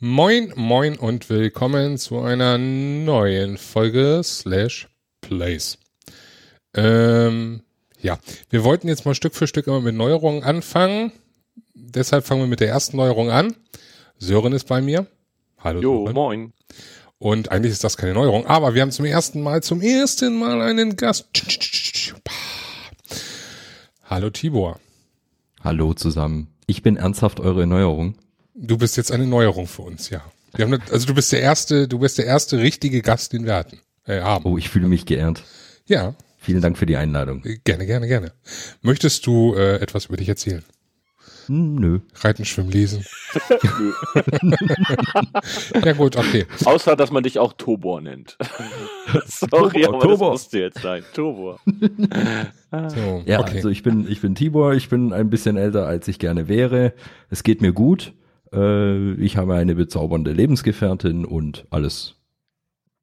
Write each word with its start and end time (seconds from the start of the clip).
Moin, 0.00 0.52
moin 0.54 0.96
und 0.98 1.30
willkommen 1.30 1.96
zu 1.96 2.20
einer 2.20 2.58
neuen 2.58 3.56
Folge 3.56 4.20
Slash 4.24 4.88
Plays. 5.22 5.78
Ähm, 6.74 7.62
ja, 7.98 8.18
wir 8.50 8.62
wollten 8.64 8.88
jetzt 8.88 9.06
mal 9.06 9.14
Stück 9.14 9.34
für 9.34 9.46
Stück 9.46 9.66
immer 9.68 9.80
mit 9.80 9.94
Neuerungen 9.94 10.44
anfangen. 10.44 11.12
Deshalb 11.94 12.26
fangen 12.26 12.42
wir 12.42 12.46
mit 12.46 12.60
der 12.60 12.68
ersten 12.68 12.98
Neuerung 12.98 13.30
an. 13.30 13.56
Sören 14.18 14.52
ist 14.52 14.68
bei 14.68 14.82
mir. 14.82 15.06
Hallo. 15.58 15.80
Jo, 15.80 16.04
Sören. 16.04 16.14
moin. 16.14 16.52
Und 17.18 17.50
eigentlich 17.50 17.72
ist 17.72 17.82
das 17.82 17.96
keine 17.96 18.12
Neuerung, 18.12 18.46
aber 18.46 18.74
wir 18.74 18.82
haben 18.82 18.92
zum 18.92 19.06
ersten 19.06 19.40
Mal, 19.40 19.62
zum 19.62 19.80
ersten 19.80 20.38
Mal 20.38 20.60
einen 20.60 20.96
Gast. 20.96 21.28
Hallo 24.04 24.30
Tibor. 24.30 24.78
Hallo 25.64 25.94
zusammen. 25.94 26.48
Ich 26.66 26.82
bin 26.82 26.96
ernsthaft 26.96 27.40
eure 27.40 27.66
Neuerung. 27.66 28.16
Du 28.54 28.76
bist 28.76 28.96
jetzt 28.98 29.10
eine 29.10 29.26
Neuerung 29.26 29.66
für 29.66 29.82
uns, 29.82 30.10
ja. 30.10 30.22
Wir 30.54 30.66
haben, 30.66 30.78
also 30.90 31.06
du 31.06 31.14
bist 31.14 31.32
der 31.32 31.40
erste, 31.40 31.88
du 31.88 31.98
bist 31.98 32.18
der 32.18 32.26
erste 32.26 32.58
richtige 32.58 33.00
Gast, 33.00 33.32
den 33.32 33.46
wir 33.46 33.54
hatten. 33.54 33.80
Äh, 34.04 34.20
haben. 34.20 34.44
Oh, 34.44 34.58
ich 34.58 34.68
fühle 34.68 34.88
mich 34.88 35.06
geehrt. 35.06 35.42
Ja. 35.86 36.14
Vielen 36.36 36.60
Dank 36.60 36.76
für 36.76 36.86
die 36.86 36.96
Einladung. 36.96 37.42
Gerne, 37.64 37.86
gerne, 37.86 38.06
gerne. 38.06 38.32
Möchtest 38.82 39.26
du 39.26 39.54
äh, 39.54 39.76
etwas 39.76 40.06
über 40.06 40.18
dich 40.18 40.28
erzählen? 40.28 40.64
Hm, 41.48 41.76
nö. 41.76 42.00
Reiten, 42.14 42.44
schwimmen, 42.44 42.70
lesen. 42.70 43.04
ja 45.84 45.92
gut, 45.94 46.16
okay. 46.16 46.46
Außer, 46.64 46.94
dass 46.94 47.10
man 47.10 47.22
dich 47.22 47.38
auch 47.38 47.54
Tobor 47.54 48.02
nennt. 48.02 48.36
Sorry, 49.26 49.82
Tobor, 49.82 49.88
aber 49.88 49.98
Tobor. 50.00 50.32
das 50.32 50.42
musste 50.42 50.58
jetzt 50.58 50.82
sein. 50.82 51.02
Tobor. 51.14 51.58
so, 52.88 53.22
ja, 53.24 53.40
okay. 53.40 53.56
also 53.56 53.70
ich 53.70 53.82
bin, 53.82 54.06
ich 54.10 54.20
bin 54.20 54.34
Tibor, 54.34 54.74
ich 54.74 54.90
bin 54.90 55.12
ein 55.12 55.30
bisschen 55.30 55.56
älter, 55.56 55.86
als 55.86 56.06
ich 56.06 56.18
gerne 56.18 56.48
wäre. 56.48 56.92
Es 57.30 57.42
geht 57.42 57.62
mir 57.62 57.72
gut. 57.72 58.12
Äh, 58.52 59.14
ich 59.14 59.38
habe 59.38 59.54
eine 59.54 59.74
bezaubernde 59.74 60.32
Lebensgefährtin 60.32 61.24
und 61.24 61.64
alles, 61.70 62.16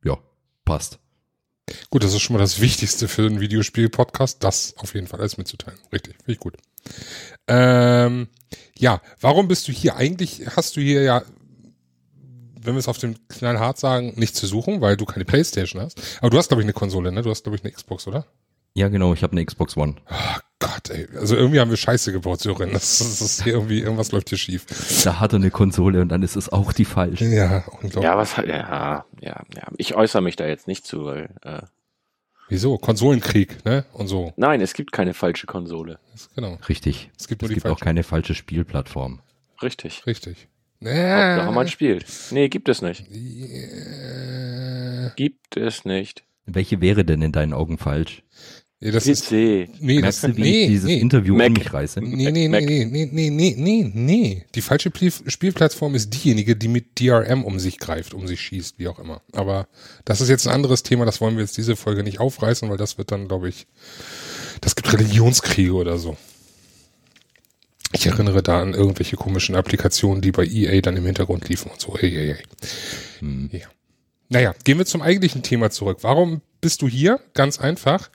ja, 0.03 0.17
passt. 0.65 0.99
Gut, 1.89 2.03
das 2.03 2.13
ist 2.13 2.21
schon 2.21 2.35
mal 2.35 2.41
das 2.41 2.61
Wichtigste 2.61 3.07
für 3.07 3.25
einen 3.25 3.39
Videospiel-Podcast, 3.39 4.43
das 4.43 4.75
auf 4.77 4.93
jeden 4.93 5.07
Fall 5.07 5.19
alles 5.19 5.37
mitzuteilen. 5.37 5.79
Richtig, 5.91 6.15
finde 6.17 6.33
ich 6.33 6.39
gut. 6.39 6.57
Ähm, 7.47 8.27
ja, 8.77 9.01
warum 9.21 9.47
bist 9.47 9.67
du 9.67 9.71
hier? 9.71 9.95
Eigentlich 9.95 10.43
hast 10.55 10.75
du 10.75 10.81
hier 10.81 11.03
ja, 11.03 11.21
wenn 12.61 12.73
wir 12.73 12.79
es 12.79 12.87
auf 12.87 12.97
dem 12.97 13.15
Knallhart 13.27 13.77
sagen, 13.77 14.13
nicht 14.15 14.35
zu 14.35 14.47
suchen, 14.47 14.81
weil 14.81 14.97
du 14.97 15.05
keine 15.05 15.25
Playstation 15.25 15.81
hast. 15.81 16.01
Aber 16.19 16.29
du 16.29 16.37
hast, 16.37 16.47
glaube 16.47 16.61
ich, 16.61 16.65
eine 16.65 16.73
Konsole, 16.73 17.11
ne? 17.11 17.21
Du 17.21 17.29
hast, 17.29 17.43
glaube 17.43 17.57
ich, 17.57 17.63
eine 17.63 17.71
Xbox, 17.71 18.07
oder? 18.07 18.25
Ja, 18.73 18.89
genau, 18.89 19.13
ich 19.13 19.23
habe 19.23 19.31
eine 19.31 19.45
Xbox 19.45 19.77
One. 19.77 19.95
Oh 20.09 20.39
Gott, 20.59 20.89
ey. 20.89 21.07
Also 21.17 21.35
irgendwie 21.35 21.61
haben 21.61 21.69
wir 21.69 21.77
Scheiße 21.77 22.11
gebaut, 22.11 22.41
Sören. 22.41 22.73
Das, 22.73 22.97
das 22.97 23.21
ist 23.21 23.43
hier 23.43 23.53
irgendwie, 23.53 23.79
irgendwas 23.79 24.11
läuft 24.11 24.29
hier 24.29 24.37
schief. 24.37 24.65
Da 25.03 25.19
hat 25.21 25.31
er 25.31 25.37
eine 25.37 25.51
Konsole 25.51 26.01
und 26.01 26.09
dann 26.09 26.23
ist 26.23 26.35
es 26.35 26.49
auch 26.49 26.73
die 26.73 26.83
falsche. 26.83 27.25
Ja, 27.25 27.63
unglaublich. 27.81 28.03
Ja, 28.03 28.17
was, 28.17 28.35
ja, 28.35 28.43
ja, 28.45 29.05
ja. 29.21 29.67
Ich 29.77 29.95
äußere 29.95 30.21
mich 30.21 30.35
da 30.35 30.45
jetzt 30.45 30.67
nicht 30.67 30.85
zu, 30.85 31.05
weil, 31.05 31.29
äh, 31.43 31.61
Wieso? 32.47 32.77
Konsolenkrieg, 32.77 33.65
ne? 33.65 33.85
Und 33.93 34.07
so. 34.07 34.33
Nein, 34.37 34.61
es 34.61 34.73
gibt 34.73 34.91
keine 34.91 35.13
falsche 35.13 35.47
Konsole. 35.47 35.99
Genau. 36.35 36.57
Richtig. 36.69 37.09
Es 37.19 37.27
gibt, 37.27 37.41
nur 37.41 37.49
es 37.49 37.55
gibt 37.55 37.65
auch 37.65 37.79
keine 37.79 38.03
falsche 38.03 38.35
Spielplattform. 38.35 39.21
Richtig. 39.61 40.05
Richtig. 40.05 40.47
Hauptsache 40.83 41.51
man 41.51 41.67
spielt. 41.67 42.05
Nee, 42.31 42.49
gibt 42.49 42.69
es 42.69 42.81
nicht. 42.81 43.05
Yeah. 43.11 45.09
Gibt 45.15 45.57
es 45.57 45.85
nicht. 45.85 46.23
Welche 46.45 46.81
wäre 46.81 47.05
denn 47.05 47.23
in 47.23 47.31
deinen 47.31 47.53
Augen 47.53 47.79
falsch? 47.79 48.21
Nee, 48.85 48.91
das 48.91 49.05
PC. 49.05 49.09
Ist, 49.09 49.31
nee, 49.31 49.67
Merkst 49.99 50.23
das 50.23 50.31
du, 50.31 50.37
wie 50.37 50.41
nee, 50.41 50.61
ich 50.61 50.67
dieses 50.67 50.85
nee. 50.85 50.99
Interview 50.99 51.35
Mac. 51.35 51.47
um 51.47 51.53
mich 51.53 51.73
reiße? 51.73 52.01
Nee, 52.01 52.31
nee, 52.31 52.47
Mac. 52.47 52.63
nee, 52.63 52.85
nee, 52.85 53.09
nee, 53.11 53.31
nee, 53.31 53.55
nee, 53.57 53.91
nee. 53.91 54.45
Die 54.53 54.61
falsche 54.61 54.91
Spielplattform 55.25 55.95
ist 55.95 56.13
diejenige, 56.13 56.55
die 56.55 56.67
mit 56.67 56.99
DRM 56.99 57.43
um 57.43 57.57
sich 57.57 57.79
greift, 57.79 58.13
um 58.13 58.27
sich 58.27 58.41
schießt, 58.41 58.77
wie 58.77 58.87
auch 58.87 58.99
immer. 58.99 59.23
Aber 59.31 59.67
das 60.05 60.21
ist 60.21 60.29
jetzt 60.29 60.45
ein 60.45 60.53
anderes 60.53 60.83
Thema, 60.83 61.03
das 61.05 61.19
wollen 61.19 61.35
wir 61.35 61.41
jetzt 61.41 61.57
diese 61.57 61.75
Folge 61.75 62.03
nicht 62.03 62.19
aufreißen, 62.19 62.69
weil 62.69 62.77
das 62.77 62.99
wird 62.99 63.11
dann, 63.11 63.27
glaube 63.27 63.49
ich, 63.49 63.65
das 64.61 64.75
gibt 64.75 64.93
Religionskriege 64.93 65.73
oder 65.73 65.97
so. 65.97 66.15
Ich 67.91 68.05
erinnere 68.05 68.43
da 68.43 68.61
an 68.61 68.75
irgendwelche 68.75 69.15
komischen 69.15 69.55
Applikationen, 69.55 70.21
die 70.21 70.31
bei 70.31 70.45
EA 70.45 70.81
dann 70.81 70.95
im 70.95 71.05
Hintergrund 71.05 71.49
liefen 71.49 71.71
und 71.71 71.81
so. 71.81 71.97
Ey, 71.97 72.15
ey, 72.15 72.29
ey. 72.33 72.37
Hm. 73.17 73.49
Ja. 73.51 73.67
Naja, 74.29 74.53
gehen 74.63 74.77
wir 74.77 74.85
zum 74.85 75.01
eigentlichen 75.01 75.41
Thema 75.41 75.71
zurück. 75.71 75.99
Warum 76.01 76.41
bist 76.65 76.81
du 76.81 76.87
hier? 76.87 77.19
Ganz 77.35 77.59
einfach. 77.59 78.09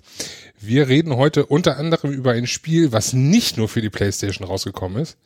Wir 0.58 0.88
reden 0.88 1.14
heute 1.14 1.46
unter 1.46 1.76
anderem 1.76 2.10
über 2.10 2.32
ein 2.32 2.48
Spiel, 2.48 2.90
was 2.90 3.12
nicht 3.12 3.56
nur 3.56 3.68
für 3.68 3.80
die 3.80 3.90
PlayStation 3.90 4.44
rausgekommen 4.44 5.00
ist 5.00 5.18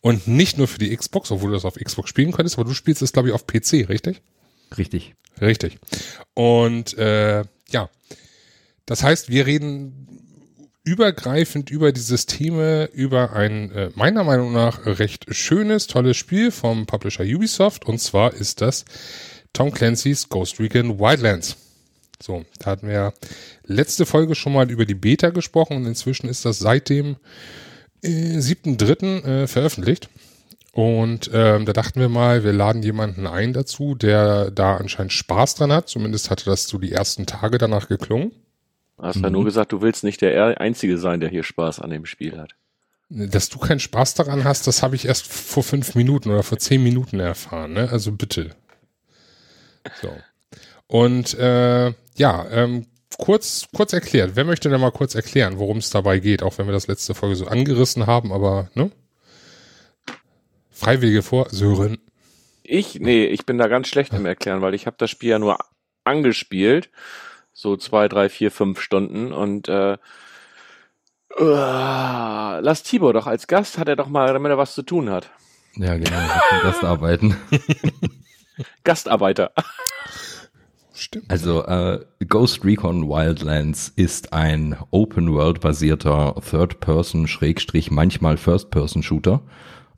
und 0.00 0.28
nicht 0.28 0.58
nur 0.58 0.68
für 0.68 0.78
die 0.78 0.96
Xbox, 0.96 1.32
obwohl 1.32 1.50
du 1.50 1.56
das 1.56 1.64
auf 1.64 1.74
Xbox 1.74 2.08
spielen 2.08 2.30
könntest, 2.30 2.56
aber 2.56 2.68
du 2.68 2.74
spielst 2.74 3.02
es, 3.02 3.12
glaube 3.12 3.30
ich, 3.30 3.34
auf 3.34 3.48
PC, 3.48 3.88
richtig? 3.88 4.22
Richtig. 4.78 5.16
Richtig. 5.40 5.80
Und 6.34 6.96
äh, 6.98 7.42
ja, 7.68 7.90
das 8.86 9.02
heißt, 9.02 9.28
wir 9.28 9.46
reden 9.46 10.70
übergreifend 10.84 11.70
über 11.70 11.90
die 11.90 12.00
Systeme, 12.00 12.88
über 12.92 13.32
ein 13.32 13.72
äh, 13.72 13.90
meiner 13.96 14.22
Meinung 14.22 14.52
nach 14.52 14.86
recht 14.86 15.26
schönes, 15.34 15.88
tolles 15.88 16.16
Spiel 16.16 16.52
vom 16.52 16.86
Publisher 16.86 17.24
Ubisoft. 17.24 17.86
Und 17.86 17.98
zwar 17.98 18.34
ist 18.34 18.60
das 18.60 18.84
Tom 19.52 19.72
Clancy's 19.72 20.28
Ghost 20.28 20.60
Recon 20.60 21.00
Wildlands. 21.00 21.56
So, 22.20 22.44
da 22.58 22.72
hatten 22.72 22.88
wir 22.88 23.14
letzte 23.64 24.04
Folge 24.04 24.34
schon 24.34 24.52
mal 24.52 24.70
über 24.70 24.84
die 24.84 24.94
Beta 24.94 25.30
gesprochen 25.30 25.76
und 25.76 25.86
inzwischen 25.86 26.28
ist 26.28 26.44
das 26.44 26.58
seit 26.58 26.88
dem 26.88 27.16
äh, 28.02 28.38
7.3. 28.38 29.24
Äh, 29.24 29.46
veröffentlicht. 29.46 30.08
Und 30.72 31.30
ähm, 31.32 31.64
da 31.64 31.72
dachten 31.72 32.00
wir 32.00 32.08
mal, 32.08 32.44
wir 32.44 32.52
laden 32.52 32.82
jemanden 32.82 33.26
ein 33.26 33.52
dazu, 33.52 33.94
der 33.94 34.50
da 34.50 34.76
anscheinend 34.76 35.12
Spaß 35.12 35.56
dran 35.56 35.72
hat. 35.72 35.88
Zumindest 35.88 36.30
hatte 36.30 36.44
das 36.44 36.68
so 36.68 36.78
die 36.78 36.92
ersten 36.92 37.26
Tage 37.26 37.58
danach 37.58 37.88
geklungen. 37.88 38.32
Hast 38.98 39.16
mhm. 39.16 39.24
ja 39.24 39.30
nur 39.30 39.44
gesagt, 39.44 39.72
du 39.72 39.80
willst 39.80 40.04
nicht 40.04 40.20
der 40.20 40.60
Einzige 40.60 40.98
sein, 40.98 41.20
der 41.20 41.30
hier 41.30 41.42
Spaß 41.42 41.80
an 41.80 41.90
dem 41.90 42.06
Spiel 42.06 42.38
hat. 42.38 42.54
Dass 43.08 43.48
du 43.48 43.58
keinen 43.58 43.80
Spaß 43.80 44.14
daran 44.14 44.44
hast, 44.44 44.66
das 44.66 44.82
habe 44.82 44.94
ich 44.94 45.06
erst 45.06 45.26
vor 45.26 45.62
fünf 45.62 45.94
Minuten 45.94 46.30
oder 46.30 46.42
vor 46.42 46.58
zehn 46.58 46.82
Minuten 46.82 47.18
erfahren. 47.18 47.72
Ne? 47.72 47.88
Also 47.90 48.12
bitte. 48.12 48.50
So. 50.02 50.10
Und 50.88 51.34
äh, 51.34 51.92
ja, 52.16 52.46
ähm, 52.50 52.86
kurz, 53.18 53.68
kurz 53.74 53.92
erklärt. 53.92 54.32
Wer 54.34 54.44
möchte 54.44 54.68
denn 54.70 54.80
mal 54.80 54.90
kurz 54.90 55.14
erklären, 55.14 55.58
worum 55.58 55.78
es 55.78 55.90
dabei 55.90 56.18
geht, 56.18 56.42
auch 56.42 56.58
wenn 56.58 56.66
wir 56.66 56.72
das 56.72 56.88
letzte 56.88 57.14
Folge 57.14 57.36
so 57.36 57.46
angerissen 57.46 58.06
haben, 58.06 58.32
aber, 58.32 58.70
ne? 58.74 58.90
Freiwillige 60.70 61.22
vor, 61.22 61.48
Sören. 61.50 61.98
Ich, 62.62 63.00
nee, 63.00 63.24
ich 63.24 63.46
bin 63.46 63.58
da 63.58 63.66
ganz 63.66 63.88
schlecht 63.88 64.12
im 64.12 64.26
Erklären, 64.26 64.62
weil 64.62 64.74
ich 64.74 64.86
habe 64.86 64.96
das 64.98 65.10
Spiel 65.10 65.30
ja 65.30 65.38
nur 65.38 65.58
angespielt. 66.04 66.90
So 67.52 67.76
zwei, 67.76 68.08
drei, 68.08 68.28
vier, 68.28 68.50
fünf 68.50 68.80
Stunden 68.80 69.32
und 69.32 69.68
äh, 69.68 69.96
uh, 71.40 72.60
lass 72.60 72.82
Tibor 72.84 73.12
doch 73.12 73.26
als 73.26 73.48
Gast, 73.48 73.78
hat 73.78 73.88
er 73.88 73.96
doch 73.96 74.08
mal, 74.08 74.32
damit 74.32 74.50
er 74.50 74.58
was 74.58 74.74
zu 74.74 74.82
tun 74.82 75.10
hat. 75.10 75.30
Ja, 75.74 75.96
genau, 75.96 76.20
Gastarbeiten. 76.62 77.36
Gastarbeiter. 78.84 79.52
Stimmt. 80.98 81.30
Also 81.30 81.64
äh, 81.64 82.00
Ghost 82.28 82.64
Recon 82.64 83.08
Wildlands 83.08 83.92
ist 83.94 84.32
ein 84.32 84.76
Open-World-basierter 84.90 86.34
Third-Person, 86.50 87.28
Schrägstrich, 87.28 87.92
manchmal 87.92 88.36
First-Person-Shooter. 88.36 89.40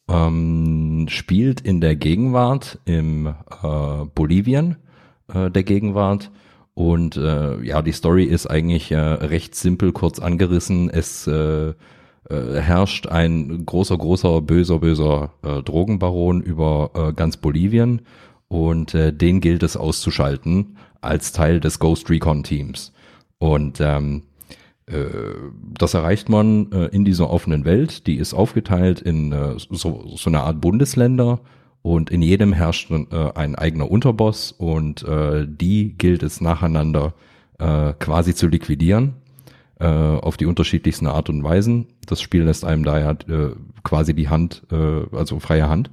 Ähm, 0.09 1.07
spielt 1.09 1.63
in 1.63 1.81
der 1.81 1.97
Gegenwart, 1.97 2.81
im 2.85 3.27
äh, 3.27 4.05
Bolivien 4.15 4.77
äh, 5.33 5.51
der 5.51 5.63
Gegenwart. 5.63 6.31
Und 6.75 7.17
äh, 7.17 7.63
ja, 7.63 7.81
die 7.81 7.93
Story 7.93 8.25
ist 8.25 8.47
eigentlich 8.47 8.93
äh, 8.93 8.99
recht 8.99 9.55
simpel, 9.55 9.93
kurz 9.93 10.19
angerissen. 10.19 10.91
Es 10.91 11.27
äh, 11.27 11.69
äh, 11.71 11.75
herrscht 12.29 13.07
ein 13.07 13.65
großer, 13.65 13.97
großer, 13.97 14.43
böser, 14.43 14.81
böser 14.81 15.33
äh, 15.43 15.63
Drogenbaron 15.63 16.43
über 16.43 16.91
äh, 16.95 17.13
ganz 17.15 17.39
Bolivien 17.39 18.03
und 18.49 18.95
den 18.95 19.41
gilt 19.41 19.63
es 19.63 19.77
auszuschalten 19.77 20.77
als 21.01 21.33
Teil 21.33 21.61
des 21.61 21.79
Ghost 21.79 22.11
Recon 22.11 22.43
Teams. 22.43 22.93
Und 23.39 23.81
ähm, 23.81 24.23
äh, 24.91 25.05
das 25.79 25.95
erreicht 25.95 26.29
man 26.29 26.73
äh, 26.73 26.87
in 26.87 27.05
dieser 27.05 27.31
offenen 27.31 27.65
Welt. 27.65 28.07
Die 28.07 28.17
ist 28.17 28.35
aufgeteilt 28.35 29.01
in 29.01 29.33
äh, 29.33 29.55
so, 29.57 30.05
so 30.17 30.31
eine 30.31 30.41
Art 30.41 30.61
Bundesländer 30.61 31.41
und 31.83 32.11
in 32.11 32.21
jedem 32.21 32.53
herrscht 32.53 32.91
ein 32.91 33.55
eigener 33.55 33.91
Unterboss 33.91 34.53
und 34.53 35.03
die 35.47 35.95
gilt 35.97 36.23
es 36.23 36.43
nacheinander 36.43 37.15
quasi 37.57 38.35
zu 38.35 38.49
liquidieren 38.49 39.15
auf 39.79 40.37
die 40.37 40.45
unterschiedlichsten 40.45 41.07
Art 41.07 41.31
und 41.31 41.43
Weisen. 41.43 41.87
Das 42.05 42.21
Spiel 42.21 42.43
lässt 42.43 42.67
einem 42.67 42.85
daher 42.85 43.17
quasi 43.83 44.13
die 44.13 44.29
Hand, 44.29 44.63
also 44.71 45.41
freie 45.41 45.71
Hand. 45.71 45.91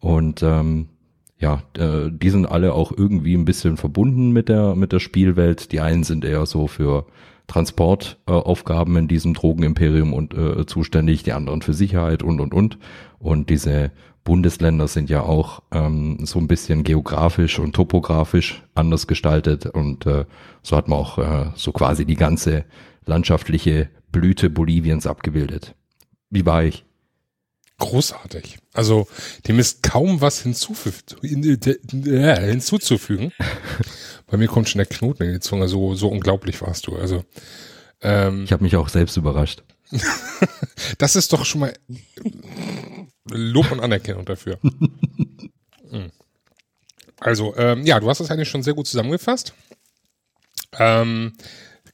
Und 0.00 0.42
ähm, 0.42 0.88
ja, 1.38 1.62
äh, 1.76 2.10
die 2.10 2.30
sind 2.30 2.46
alle 2.46 2.72
auch 2.72 2.92
irgendwie 2.96 3.34
ein 3.34 3.44
bisschen 3.44 3.76
verbunden 3.76 4.30
mit 4.32 4.48
der, 4.48 4.74
mit 4.74 4.92
der 4.92 5.00
Spielwelt. 5.00 5.72
Die 5.72 5.80
einen 5.80 6.04
sind 6.04 6.24
eher 6.24 6.46
so 6.46 6.66
für 6.66 7.06
Transportaufgaben 7.46 8.96
äh, 8.96 8.98
in 9.00 9.08
diesem 9.08 9.34
Drogenimperium 9.34 10.12
und 10.12 10.34
äh, 10.34 10.66
zuständig, 10.66 11.22
die 11.22 11.32
anderen 11.32 11.62
für 11.62 11.74
Sicherheit 11.74 12.22
und 12.22 12.40
und 12.40 12.54
und. 12.54 12.78
Und 13.18 13.50
diese 13.50 13.92
Bundesländer 14.24 14.88
sind 14.88 15.08
ja 15.08 15.22
auch 15.22 15.62
ähm, 15.72 16.18
so 16.24 16.38
ein 16.38 16.48
bisschen 16.48 16.82
geografisch 16.82 17.58
und 17.58 17.74
topografisch 17.74 18.62
anders 18.74 19.06
gestaltet 19.06 19.66
und 19.66 20.04
äh, 20.06 20.24
so 20.62 20.76
hat 20.76 20.88
man 20.88 20.98
auch 20.98 21.18
äh, 21.18 21.50
so 21.54 21.70
quasi 21.70 22.04
die 22.04 22.16
ganze 22.16 22.64
landschaftliche 23.04 23.88
Blüte 24.10 24.50
Boliviens 24.50 25.06
abgebildet. 25.06 25.76
Wie 26.28 26.44
war 26.44 26.64
ich? 26.64 26.84
Großartig. 27.78 28.58
Also 28.72 29.06
dem 29.46 29.58
ist 29.58 29.82
kaum 29.82 30.20
was 30.20 30.40
hinzuzufügen. 30.40 31.02
Bei 34.26 34.38
mir 34.38 34.48
kommt 34.48 34.68
schon 34.68 34.78
der 34.78 34.86
Knoten 34.86 35.24
in 35.24 35.32
die 35.34 35.40
Zunge. 35.40 35.68
So, 35.68 35.94
so 35.94 36.08
unglaublich 36.08 36.60
warst 36.62 36.86
du. 36.86 36.96
Also 36.96 37.24
ähm, 38.00 38.44
ich 38.44 38.52
habe 38.52 38.64
mich 38.64 38.76
auch 38.76 38.88
selbst 38.88 39.16
überrascht. 39.16 39.62
das 40.98 41.16
ist 41.16 41.32
doch 41.32 41.44
schon 41.44 41.60
mal 41.60 41.74
Lob 43.30 43.70
und 43.72 43.80
Anerkennung 43.80 44.24
dafür. 44.24 44.58
Hm. 45.88 46.10
Also, 47.20 47.56
ähm, 47.56 47.86
ja, 47.86 48.00
du 48.00 48.08
hast 48.08 48.18
das 48.18 48.28
eigentlich 48.28 48.48
schon 48.48 48.64
sehr 48.64 48.74
gut 48.74 48.88
zusammengefasst. 48.88 49.54
Ähm, 50.76 51.36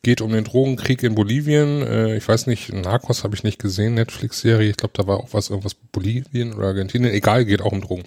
geht 0.03 0.21
um 0.21 0.33
den 0.33 0.45
Drogenkrieg 0.45 1.03
in 1.05 1.15
Bolivien. 1.15 1.83
Äh, 1.83 2.17
ich 2.17 2.27
weiß 2.27 2.49
nicht, 2.49 2.73
Narcos 2.73 3.23
habe 3.23 3.37
ich 3.37 3.45
nicht 3.45 3.61
gesehen, 3.61 3.95
Netflix-Serie. 3.95 4.71
Ich 4.71 4.77
glaube, 4.77 4.95
da 4.97 5.07
war 5.07 5.19
auch 5.19 5.29
was, 5.33 5.49
irgendwas 5.49 5.75
Bolivien 5.75 6.55
oder 6.55 6.69
Argentinien. 6.69 7.13
Egal, 7.13 7.45
geht 7.45 7.63
auch 7.63 7.73
um 7.73 7.81
Drogen. 7.81 8.03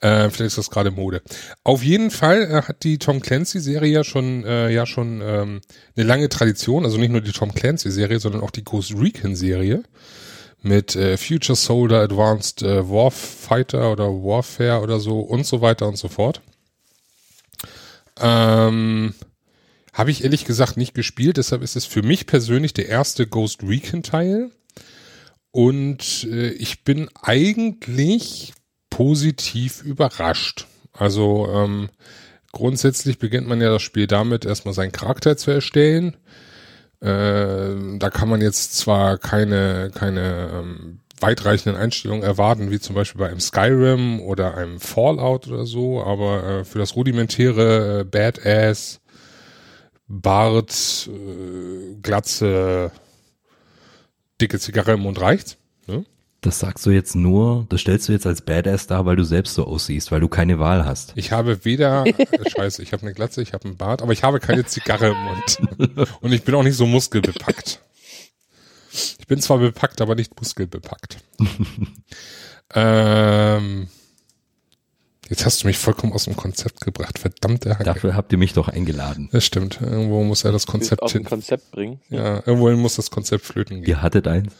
Äh, 0.00 0.30
vielleicht 0.30 0.48
ist 0.48 0.58
das 0.58 0.70
gerade 0.70 0.90
Mode. 0.90 1.20
Auf 1.62 1.82
jeden 1.82 2.10
Fall 2.10 2.42
äh, 2.42 2.62
hat 2.62 2.82
die 2.82 2.98
Tom 2.98 3.20
Clancy-Serie 3.20 3.92
ja 3.92 4.04
schon, 4.04 4.44
äh, 4.44 4.70
ja 4.70 4.86
schon 4.86 5.20
ähm, 5.22 5.60
eine 5.96 6.06
lange 6.06 6.30
Tradition. 6.30 6.86
Also 6.86 6.96
nicht 6.96 7.10
nur 7.10 7.20
die 7.20 7.32
Tom 7.32 7.54
Clancy-Serie, 7.54 8.20
sondern 8.20 8.42
auch 8.42 8.50
die 8.50 8.64
Ghost 8.64 8.94
Recon-Serie 8.98 9.82
mit 10.62 10.96
äh, 10.96 11.18
Future 11.18 11.56
Soldier, 11.56 11.98
Advanced 11.98 12.62
äh, 12.62 12.88
Warfighter 12.88 13.92
oder 13.92 14.06
Warfare 14.06 14.80
oder 14.80 14.98
so 14.98 15.20
und 15.20 15.46
so 15.46 15.60
weiter 15.60 15.86
und 15.86 15.98
so 15.98 16.08
fort. 16.08 16.40
Ähm, 18.18 19.12
habe 19.94 20.10
ich 20.10 20.24
ehrlich 20.24 20.44
gesagt 20.44 20.76
nicht 20.76 20.92
gespielt, 20.92 21.36
deshalb 21.36 21.62
ist 21.62 21.76
es 21.76 21.86
für 21.86 22.02
mich 22.02 22.26
persönlich 22.26 22.74
der 22.74 22.88
erste 22.88 23.26
Ghost 23.26 23.62
Recon 23.62 24.02
Teil. 24.02 24.50
Und 25.52 26.24
äh, 26.24 26.48
ich 26.50 26.82
bin 26.82 27.08
eigentlich 27.22 28.52
positiv 28.90 29.82
überrascht. 29.84 30.66
Also 30.92 31.48
ähm, 31.48 31.90
grundsätzlich 32.50 33.20
beginnt 33.20 33.46
man 33.46 33.60
ja 33.60 33.70
das 33.70 33.82
Spiel 33.82 34.08
damit, 34.08 34.44
erstmal 34.44 34.74
seinen 34.74 34.90
Charakter 34.92 35.36
zu 35.36 35.52
erstellen. 35.52 36.16
Äh, 37.00 37.98
da 37.98 38.10
kann 38.10 38.28
man 38.28 38.40
jetzt 38.40 38.76
zwar 38.76 39.16
keine, 39.18 39.92
keine 39.94 40.50
ähm, 40.52 41.00
weitreichenden 41.20 41.80
Einstellungen 41.80 42.24
erwarten, 42.24 42.72
wie 42.72 42.80
zum 42.80 42.96
Beispiel 42.96 43.20
bei 43.20 43.28
einem 43.28 43.40
Skyrim 43.40 44.20
oder 44.20 44.56
einem 44.56 44.80
Fallout 44.80 45.46
oder 45.46 45.66
so, 45.66 46.02
aber 46.02 46.44
äh, 46.44 46.64
für 46.64 46.80
das 46.80 46.96
rudimentäre 46.96 48.00
äh, 48.00 48.04
Badass, 48.04 49.00
Bart, 50.06 51.08
äh, 51.08 51.94
Glatze, 52.02 52.92
dicke 54.40 54.58
Zigarre 54.58 54.92
im 54.92 55.00
Mund 55.00 55.20
reicht. 55.20 55.56
Ne? 55.86 56.04
Das 56.40 56.58
sagst 56.58 56.84
du 56.84 56.90
jetzt 56.90 57.14
nur, 57.14 57.66
das 57.70 57.80
stellst 57.80 58.08
du 58.08 58.12
jetzt 58.12 58.26
als 58.26 58.42
Badass 58.42 58.86
dar, 58.86 59.06
weil 59.06 59.16
du 59.16 59.24
selbst 59.24 59.54
so 59.54 59.64
aussiehst, 59.64 60.12
weil 60.12 60.20
du 60.20 60.28
keine 60.28 60.58
Wahl 60.58 60.84
hast. 60.84 61.12
Ich 61.16 61.32
habe 61.32 61.64
weder, 61.64 62.04
äh, 62.06 62.50
scheiße, 62.50 62.82
ich 62.82 62.92
habe 62.92 63.02
eine 63.02 63.14
Glatze, 63.14 63.40
ich 63.40 63.54
habe 63.54 63.64
einen 63.64 63.78
Bart, 63.78 64.02
aber 64.02 64.12
ich 64.12 64.22
habe 64.22 64.40
keine 64.40 64.66
Zigarre 64.66 65.08
im 65.08 65.16
Mund. 65.16 66.08
Und 66.20 66.32
ich 66.32 66.42
bin 66.42 66.54
auch 66.54 66.62
nicht 66.62 66.76
so 66.76 66.86
muskelbepackt. 66.86 67.80
Ich 69.18 69.26
bin 69.26 69.40
zwar 69.40 69.58
bepackt, 69.58 70.02
aber 70.02 70.14
nicht 70.14 70.38
muskelbepackt. 70.38 71.16
ähm, 72.74 73.88
jetzt 75.34 75.44
hast 75.44 75.64
du 75.64 75.66
mich 75.66 75.78
vollkommen 75.78 76.12
aus 76.12 76.24
dem 76.24 76.36
Konzept 76.36 76.80
gebracht, 76.80 77.18
verdammte 77.18 77.70
Hacke. 77.70 77.82
Dafür 77.82 78.14
habt 78.14 78.30
ihr 78.30 78.38
mich 78.38 78.52
doch 78.52 78.68
eingeladen. 78.68 79.28
Das 79.32 79.44
stimmt. 79.44 79.80
Irgendwo 79.80 80.22
muss 80.22 80.44
ja 80.44 80.52
das 80.52 80.66
Konzept 80.66 81.10
hin. 81.10 81.24
Konzept 81.24 81.72
bringen. 81.72 82.00
Ja, 82.08 82.36
irgendwo 82.46 82.70
muss 82.70 82.94
das 82.94 83.10
Konzept 83.10 83.44
flöten 83.44 83.78
gehen. 83.78 83.88
Ihr 83.88 84.02
hattet 84.02 84.28
eins? 84.28 84.52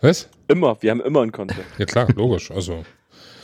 Was? 0.00 0.28
Immer, 0.46 0.80
wir 0.80 0.92
haben 0.92 1.00
immer 1.00 1.22
ein 1.22 1.32
Konzept. 1.32 1.66
Ja 1.78 1.86
klar, 1.86 2.06
logisch. 2.14 2.52
Also. 2.52 2.84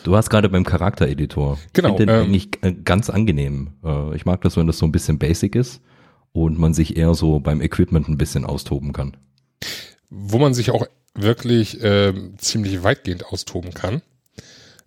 Du 0.05 0.13
warst 0.13 0.31
gerade 0.31 0.49
beim 0.49 0.65
Charaktereditor. 0.65 1.59
Genau. 1.73 1.91
Ich 1.91 1.97
finde 1.97 2.13
ähm, 2.13 2.25
eigentlich 2.27 2.49
äh, 2.63 2.73
ganz 2.73 3.11
angenehm. 3.11 3.73
Äh, 3.85 4.15
ich 4.15 4.25
mag 4.25 4.41
das, 4.43 4.57
wenn 4.57 4.69
das 4.69 4.79
so 4.79 4.87
ein 4.87 4.93
bisschen 4.93 5.19
basic 5.19 5.57
ist 5.57 5.81
und 6.33 6.59
man 6.59 6.75
sich 6.75 6.97
eher 6.97 7.15
so 7.15 7.41
beim 7.41 7.61
Equipment 7.61 8.09
ein 8.09 8.19
bisschen 8.19 8.45
austoben 8.45 8.93
kann. 8.93 9.17
Wo 10.11 10.39
man 10.39 10.55
sich 10.55 10.71
auch 10.71 10.87
wirklich 11.15 11.83
äh, 11.83 12.15
ziemlich 12.39 12.85
weitgehend 12.85 13.27
austoben 13.27 13.75
kann. 13.75 14.01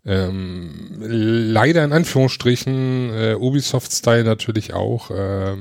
Ähm, 0.05 0.97
leider 0.99 1.83
in 1.83 1.93
Anführungsstrichen, 1.93 3.09
äh, 3.13 3.35
Ubisoft-Style 3.35 4.23
natürlich 4.23 4.73
auch. 4.73 5.11
Äh, 5.11 5.55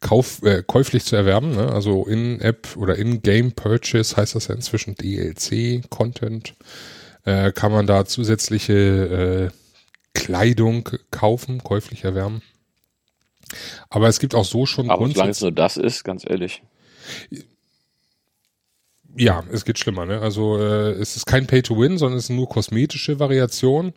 kauf, 0.00 0.42
äh, 0.42 0.62
käuflich 0.66 1.04
zu 1.04 1.16
erwerben, 1.16 1.54
ne? 1.54 1.70
also 1.72 2.06
in-App 2.06 2.76
oder 2.76 2.96
in-Game-Purchase 2.96 4.16
heißt 4.16 4.34
das 4.34 4.48
ja 4.48 4.54
inzwischen 4.54 4.94
DLC-Content, 4.94 6.54
äh, 7.24 7.52
kann 7.52 7.70
man 7.70 7.86
da 7.86 8.06
zusätzliche 8.06 8.72
äh, 8.72 9.50
Kleidung 10.14 10.88
kaufen, 11.10 11.62
käuflich 11.62 12.04
erwerben. 12.04 12.42
Aber 13.88 14.08
es 14.08 14.20
gibt 14.20 14.34
auch 14.34 14.44
so 14.44 14.64
schon 14.64 14.90
Aber 14.90 15.08
solange 15.08 15.30
es 15.30 15.40
nur 15.40 15.52
das 15.52 15.76
ist, 15.76 16.04
ganz 16.04 16.24
ehrlich. 16.26 16.62
Ja, 19.16 19.42
es 19.50 19.64
geht 19.64 19.78
schlimmer, 19.78 20.06
ne? 20.06 20.20
Also 20.20 20.58
äh, 20.58 20.92
es 20.92 21.16
ist 21.16 21.26
kein 21.26 21.46
Pay-to-Win, 21.46 21.98
sondern 21.98 22.18
es 22.18 22.24
ist 22.24 22.30
nur 22.30 22.48
kosmetische 22.48 23.18
Variation 23.18 23.92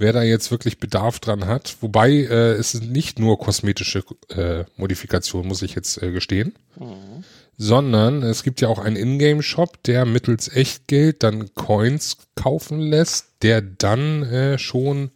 wer 0.00 0.14
da 0.14 0.22
jetzt 0.22 0.50
wirklich 0.50 0.78
Bedarf 0.78 1.20
dran 1.20 1.46
hat. 1.46 1.76
Wobei 1.82 2.10
äh, 2.10 2.52
es 2.54 2.74
ist 2.74 2.84
nicht 2.84 3.18
nur 3.18 3.38
kosmetische 3.38 4.02
äh, 4.30 4.64
Modifikation, 4.76 5.46
muss 5.46 5.62
ich 5.62 5.74
jetzt 5.74 6.02
äh, 6.02 6.10
gestehen. 6.10 6.54
Mhm. 6.78 7.22
Sondern 7.58 8.22
es 8.22 8.42
gibt 8.42 8.62
ja 8.62 8.68
auch 8.68 8.78
einen 8.78 8.96
Ingame-Shop, 8.96 9.82
der 9.82 10.06
mittels 10.06 10.48
Echtgeld 10.48 11.22
dann 11.22 11.54
Coins 11.54 12.16
kaufen 12.34 12.80
lässt, 12.80 13.42
der 13.42 13.60
dann 13.60 14.22
äh, 14.22 14.58
schon 14.58 15.10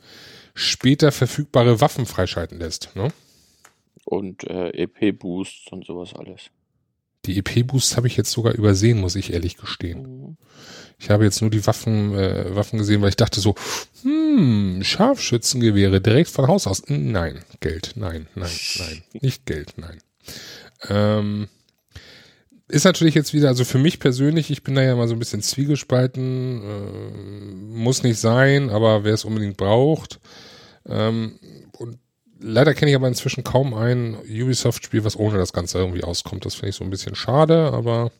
später 0.54 1.10
verfügbare 1.10 1.80
Waffen 1.80 2.04
freischalten 2.04 2.58
lässt. 2.58 2.94
Ne? 2.94 3.08
Und 4.04 4.44
äh, 4.44 4.68
EP-Boosts 4.68 5.72
und 5.72 5.86
sowas 5.86 6.14
alles. 6.14 6.50
Die 7.26 7.38
EP-Boosts 7.38 7.96
habe 7.96 8.06
ich 8.06 8.16
jetzt 8.16 8.30
sogar 8.30 8.54
übersehen, 8.54 9.00
muss 9.00 9.16
ich 9.16 9.32
ehrlich 9.32 9.56
gestehen. 9.56 10.36
Ich 10.98 11.10
habe 11.10 11.24
jetzt 11.24 11.40
nur 11.40 11.50
die 11.50 11.66
Waffen, 11.66 12.14
äh, 12.14 12.54
Waffen 12.54 12.78
gesehen, 12.78 13.02
weil 13.02 13.10
ich 13.10 13.16
dachte 13.16 13.40
so, 13.40 13.54
hm, 14.02 14.80
Scharfschützengewehre 14.82 16.00
direkt 16.00 16.30
von 16.30 16.46
Haus 16.46 16.66
aus. 16.66 16.82
Nein, 16.88 17.40
Geld, 17.60 17.92
nein, 17.96 18.28
nein, 18.34 18.50
nein, 18.78 19.02
nicht 19.20 19.46
Geld, 19.46 19.74
nein. 19.76 19.98
Ähm, 20.88 21.48
ist 22.68 22.84
natürlich 22.84 23.14
jetzt 23.14 23.34
wieder, 23.34 23.48
also 23.48 23.64
für 23.64 23.78
mich 23.78 23.98
persönlich, 24.00 24.50
ich 24.50 24.62
bin 24.62 24.74
da 24.74 24.82
ja 24.82 24.96
mal 24.96 25.08
so 25.08 25.14
ein 25.14 25.18
bisschen 25.18 25.42
zwiegespalten, 25.42 26.62
äh, 26.62 27.74
muss 27.76 28.02
nicht 28.02 28.18
sein, 28.18 28.70
aber 28.70 29.04
wer 29.04 29.14
es 29.14 29.24
unbedingt 29.24 29.56
braucht. 29.56 30.20
Ähm, 30.86 31.38
leider 32.40 32.74
kenne 32.74 32.90
ich 32.90 32.96
aber 32.96 33.08
inzwischen 33.08 33.44
kaum 33.44 33.74
ein 33.74 34.16
Ubisoft-Spiel, 34.16 35.04
was 35.04 35.18
ohne 35.18 35.38
das 35.38 35.52
Ganze 35.52 35.78
irgendwie 35.78 36.04
auskommt. 36.04 36.44
Das 36.44 36.54
finde 36.54 36.70
ich 36.70 36.76
so 36.76 36.84
ein 36.84 36.90
bisschen 36.90 37.14
schade, 37.14 37.72
aber 37.72 38.10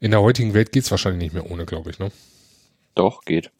in 0.00 0.10
der 0.10 0.20
heutigen 0.20 0.54
Welt 0.54 0.72
geht's 0.72 0.90
wahrscheinlich 0.90 1.22
nicht 1.22 1.34
mehr 1.34 1.50
ohne, 1.50 1.64
glaube 1.64 1.90
ich, 1.90 1.98
ne? 1.98 2.10
Doch, 2.94 3.24
geht. 3.24 3.50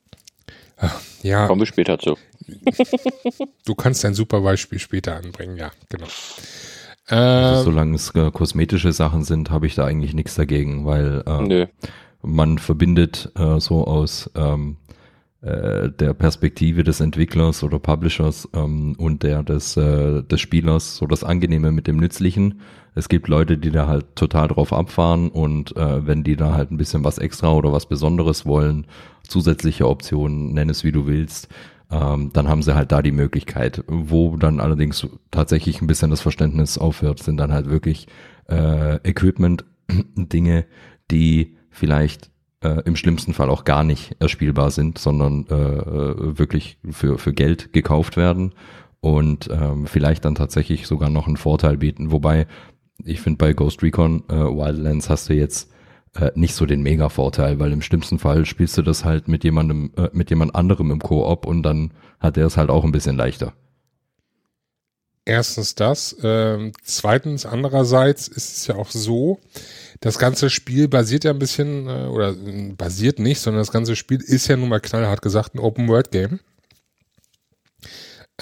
ja. 1.22 1.46
Kommen 1.46 1.60
wir 1.60 1.66
später 1.66 1.98
zu. 1.98 2.16
du 3.64 3.74
kannst 3.74 4.02
dein 4.04 4.14
super 4.14 4.40
Beispiel 4.40 4.78
später 4.78 5.16
anbringen, 5.16 5.56
ja, 5.56 5.70
genau. 5.88 6.08
Also, 7.06 7.58
ähm, 7.60 7.64
solange 7.64 7.94
es 7.96 8.14
äh, 8.14 8.30
kosmetische 8.30 8.92
Sachen 8.92 9.24
sind, 9.24 9.50
habe 9.50 9.66
ich 9.66 9.74
da 9.74 9.84
eigentlich 9.84 10.14
nichts 10.14 10.34
dagegen, 10.34 10.86
weil 10.86 11.22
äh, 11.26 11.66
man 12.22 12.58
verbindet 12.58 13.30
äh, 13.36 13.60
so 13.60 13.86
aus 13.86 14.30
ähm, 14.34 14.76
äh, 15.42 15.90
der 15.90 16.14
Perspektive 16.14 16.84
des 16.84 17.00
Entwicklers 17.00 17.64
oder 17.64 17.78
Publishers 17.78 18.48
ähm, 18.54 18.94
und 18.96 19.22
der 19.22 19.42
des, 19.42 19.76
äh, 19.76 20.22
des 20.22 20.40
Spielers 20.40 20.96
so 20.96 21.06
das 21.06 21.24
Angenehme 21.24 21.72
mit 21.72 21.86
dem 21.86 21.96
Nützlichen. 21.96 22.60
Es 22.94 23.08
gibt 23.08 23.26
Leute, 23.26 23.58
die 23.58 23.70
da 23.70 23.86
halt 23.86 24.14
total 24.14 24.48
drauf 24.48 24.72
abfahren 24.72 25.30
und 25.30 25.76
äh, 25.76 26.06
wenn 26.06 26.22
die 26.22 26.36
da 26.36 26.54
halt 26.54 26.70
ein 26.70 26.76
bisschen 26.76 27.04
was 27.04 27.18
extra 27.18 27.52
oder 27.52 27.72
was 27.72 27.86
Besonderes 27.86 28.46
wollen, 28.46 28.86
zusätzliche 29.26 29.88
Optionen, 29.88 30.52
nenn 30.52 30.70
es 30.70 30.84
wie 30.84 30.92
du 30.92 31.06
willst, 31.06 31.48
ähm, 31.90 32.30
dann 32.32 32.48
haben 32.48 32.62
sie 32.62 32.74
halt 32.74 32.92
da 32.92 33.02
die 33.02 33.12
Möglichkeit. 33.12 33.84
Wo 33.86 34.36
dann 34.36 34.60
allerdings 34.60 35.06
tatsächlich 35.30 35.80
ein 35.80 35.86
bisschen 35.86 36.10
das 36.10 36.20
Verständnis 36.20 36.78
aufhört, 36.78 37.22
sind 37.22 37.36
dann 37.38 37.52
halt 37.52 37.68
wirklich 37.68 38.06
äh, 38.48 38.96
Equipment-Dinge, 39.08 40.66
die 41.10 41.56
vielleicht 41.70 42.31
äh, 42.62 42.82
im 42.84 42.96
schlimmsten 42.96 43.34
Fall 43.34 43.50
auch 43.50 43.64
gar 43.64 43.84
nicht 43.84 44.16
erspielbar 44.18 44.70
sind, 44.70 44.98
sondern 44.98 45.46
äh, 45.48 45.54
äh, 45.54 46.38
wirklich 46.38 46.78
für, 46.90 47.18
für 47.18 47.32
Geld 47.32 47.72
gekauft 47.72 48.16
werden 48.16 48.52
und 49.00 49.48
ähm, 49.50 49.86
vielleicht 49.86 50.24
dann 50.24 50.34
tatsächlich 50.34 50.86
sogar 50.86 51.10
noch 51.10 51.26
einen 51.26 51.36
Vorteil 51.36 51.76
bieten. 51.76 52.12
Wobei 52.12 52.46
ich 53.04 53.20
finde, 53.20 53.38
bei 53.38 53.52
Ghost 53.52 53.82
Recon 53.82 54.22
äh, 54.28 54.34
Wildlands 54.34 55.10
hast 55.10 55.28
du 55.28 55.34
jetzt 55.34 55.70
äh, 56.14 56.30
nicht 56.34 56.54
so 56.54 56.66
den 56.66 56.82
Mega-Vorteil, 56.82 57.58
weil 57.58 57.72
im 57.72 57.82
schlimmsten 57.82 58.18
Fall 58.18 58.44
spielst 58.46 58.76
du 58.78 58.82
das 58.82 59.04
halt 59.04 59.28
mit 59.28 59.44
jemandem, 59.44 59.92
äh, 59.96 60.08
mit 60.12 60.30
jemand 60.30 60.54
anderem 60.54 60.90
im 60.90 61.00
Koop 61.00 61.46
und 61.46 61.62
dann 61.62 61.92
hat 62.20 62.36
der 62.36 62.46
es 62.46 62.56
halt 62.56 62.70
auch 62.70 62.84
ein 62.84 62.92
bisschen 62.92 63.16
leichter. 63.16 63.54
Erstens 65.24 65.74
das. 65.74 66.16
Ähm, 66.22 66.72
zweitens, 66.82 67.46
andererseits 67.46 68.28
ist 68.28 68.56
es 68.56 68.66
ja 68.66 68.74
auch 68.74 68.90
so, 68.90 69.38
das 70.02 70.18
ganze 70.18 70.50
Spiel 70.50 70.88
basiert 70.88 71.22
ja 71.24 71.30
ein 71.30 71.38
bisschen, 71.38 71.88
äh, 71.88 72.06
oder 72.08 72.30
äh, 72.30 72.72
basiert 72.76 73.18
nicht, 73.18 73.40
sondern 73.40 73.60
das 73.60 73.72
ganze 73.72 73.96
Spiel 73.96 74.20
ist 74.20 74.48
ja 74.48 74.56
nun 74.56 74.68
mal 74.68 74.80
knallhart 74.80 75.22
gesagt 75.22 75.54
ein 75.54 75.60
Open-World-Game. 75.60 76.40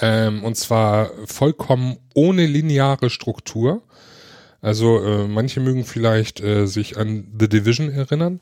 Ähm, 0.01 0.43
und 0.43 0.57
zwar 0.57 1.11
vollkommen 1.25 1.97
ohne 2.15 2.47
lineare 2.47 3.11
Struktur. 3.11 3.83
Also 4.59 5.03
äh, 5.03 5.27
manche 5.27 5.59
mögen 5.59 5.85
vielleicht 5.85 6.41
äh, 6.41 6.65
sich 6.65 6.97
an 6.97 7.27
The 7.39 7.47
Division 7.47 7.91
erinnern, 7.91 8.39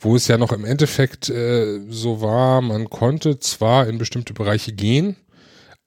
wo 0.00 0.16
es 0.16 0.26
ja 0.26 0.38
noch 0.38 0.52
im 0.52 0.64
Endeffekt 0.64 1.28
äh, 1.28 1.80
so 1.90 2.22
war, 2.22 2.62
man 2.62 2.88
konnte 2.88 3.38
zwar 3.40 3.88
in 3.88 3.98
bestimmte 3.98 4.32
Bereiche 4.32 4.72
gehen, 4.72 5.16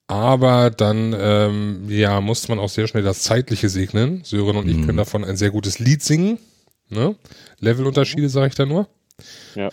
aber 0.05 0.69
dann 0.69 1.15
ähm, 1.17 1.85
ja 1.89 2.21
musste 2.21 2.49
man 2.49 2.59
auch 2.59 2.69
sehr 2.69 2.87
schnell 2.87 3.03
das 3.03 3.21
Zeitliche 3.21 3.69
segnen. 3.69 4.23
Sören 4.23 4.57
und 4.57 4.65
mhm. 4.65 4.71
ich 4.71 4.85
können 4.85 4.97
davon 4.97 5.23
ein 5.23 5.37
sehr 5.37 5.51
gutes 5.51 5.79
Lied 5.79 6.03
singen. 6.03 6.37
Ne? 6.91 7.15
Levelunterschiede 7.59 8.29
sage 8.29 8.47
ich 8.47 8.55
da 8.55 8.65
nur. 8.65 8.87
Ja. 9.55 9.69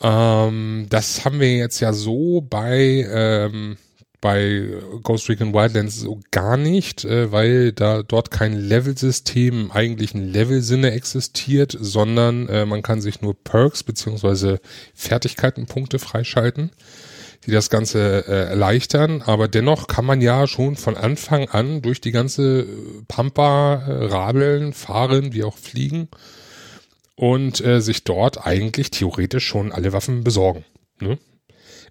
Ähm, 0.00 0.86
das 0.88 1.24
haben 1.24 1.40
wir 1.40 1.56
jetzt 1.56 1.80
ja 1.80 1.92
so 1.92 2.40
bei 2.40 3.06
ähm, 3.10 3.76
bei 4.20 4.68
Ghost 5.04 5.28
Recon 5.28 5.54
Wildlands 5.54 6.00
so 6.00 6.20
gar 6.30 6.56
nicht, 6.56 7.04
äh, 7.04 7.30
weil 7.30 7.72
da 7.72 8.02
dort 8.02 8.30
kein 8.30 8.54
Levelsystem 8.54 9.60
im 9.60 9.70
eigentlichen 9.70 10.26
Levelsinne 10.26 10.90
existiert, 10.90 11.76
sondern 11.78 12.48
äh, 12.48 12.66
man 12.66 12.82
kann 12.82 13.00
sich 13.00 13.20
nur 13.22 13.34
Perks 13.34 13.84
beziehungsweise 13.84 14.60
Fertigkeitenpunkte 14.94 15.98
freischalten 15.98 16.72
die 17.46 17.50
das 17.50 17.70
Ganze 17.70 18.26
äh, 18.26 18.48
erleichtern. 18.48 19.22
Aber 19.22 19.48
dennoch 19.48 19.86
kann 19.86 20.04
man 20.04 20.20
ja 20.20 20.46
schon 20.46 20.76
von 20.76 20.96
Anfang 20.96 21.48
an 21.48 21.82
durch 21.82 22.00
die 22.00 22.12
ganze 22.12 22.60
äh, 22.60 22.66
Pampa 23.06 23.74
äh, 23.86 24.04
radeln, 24.06 24.72
fahren, 24.72 25.32
wie 25.32 25.44
auch 25.44 25.56
fliegen 25.56 26.08
und 27.18 27.60
äh, 27.64 27.80
sich 27.80 28.04
dort 28.04 28.46
eigentlich 28.46 28.90
theoretisch 28.90 29.44
schon 29.44 29.72
alle 29.72 29.92
Waffen 29.92 30.22
besorgen. 30.22 30.64
Ne? 31.00 31.18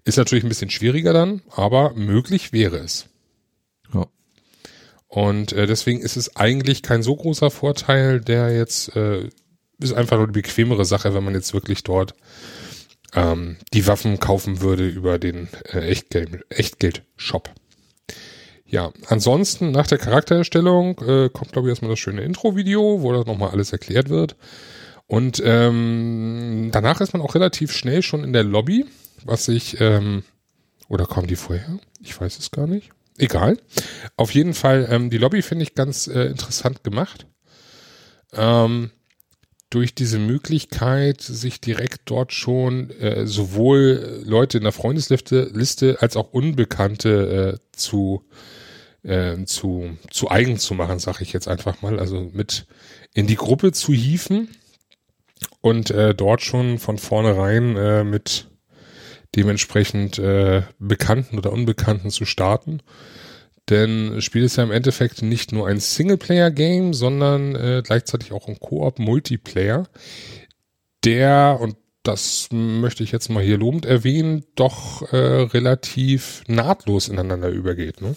Ist 0.05 0.17
natürlich 0.17 0.45
ein 0.45 0.49
bisschen 0.49 0.69
schwieriger 0.69 1.11
dann, 1.11 1.41
aber 1.51 1.93
möglich 1.95 2.53
wäre 2.53 2.77
es. 2.77 3.07
Ja. 3.93 4.07
Und 5.07 5.51
äh, 5.51 5.67
deswegen 5.67 5.99
ist 5.99 6.15
es 6.15 6.37
eigentlich 6.37 6.81
kein 6.81 7.03
so 7.03 7.15
großer 7.15 7.51
Vorteil, 7.51 8.21
der 8.21 8.55
jetzt 8.55 8.95
äh, 8.95 9.29
ist 9.79 9.93
einfach 9.93 10.17
nur 10.17 10.27
die 10.27 10.33
bequemere 10.33 10.85
Sache, 10.85 11.13
wenn 11.13 11.23
man 11.23 11.33
jetzt 11.33 11.53
wirklich 11.53 11.83
dort 11.83 12.13
ähm, 13.13 13.57
die 13.73 13.87
Waffen 13.87 14.19
kaufen 14.19 14.61
würde 14.61 14.87
über 14.87 15.19
den 15.19 15.47
äh, 15.71 15.79
Echtgeld, 15.79 16.45
Echtgeld-Shop. 16.49 17.49
Ja, 18.65 18.91
ansonsten 19.07 19.71
nach 19.71 19.87
der 19.87 19.97
Charaktererstellung 19.97 20.99
äh, 20.99 21.29
kommt, 21.29 21.53
glaube 21.53 21.67
ich, 21.67 21.71
erstmal 21.71 21.91
das 21.91 21.99
schöne 21.99 22.23
Intro-Video, 22.23 23.01
wo 23.01 23.13
das 23.13 23.25
nochmal 23.25 23.51
alles 23.51 23.71
erklärt 23.71 24.09
wird. 24.09 24.35
Und 25.07 25.41
ähm, 25.43 26.69
danach 26.73 26.99
ist 26.99 27.13
man 27.13 27.21
auch 27.21 27.33
relativ 27.33 27.71
schnell 27.71 28.01
schon 28.01 28.25
in 28.25 28.33
der 28.33 28.43
Lobby, 28.43 28.85
was 29.23 29.47
ich, 29.47 29.79
ähm, 29.79 30.23
oder 30.89 31.05
kommen 31.05 31.27
die 31.27 31.37
vorher? 31.37 31.79
Ich 32.01 32.19
weiß 32.19 32.37
es 32.39 32.51
gar 32.51 32.67
nicht. 32.67 32.89
Egal. 33.17 33.57
Auf 34.17 34.31
jeden 34.31 34.53
Fall, 34.53 34.87
ähm, 34.91 35.09
die 35.09 35.17
Lobby 35.17 35.41
finde 35.41 35.63
ich 35.63 35.75
ganz 35.75 36.07
äh, 36.07 36.25
interessant 36.25 36.83
gemacht. 36.83 37.25
Ähm, 38.33 38.91
durch 39.69 39.93
diese 39.93 40.19
Möglichkeit, 40.19 41.21
sich 41.21 41.59
direkt 41.59 42.01
dort 42.05 42.31
schon 42.31 42.89
äh, 42.91 43.27
sowohl 43.27 44.21
Leute 44.23 44.57
in 44.57 44.63
der 44.63 44.71
Freundesliste 44.71 45.51
Liste 45.53 45.97
als 45.99 46.15
auch 46.15 46.31
Unbekannte 46.31 47.59
äh, 47.59 47.77
zu, 47.77 48.23
äh, 49.03 49.43
zu, 49.45 49.97
zu 50.09 50.31
eigen 50.31 50.57
zu 50.57 50.73
machen, 50.73 50.99
sage 50.99 51.23
ich 51.23 51.33
jetzt 51.33 51.47
einfach 51.47 51.81
mal. 51.81 51.99
Also 51.99 52.29
mit 52.33 52.65
in 53.13 53.27
die 53.27 53.35
Gruppe 53.35 53.73
zu 53.73 53.93
hieven 53.93 54.49
und 55.59 55.91
äh, 55.91 56.15
dort 56.15 56.41
schon 56.41 56.79
von 56.79 56.97
vornherein 56.97 57.75
äh, 57.75 58.03
mit 58.05 58.47
dementsprechend 59.35 60.17
äh, 60.17 60.63
Bekannten 60.79 61.37
oder 61.37 61.51
Unbekannten 61.51 62.09
zu 62.09 62.25
starten. 62.25 62.81
Denn 63.69 64.13
das 64.15 64.23
Spiel 64.23 64.43
ist 64.43 64.55
ja 64.55 64.63
im 64.63 64.71
Endeffekt 64.71 65.21
nicht 65.21 65.51
nur 65.51 65.67
ein 65.67 65.79
Singleplayer-Game, 65.79 66.93
sondern 66.93 67.55
äh, 67.55 67.81
gleichzeitig 67.83 68.31
auch 68.31 68.47
ein 68.47 68.59
Koop-Multiplayer, 68.59 69.87
der, 71.03 71.57
und 71.59 71.75
das 72.03 72.49
möchte 72.51 73.03
ich 73.03 73.11
jetzt 73.11 73.29
mal 73.29 73.43
hier 73.43 73.57
lobend 73.57 73.85
erwähnen, 73.85 74.45
doch 74.55 75.01
äh, 75.11 75.17
relativ 75.17 76.43
nahtlos 76.47 77.09
ineinander 77.09 77.49
übergeht. 77.49 78.01
Ne? 78.01 78.15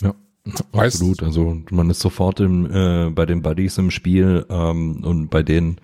ja, 0.00 0.14
absolut. 0.72 1.22
Also 1.22 1.62
man 1.70 1.90
ist 1.90 2.00
sofort 2.00 2.40
im, 2.40 2.70
äh, 2.70 3.10
bei 3.10 3.26
den 3.26 3.42
Buddies 3.42 3.76
im 3.76 3.90
Spiel 3.90 4.46
ähm, 4.48 5.04
und 5.04 5.28
bei 5.28 5.42
denen 5.42 5.80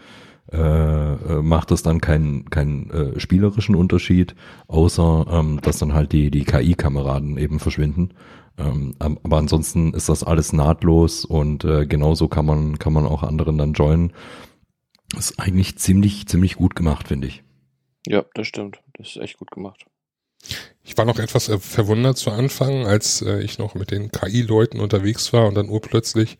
äh, 0.53 0.59
äh, 0.59 1.43
macht 1.43 1.71
es 1.73 1.83
dann 1.83 2.01
keinen 2.01 2.49
keinen 2.51 2.91
äh, 2.91 3.21
spielerischen 3.21 3.75
Unterschied, 3.75 4.35
außer 4.69 5.27
ähm, 5.29 5.61
dass 5.61 5.79
dann 5.79 5.93
halt 5.93 6.13
die 6.13 6.31
die 6.31 6.45
KI-Kameraden 6.45 7.37
eben 7.37 7.59
verschwinden. 7.59 8.11
Ähm, 8.59 8.95
aber 8.99 9.37
ansonsten 9.37 9.93
ist 9.93 10.09
das 10.09 10.23
alles 10.23 10.53
nahtlos 10.53 11.25
und 11.25 11.65
äh, 11.65 11.87
genauso 11.87 12.29
kann 12.29 12.47
man 12.47 12.79
kann 12.79 12.93
man 12.93 13.07
auch 13.07 13.23
anderen 13.23 13.59
dann 13.59 13.73
joinen. 13.73 14.13
ist 15.17 15.39
eigentlich 15.39 15.79
ziemlich 15.79 16.27
ziemlich 16.27 16.57
gut 16.57 16.77
gemacht, 16.77 17.09
finde 17.09 17.27
ich. 17.27 17.43
Ja, 18.07 18.25
das 18.35 18.47
stimmt. 18.47 18.81
Das 18.95 19.09
ist 19.09 19.17
echt 19.17 19.39
gut 19.39 19.51
gemacht. 19.51 19.85
Ich 20.85 20.97
war 20.97 21.05
noch 21.05 21.19
etwas 21.19 21.49
äh, 21.49 21.59
verwundert 21.59 22.19
zu 22.19 22.31
Anfang, 22.31 22.87
als 22.87 23.21
äh, 23.21 23.43
ich 23.43 23.59
noch 23.59 23.75
mit 23.75 23.91
den 23.91 24.13
KI-Leuten 24.13 24.79
unterwegs 24.79 25.33
war 25.33 25.47
und 25.49 25.57
dann 25.57 25.69
urplötzlich 25.69 26.39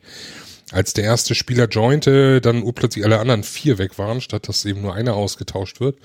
als 0.71 0.93
der 0.93 1.05
erste 1.05 1.33
Spieler 1.35 1.67
jointe, 1.67 2.41
dann 2.41 2.63
urplötzlich 2.63 3.05
alle 3.05 3.19
anderen 3.19 3.43
vier 3.43 3.77
weg 3.77 3.97
waren, 3.97 4.21
statt 4.21 4.47
dass 4.47 4.65
eben 4.65 4.81
nur 4.81 4.93
einer 4.93 5.15
ausgetauscht 5.15 5.79
wird. 5.79 5.97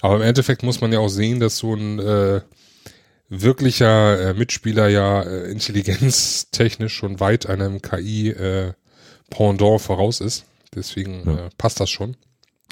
Aber 0.00 0.16
im 0.16 0.22
Endeffekt 0.22 0.62
muss 0.62 0.80
man 0.80 0.92
ja 0.92 1.00
auch 1.00 1.08
sehen, 1.08 1.40
dass 1.40 1.58
so 1.58 1.74
ein 1.74 1.98
äh, 1.98 2.40
wirklicher 3.28 4.30
äh, 4.30 4.34
Mitspieler 4.34 4.88
ja 4.88 5.22
äh, 5.22 5.50
intelligenztechnisch 5.50 6.94
schon 6.94 7.18
weit 7.20 7.46
einem 7.46 7.82
KI 7.82 8.30
äh, 8.30 8.72
Pendant 9.30 9.80
voraus 9.80 10.20
ist. 10.20 10.44
Deswegen 10.74 11.22
ja. 11.26 11.46
äh, 11.46 11.50
passt 11.58 11.80
das 11.80 11.90
schon. 11.90 12.16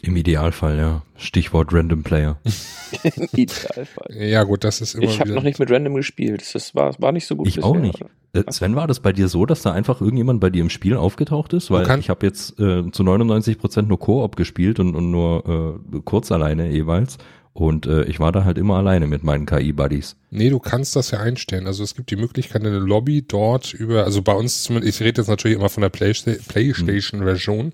Im 0.06 0.16
Idealfall, 0.16 0.78
ja. 0.78 1.02
Stichwort 1.16 1.72
Random 1.72 2.02
Player. 2.02 2.38
Im 3.16 3.28
Idealfall. 3.32 4.14
Ja, 4.14 4.44
gut, 4.44 4.64
das 4.64 4.80
ist 4.80 4.94
immer. 4.94 5.04
Ich 5.04 5.20
habe 5.20 5.32
noch 5.32 5.42
nicht 5.42 5.58
mit 5.58 5.70
Random 5.70 5.94
gespielt. 5.94 6.54
Das 6.54 6.74
war, 6.74 6.94
war 7.00 7.12
nicht 7.12 7.26
so 7.26 7.36
gut. 7.36 7.48
Ich 7.48 7.56
bisher. 7.56 7.70
auch 7.70 7.76
nicht. 7.76 8.00
Äh, 8.34 8.42
Sven, 8.50 8.76
war 8.76 8.86
das 8.86 9.00
bei 9.00 9.12
dir 9.12 9.28
so, 9.28 9.46
dass 9.46 9.62
da 9.62 9.72
einfach 9.72 10.00
irgendjemand 10.00 10.40
bei 10.40 10.50
dir 10.50 10.60
im 10.60 10.70
Spiel 10.70 10.96
aufgetaucht 10.96 11.54
ist? 11.54 11.70
Weil 11.70 11.98
ich 11.98 12.10
habe 12.10 12.26
jetzt 12.26 12.60
äh, 12.60 12.90
zu 12.90 13.02
99 13.02 13.58
Prozent 13.58 13.88
nur 13.88 13.98
Koop 13.98 14.36
gespielt 14.36 14.78
und, 14.78 14.94
und 14.94 15.10
nur 15.10 15.80
äh, 15.94 16.00
kurz 16.04 16.30
alleine 16.30 16.70
jeweils. 16.70 17.18
Und 17.54 17.86
äh, 17.86 18.02
ich 18.04 18.18
war 18.18 18.32
da 18.32 18.44
halt 18.44 18.58
immer 18.58 18.74
alleine 18.74 19.06
mit 19.06 19.22
meinen 19.22 19.46
KI-Buddies. 19.46 20.16
Nee, 20.30 20.50
du 20.50 20.58
kannst 20.58 20.96
das 20.96 21.12
ja 21.12 21.20
einstellen. 21.20 21.68
Also 21.68 21.84
es 21.84 21.94
gibt 21.94 22.10
die 22.10 22.16
Möglichkeit, 22.16 22.62
eine 22.62 22.80
Lobby 22.80 23.22
dort 23.22 23.72
über, 23.72 24.02
also 24.04 24.22
bei 24.22 24.32
uns 24.32 24.64
zumindest, 24.64 24.96
ich 24.96 25.06
rede 25.06 25.20
jetzt 25.20 25.28
natürlich 25.28 25.56
immer 25.56 25.68
von 25.68 25.82
der 25.82 25.88
Playstation-Version. 25.88 27.66
Hm. 27.66 27.72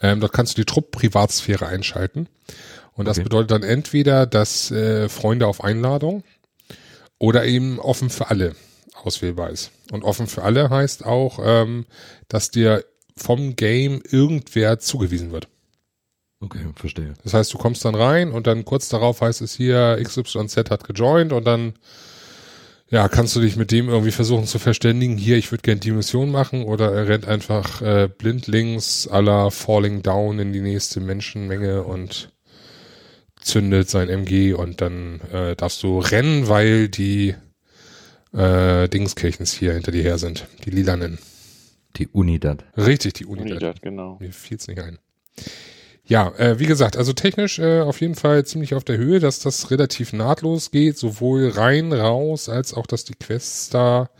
Ähm, 0.00 0.20
dort 0.20 0.32
kannst 0.32 0.56
du 0.56 0.62
die 0.62 0.66
Trupp-Privatsphäre 0.66 1.66
einschalten. 1.66 2.28
Und 2.94 3.06
das 3.06 3.18
okay. 3.18 3.24
bedeutet 3.24 3.50
dann 3.50 3.62
entweder, 3.62 4.26
dass 4.26 4.70
äh, 4.70 5.08
Freunde 5.08 5.46
auf 5.46 5.62
Einladung 5.62 6.24
oder 7.18 7.44
eben 7.44 7.78
offen 7.78 8.10
für 8.10 8.30
alle 8.30 8.54
auswählbar 8.94 9.50
ist. 9.50 9.70
Und 9.92 10.04
offen 10.04 10.26
für 10.26 10.42
alle 10.42 10.70
heißt 10.70 11.04
auch, 11.04 11.38
ähm, 11.42 11.86
dass 12.28 12.50
dir 12.50 12.84
vom 13.16 13.56
Game 13.56 14.02
irgendwer 14.10 14.78
zugewiesen 14.78 15.32
wird. 15.32 15.48
Okay, 16.40 16.60
verstehe. 16.74 17.14
Das 17.22 17.34
heißt, 17.34 17.52
du 17.52 17.58
kommst 17.58 17.84
dann 17.84 17.94
rein 17.94 18.32
und 18.32 18.46
dann 18.46 18.64
kurz 18.64 18.88
darauf 18.88 19.20
heißt 19.20 19.42
es 19.42 19.54
hier, 19.54 20.00
XYZ 20.02 20.70
hat 20.70 20.84
gejoint 20.84 21.32
und 21.32 21.44
dann 21.44 21.74
ja, 22.90 23.08
kannst 23.08 23.36
du 23.36 23.40
dich 23.40 23.56
mit 23.56 23.70
dem 23.70 23.88
irgendwie 23.88 24.10
versuchen 24.10 24.46
zu 24.46 24.58
verständigen, 24.58 25.16
hier, 25.16 25.36
ich 25.36 25.50
würde 25.52 25.62
gerne 25.62 25.80
die 25.80 25.92
Mission 25.92 26.30
machen 26.30 26.64
oder 26.64 26.92
er 26.92 27.08
rennt 27.08 27.26
einfach 27.26 27.80
äh, 27.82 28.08
blindlings 28.08 29.06
aller 29.06 29.50
Falling 29.50 30.02
Down 30.02 30.40
in 30.40 30.52
die 30.52 30.60
nächste 30.60 31.00
Menschenmenge 31.00 31.84
und 31.84 32.32
zündet 33.40 33.88
sein 33.88 34.08
MG 34.08 34.54
und 34.54 34.80
dann 34.80 35.20
äh, 35.32 35.54
darfst 35.54 35.82
du 35.84 36.00
rennen, 36.00 36.48
weil 36.48 36.88
die 36.88 37.34
äh, 38.32 38.88
Dingskirchens 38.88 39.52
hier 39.52 39.72
hinter 39.72 39.92
dir 39.92 40.02
her 40.02 40.18
sind, 40.18 40.46
die 40.64 40.70
lilanen. 40.70 41.18
Die 41.96 42.08
Unidad. 42.08 42.64
Richtig, 42.76 43.14
die 43.14 43.24
Unidad. 43.24 43.50
Unidad, 43.50 43.82
genau. 43.82 44.16
Mir 44.20 44.32
fiel's 44.32 44.68
nicht 44.68 44.80
ein. 44.80 44.98
Ja, 46.10 46.32
äh, 46.38 46.58
wie 46.58 46.66
gesagt, 46.66 46.96
also 46.96 47.12
technisch 47.12 47.60
äh, 47.60 47.82
auf 47.82 48.00
jeden 48.00 48.16
Fall 48.16 48.44
ziemlich 48.44 48.74
auf 48.74 48.82
der 48.82 48.96
Höhe, 48.96 49.20
dass 49.20 49.38
das 49.38 49.70
relativ 49.70 50.12
nahtlos 50.12 50.72
geht, 50.72 50.98
sowohl 50.98 51.50
rein, 51.50 51.92
raus, 51.92 52.48
als 52.48 52.74
auch, 52.74 52.88
dass 52.88 53.04
die 53.04 53.14
Quests 53.14 53.70
da 53.70 54.10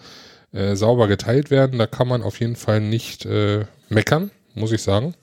äh, 0.52 0.76
sauber 0.76 1.08
geteilt 1.08 1.50
werden. 1.50 1.80
Da 1.80 1.88
kann 1.88 2.06
man 2.06 2.22
auf 2.22 2.38
jeden 2.38 2.54
Fall 2.54 2.80
nicht 2.80 3.26
äh, 3.26 3.64
meckern, 3.88 4.30
muss 4.54 4.70
ich 4.70 4.84
sagen. 4.84 5.16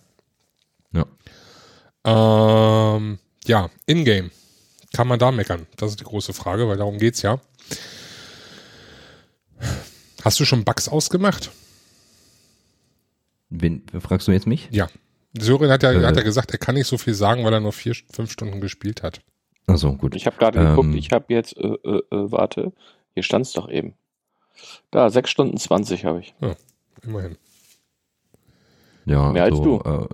Ja. 0.91 1.05
Ähm, 2.03 3.19
ja, 3.45 3.69
in-game. 3.85 4.31
Kann 4.91 5.07
man 5.07 5.19
da 5.19 5.31
meckern? 5.31 5.67
Das 5.77 5.91
ist 5.91 6.01
die 6.01 6.03
große 6.03 6.33
Frage, 6.33 6.67
weil 6.67 6.75
darum 6.75 6.97
geht's 6.97 7.21
ja. 7.21 7.39
Hast 10.21 10.37
du 10.37 10.43
schon 10.43 10.65
Bugs 10.65 10.89
ausgemacht? 10.89 11.49
Wen, 13.49 13.83
fragst 14.01 14.27
du 14.27 14.33
jetzt 14.33 14.47
mich? 14.47 14.67
Ja. 14.69 14.89
Sören 15.39 15.69
hat 15.69 15.83
ja, 15.83 15.91
äh, 15.91 16.05
hat 16.05 16.15
ja 16.15 16.23
gesagt, 16.23 16.51
er 16.51 16.57
kann 16.57 16.75
nicht 16.75 16.87
so 16.87 16.97
viel 16.97 17.13
sagen, 17.13 17.43
weil 17.43 17.53
er 17.53 17.59
nur 17.59 17.73
vier, 17.73 17.95
fünf 18.11 18.31
Stunden 18.31 18.61
gespielt 18.61 19.03
hat. 19.03 19.21
Also 19.67 19.93
gut. 19.93 20.15
Ich 20.15 20.25
habe 20.25 20.37
gerade 20.37 20.59
ähm, 20.59 20.67
geguckt, 20.69 20.95
ich 20.95 21.11
habe 21.11 21.25
jetzt, 21.33 21.57
äh, 21.57 21.67
äh, 21.67 22.01
äh 22.11 22.31
warte, 22.31 22.73
hier 23.13 23.23
stand's 23.23 23.51
doch 23.53 23.69
eben. 23.69 23.95
Da, 24.91 25.09
sechs 25.09 25.29
Stunden 25.29 25.57
zwanzig 25.57 26.05
habe 26.05 26.21
ich. 26.21 26.33
Ja, 26.41 26.55
immerhin. 27.03 27.37
Ja, 29.05 29.31
Mehr 29.31 29.43
also, 29.43 29.79
als 29.79 29.83
du. 29.83 29.89
Äh, 29.89 30.07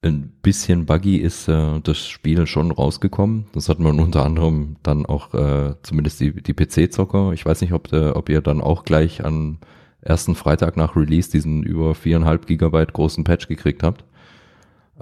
ein 0.00 0.32
bisschen 0.42 0.86
buggy 0.86 1.16
ist 1.16 1.48
äh, 1.48 1.80
das 1.80 2.06
Spiel 2.06 2.46
schon 2.46 2.70
rausgekommen. 2.70 3.46
Das 3.52 3.68
hat 3.68 3.80
man 3.80 3.98
unter 3.98 4.24
anderem 4.24 4.76
dann 4.84 5.04
auch, 5.06 5.34
äh, 5.34 5.74
zumindest 5.82 6.20
die, 6.20 6.40
die 6.40 6.54
PC-Zocker. 6.54 7.32
Ich 7.32 7.44
weiß 7.44 7.60
nicht, 7.62 7.72
ob, 7.72 7.92
äh, 7.92 8.10
ob 8.10 8.28
ihr 8.28 8.40
dann 8.40 8.60
auch 8.60 8.84
gleich 8.84 9.24
am 9.24 9.58
ersten 10.00 10.36
Freitag 10.36 10.76
nach 10.76 10.94
Release 10.94 11.30
diesen 11.30 11.64
über 11.64 11.96
viereinhalb 11.96 12.46
Gigabyte 12.46 12.92
großen 12.92 13.24
Patch 13.24 13.48
gekriegt 13.48 13.82
habt. 13.82 14.04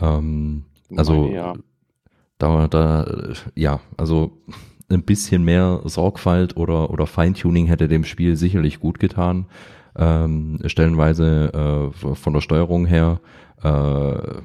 Ähm, 0.00 0.64
also 0.96 1.28
ja. 1.28 1.54
da, 2.38 2.68
da, 2.68 3.06
ja, 3.54 3.80
also 3.96 4.32
ein 4.88 5.02
bisschen 5.02 5.44
mehr 5.44 5.80
Sorgfalt 5.84 6.56
oder, 6.56 6.90
oder 6.90 7.06
Feintuning 7.06 7.66
hätte 7.66 7.88
dem 7.88 8.04
Spiel 8.04 8.36
sicherlich 8.36 8.78
gut 8.80 8.98
getan. 8.98 9.46
Ähm, 9.96 10.60
stellenweise 10.66 11.92
äh, 11.92 12.14
von 12.14 12.32
der 12.32 12.40
Steuerung 12.40 12.86
her 12.86 13.20
äh, 13.62 14.42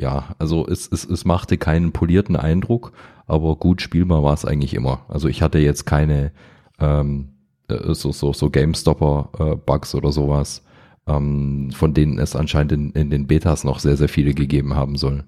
ja, 0.00 0.34
also 0.38 0.66
es, 0.66 0.90
es, 0.90 1.04
es 1.04 1.24
machte 1.24 1.58
keinen 1.58 1.92
polierten 1.92 2.36
Eindruck, 2.36 2.92
aber 3.26 3.56
gut 3.56 3.82
spielbar 3.82 4.22
war 4.22 4.34
es 4.34 4.44
eigentlich 4.44 4.74
immer. 4.74 5.00
Also 5.08 5.28
ich 5.28 5.42
hatte 5.42 5.58
jetzt 5.58 5.86
keine 5.86 6.32
ähm, 6.78 7.30
äh, 7.68 7.94
so, 7.94 8.12
so, 8.12 8.32
so 8.32 8.48
GameStopper-Bugs 8.48 9.94
äh, 9.94 9.96
oder 9.96 10.12
sowas, 10.12 10.62
ähm, 11.08 11.70
von 11.72 11.94
denen 11.94 12.18
es 12.18 12.36
anscheinend 12.36 12.72
in, 12.72 12.92
in 12.92 13.10
den 13.10 13.26
Betas 13.26 13.64
noch 13.64 13.80
sehr, 13.80 13.96
sehr 13.96 14.08
viele 14.08 14.34
gegeben 14.34 14.74
haben 14.74 14.96
soll. 14.96 15.24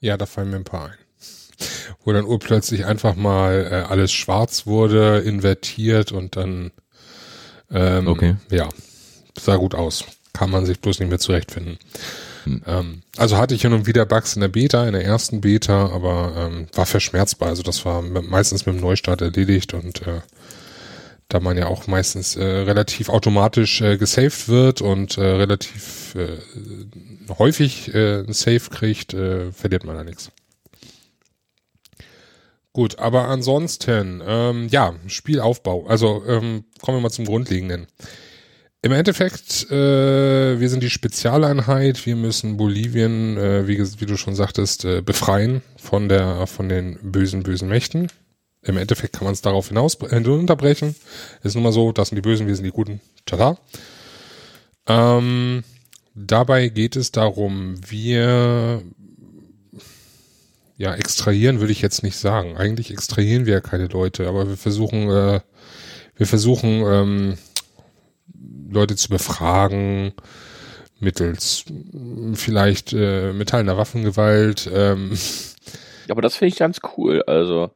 Ja, 0.00 0.16
da 0.16 0.26
fallen 0.26 0.50
mir 0.50 0.56
ein 0.56 0.64
paar 0.64 0.86
ein. 0.86 0.94
Wo 2.04 2.12
dann 2.12 2.26
urplötzlich 2.26 2.84
einfach 2.84 3.16
mal 3.16 3.68
äh, 3.70 3.90
alles 3.90 4.12
schwarz 4.12 4.66
wurde, 4.66 5.18
invertiert 5.20 6.12
und 6.12 6.36
dann 6.36 6.70
ähm, 7.70 8.06
okay. 8.06 8.36
ja, 8.50 8.68
sah 9.38 9.56
gut 9.56 9.74
aus. 9.74 10.04
Kann 10.32 10.50
man 10.50 10.66
sich 10.66 10.80
bloß 10.80 11.00
nicht 11.00 11.08
mehr 11.08 11.18
zurechtfinden. 11.18 11.78
Hm. 12.44 12.62
Ähm, 12.66 13.02
also 13.16 13.38
hatte 13.38 13.54
ich 13.54 13.62
hin 13.62 13.72
und 13.72 13.86
wieder 13.86 14.04
Bugs 14.04 14.34
in 14.34 14.42
der 14.42 14.48
Beta, 14.48 14.86
in 14.86 14.92
der 14.92 15.04
ersten 15.04 15.40
Beta, 15.40 15.90
aber 15.90 16.34
ähm, 16.36 16.66
war 16.74 16.86
verschmerzbar. 16.86 17.48
Also 17.48 17.62
das 17.62 17.84
war 17.84 18.02
meistens 18.02 18.66
mit 18.66 18.76
dem 18.76 18.82
Neustart 18.82 19.22
erledigt 19.22 19.74
und 19.74 20.06
äh, 20.06 20.20
da 21.28 21.40
man 21.40 21.58
ja 21.58 21.66
auch 21.66 21.86
meistens 21.86 22.36
äh, 22.36 22.44
relativ 22.44 23.08
automatisch 23.08 23.80
äh, 23.80 23.96
gesaved 23.96 24.48
wird 24.48 24.80
und 24.80 25.18
äh, 25.18 25.22
relativ 25.22 26.14
äh, 26.14 26.38
häufig 27.38 27.92
äh, 27.94 28.20
ein 28.20 28.32
Save 28.32 28.70
kriegt, 28.70 29.12
äh, 29.12 29.50
verliert 29.52 29.84
man 29.84 29.96
da 29.96 30.04
nichts. 30.04 30.30
Gut, 32.72 32.98
aber 32.98 33.28
ansonsten, 33.28 34.22
ähm, 34.26 34.68
ja, 34.70 34.94
Spielaufbau. 35.06 35.86
Also 35.86 36.22
ähm, 36.26 36.64
kommen 36.82 36.98
wir 36.98 37.02
mal 37.02 37.10
zum 37.10 37.24
Grundlegenden. 37.24 37.86
Im 38.82 38.92
Endeffekt, 38.92 39.68
äh, 39.70 40.60
wir 40.60 40.68
sind 40.68 40.82
die 40.82 40.90
Spezialeinheit, 40.90 42.04
wir 42.06 42.14
müssen 42.14 42.56
Bolivien, 42.56 43.36
äh, 43.36 43.66
wie, 43.66 43.78
wie, 43.78 44.06
du 44.06 44.16
schon 44.16 44.36
sagtest, 44.36 44.84
äh, 44.84 45.00
befreien 45.00 45.62
von 45.76 46.08
der, 46.08 46.46
von 46.46 46.68
den 46.68 46.98
bösen, 47.02 47.42
bösen 47.42 47.68
Mächten. 47.68 48.08
Im 48.66 48.76
Endeffekt 48.76 49.14
kann 49.14 49.24
man 49.24 49.32
es 49.32 49.42
darauf 49.42 49.68
hinaus 49.68 49.96
äh, 50.02 50.16
unterbrechen. 50.16 50.94
ist 51.42 51.54
nun 51.54 51.64
mal 51.64 51.72
so, 51.72 51.92
das 51.92 52.08
sind 52.08 52.16
die 52.16 52.22
Bösen, 52.22 52.46
wir 52.46 52.54
sind 52.54 52.64
die 52.64 52.70
Guten. 52.70 53.00
Tada. 53.24 53.58
Ähm, 54.86 55.64
dabei 56.14 56.68
geht 56.68 56.96
es 56.96 57.12
darum, 57.12 57.76
wir 57.88 58.82
ja, 60.78 60.94
extrahieren 60.94 61.60
würde 61.60 61.72
ich 61.72 61.80
jetzt 61.80 62.02
nicht 62.02 62.18
sagen. 62.18 62.56
Eigentlich 62.56 62.90
extrahieren 62.90 63.46
wir 63.46 63.54
ja 63.54 63.60
keine 63.60 63.86
Leute, 63.86 64.28
aber 64.28 64.48
wir 64.48 64.56
versuchen, 64.56 65.08
äh, 65.08 65.40
wir 66.16 66.26
versuchen, 66.26 66.82
ähm, 66.86 67.38
Leute 68.70 68.96
zu 68.96 69.08
befragen, 69.08 70.12
mittels 70.98 71.64
vielleicht 72.34 72.92
äh, 72.92 73.32
metallender 73.32 73.78
Waffengewalt. 73.78 74.70
Ähm. 74.72 75.16
Aber 76.08 76.22
das 76.22 76.36
finde 76.36 76.52
ich 76.52 76.58
ganz 76.58 76.80
cool. 76.96 77.22
Also, 77.26 77.70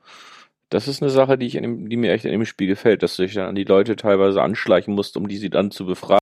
das 0.71 0.89
ist 0.89 1.03
eine 1.03 1.11
Sache, 1.11 1.37
die, 1.37 1.47
ich 1.47 1.57
in 1.57 1.63
dem, 1.63 1.89
die 1.89 1.97
mir 1.97 2.13
echt 2.13 2.25
in 2.25 2.33
dem 2.33 2.47
Spiel 2.47 2.69
gefällt, 2.69 3.03
dass 3.03 3.17
du 3.17 3.23
dich 3.23 3.35
dann 3.35 3.49
an 3.49 3.55
die 3.55 3.65
Leute 3.65 3.97
teilweise 3.97 4.43
anschleichen 4.43 4.95
musst, 4.95 5.17
um 5.17 5.29
die 5.29 5.37
sie 5.37 5.51
dann 5.51 5.71
zu 5.71 5.85
befragen. 5.85 6.21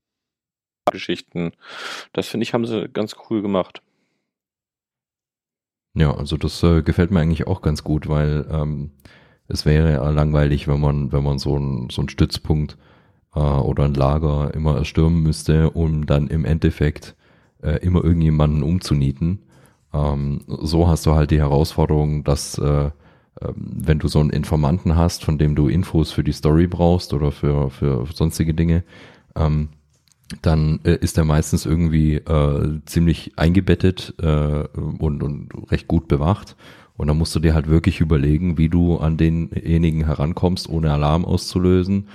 Geschichten. 0.91 1.53
Das 2.13 2.29
finde 2.29 2.45
ich, 2.45 2.55
haben 2.55 2.67
sie 2.67 2.89
ganz 2.89 3.15
cool 3.29 3.43
gemacht. 3.43 3.83
Ja, 5.95 6.15
also 6.17 6.37
das 6.37 6.63
äh, 6.63 6.83
gefällt 6.83 7.11
mir 7.11 7.21
eigentlich 7.21 7.47
auch 7.47 7.61
ganz 7.61 7.83
gut, 7.85 8.09
weil 8.09 8.47
ähm, 8.51 8.93
es 9.49 9.67
wäre 9.67 9.93
ja 9.93 10.09
langweilig, 10.11 10.69
wenn 10.69 10.81
man, 10.81 11.13
wenn 11.13 11.25
man 11.25 11.39
so 11.39 11.57
einen 11.57 11.91
so 11.91 12.03
einen 12.03 12.09
Stützpunkt 12.09 12.79
äh, 13.35 13.41
oder 13.41 13.85
ein 13.85 13.95
Lager 13.95 14.53
immer 14.55 14.77
erstürmen 14.77 15.23
müsste, 15.23 15.71
um 15.71 16.07
dann 16.07 16.29
im 16.29 16.45
Endeffekt 16.45 17.17
äh, 17.63 17.79
immer 17.85 18.05
irgendjemanden 18.05 18.63
umzunieten. 18.63 19.43
Ähm, 19.93 20.45
so 20.47 20.87
hast 20.87 21.07
du 21.07 21.15
halt 21.15 21.31
die 21.31 21.41
Herausforderung, 21.41 22.23
dass 22.25 22.59
äh, 22.59 22.91
wenn 23.55 23.99
du 23.99 24.09
so 24.09 24.21
einen 24.21 24.31
Informanten 24.31 24.97
hast, 24.97 25.25
von 25.25 25.39
dem 25.39 25.55
du 25.55 25.69
Infos 25.69 26.13
für 26.13 26.25
die 26.25 26.33
Story 26.33 26.67
brauchst 26.67 27.13
oder 27.13 27.33
für, 27.33 27.71
für 27.71 28.07
sonstige 28.13 28.55
Dinge, 28.55 28.85
ähm, 29.37 29.69
dann 30.43 30.81
äh, 30.85 30.97
ist 30.97 31.17
er 31.17 31.25
meistens 31.25 31.65
irgendwie 31.65 32.17
äh, 32.17 32.81
ziemlich 32.85 33.33
eingebettet 33.37 34.15
äh, 34.21 34.65
und, 34.99 35.23
und 35.23 35.49
recht 35.71 35.89
gut 35.89 36.09
bewacht. 36.09 36.57
Und 36.97 37.07
dann 37.07 37.17
musst 37.17 37.35
du 37.35 37.41
dir 37.41 37.55
halt 37.55 37.69
wirklich 37.69 38.01
überlegen, 38.01 38.59
wie 38.59 38.69
du 38.69 38.99
an 38.99 39.17
denjenigen 39.17 40.05
herankommst, 40.05 40.69
ohne 40.69 40.93
Alarm 40.93 41.25
auszulösen 41.25 42.09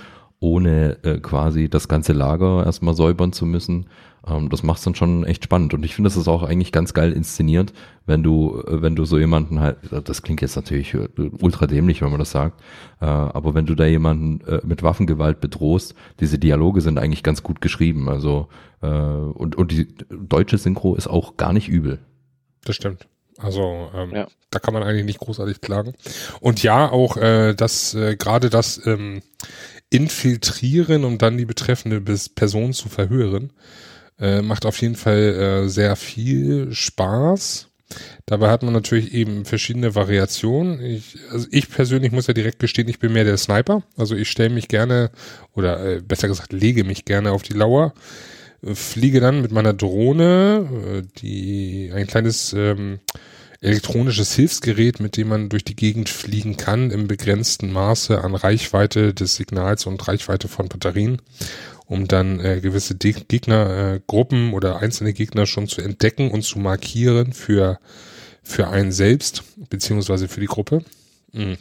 ohne 0.44 0.98
äh, 1.02 1.18
quasi 1.20 1.70
das 1.70 1.88
ganze 1.88 2.12
Lager 2.12 2.64
erstmal 2.66 2.94
säubern 2.94 3.32
zu 3.32 3.46
müssen. 3.46 3.86
Ähm, 4.26 4.48
das 4.48 4.62
macht 4.62 4.78
es 4.78 4.84
dann 4.84 4.94
schon 4.94 5.24
echt 5.24 5.44
spannend. 5.44 5.74
Und 5.74 5.84
ich 5.84 5.94
finde, 5.94 6.08
das 6.08 6.16
ist 6.16 6.28
auch 6.28 6.42
eigentlich 6.42 6.72
ganz 6.72 6.94
geil 6.94 7.12
inszeniert, 7.12 7.72
wenn 8.06 8.22
du, 8.22 8.62
äh, 8.66 8.82
wenn 8.82 8.96
du 8.96 9.04
so 9.04 9.18
jemanden 9.18 9.60
halt, 9.60 9.78
das 10.04 10.22
klingt 10.22 10.40
jetzt 10.40 10.56
natürlich 10.56 10.94
äh, 10.94 11.08
ultra 11.40 11.66
dämlich, 11.66 12.02
wenn 12.02 12.10
man 12.10 12.18
das 12.18 12.30
sagt, 12.30 12.60
äh, 13.00 13.06
aber 13.06 13.54
wenn 13.54 13.66
du 13.66 13.74
da 13.74 13.84
jemanden 13.84 14.40
äh, 14.46 14.60
mit 14.64 14.82
Waffengewalt 14.82 15.40
bedrohst, 15.40 15.94
diese 16.20 16.38
Dialoge 16.38 16.80
sind 16.80 16.98
eigentlich 16.98 17.22
ganz 17.22 17.42
gut 17.42 17.60
geschrieben. 17.60 18.08
Also 18.08 18.48
äh, 18.82 18.86
und, 18.86 19.56
und 19.56 19.70
die 19.72 19.94
deutsche 20.10 20.58
Synchro 20.58 20.94
ist 20.94 21.08
auch 21.08 21.36
gar 21.36 21.52
nicht 21.52 21.68
übel. 21.68 21.98
Das 22.64 22.76
stimmt. 22.76 23.06
Also 23.38 23.90
ähm, 23.94 24.12
ja. 24.14 24.28
da 24.50 24.58
kann 24.60 24.74
man 24.74 24.84
eigentlich 24.84 25.04
nicht 25.04 25.18
großartig 25.18 25.60
klagen. 25.60 25.94
Und 26.40 26.62
ja, 26.62 26.90
auch 26.90 27.16
äh, 27.16 27.54
das 27.54 27.94
äh, 27.94 28.16
gerade 28.16 28.48
das 28.48 28.80
ähm, 28.86 29.22
infiltrieren, 29.90 31.04
um 31.04 31.18
dann 31.18 31.36
die 31.36 31.44
betreffende 31.44 32.00
Person 32.00 32.72
zu 32.72 32.88
verhören. 32.88 33.52
Äh, 34.18 34.42
macht 34.42 34.66
auf 34.66 34.80
jeden 34.80 34.96
Fall 34.96 35.64
äh, 35.64 35.68
sehr 35.68 35.96
viel 35.96 36.72
Spaß. 36.72 37.68
Dabei 38.26 38.50
hat 38.50 38.62
man 38.62 38.72
natürlich 38.72 39.12
eben 39.12 39.44
verschiedene 39.44 39.94
Variationen. 39.94 40.80
Ich, 40.80 41.18
also 41.30 41.46
ich 41.50 41.68
persönlich 41.68 42.12
muss 42.12 42.26
ja 42.26 42.34
direkt 42.34 42.58
gestehen, 42.58 42.88
ich 42.88 42.98
bin 42.98 43.12
mehr 43.12 43.24
der 43.24 43.36
Sniper. 43.36 43.82
Also 43.96 44.14
ich 44.16 44.30
stelle 44.30 44.50
mich 44.50 44.68
gerne 44.68 45.10
oder 45.54 45.84
äh, 45.84 46.00
besser 46.00 46.28
gesagt 46.28 46.52
lege 46.52 46.84
mich 46.84 47.04
gerne 47.04 47.32
auf 47.32 47.42
die 47.42 47.52
Lauer, 47.52 47.92
fliege 48.62 49.20
dann 49.20 49.42
mit 49.42 49.52
meiner 49.52 49.74
Drohne, 49.74 50.68
äh, 50.86 51.02
die 51.18 51.90
ein 51.92 52.06
kleines 52.06 52.52
ähm, 52.54 53.00
elektronisches 53.60 54.34
Hilfsgerät, 54.34 55.00
mit 55.00 55.16
dem 55.16 55.28
man 55.28 55.48
durch 55.48 55.64
die 55.64 55.76
Gegend 55.76 56.08
fliegen 56.08 56.56
kann, 56.56 56.90
im 56.90 57.08
begrenzten 57.08 57.72
Maße 57.72 58.22
an 58.22 58.34
Reichweite 58.34 59.14
des 59.14 59.36
Signals 59.36 59.86
und 59.86 60.06
Reichweite 60.06 60.48
von 60.48 60.68
Batterien, 60.68 61.22
um 61.86 62.08
dann 62.08 62.40
äh, 62.40 62.60
gewisse 62.60 62.96
Gegnergruppen 62.96 64.50
äh, 64.50 64.54
oder 64.54 64.78
einzelne 64.78 65.12
Gegner 65.12 65.46
schon 65.46 65.68
zu 65.68 65.82
entdecken 65.82 66.30
und 66.30 66.42
zu 66.42 66.58
markieren 66.58 67.32
für, 67.32 67.78
für 68.42 68.68
einen 68.68 68.92
selbst, 68.92 69.42
beziehungsweise 69.70 70.28
für 70.28 70.40
die 70.40 70.46
Gruppe. 70.46 70.84
Mhm. 71.32 71.58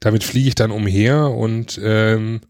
Damit 0.00 0.22
fliege 0.24 0.48
ich 0.48 0.54
dann 0.54 0.70
umher 0.70 1.30
und 1.30 1.80
ähm, 1.82 2.40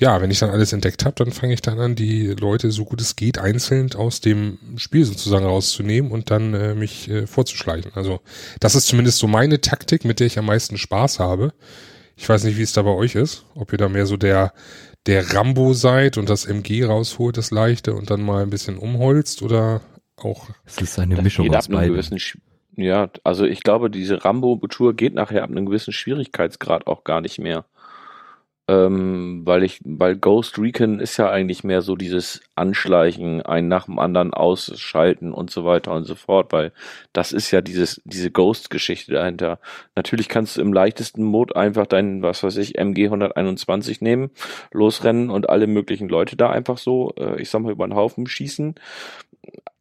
ja, 0.00 0.22
wenn 0.22 0.30
ich 0.30 0.38
dann 0.38 0.50
alles 0.50 0.72
entdeckt 0.72 1.04
habe, 1.04 1.14
dann 1.16 1.30
fange 1.30 1.52
ich 1.52 1.60
dann 1.60 1.78
an, 1.78 1.94
die 1.94 2.28
Leute 2.28 2.70
so 2.70 2.86
gut 2.86 3.02
es 3.02 3.16
geht 3.16 3.38
einzeln 3.38 3.92
aus 3.92 4.22
dem 4.22 4.58
Spiel 4.76 5.04
sozusagen 5.04 5.44
rauszunehmen 5.44 6.10
und 6.10 6.30
dann 6.30 6.54
äh, 6.54 6.74
mich 6.74 7.08
äh, 7.10 7.26
vorzuschleichen. 7.26 7.92
Also 7.94 8.20
das 8.60 8.74
ist 8.74 8.86
zumindest 8.86 9.18
so 9.18 9.28
meine 9.28 9.60
Taktik, 9.60 10.06
mit 10.06 10.18
der 10.18 10.26
ich 10.26 10.38
am 10.38 10.46
meisten 10.46 10.78
Spaß 10.78 11.18
habe. 11.18 11.52
Ich 12.16 12.26
weiß 12.26 12.44
nicht, 12.44 12.56
wie 12.56 12.62
es 12.62 12.72
da 12.72 12.82
bei 12.82 12.90
euch 12.90 13.14
ist, 13.14 13.44
ob 13.54 13.72
ihr 13.72 13.78
da 13.78 13.90
mehr 13.90 14.06
so 14.06 14.16
der 14.16 14.54
der 15.06 15.34
Rambo 15.34 15.72
seid 15.72 16.18
und 16.18 16.28
das 16.28 16.44
MG 16.44 16.84
rausholt, 16.84 17.36
das 17.36 17.50
leichte 17.50 17.94
und 17.94 18.10
dann 18.10 18.22
mal 18.22 18.42
ein 18.42 18.50
bisschen 18.50 18.76
umholzt 18.76 19.42
oder 19.42 19.80
auch. 20.16 20.48
Es 20.66 20.78
ist 20.80 20.98
eine 20.98 21.20
Mischung 21.20 21.52
aus 21.54 21.68
beiden. 21.68 22.18
Ja, 22.76 23.10
also 23.24 23.44
ich 23.44 23.62
glaube, 23.62 23.90
diese 23.90 24.24
Rambo-Tour 24.24 24.94
geht 24.94 25.14
nachher 25.14 25.42
ab 25.42 25.50
einem 25.50 25.66
gewissen 25.66 25.92
Schwierigkeitsgrad 25.92 26.86
auch 26.86 27.04
gar 27.04 27.20
nicht 27.20 27.38
mehr. 27.38 27.64
Ähm, 28.68 29.42
weil 29.44 29.64
ich, 29.64 29.80
weil 29.84 30.16
Ghost 30.16 30.58
Recon 30.58 31.00
ist 31.00 31.16
ja 31.16 31.28
eigentlich 31.28 31.64
mehr 31.64 31.82
so 31.82 31.96
dieses 31.96 32.40
Anschleichen, 32.54 33.42
einen 33.42 33.66
nach 33.66 33.86
dem 33.86 33.98
anderen 33.98 34.32
ausschalten 34.32 35.32
und 35.32 35.50
so 35.50 35.64
weiter 35.64 35.92
und 35.92 36.04
so 36.04 36.14
fort, 36.14 36.52
weil 36.52 36.72
das 37.12 37.32
ist 37.32 37.50
ja 37.50 37.62
dieses, 37.62 38.00
diese 38.04 38.30
Ghost-Geschichte 38.30 39.12
dahinter. 39.12 39.58
Natürlich 39.96 40.28
kannst 40.28 40.56
du 40.56 40.60
im 40.60 40.72
leichtesten 40.72 41.24
Mode 41.24 41.56
einfach 41.56 41.86
deinen, 41.86 42.22
was 42.22 42.42
weiß 42.44 42.58
ich, 42.58 42.78
MG 42.78 43.06
121 43.06 44.02
nehmen, 44.02 44.30
losrennen 44.72 45.30
und 45.30 45.48
alle 45.48 45.66
möglichen 45.66 46.08
Leute 46.08 46.36
da 46.36 46.50
einfach 46.50 46.78
so, 46.78 47.12
äh, 47.18 47.40
ich 47.40 47.50
sag 47.50 47.62
mal, 47.62 47.72
über 47.72 47.88
den 47.88 47.96
Haufen 47.96 48.26
schießen. 48.26 48.76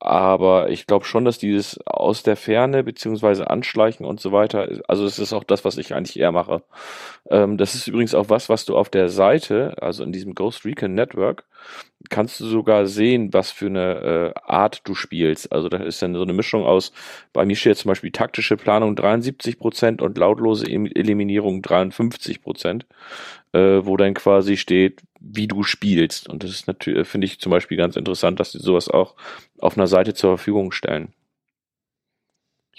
Aber 0.02 0.70
ich 0.70 0.88
glaube 0.88 1.04
schon, 1.04 1.26
dass 1.26 1.38
dieses 1.40 1.78
aus 1.86 2.24
der 2.24 2.38
Ferne 2.38 2.84
beziehungsweise 2.84 3.50
Anschleichen 3.50 4.06
und 4.06 4.22
so 4.22 4.32
weiter, 4.32 4.70
also 4.88 5.06
es 5.06 5.20
ist 5.20 5.34
auch 5.34 5.44
das, 5.44 5.66
was 5.66 5.78
ich 5.78 5.94
eigentlich 5.94 6.18
eher 6.18 6.32
mache. 6.32 6.64
Ähm, 7.30 7.58
das 7.58 7.76
ist 7.76 7.88
übrigens 7.88 8.16
auch 8.16 8.30
was, 8.30 8.48
was 8.48 8.64
du 8.66 8.78
auf 8.78 8.90
der 8.90 9.10
Seite, 9.10 9.76
also 9.82 10.04
in 10.04 10.14
diesem 10.14 10.36
Ghost 10.36 10.64
Recon 10.64 10.96
Network, 10.96 11.44
kannst 12.10 12.40
du 12.40 12.46
sogar 12.46 12.86
sehen, 12.86 13.34
was 13.34 13.52
für 13.52 13.66
eine 13.66 14.34
äh, 14.36 14.40
Art 14.46 14.82
du 14.86 14.96
spielst. 14.96 15.52
Also 15.52 15.68
da 15.68 15.78
ist 15.78 16.02
dann 16.02 16.16
so 16.16 16.22
eine 16.22 16.34
Mischung 16.34 16.64
aus, 16.64 16.94
bei 17.34 17.46
mir 17.46 17.58
steht 17.58 17.78
zum 17.78 17.90
Beispiel 17.90 18.12
taktische 18.12 18.56
Planung 18.56 18.96
73 18.96 19.60
Prozent 19.60 20.02
und 20.02 20.18
lautlose 20.18 20.66
Eliminierung 20.66 21.62
53 21.62 22.42
Prozent, 22.42 22.86
äh, 23.54 23.86
wo 23.86 23.98
dann 23.98 24.14
quasi 24.14 24.58
steht, 24.58 25.02
wie 25.20 25.48
du 25.48 25.64
spielst. 25.64 26.30
Und 26.30 26.44
das 26.44 26.52
ist 26.52 26.68
natürlich, 26.68 27.08
finde 27.08 27.26
ich 27.26 27.40
zum 27.40 27.52
Beispiel 27.52 27.78
ganz 27.78 27.96
interessant, 27.96 28.40
dass 28.40 28.52
sie 28.52 28.60
sowas 28.60 28.90
auch 28.90 29.16
auf 29.60 29.78
einer 29.78 29.88
Seite 29.88 30.14
zur 30.14 30.38
Verfügung 30.38 30.72
stellen. 30.72 31.14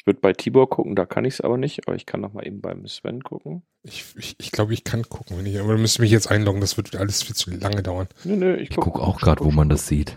Ich 0.00 0.06
würde 0.06 0.20
bei 0.20 0.32
Tibor 0.32 0.70
gucken, 0.70 0.96
da 0.96 1.04
kann 1.04 1.26
ich 1.26 1.34
es 1.34 1.40
aber 1.42 1.58
nicht, 1.58 1.86
aber 1.86 1.94
ich 1.94 2.06
kann 2.06 2.22
noch 2.22 2.32
mal 2.32 2.46
eben 2.46 2.62
beim 2.62 2.86
Sven 2.86 3.22
gucken. 3.22 3.62
Ich, 3.82 4.06
ich, 4.16 4.34
ich 4.38 4.50
glaube, 4.50 4.72
ich 4.72 4.82
kann 4.82 5.02
gucken, 5.02 5.36
wenn 5.36 5.44
ich, 5.44 5.60
aber 5.60 5.74
du 5.74 5.78
müsstest 5.78 6.00
mich 6.00 6.10
jetzt 6.10 6.30
einloggen, 6.30 6.62
das 6.62 6.78
wird 6.78 6.96
alles 6.96 7.22
viel 7.22 7.34
zu 7.34 7.50
lange 7.50 7.82
dauern. 7.82 8.08
Nö, 8.24 8.36
nö, 8.36 8.56
ich 8.56 8.70
gucke 8.70 8.92
guck 8.92 9.02
auch 9.02 9.20
gerade, 9.20 9.44
wo 9.44 9.50
man 9.50 9.68
das 9.68 9.86
sieht. 9.86 10.16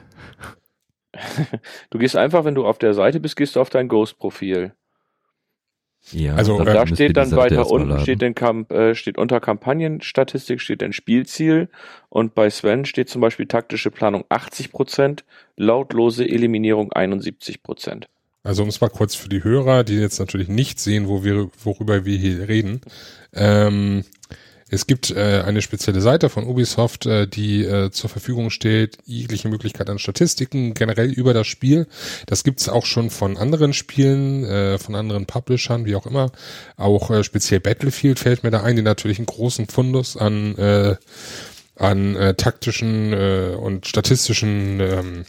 du 1.90 1.98
gehst 1.98 2.16
einfach, 2.16 2.46
wenn 2.46 2.56
du 2.56 2.66
auf 2.66 2.78
der 2.78 2.94
Seite 2.94 3.20
bist, 3.20 3.36
gehst 3.36 3.58
du 3.58 3.60
auf 3.60 3.70
dein 3.70 3.90
Ghost-Profil. 3.90 4.74
Ja, 6.12 6.36
also 6.36 6.60
äh, 6.60 6.66
da 6.66 6.86
steht 6.86 7.16
dann 7.16 7.32
weiter 7.32 7.70
unten 7.70 8.00
steht, 8.00 8.22
den 8.22 8.36
Kamp 8.36 8.72
äh, 8.72 8.94
steht 8.94 9.18
unter 9.18 9.40
Kampagnenstatistik 9.40 10.60
steht 10.60 10.84
ein 10.84 10.94
Spielziel 10.94 11.70
und 12.10 12.36
bei 12.36 12.50
Sven 12.50 12.86
steht 12.86 13.10
zum 13.10 13.22
Beispiel 13.22 13.48
taktische 13.48 13.90
Planung 13.90 14.26
80 14.30 14.72
Prozent, 14.72 15.24
lautlose 15.56 16.28
Eliminierung 16.28 16.92
71 16.92 17.64
Prozent. 17.64 18.10
Also 18.44 18.64
um 18.64 18.70
es 18.70 18.82
mal 18.82 18.90
kurz 18.90 19.16
für 19.16 19.30
die 19.30 19.44
Hörer, 19.44 19.86
die 19.86 19.96
jetzt 19.96 20.20
natürlich 20.20 20.50
nicht 20.50 20.78
sehen, 20.78 21.08
wo 21.08 21.24
wir, 21.24 21.50
worüber 21.64 22.04
wir 22.04 22.18
hier 22.18 22.50
reden. 22.50 22.82
Ähm, 23.34 24.04
es 24.70 24.88
gibt 24.88 25.12
äh, 25.12 25.44
eine 25.46 25.62
spezielle 25.62 26.02
Seite 26.02 26.30
von 26.30 26.46
Ubisoft, 26.46 27.06
äh, 27.06 27.28
die 27.28 27.64
äh, 27.64 27.92
zur 27.92 28.10
Verfügung 28.10 28.50
steht, 28.50 28.98
jegliche 29.06 29.48
Möglichkeit 29.48 29.90
an 29.90 30.00
Statistiken 30.00 30.74
generell 30.74 31.12
über 31.12 31.34
das 31.34 31.48
Spiel. 31.48 31.88
Das 32.26 32.44
gibt's 32.44 32.70
auch 32.70 32.86
schon 32.86 33.10
von 33.10 33.38
anderen 33.38 33.74
Spielen, 33.74 34.44
äh, 34.46 34.78
von 34.78 34.96
anderen 34.96 35.26
Publishern, 35.26 35.86
wie 35.86 35.96
auch 35.96 36.06
immer. 36.06 36.32
Auch 36.78 37.12
äh, 37.12 37.24
speziell 37.24 37.60
Battlefield 37.60 38.20
fällt 38.20 38.44
mir 38.44 38.52
da 38.52 38.64
ein, 38.64 38.76
die 38.76 38.82
natürlich 38.82 39.20
einen 39.20 39.28
großen 39.28 39.68
Fundus 39.68 40.18
an 40.18 40.58
äh, 40.58 40.96
an 41.76 42.16
äh, 42.16 42.36
taktischen 42.36 43.14
äh, 43.14 43.56
und 43.58 43.88
statistischen 43.88 44.80
ähm, 44.80 45.26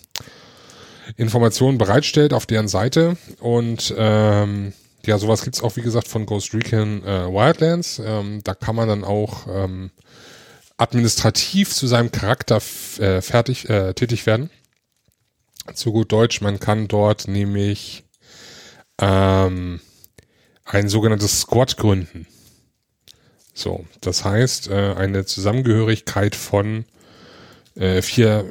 Informationen 1.16 1.78
bereitstellt 1.78 2.32
auf 2.32 2.46
deren 2.46 2.68
Seite 2.68 3.16
und 3.40 3.94
ähm, 3.96 4.72
ja, 5.06 5.18
sowas 5.18 5.42
gibt's 5.42 5.62
auch, 5.62 5.76
wie 5.76 5.82
gesagt, 5.82 6.08
von 6.08 6.26
Ghost 6.26 6.54
Recon 6.54 7.02
äh, 7.04 7.26
Wildlands. 7.26 8.00
Ähm, 8.04 8.40
da 8.44 8.54
kann 8.54 8.76
man 8.76 8.88
dann 8.88 9.04
auch 9.04 9.46
ähm, 9.48 9.90
administrativ 10.76 11.72
zu 11.72 11.86
seinem 11.86 12.10
Charakter 12.12 12.60
äh, 12.98 13.20
fertig 13.20 13.68
äh, 13.68 13.94
tätig 13.94 14.26
werden. 14.26 14.50
Zu 15.72 15.92
gut 15.92 16.12
Deutsch, 16.12 16.40
man 16.40 16.60
kann 16.60 16.88
dort 16.88 17.26
nämlich 17.26 18.04
ähm, 19.00 19.80
ein 20.64 20.88
sogenanntes 20.88 21.40
Squad 21.40 21.76
gründen. 21.76 22.26
So, 23.54 23.86
das 24.00 24.24
heißt, 24.24 24.68
äh, 24.68 24.94
eine 24.94 25.24
Zusammengehörigkeit 25.24 26.34
von 26.34 26.84
äh, 27.76 28.02
vier 28.02 28.44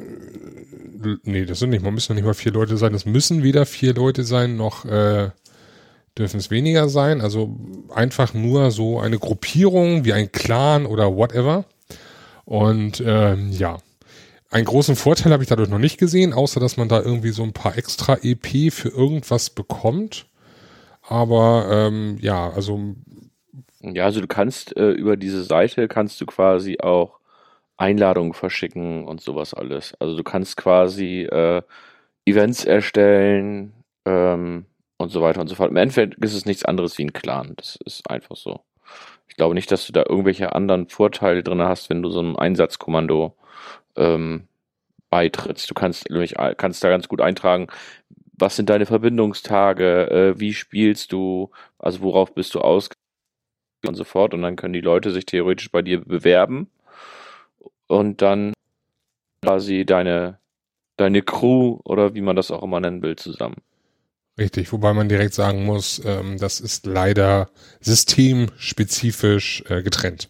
nee, 1.24 1.44
das 1.44 1.58
sind 1.58 1.70
nicht, 1.70 1.82
man 1.82 1.94
müssen 1.94 2.14
nicht 2.14 2.24
mal 2.24 2.34
vier 2.34 2.52
Leute 2.52 2.76
sein. 2.76 2.92
Das 2.92 3.04
müssen 3.04 3.42
weder 3.42 3.66
vier 3.66 3.94
Leute 3.94 4.24
sein, 4.24 4.56
noch 4.56 4.84
äh, 4.84 5.30
dürfen 6.18 6.38
es 6.38 6.50
weniger 6.50 6.88
sein. 6.88 7.20
Also 7.20 7.56
einfach 7.94 8.34
nur 8.34 8.70
so 8.70 9.00
eine 9.00 9.18
Gruppierung 9.18 10.04
wie 10.04 10.12
ein 10.12 10.32
Clan 10.32 10.86
oder 10.86 11.16
whatever. 11.16 11.64
Und 12.44 13.02
ähm, 13.04 13.50
ja, 13.52 13.78
einen 14.50 14.66
großen 14.66 14.96
Vorteil 14.96 15.32
habe 15.32 15.42
ich 15.42 15.48
dadurch 15.48 15.68
noch 15.68 15.78
nicht 15.78 15.98
gesehen, 15.98 16.32
außer 16.32 16.60
dass 16.60 16.76
man 16.76 16.88
da 16.88 17.00
irgendwie 17.00 17.30
so 17.30 17.42
ein 17.42 17.52
paar 17.52 17.76
extra 17.76 18.18
EP 18.22 18.72
für 18.72 18.88
irgendwas 18.88 19.50
bekommt. 19.50 20.26
Aber 21.02 21.66
ähm, 21.70 22.18
ja, 22.20 22.50
also 22.50 22.94
ja, 23.80 24.04
also 24.04 24.20
du 24.20 24.26
kannst 24.26 24.76
äh, 24.76 24.92
über 24.92 25.16
diese 25.16 25.44
Seite 25.44 25.88
kannst 25.88 26.20
du 26.20 26.26
quasi 26.26 26.78
auch 26.80 27.18
Einladungen 27.76 28.32
verschicken 28.32 29.04
und 29.06 29.20
sowas 29.20 29.52
alles. 29.52 29.94
Also 29.98 30.16
du 30.16 30.22
kannst 30.22 30.56
quasi 30.56 31.22
äh, 31.22 31.62
Events 32.24 32.64
erstellen 32.64 33.72
ähm, 34.06 34.66
und 34.98 35.10
so 35.10 35.22
weiter 35.22 35.40
und 35.40 35.48
so 35.48 35.54
fort. 35.54 35.70
Im 35.70 35.76
Endeffekt 35.76 36.14
ist 36.22 36.34
es 36.34 36.46
nichts 36.46 36.64
anderes 36.64 36.98
wie 36.98 37.04
ein 37.04 37.12
Clan. 37.12 37.54
Das 37.56 37.76
ist 37.84 38.08
einfach 38.10 38.36
so. 38.36 38.60
Ich 39.28 39.36
glaube 39.36 39.54
nicht, 39.54 39.70
dass 39.72 39.86
du 39.86 39.92
da 39.92 40.04
irgendwelche 40.08 40.54
anderen 40.54 40.88
Vorteile 40.88 41.42
drin 41.42 41.62
hast, 41.62 41.90
wenn 41.90 42.02
du 42.02 42.10
so 42.10 42.20
einem 42.20 42.36
Einsatzkommando 42.36 43.36
ähm, 43.96 44.48
beitrittst. 45.10 45.70
Du 45.70 45.74
kannst, 45.74 46.06
kannst 46.56 46.84
da 46.84 46.88
ganz 46.88 47.08
gut 47.08 47.20
eintragen, 47.20 47.68
was 48.36 48.56
sind 48.56 48.70
deine 48.70 48.86
Verbindungstage, 48.86 50.10
äh, 50.10 50.40
wie 50.40 50.54
spielst 50.54 51.12
du, 51.12 51.50
also 51.78 52.00
worauf 52.00 52.34
bist 52.34 52.54
du 52.54 52.60
aus 52.60 52.88
und 53.86 53.94
so 53.94 54.04
fort. 54.04 54.34
Und 54.34 54.42
dann 54.42 54.56
können 54.56 54.72
die 54.72 54.80
Leute 54.80 55.10
sich 55.10 55.26
theoretisch 55.26 55.70
bei 55.70 55.82
dir 55.82 56.00
bewerben 56.00 56.70
und 57.86 58.22
dann 58.22 58.52
quasi 59.42 59.84
deine, 59.84 60.38
deine 60.96 61.22
Crew 61.22 61.78
oder 61.84 62.14
wie 62.14 62.22
man 62.22 62.36
das 62.36 62.50
auch 62.50 62.62
immer 62.62 62.80
nennen 62.80 63.02
will, 63.02 63.16
zusammen. 63.16 63.56
Richtig, 64.36 64.72
wobei 64.72 64.92
man 64.94 65.08
direkt 65.08 65.34
sagen 65.34 65.64
muss, 65.64 66.02
ähm, 66.04 66.38
das 66.38 66.60
ist 66.60 66.86
leider 66.86 67.48
systemspezifisch 67.80 69.62
äh, 69.68 69.82
getrennt. 69.82 70.28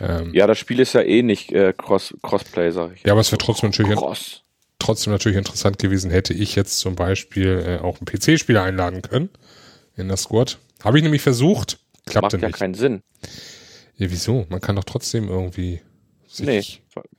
Ähm, 0.00 0.34
ja, 0.34 0.46
das 0.46 0.58
Spiel 0.58 0.80
ist 0.80 0.92
ja 0.92 1.02
eh 1.02 1.22
nicht 1.22 1.52
äh, 1.52 1.72
Cross, 1.76 2.14
Crossplay, 2.22 2.70
sag 2.72 2.94
ich. 2.94 3.02
Ja, 3.04 3.12
aber 3.12 3.20
es 3.20 3.30
wäre 3.30 3.38
trotzdem 3.38 3.70
natürlich, 3.70 3.96
Cross. 3.96 4.42
trotzdem 4.78 5.12
natürlich 5.12 5.38
interessant 5.38 5.78
gewesen, 5.78 6.10
hätte 6.10 6.34
ich 6.34 6.54
jetzt 6.56 6.78
zum 6.78 6.96
Beispiel 6.96 7.78
äh, 7.80 7.82
auch 7.82 7.98
einen 8.00 8.06
PC-Spieler 8.06 8.62
einladen 8.62 9.02
können 9.02 9.30
in 9.96 10.08
das 10.08 10.22
Squad. 10.24 10.58
Habe 10.82 10.98
ich 10.98 11.02
nämlich 11.04 11.22
versucht, 11.22 11.78
klappte 12.06 12.36
Macht 12.36 12.42
ja 12.42 12.48
nicht. 12.48 12.58
keinen 12.58 12.74
Sinn. 12.74 13.02
Ja, 13.96 14.10
wieso? 14.10 14.46
Man 14.50 14.60
kann 14.60 14.76
doch 14.76 14.84
trotzdem 14.84 15.28
irgendwie 15.28 15.80
Nee, 16.38 16.62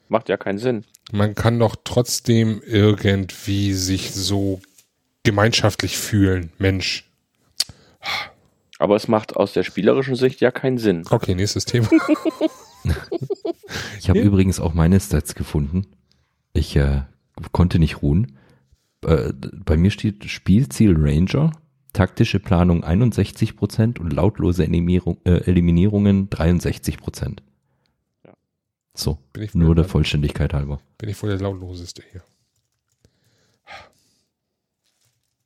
macht 0.10 0.30
ja 0.30 0.38
keinen 0.38 0.60
Sinn. 0.60 0.84
Man 1.12 1.34
kann 1.34 1.58
doch 1.58 1.76
trotzdem 1.84 2.62
irgendwie 2.64 3.74
sich 3.74 4.12
so 4.14 4.62
gemeinschaftlich 5.28 5.98
fühlen, 5.98 6.52
Mensch. 6.58 7.04
Aber 8.80 8.96
es 8.96 9.10
macht 9.10 9.36
aus 9.36 9.52
der 9.52 9.64
spielerischen 9.64 10.16
Sicht 10.16 10.40
ja 10.40 10.52
keinen 10.52 10.78
Sinn. 10.78 11.04
Okay, 11.10 11.36
nächstes 11.36 11.66
Thema. 11.66 11.90
ich 14.00 14.08
habe 14.08 14.20
ja. 14.20 14.26
übrigens 14.26 14.62
auch 14.62 14.74
meine 14.74 14.98
Stats 15.02 15.36
gefunden. 15.36 15.86
Ich 16.54 16.78
äh, 16.78 17.02
konnte 17.52 17.78
nicht 17.78 18.02
ruhen. 18.02 18.38
Äh, 19.06 19.34
bei 19.66 19.76
mir 19.76 19.92
steht 19.92 20.24
Spielziel 20.30 20.96
Ranger, 20.98 21.52
taktische 21.92 22.40
Planung 22.40 22.86
61% 22.86 24.00
und 24.00 24.14
lautlose 24.14 24.64
Eliminierung, 24.64 25.18
äh, 25.26 25.42
Eliminierungen 25.42 26.30
63%. 26.30 27.40
So, 28.96 29.18
nur 29.54 29.76
der 29.76 29.84
Vollständigkeit 29.84 30.54
halber. 30.54 30.80
Bin 30.98 31.10
ich 31.10 31.22
wohl 31.22 31.30
der 31.30 31.40
lautloseste 31.40 32.02
hier. 32.12 32.24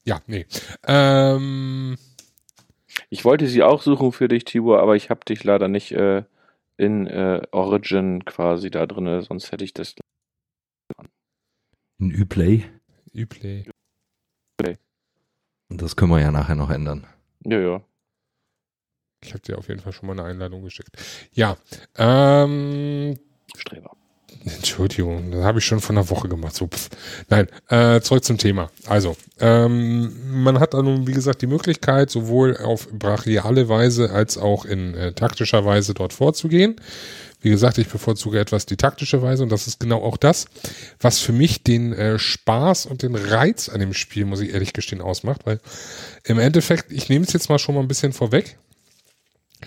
Ja, 0.03 0.21
nee. 0.25 0.45
Ähm, 0.87 1.97
ich 3.09 3.23
wollte 3.23 3.47
sie 3.47 3.63
auch 3.63 3.81
suchen 3.81 4.11
für 4.11 4.27
dich, 4.27 4.45
Tibor, 4.45 4.81
aber 4.81 4.95
ich 4.95 5.09
habe 5.09 5.25
dich 5.25 5.43
leider 5.43 5.67
nicht 5.67 5.91
äh, 5.91 6.23
in 6.77 7.07
äh, 7.07 7.41
Origin 7.51 8.25
quasi 8.25 8.71
da 8.71 8.87
drin, 8.87 9.21
sonst 9.21 9.51
hätte 9.51 9.63
ich 9.63 9.73
das. 9.73 9.95
In 11.99 12.19
Uplay? 12.19 12.65
Uplay. 13.13 13.65
Uplay. 14.59 14.77
Und 15.69 15.81
das 15.81 15.95
können 15.95 16.11
wir 16.11 16.19
ja 16.19 16.31
nachher 16.31 16.55
noch 16.55 16.71
ändern. 16.71 17.05
Ja, 17.45 17.59
ja. 17.59 17.81
Ich 19.23 19.33
habe 19.33 19.41
dir 19.41 19.57
auf 19.57 19.67
jeden 19.67 19.81
Fall 19.81 19.93
schon 19.93 20.07
mal 20.07 20.13
eine 20.13 20.23
Einladung 20.23 20.63
geschickt. 20.63 20.97
Ja, 21.31 21.57
ähm, 21.95 23.19
Streber. 23.55 23.95
Entschuldigung, 24.43 25.31
das 25.31 25.43
habe 25.43 25.59
ich 25.59 25.65
schon 25.65 25.81
vor 25.81 25.95
einer 25.95 26.09
Woche 26.09 26.27
gemacht. 26.27 26.55
So, 26.55 26.67
pf. 26.67 26.89
Nein, 27.29 27.47
äh, 27.69 28.01
zurück 28.01 28.23
zum 28.23 28.37
Thema. 28.37 28.71
Also, 28.87 29.15
ähm, 29.39 30.43
man 30.43 30.59
hat 30.59 30.73
dann, 30.73 31.05
wie 31.05 31.13
gesagt, 31.13 31.41
die 31.41 31.47
Möglichkeit, 31.47 32.09
sowohl 32.09 32.57
auf 32.57 32.87
brachiale 32.89 33.69
Weise 33.69 34.09
als 34.11 34.37
auch 34.37 34.65
in 34.65 34.95
äh, 34.95 35.13
taktischer 35.13 35.63
Weise 35.63 35.93
dort 35.93 36.13
vorzugehen. 36.13 36.75
Wie 37.41 37.49
gesagt, 37.49 37.77
ich 37.79 37.87
bevorzuge 37.87 38.39
etwas 38.39 38.65
die 38.65 38.77
taktische 38.77 39.21
Weise 39.21 39.43
und 39.43 39.51
das 39.51 39.67
ist 39.67 39.79
genau 39.79 40.03
auch 40.03 40.17
das, 40.17 40.45
was 40.99 41.19
für 41.19 41.33
mich 41.33 41.63
den 41.63 41.91
äh, 41.93 42.19
Spaß 42.19 42.85
und 42.85 43.01
den 43.01 43.15
Reiz 43.15 43.67
an 43.67 43.79
dem 43.79 43.93
Spiel, 43.93 44.25
muss 44.25 44.41
ich 44.41 44.53
ehrlich 44.53 44.73
gestehen, 44.73 45.01
ausmacht, 45.01 45.45
weil 45.45 45.59
im 46.23 46.37
Endeffekt, 46.37 46.91
ich 46.91 47.09
nehme 47.09 47.25
es 47.25 47.33
jetzt 47.33 47.49
mal 47.49 47.57
schon 47.57 47.75
mal 47.75 47.81
ein 47.81 47.87
bisschen 47.87 48.13
vorweg, 48.13 48.57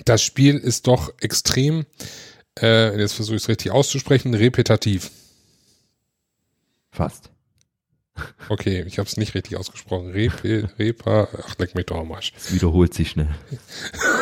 das 0.04 0.22
Spiel 0.22 0.56
ist 0.56 0.86
doch 0.86 1.12
extrem 1.20 1.84
äh, 2.60 2.98
jetzt 2.98 3.14
versuche 3.14 3.36
ich 3.36 3.42
es 3.42 3.48
richtig 3.48 3.72
auszusprechen, 3.72 4.34
repetitiv. 4.34 5.10
Fast. 6.90 7.30
Okay, 8.48 8.84
ich 8.86 8.98
habe 8.98 9.08
es 9.08 9.16
nicht 9.16 9.34
richtig 9.34 9.56
ausgesprochen. 9.56 10.10
Repe, 10.12 10.70
Repa, 10.78 11.28
ach, 11.42 11.56
leck 11.58 11.74
mich 11.74 11.86
doch 11.86 11.98
am 11.98 12.12
Arsch. 12.12 12.32
Es 12.36 12.52
wiederholt 12.52 12.94
sich 12.94 13.10
schnell. 13.10 13.34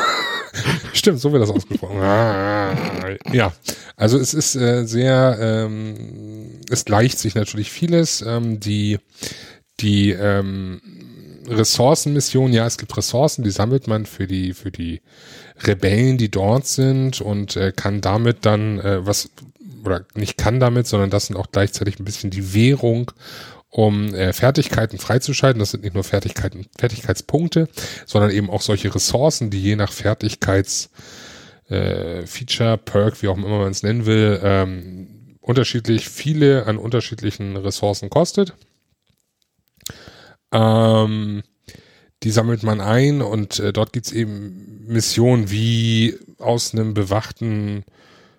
Stimmt, 0.94 1.20
so 1.20 1.32
wird 1.32 1.42
das 1.42 1.50
ausgesprochen. 1.50 1.98
ja, 3.32 3.52
also 3.96 4.18
es 4.18 4.32
ist 4.32 4.54
äh, 4.54 4.86
sehr, 4.86 5.38
ähm, 5.40 6.60
es 6.70 6.84
gleicht 6.84 7.18
sich 7.18 7.34
natürlich 7.34 7.70
vieles. 7.70 8.22
Ähm, 8.22 8.60
die 8.60 8.98
die 9.80 10.10
ähm, 10.10 10.80
Ressourcenmission, 11.48 12.52
ja, 12.52 12.66
es 12.66 12.78
gibt 12.78 12.96
Ressourcen, 12.96 13.42
die 13.42 13.50
sammelt 13.50 13.88
man 13.88 14.06
für 14.06 14.26
die 14.26 14.54
für 14.54 14.70
die 14.70 15.02
Rebellen, 15.66 16.18
die 16.18 16.30
dort 16.30 16.66
sind 16.66 17.20
und 17.20 17.56
äh, 17.56 17.72
kann 17.74 18.00
damit 18.00 18.44
dann 18.46 18.78
äh, 18.80 19.06
was 19.06 19.30
oder 19.84 20.04
nicht 20.14 20.38
kann 20.38 20.60
damit, 20.60 20.86
sondern 20.86 21.10
das 21.10 21.26
sind 21.26 21.36
auch 21.36 21.50
gleichzeitig 21.50 21.98
ein 21.98 22.04
bisschen 22.04 22.30
die 22.30 22.54
Währung, 22.54 23.10
um 23.68 24.14
äh, 24.14 24.32
Fertigkeiten 24.32 24.98
freizuschalten. 24.98 25.58
Das 25.58 25.70
sind 25.70 25.82
nicht 25.82 25.94
nur 25.94 26.04
Fertigkeiten, 26.04 26.66
Fertigkeitspunkte, 26.78 27.68
sondern 28.06 28.30
eben 28.30 28.50
auch 28.50 28.62
solche 28.62 28.94
Ressourcen, 28.94 29.50
die 29.50 29.62
je 29.62 29.76
nach 29.76 29.92
Fertigkeits 29.92 30.90
äh, 31.68 32.24
Perk, 32.76 33.22
wie 33.22 33.28
auch 33.28 33.36
immer 33.36 33.58
man 33.58 33.70
es 33.70 33.82
nennen 33.82 34.06
will, 34.06 34.40
ähm, 34.42 35.38
unterschiedlich 35.40 36.08
viele 36.08 36.66
an 36.66 36.76
unterschiedlichen 36.76 37.56
Ressourcen 37.56 38.10
kostet. 38.10 38.54
Ähm, 40.52 41.42
die 42.22 42.30
sammelt 42.30 42.62
man 42.62 42.80
ein 42.80 43.22
und 43.22 43.58
äh, 43.58 43.72
dort 43.72 43.92
gibt's 43.92 44.12
eben 44.12 44.84
Missionen 44.86 45.50
wie 45.50 46.18
aus 46.38 46.72
einem 46.72 46.94
bewachten 46.94 47.84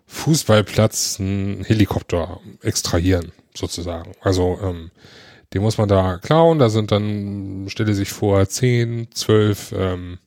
Fußballplatz 0.08 1.18
einen 1.20 1.64
Helikopter 1.64 2.40
extrahieren, 2.62 3.32
sozusagen. 3.56 4.12
Also 4.22 4.60
ähm, 4.62 4.92
den 5.54 5.62
muss 5.62 5.78
man 5.78 5.90
da 5.90 6.18
klauen, 6.18 6.60
da 6.60 6.70
sind 6.70 6.92
dann, 6.92 7.66
stelle 7.68 7.94
sich 7.94 8.12
vor, 8.12 8.48
zehn, 8.48 9.08
zwölf, 9.14 9.74
ähm, 9.78 10.18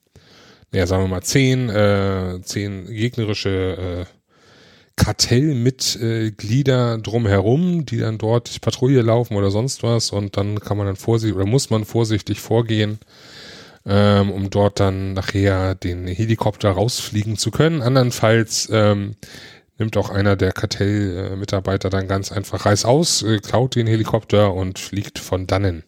naja, 0.73 0.87
sagen 0.87 1.05
wir 1.05 1.09
mal 1.09 1.23
zehn, 1.23 1.69
äh, 1.69 2.40
zehn 2.42 2.87
gegnerische 2.87 4.07
äh, 4.07 4.07
Kartellmitglieder 4.97 6.95
äh, 6.95 6.99
drumherum, 6.99 7.87
die 7.87 7.99
dann 7.99 8.19
dort 8.19 8.61
Patrouille 8.61 9.03
laufen 9.03 9.37
oder 9.37 9.51
sonst 9.51 9.83
was 9.83 10.11
und 10.11 10.37
dann 10.37 10.61
kann 10.61 10.77
man 10.77 10.87
dann 10.87 10.97
vorsichtig 10.97 11.37
oder 11.37 11.47
muss 11.47 11.71
man 11.71 11.85
vorsichtig 11.85 12.40
vorgehen, 12.40 12.99
ähm, 13.87 14.31
um 14.31 14.51
dort 14.51 14.81
dann 14.81 15.12
nachher 15.12 15.75
den 15.75 16.07
Helikopter 16.07 16.70
rausfliegen 16.70 17.37
zu 17.37 17.51
können. 17.51 17.83
Andernfalls 17.83 18.68
ähm, 18.72 19.14
nimmt 19.79 19.96
auch 19.96 20.11
einer 20.11 20.37
der 20.37 20.53
Kartellmitarbeiter 20.53 21.88
dann 21.88 22.09
ganz 22.09 22.33
einfach 22.33 22.66
Reiß 22.66 22.85
aus, 22.85 23.22
äh, 23.22 23.38
klaut 23.38 23.77
den 23.77 23.87
Helikopter 23.87 24.53
und 24.55 24.79
fliegt 24.79 25.18
von 25.18 25.46
dannen. 25.46 25.85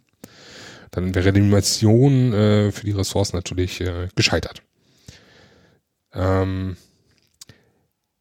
Dann 0.90 1.14
wäre 1.14 1.32
die 1.32 1.40
Mission 1.40 2.32
äh, 2.32 2.72
für 2.72 2.86
die 2.86 2.92
Ressourcen 2.92 3.36
natürlich 3.36 3.80
äh, 3.80 4.08
gescheitert. 4.14 4.62
Ähm, 6.14 6.76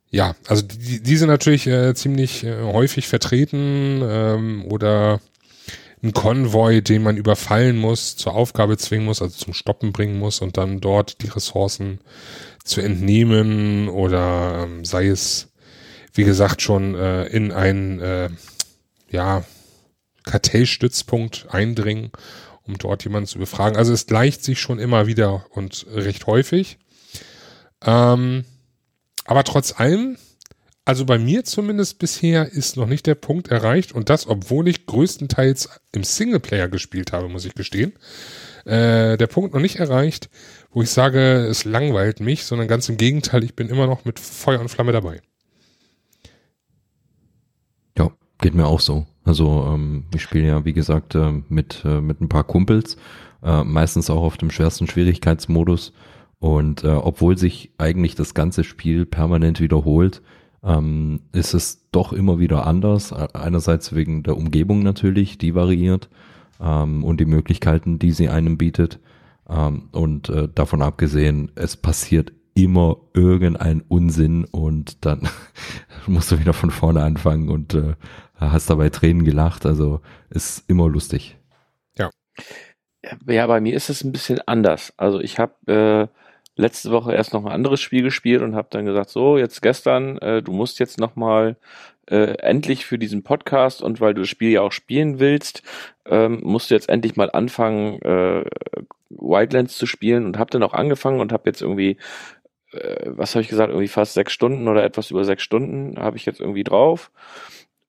ja, 0.10 0.36
also 0.48 0.64
die, 0.64 1.02
die 1.02 1.18
sind 1.18 1.30
natürlich 1.30 1.68
äh, 1.68 1.94
ziemlich 1.94 2.44
äh, 2.44 2.62
häufig 2.62 3.08
vertreten 3.08 4.02
ähm, 4.04 4.66
oder 4.66 5.20
ein 6.04 6.14
Konvoi, 6.14 6.82
den 6.82 7.02
man 7.02 7.18
überfallen 7.18 7.78
muss, 7.78 8.16
zur 8.16 8.36
Aufgabe 8.36 8.78
zwingen 8.78 9.06
muss, 9.06 9.22
also 9.22 9.36
zum 9.36 9.54
Stoppen 9.54 9.92
bringen 9.92 10.20
muss 10.20 10.42
und 10.42 10.58
dann 10.58 10.80
dort 10.80 11.22
die 11.24 11.28
Ressourcen 11.28 12.00
zu 12.64 12.82
entnehmen 12.82 13.90
oder 13.90 14.64
ähm, 14.64 14.86
sei 14.86 15.08
es, 15.08 15.50
wie 16.14 16.24
gesagt, 16.24 16.62
schon 16.62 16.96
äh, 16.96 17.26
in 17.28 17.52
einen 17.52 18.00
äh, 18.00 18.30
ja, 19.10 19.44
Kartellstützpunkt 20.24 21.48
eindringen, 21.50 22.12
um 22.68 22.78
dort 22.78 23.04
jemanden 23.04 23.28
zu 23.28 23.40
befragen. 23.40 23.78
Also 23.78 23.94
es 23.94 24.06
gleicht 24.06 24.44
sich 24.44 24.60
schon 24.60 24.78
immer 24.78 25.08
wieder 25.08 25.46
und 25.52 25.88
recht 25.92 26.28
häufig. 26.28 26.78
Ähm, 27.84 28.46
aber 29.26 29.44
trotz 29.44 29.80
allem 29.80 30.18
also 30.88 31.04
bei 31.04 31.20
mir 31.20 31.44
zumindest 31.44 32.00
bisher 32.00 32.50
ist 32.54 32.78
noch 32.78 32.88
nicht 32.88 33.08
der 33.08 33.16
Punkt 33.16 33.50
erreicht 33.50 33.92
und 33.92 34.10
das, 34.10 34.26
obwohl 34.26 34.70
ich 34.70 34.86
größtenteils 34.86 35.82
im 35.92 36.06
Singleplayer 36.06 36.70
gespielt 36.70 37.12
habe, 37.12 37.28
muss 37.28 37.44
ich 37.44 37.56
gestehen. 37.56 37.92
Äh, 38.64 39.18
der 39.18 39.28
Punkt 39.28 39.54
noch 39.54 39.60
nicht 39.60 39.76
erreicht, 39.76 40.30
wo 40.72 40.82
ich 40.82 40.90
sage, 40.90 41.46
es 41.46 41.66
langweilt 41.66 42.22
mich, 42.22 42.46
sondern 42.46 42.70
ganz 42.70 42.88
im 42.88 42.96
Gegenteil, 42.96 43.44
ich 43.44 43.54
bin 43.54 43.68
immer 43.68 43.86
noch 43.86 44.06
mit 44.06 44.18
Feuer 44.18 44.62
und 44.62 44.70
Flamme 44.70 44.94
dabei. 44.94 45.20
Ja, 47.98 48.10
geht 48.40 48.56
mir 48.56 48.68
auch 48.68 48.80
so. 48.80 49.06
Also 49.26 49.70
ähm, 49.74 50.06
ich 50.16 50.22
spiele 50.22 50.48
ja, 50.48 50.64
wie 50.64 50.72
gesagt, 50.72 51.16
äh, 51.16 51.34
mit, 51.50 51.84
äh, 51.84 52.00
mit 52.00 52.22
ein 52.22 52.30
paar 52.30 52.46
Kumpels, 52.46 52.96
äh, 53.44 53.66
meistens 53.66 54.10
auch 54.10 54.24
auf 54.24 54.38
dem 54.38 54.52
schwersten 54.52 54.88
Schwierigkeitsmodus. 54.88 55.92
Und 56.40 56.86
äh, 56.86 56.88
obwohl 56.88 57.38
sich 57.38 57.72
eigentlich 57.78 58.16
das 58.16 58.34
ganze 58.34 58.64
Spiel 58.64 59.06
permanent 59.06 59.60
wiederholt, 59.60 60.22
ähm, 60.68 61.22
ist 61.32 61.54
es 61.54 61.88
doch 61.92 62.12
immer 62.14 62.40
wieder 62.40 62.68
anders. 62.68 63.14
Einerseits 63.14 63.96
wegen 63.96 64.24
der 64.24 64.36
Umgebung 64.36 64.84
natürlich, 64.84 65.38
die 65.38 65.56
variiert 65.56 66.10
ähm, 66.60 67.04
und 67.04 67.20
die 67.20 67.26
Möglichkeiten, 67.26 68.00
die 68.00 68.12
sie 68.12 68.30
einem 68.30 68.58
bietet. 68.58 69.00
Ähm, 69.50 69.90
und 69.94 70.30
äh, 70.30 70.50
davon 70.54 70.82
abgesehen, 70.82 71.52
es 71.56 71.78
passiert 71.78 72.34
immer 72.54 72.98
irgendein 73.14 73.82
Unsinn 73.82 74.46
und 74.46 75.06
dann 75.06 75.30
musst 76.08 76.32
du 76.32 76.40
wieder 76.40 76.54
von 76.54 76.72
vorne 76.72 77.04
anfangen 77.04 77.50
und 77.50 77.74
äh, 77.74 77.94
hast 78.36 78.70
dabei 78.70 78.90
Tränen 78.90 79.24
gelacht. 79.24 79.66
Also 79.66 80.02
ist 80.30 80.66
immer 80.68 80.90
lustig. 80.90 81.38
Ja. 81.98 82.10
Ja, 83.26 83.48
bei 83.48 83.62
mir 83.62 83.74
ist 83.74 83.90
es 83.90 84.04
ein 84.04 84.12
bisschen 84.12 84.42
anders. 84.48 84.94
Also 84.98 85.22
ich 85.22 85.40
habe 85.40 85.54
äh, 85.72 86.08
letzte 86.58 86.92
Woche 86.92 87.14
erst 87.14 87.34
noch 87.34 87.46
ein 87.46 87.52
anderes 87.52 87.80
Spiel 87.80 88.04
gespielt 88.04 88.42
und 88.42 88.56
habe 88.56 88.68
dann 88.72 88.86
gesagt, 88.86 89.10
so, 89.10 89.38
jetzt 89.38 89.62
gestern, 89.62 90.18
äh, 90.20 90.42
du 90.42 90.52
musst 90.52 90.80
jetzt 90.80 91.00
noch 91.00 91.16
mal 91.16 91.58
äh, 92.08 92.38
endlich 92.40 92.86
für 92.86 92.98
diesen 92.98 93.24
Podcast 93.24 93.82
und 93.82 94.02
weil 94.02 94.14
du 94.14 94.22
das 94.22 94.30
Spiel 94.30 94.52
ja 94.52 94.62
auch 94.62 94.72
spielen 94.72 95.20
willst, 95.20 95.62
ähm, 96.06 96.40
musst 96.44 96.70
du 96.70 96.76
jetzt 96.76 96.90
endlich 96.90 97.16
mal 97.16 97.30
anfangen, 97.32 98.02
äh, 98.02 98.46
Wildlands 99.10 99.78
zu 99.78 99.86
spielen 99.86 100.26
und 100.26 100.38
habe 100.38 100.52
dann 100.52 100.64
auch 100.64 100.74
angefangen 100.74 101.20
und 101.20 101.32
habe 101.32 101.44
jetzt 101.46 101.62
irgendwie, 101.62 101.98
äh, 102.72 103.06
was 103.06 103.36
habe 103.36 103.42
ich 103.44 103.50
gesagt, 103.50 103.70
irgendwie 103.70 103.88
fast 103.88 104.14
sechs 104.14 104.34
Stunden 104.34 104.68
oder 104.68 104.84
etwas 104.84 105.12
über 105.12 105.24
sechs 105.26 105.44
Stunden 105.44 106.00
habe 106.00 106.18
ich 106.18 106.26
jetzt 106.26 106.40
irgendwie 106.40 106.64
drauf. 106.64 107.12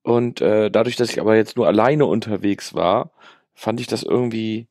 Und 0.03 0.41
äh, 0.41 0.71
dadurch, 0.71 0.97
dass 0.97 1.11
ich 1.11 1.21
aber 1.21 1.37
jetzt 1.37 1.57
nur 1.57 1.67
alleine 1.67 2.07
unterwegs 2.07 2.75
war, 2.75 3.11
fand 3.55 3.81
ich 3.81 3.87
das 3.89 4.03
irgendwie 4.03 4.68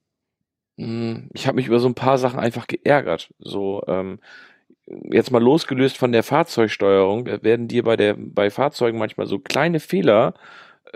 ich 0.77 1.47
habe 1.47 1.55
mich 1.55 1.67
über 1.67 1.79
so 1.79 1.87
ein 1.87 1.95
paar 1.95 2.17
Sachen 2.17 2.39
einfach 2.39 2.67
geärgert. 2.67 3.33
So, 3.39 3.83
ähm, 3.87 4.19
jetzt 4.85 5.31
mal 5.31 5.41
losgelöst 5.41 5.97
von 5.97 6.11
der 6.11 6.23
Fahrzeugsteuerung, 6.23 7.25
werden 7.25 7.67
dir 7.67 7.83
bei 7.83 7.97
der, 7.97 8.15
bei 8.17 8.49
Fahrzeugen 8.49 8.99
manchmal 8.99 9.27
so 9.27 9.39
kleine 9.39 9.79
Fehler 9.79 10.35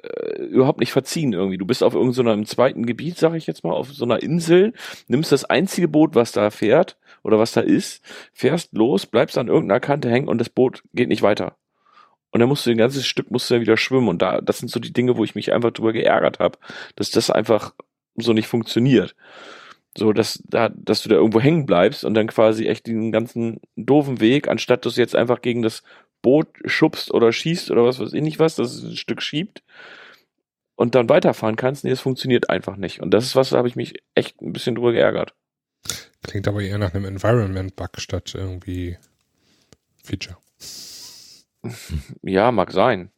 äh, 0.01 0.43
überhaupt 0.43 0.79
nicht 0.79 0.91
verziehen 0.91 1.33
irgendwie. 1.33 1.57
Du 1.57 1.65
bist 1.65 1.83
auf 1.83 1.95
irgendeinem 1.95 2.45
so 2.45 2.53
zweiten 2.55 2.85
Gebiet, 2.85 3.17
sag 3.17 3.33
ich 3.33 3.47
jetzt 3.47 3.63
mal, 3.63 3.73
auf 3.73 3.91
so 3.91 4.05
einer 4.05 4.21
Insel, 4.21 4.73
nimmst 5.07 5.31
das 5.31 5.45
einzige 5.45 5.87
Boot, 5.87 6.15
was 6.15 6.31
da 6.31 6.51
fährt 6.51 6.97
oder 7.23 7.39
was 7.39 7.51
da 7.51 7.61
ist, 7.61 8.03
fährst 8.33 8.73
los, 8.73 9.07
bleibst 9.07 9.37
an 9.37 9.47
irgendeiner 9.47 9.79
Kante 9.79 10.09
hängen 10.09 10.27
und 10.27 10.37
das 10.37 10.49
Boot 10.49 10.83
geht 10.93 11.09
nicht 11.09 11.23
weiter. 11.23 11.57
Und 12.31 12.39
dann 12.39 12.47
musst 12.47 12.65
du 12.65 12.71
ein 12.71 12.77
ganzes 12.77 13.05
Stück 13.05 13.29
musst 13.29 13.49
du 13.49 13.55
dann 13.55 13.61
wieder 13.61 13.77
schwimmen. 13.77 14.07
Und 14.07 14.21
da, 14.21 14.39
das 14.41 14.59
sind 14.59 14.69
so 14.69 14.79
die 14.79 14.93
Dinge, 14.93 15.17
wo 15.17 15.23
ich 15.23 15.35
mich 15.35 15.51
einfach 15.51 15.71
drüber 15.71 15.91
geärgert 15.91 16.39
habe, 16.39 16.57
dass 16.95 17.11
das 17.11 17.29
einfach 17.29 17.73
so 18.15 18.31
nicht 18.31 18.47
funktioniert. 18.47 19.15
So, 19.97 20.13
dass, 20.13 20.41
da, 20.45 20.69
dass 20.69 21.04
du 21.04 21.10
da 21.10 21.15
irgendwo 21.15 21.41
hängen 21.41 21.65
bleibst 21.65 22.06
und 22.06 22.13
dann 22.13 22.27
quasi 22.27 22.67
echt 22.67 22.88
den 22.88 23.12
ganzen 23.12 23.60
doofen 23.75 24.21
Weg, 24.21 24.47
anstatt 24.47 24.86
dass 24.86 24.95
du 24.95 25.01
jetzt 25.01 25.15
einfach 25.15 25.41
gegen 25.41 25.62
das 25.62 25.84
Boot 26.21 26.47
schubst 26.65 27.13
oder 27.13 27.34
schießt 27.34 27.71
oder 27.71 27.84
was 27.84 27.99
weiß 27.99 28.13
ich 28.13 28.21
nicht 28.21 28.39
was, 28.39 28.56
das 28.56 28.82
ein 28.84 28.95
Stück 28.95 29.21
schiebt 29.21 29.63
und 30.75 30.95
dann 30.95 31.10
weiterfahren 31.10 31.58
kannst. 31.58 31.84
Nee, 31.84 31.89
das 31.89 31.99
funktioniert 31.99 32.49
einfach 32.49 32.77
nicht. 32.77 33.01
Und 33.01 33.12
das 33.12 33.25
ist 33.25 33.36
was, 33.36 33.49
da 33.49 33.58
habe 33.58 33.67
ich 33.67 33.75
mich 33.75 34.01
echt 34.15 34.41
ein 34.41 34.54
bisschen 34.54 34.75
drüber 34.75 34.93
geärgert. 34.93 35.34
Klingt 36.23 36.47
aber 36.47 36.62
eher 36.62 36.77
nach 36.77 36.93
einem 36.93 37.06
Environment-Bug 37.06 37.99
statt 37.99 38.34
irgendwie 38.36 38.97
Feature. 40.04 40.38
Ja, 42.23 42.51
mag 42.51 42.71
sein. 42.71 43.12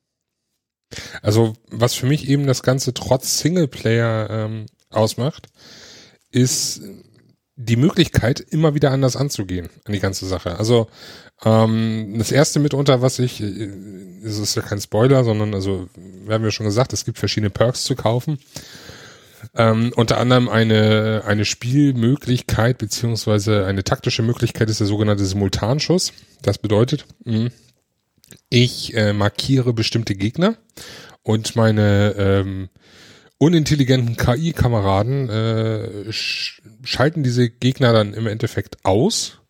Also, 1.22 1.54
was 1.70 1.94
für 1.94 2.06
mich 2.06 2.28
eben 2.28 2.46
das 2.48 2.64
Ganze 2.64 2.94
trotz 2.94 3.40
Singleplayer 3.40 4.30
ähm, 4.30 4.66
ausmacht, 4.90 5.48
ist 6.34 6.82
die 7.56 7.76
Möglichkeit, 7.76 8.40
immer 8.40 8.74
wieder 8.74 8.92
anders 8.92 9.16
anzugehen 9.16 9.70
an 9.86 9.94
die 9.94 10.00
ganze 10.00 10.26
Sache. 10.26 10.58
Also 10.58 10.88
ähm, 11.46 12.16
das 12.18 12.32
erste 12.32 12.60
mitunter, 12.60 13.02
was 13.02 13.20
ich, 13.20 13.42
äh, 13.42 13.70
es 14.24 14.40
ist 14.40 14.56
ja 14.56 14.62
kein 14.64 14.82
Spoiler, 14.82 15.24
sondern 15.24 15.54
also, 15.54 15.88
wir 15.96 16.34
haben 16.34 16.44
ja 16.44 16.52
schon 16.52 16.66
gesagt, 16.66 16.94
es 16.94 17.06
gibt 17.06 17.20
verschiedene 17.20 17.52
Perks 17.52 17.84
zu 17.84 17.96
kaufen. 17.96 18.40
Ähm, 19.56 19.92
unter 19.96 20.18
anderem 20.18 20.50
eine, 20.50 21.24
eine 21.26 21.46
Spielmöglichkeit 21.46 22.78
beziehungsweise 22.78 23.66
eine 23.66 23.84
taktische 23.84 24.24
Möglichkeit 24.24 24.70
ist 24.70 24.80
der 24.80 24.88
sogenannte 24.88 25.26
Simultanschuss. 25.26 26.14
Das 26.42 26.58
bedeutet, 26.58 27.06
mh, 27.26 27.50
ich 28.50 28.96
äh, 28.96 29.14
markiere 29.14 29.74
bestimmte 29.74 30.16
Gegner 30.16 30.56
und 31.22 31.56
meine 31.56 32.16
ähm, 32.18 32.70
unintelligenten 33.44 34.16
KI-Kameraden 34.16 35.30
äh, 35.30 36.12
sch 36.14 36.62
schalten 36.84 37.24
diese 37.24 37.50
Gegner 37.50 37.92
dann 37.92 38.14
im 38.14 38.28
Endeffekt 38.28 38.78
aus, 38.84 39.42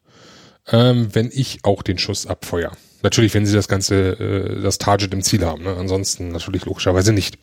ähm, 0.71 1.09
wenn 1.13 1.29
ich 1.31 1.59
auch 1.63 1.83
den 1.83 1.97
Schuss 1.97 2.25
abfeuer. 2.25 2.71
Natürlich, 3.03 3.33
wenn 3.33 3.45
sie 3.45 3.55
das 3.55 3.67
ganze, 3.67 4.11
äh, 4.19 4.61
das 4.61 4.77
Target 4.77 5.13
im 5.13 5.21
Ziel 5.21 5.45
haben. 5.45 5.63
Ne? 5.63 5.75
Ansonsten 5.77 6.29
natürlich 6.29 6.65
logischerweise 6.65 7.13
nicht. 7.13 7.37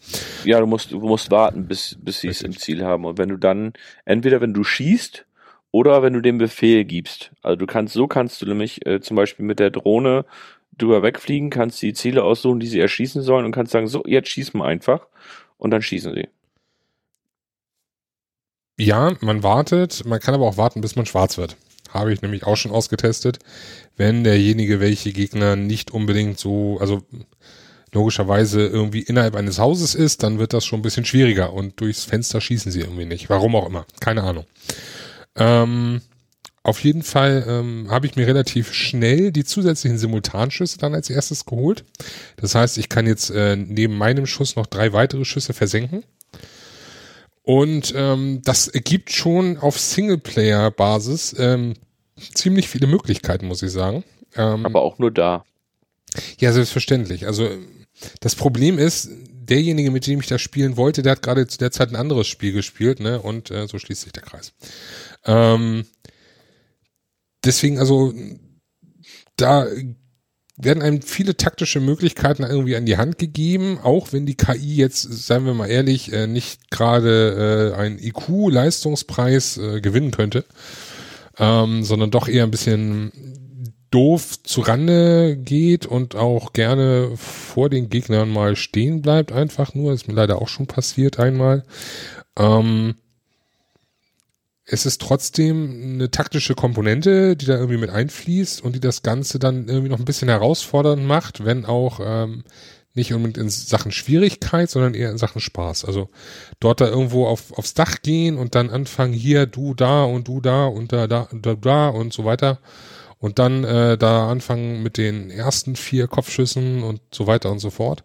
Ja, 0.44 0.58
du 0.58 0.66
musst, 0.66 0.90
du 0.90 0.98
musst 0.98 1.30
warten, 1.30 1.68
bis, 1.68 1.96
bis 2.00 2.20
sie 2.20 2.28
es 2.28 2.42
im 2.42 2.56
Ziel 2.56 2.84
haben. 2.84 3.04
Und 3.04 3.18
wenn 3.18 3.28
du 3.28 3.36
dann, 3.36 3.72
entweder 4.04 4.40
wenn 4.40 4.54
du 4.54 4.64
schießt 4.64 5.26
oder 5.70 6.02
wenn 6.02 6.14
du 6.14 6.20
den 6.20 6.38
Befehl 6.38 6.84
gibst. 6.84 7.30
Also 7.42 7.56
du 7.56 7.66
kannst, 7.66 7.94
so 7.94 8.08
kannst 8.08 8.42
du 8.42 8.46
nämlich 8.46 8.84
äh, 8.86 9.00
zum 9.00 9.16
Beispiel 9.16 9.44
mit 9.44 9.58
der 9.60 9.70
Drohne 9.70 10.24
drüber 10.78 11.02
wegfliegen, 11.02 11.50
kannst 11.50 11.80
die 11.82 11.92
Ziele 11.92 12.24
aussuchen, 12.24 12.58
die 12.58 12.66
sie 12.66 12.80
erschießen 12.80 13.22
sollen 13.22 13.44
und 13.44 13.52
kannst 13.52 13.72
sagen, 13.72 13.86
so, 13.86 14.02
jetzt 14.06 14.30
schießen 14.30 14.58
wir 14.58 14.64
einfach 14.64 15.06
und 15.58 15.70
dann 15.70 15.82
schießen 15.82 16.14
sie. 16.14 16.28
Ja, 18.80 19.14
man 19.20 19.42
wartet, 19.42 20.06
man 20.06 20.20
kann 20.20 20.34
aber 20.34 20.46
auch 20.46 20.56
warten, 20.56 20.80
bis 20.80 20.96
man 20.96 21.04
schwarz 21.04 21.36
wird. 21.36 21.56
Habe 21.90 22.14
ich 22.14 22.22
nämlich 22.22 22.44
auch 22.44 22.56
schon 22.56 22.72
ausgetestet. 22.72 23.38
Wenn 23.98 24.24
derjenige, 24.24 24.80
welche 24.80 25.12
Gegner 25.12 25.54
nicht 25.54 25.90
unbedingt 25.90 26.38
so, 26.38 26.78
also 26.80 27.02
logischerweise 27.92 28.66
irgendwie 28.66 29.00
innerhalb 29.00 29.36
eines 29.36 29.58
Hauses 29.58 29.94
ist, 29.94 30.22
dann 30.22 30.38
wird 30.38 30.54
das 30.54 30.64
schon 30.64 30.78
ein 30.78 30.82
bisschen 30.82 31.04
schwieriger 31.04 31.52
und 31.52 31.78
durchs 31.80 32.04
Fenster 32.04 32.40
schießen 32.40 32.72
sie 32.72 32.80
irgendwie 32.80 33.04
nicht. 33.04 33.28
Warum 33.28 33.54
auch 33.54 33.66
immer. 33.66 33.84
Keine 34.00 34.22
Ahnung. 34.22 34.46
Ähm, 35.36 36.00
auf 36.62 36.82
jeden 36.82 37.02
Fall 37.02 37.44
ähm, 37.46 37.90
habe 37.90 38.06
ich 38.06 38.16
mir 38.16 38.26
relativ 38.26 38.72
schnell 38.72 39.30
die 39.30 39.44
zusätzlichen 39.44 39.98
Simultanschüsse 39.98 40.78
dann 40.78 40.94
als 40.94 41.10
erstes 41.10 41.44
geholt. 41.44 41.84
Das 42.36 42.54
heißt, 42.54 42.78
ich 42.78 42.88
kann 42.88 43.06
jetzt 43.06 43.30
äh, 43.30 43.56
neben 43.56 43.98
meinem 43.98 44.24
Schuss 44.24 44.56
noch 44.56 44.66
drei 44.66 44.94
weitere 44.94 45.26
Schüsse 45.26 45.52
versenken. 45.52 46.02
Und 47.42 47.92
ähm, 47.96 48.42
das 48.44 48.68
ergibt 48.68 49.10
schon 49.10 49.56
auf 49.58 49.78
Singleplayer-Basis 49.78 51.36
ähm, 51.38 51.74
ziemlich 52.34 52.68
viele 52.68 52.86
Möglichkeiten, 52.86 53.46
muss 53.46 53.62
ich 53.62 53.72
sagen. 53.72 54.04
Ähm, 54.36 54.66
Aber 54.66 54.82
auch 54.82 54.98
nur 54.98 55.10
da. 55.10 55.44
Ja, 56.38 56.52
selbstverständlich. 56.52 57.26
Also 57.26 57.48
das 58.20 58.34
Problem 58.34 58.78
ist, 58.78 59.10
derjenige, 59.30 59.90
mit 59.90 60.06
dem 60.06 60.20
ich 60.20 60.26
das 60.26 60.40
spielen 60.40 60.76
wollte, 60.76 61.02
der 61.02 61.12
hat 61.12 61.22
gerade 61.22 61.46
zu 61.46 61.58
der 61.58 61.70
Zeit 61.72 61.90
ein 61.90 61.96
anderes 61.96 62.28
Spiel 62.28 62.52
gespielt, 62.52 63.00
ne? 63.00 63.20
Und 63.20 63.50
äh, 63.50 63.66
so 63.66 63.78
schließt 63.78 64.02
sich 64.02 64.12
der 64.12 64.22
Kreis. 64.22 64.52
Ähm, 65.24 65.84
deswegen, 67.44 67.78
also 67.78 68.12
da 69.36 69.66
werden 70.62 70.82
einem 70.82 71.02
viele 71.02 71.36
taktische 71.36 71.80
Möglichkeiten 71.80 72.42
irgendwie 72.42 72.76
an 72.76 72.86
die 72.86 72.96
Hand 72.96 73.18
gegeben, 73.18 73.78
auch 73.82 74.12
wenn 74.12 74.26
die 74.26 74.36
KI 74.36 74.76
jetzt, 74.76 75.02
seien 75.02 75.44
wir 75.44 75.54
mal 75.54 75.66
ehrlich, 75.66 76.12
äh, 76.12 76.26
nicht 76.26 76.70
gerade 76.70 77.72
äh, 77.74 77.78
einen 77.78 77.98
IQ-Leistungspreis 77.98 79.58
äh, 79.58 79.80
gewinnen 79.80 80.10
könnte, 80.10 80.44
ähm, 81.38 81.82
sondern 81.82 82.10
doch 82.10 82.28
eher 82.28 82.44
ein 82.44 82.50
bisschen 82.50 83.12
doof 83.90 84.42
zu 84.42 84.60
Rande 84.60 85.36
geht 85.36 85.84
und 85.86 86.14
auch 86.14 86.52
gerne 86.52 87.10
vor 87.16 87.68
den 87.68 87.88
Gegnern 87.88 88.30
mal 88.30 88.54
stehen 88.54 89.02
bleibt, 89.02 89.32
einfach 89.32 89.74
nur. 89.74 89.92
Das 89.92 90.02
ist 90.02 90.08
mir 90.08 90.14
leider 90.14 90.40
auch 90.40 90.48
schon 90.48 90.66
passiert 90.66 91.18
einmal. 91.18 91.64
Ähm, 92.38 92.94
es 94.72 94.86
ist 94.86 95.00
trotzdem 95.00 95.94
eine 95.94 96.12
taktische 96.12 96.54
Komponente, 96.54 97.36
die 97.36 97.46
da 97.46 97.54
irgendwie 97.54 97.76
mit 97.76 97.90
einfließt 97.90 98.62
und 98.62 98.76
die 98.76 98.80
das 98.80 99.02
Ganze 99.02 99.40
dann 99.40 99.66
irgendwie 99.66 99.88
noch 99.88 99.98
ein 99.98 100.04
bisschen 100.04 100.28
herausfordernd 100.28 101.04
macht, 101.04 101.44
wenn 101.44 101.64
auch 101.64 101.98
ähm, 102.00 102.44
nicht 102.94 103.12
unbedingt 103.12 103.38
in 103.38 103.50
Sachen 103.50 103.90
Schwierigkeit, 103.90 104.70
sondern 104.70 104.94
eher 104.94 105.10
in 105.10 105.18
Sachen 105.18 105.40
Spaß. 105.40 105.84
Also 105.84 106.08
dort 106.60 106.80
da 106.80 106.86
irgendwo 106.86 107.26
auf, 107.26 107.52
aufs 107.58 107.74
Dach 107.74 107.96
gehen 108.02 108.38
und 108.38 108.54
dann 108.54 108.70
anfangen, 108.70 109.12
hier, 109.12 109.46
du 109.46 109.74
da 109.74 110.04
und 110.04 110.28
du 110.28 110.40
da 110.40 110.66
und 110.66 110.92
da, 110.92 111.08
da, 111.08 111.28
da, 111.32 111.54
da 111.54 111.88
und 111.88 112.12
so 112.12 112.24
weiter. 112.24 112.60
Und 113.18 113.40
dann 113.40 113.64
äh, 113.64 113.98
da 113.98 114.30
anfangen 114.30 114.84
mit 114.84 114.98
den 114.98 115.30
ersten 115.30 115.74
vier 115.74 116.06
Kopfschüssen 116.06 116.84
und 116.84 117.00
so 117.12 117.26
weiter 117.26 117.50
und 117.50 117.58
so 117.58 117.70
fort. 117.70 118.04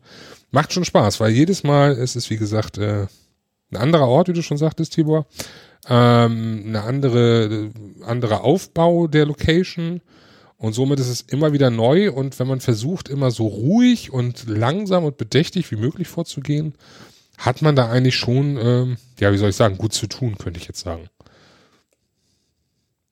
Macht 0.49 0.73
schon 0.73 0.83
Spaß, 0.83 1.19
weil 1.19 1.31
jedes 1.31 1.63
Mal 1.63 1.93
ist 1.93 2.15
es, 2.15 2.31
wie 2.31 2.37
gesagt, 2.37 2.79
äh, 2.79 3.05
ein 3.71 3.77
anderer 3.77 4.07
Ort, 4.07 4.29
wie 4.29 4.33
du 4.33 4.41
schon 4.41 4.57
sagtest, 4.57 4.93
Tibor 4.93 5.27
ähm, 5.89 6.63
eine 6.67 6.81
andere, 6.83 7.71
andere 8.05 8.41
Aufbau 8.41 9.07
der 9.07 9.25
Location 9.25 10.01
und 10.57 10.73
somit 10.73 10.99
ist 10.99 11.09
es 11.09 11.21
immer 11.21 11.53
wieder 11.53 11.69
neu 11.69 12.11
und 12.11 12.39
wenn 12.39 12.47
man 12.47 12.61
versucht, 12.61 13.09
immer 13.09 13.31
so 13.31 13.47
ruhig 13.47 14.11
und 14.11 14.47
langsam 14.47 15.03
und 15.03 15.17
bedächtig 15.17 15.69
wie 15.71 15.75
möglich 15.75 16.07
vorzugehen, 16.07 16.73
hat 17.37 17.61
man 17.61 17.75
da 17.75 17.89
eigentlich 17.89 18.15
schon, 18.15 18.57
ähm, 18.57 18.97
ja, 19.19 19.31
wie 19.33 19.37
soll 19.37 19.49
ich 19.49 19.55
sagen, 19.55 19.77
gut 19.77 19.93
zu 19.93 20.07
tun, 20.07 20.37
könnte 20.37 20.59
ich 20.59 20.67
jetzt 20.67 20.79
sagen. 20.79 21.09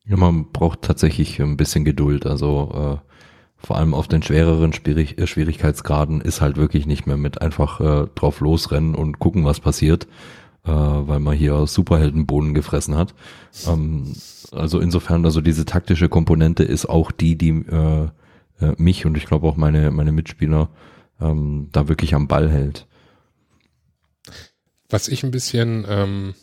Ja, 0.05 0.17
man 0.17 0.51
braucht 0.51 0.81
tatsächlich 0.81 1.39
ein 1.41 1.57
bisschen 1.57 1.85
Geduld. 1.85 2.25
Also 2.25 2.99
äh, 3.01 3.09
vor 3.57 3.77
allem 3.77 3.93
auf 3.93 4.07
den 4.07 4.21
schwereren 4.21 4.73
Schwierig 4.73 5.17
äh, 5.17 5.27
Schwierigkeitsgraden 5.27 6.21
ist 6.21 6.41
halt 6.41 6.57
wirklich 6.57 6.85
nicht 6.85 7.07
mehr 7.07 7.17
mit 7.17 7.41
einfach 7.41 7.79
äh, 7.79 8.07
drauf 8.15 8.39
losrennen 8.41 8.95
und 8.95 9.19
gucken, 9.19 9.45
was 9.45 9.59
passiert, 9.59 10.07
äh, 10.65 10.71
weil 10.71 11.19
man 11.19 11.35
hier 11.35 11.67
Superheldenbohnen 11.67 12.53
gefressen 12.53 12.95
hat. 12.95 13.13
Ähm, 13.67 14.13
also 14.51 14.79
insofern, 14.79 15.25
also 15.25 15.41
diese 15.41 15.65
taktische 15.65 16.09
Komponente 16.09 16.63
ist 16.63 16.85
auch 16.85 17.11
die, 17.11 17.37
die 17.37 17.49
äh, 17.49 18.07
äh, 18.61 18.73
mich 18.77 19.05
und 19.05 19.17
ich 19.17 19.25
glaube 19.25 19.47
auch 19.47 19.57
meine, 19.57 19.91
meine 19.91 20.11
Mitspieler 20.11 20.69
ähm, 21.19 21.69
da 21.71 21.87
wirklich 21.87 22.15
am 22.15 22.27
Ball 22.27 22.49
hält. 22.49 22.87
Was 24.89 25.07
ich 25.07 25.23
ein 25.23 25.31
bisschen, 25.31 25.85
ähm, 25.89 26.35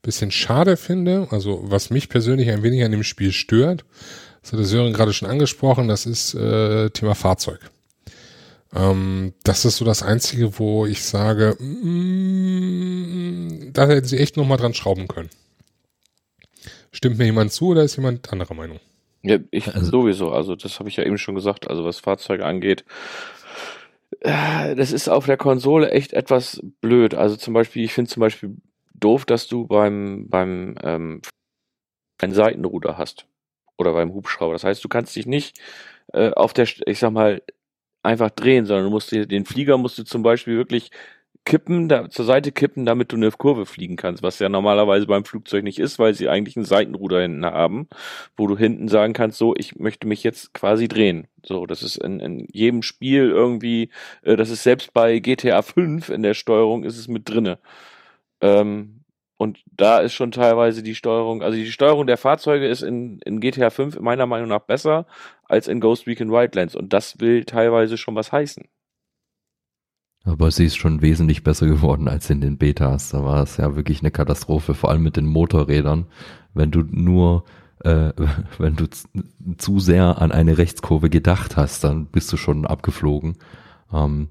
bisschen 0.00 0.30
schade 0.30 0.76
finde, 0.76 1.28
also 1.30 1.60
was 1.64 1.90
mich 1.90 2.08
persönlich 2.08 2.50
ein 2.50 2.62
wenig 2.62 2.82
an 2.84 2.92
dem 2.92 3.04
Spiel 3.04 3.32
stört, 3.32 3.84
das 4.40 4.52
hat 4.52 4.58
der 4.58 4.66
Sören 4.66 4.92
gerade 4.92 5.12
schon 5.12 5.28
angesprochen, 5.28 5.86
das 5.86 6.06
ist 6.06 6.34
äh, 6.34 6.90
Thema 6.90 7.14
Fahrzeug. 7.14 7.60
Ähm, 8.74 9.34
das 9.44 9.64
ist 9.64 9.76
so 9.76 9.84
das 9.84 10.02
Einzige, 10.02 10.58
wo 10.58 10.86
ich 10.86 11.04
sage, 11.04 11.56
mm, 11.58 12.92
da 13.72 13.86
hätten 13.86 14.06
sie 14.06 14.18
echt 14.18 14.36
nochmal 14.36 14.58
dran 14.58 14.74
schrauben 14.74 15.08
können. 15.08 15.30
Stimmt 16.90 17.18
mir 17.18 17.24
jemand 17.24 17.52
zu 17.52 17.68
oder 17.68 17.82
ist 17.82 17.96
jemand 17.96 18.32
anderer 18.32 18.54
Meinung? 18.54 18.80
Ja, 19.22 19.38
ich 19.50 19.74
also, 19.74 19.90
sowieso. 19.90 20.32
Also 20.32 20.56
das 20.56 20.78
habe 20.78 20.88
ich 20.88 20.96
ja 20.96 21.04
eben 21.04 21.18
schon 21.18 21.34
gesagt. 21.34 21.68
Also 21.68 21.84
was 21.84 22.00
Fahrzeuge 22.00 22.44
angeht, 22.44 22.84
äh, 24.20 24.74
das 24.74 24.92
ist 24.92 25.08
auf 25.08 25.26
der 25.26 25.36
Konsole 25.36 25.90
echt 25.90 26.12
etwas 26.12 26.60
blöd. 26.80 27.14
Also 27.14 27.36
zum 27.36 27.54
Beispiel, 27.54 27.84
ich 27.84 27.92
finde 27.92 28.10
zum 28.10 28.20
Beispiel 28.20 28.56
doof, 28.94 29.24
dass 29.24 29.46
du 29.48 29.66
beim 29.66 30.28
beim 30.28 30.76
ähm, 30.82 31.22
ein 32.18 32.32
Seitenruder 32.32 32.98
hast 32.98 33.26
oder 33.76 33.92
beim 33.92 34.12
Hubschrauber. 34.12 34.54
Das 34.54 34.64
heißt, 34.64 34.82
du 34.84 34.88
kannst 34.88 35.14
dich 35.16 35.26
nicht 35.26 35.58
äh, 36.12 36.30
auf 36.30 36.52
der, 36.52 36.68
ich 36.86 36.98
sag 36.98 37.12
mal, 37.12 37.42
einfach 38.02 38.30
drehen, 38.30 38.66
sondern 38.66 38.86
du 38.86 38.90
musst 38.90 39.12
den 39.12 39.44
Flieger 39.44 39.78
musst 39.78 39.98
du 39.98 40.04
zum 40.04 40.22
Beispiel 40.22 40.56
wirklich 40.56 40.90
kippen, 41.44 41.88
da, 41.88 42.08
zur 42.08 42.24
Seite 42.24 42.52
kippen, 42.52 42.86
damit 42.86 43.12
du 43.12 43.16
eine 43.16 43.30
Kurve 43.32 43.66
fliegen 43.66 43.96
kannst, 43.96 44.22
was 44.22 44.38
ja 44.38 44.48
normalerweise 44.48 45.06
beim 45.06 45.24
Flugzeug 45.24 45.64
nicht 45.64 45.78
ist, 45.78 45.98
weil 45.98 46.14
sie 46.14 46.28
eigentlich 46.28 46.56
ein 46.56 46.64
Seitenruder 46.64 47.20
hinten 47.20 47.44
haben, 47.44 47.88
wo 48.36 48.46
du 48.46 48.56
hinten 48.56 48.88
sagen 48.88 49.12
kannst, 49.12 49.38
so, 49.38 49.54
ich 49.56 49.76
möchte 49.76 50.06
mich 50.06 50.22
jetzt 50.22 50.54
quasi 50.54 50.88
drehen. 50.88 51.26
So, 51.44 51.66
das 51.66 51.82
ist 51.82 51.96
in, 51.96 52.20
in 52.20 52.46
jedem 52.52 52.82
Spiel 52.82 53.30
irgendwie, 53.30 53.90
äh, 54.22 54.36
das 54.36 54.50
ist 54.50 54.62
selbst 54.62 54.92
bei 54.92 55.18
GTA 55.18 55.62
5 55.62 56.10
in 56.10 56.22
der 56.22 56.34
Steuerung 56.34 56.84
ist 56.84 56.98
es 56.98 57.08
mit 57.08 57.28
drinne. 57.28 57.58
Ähm, 58.40 59.01
Und 59.42 59.64
da 59.72 59.98
ist 59.98 60.12
schon 60.12 60.30
teilweise 60.30 60.84
die 60.84 60.94
Steuerung, 60.94 61.42
also 61.42 61.56
die 61.58 61.72
Steuerung 61.72 62.06
der 62.06 62.16
Fahrzeuge 62.16 62.68
ist 62.68 62.82
in, 62.82 63.18
in 63.24 63.40
GTA 63.40 63.70
5 63.70 63.98
meiner 63.98 64.24
Meinung 64.24 64.48
nach 64.48 64.60
besser 64.60 65.04
als 65.48 65.66
in 65.66 65.80
Ghost 65.80 66.06
Recon 66.06 66.30
Wildlands. 66.30 66.76
Und 66.76 66.92
das 66.92 67.18
will 67.18 67.44
teilweise 67.44 67.96
schon 67.96 68.14
was 68.14 68.30
heißen. 68.30 68.68
Aber 70.24 70.52
sie 70.52 70.66
ist 70.66 70.76
schon 70.76 71.02
wesentlich 71.02 71.42
besser 71.42 71.66
geworden 71.66 72.06
als 72.06 72.30
in 72.30 72.40
den 72.40 72.56
Betas. 72.56 73.08
Da 73.08 73.24
war 73.24 73.42
es 73.42 73.56
ja 73.56 73.74
wirklich 73.74 74.00
eine 74.00 74.12
Katastrophe, 74.12 74.74
vor 74.74 74.90
allem 74.90 75.02
mit 75.02 75.16
den 75.16 75.26
Motorrädern. 75.26 76.06
Wenn 76.54 76.70
du 76.70 76.84
nur, 76.88 77.42
äh, 77.82 78.12
wenn 78.58 78.76
du 78.76 78.86
zu 79.58 79.80
sehr 79.80 80.22
an 80.22 80.30
eine 80.30 80.56
Rechtskurve 80.56 81.10
gedacht 81.10 81.56
hast, 81.56 81.82
dann 81.82 82.06
bist 82.06 82.32
du 82.32 82.36
schon 82.36 82.64
abgeflogen. 82.64 83.38
Ähm, 83.92 84.28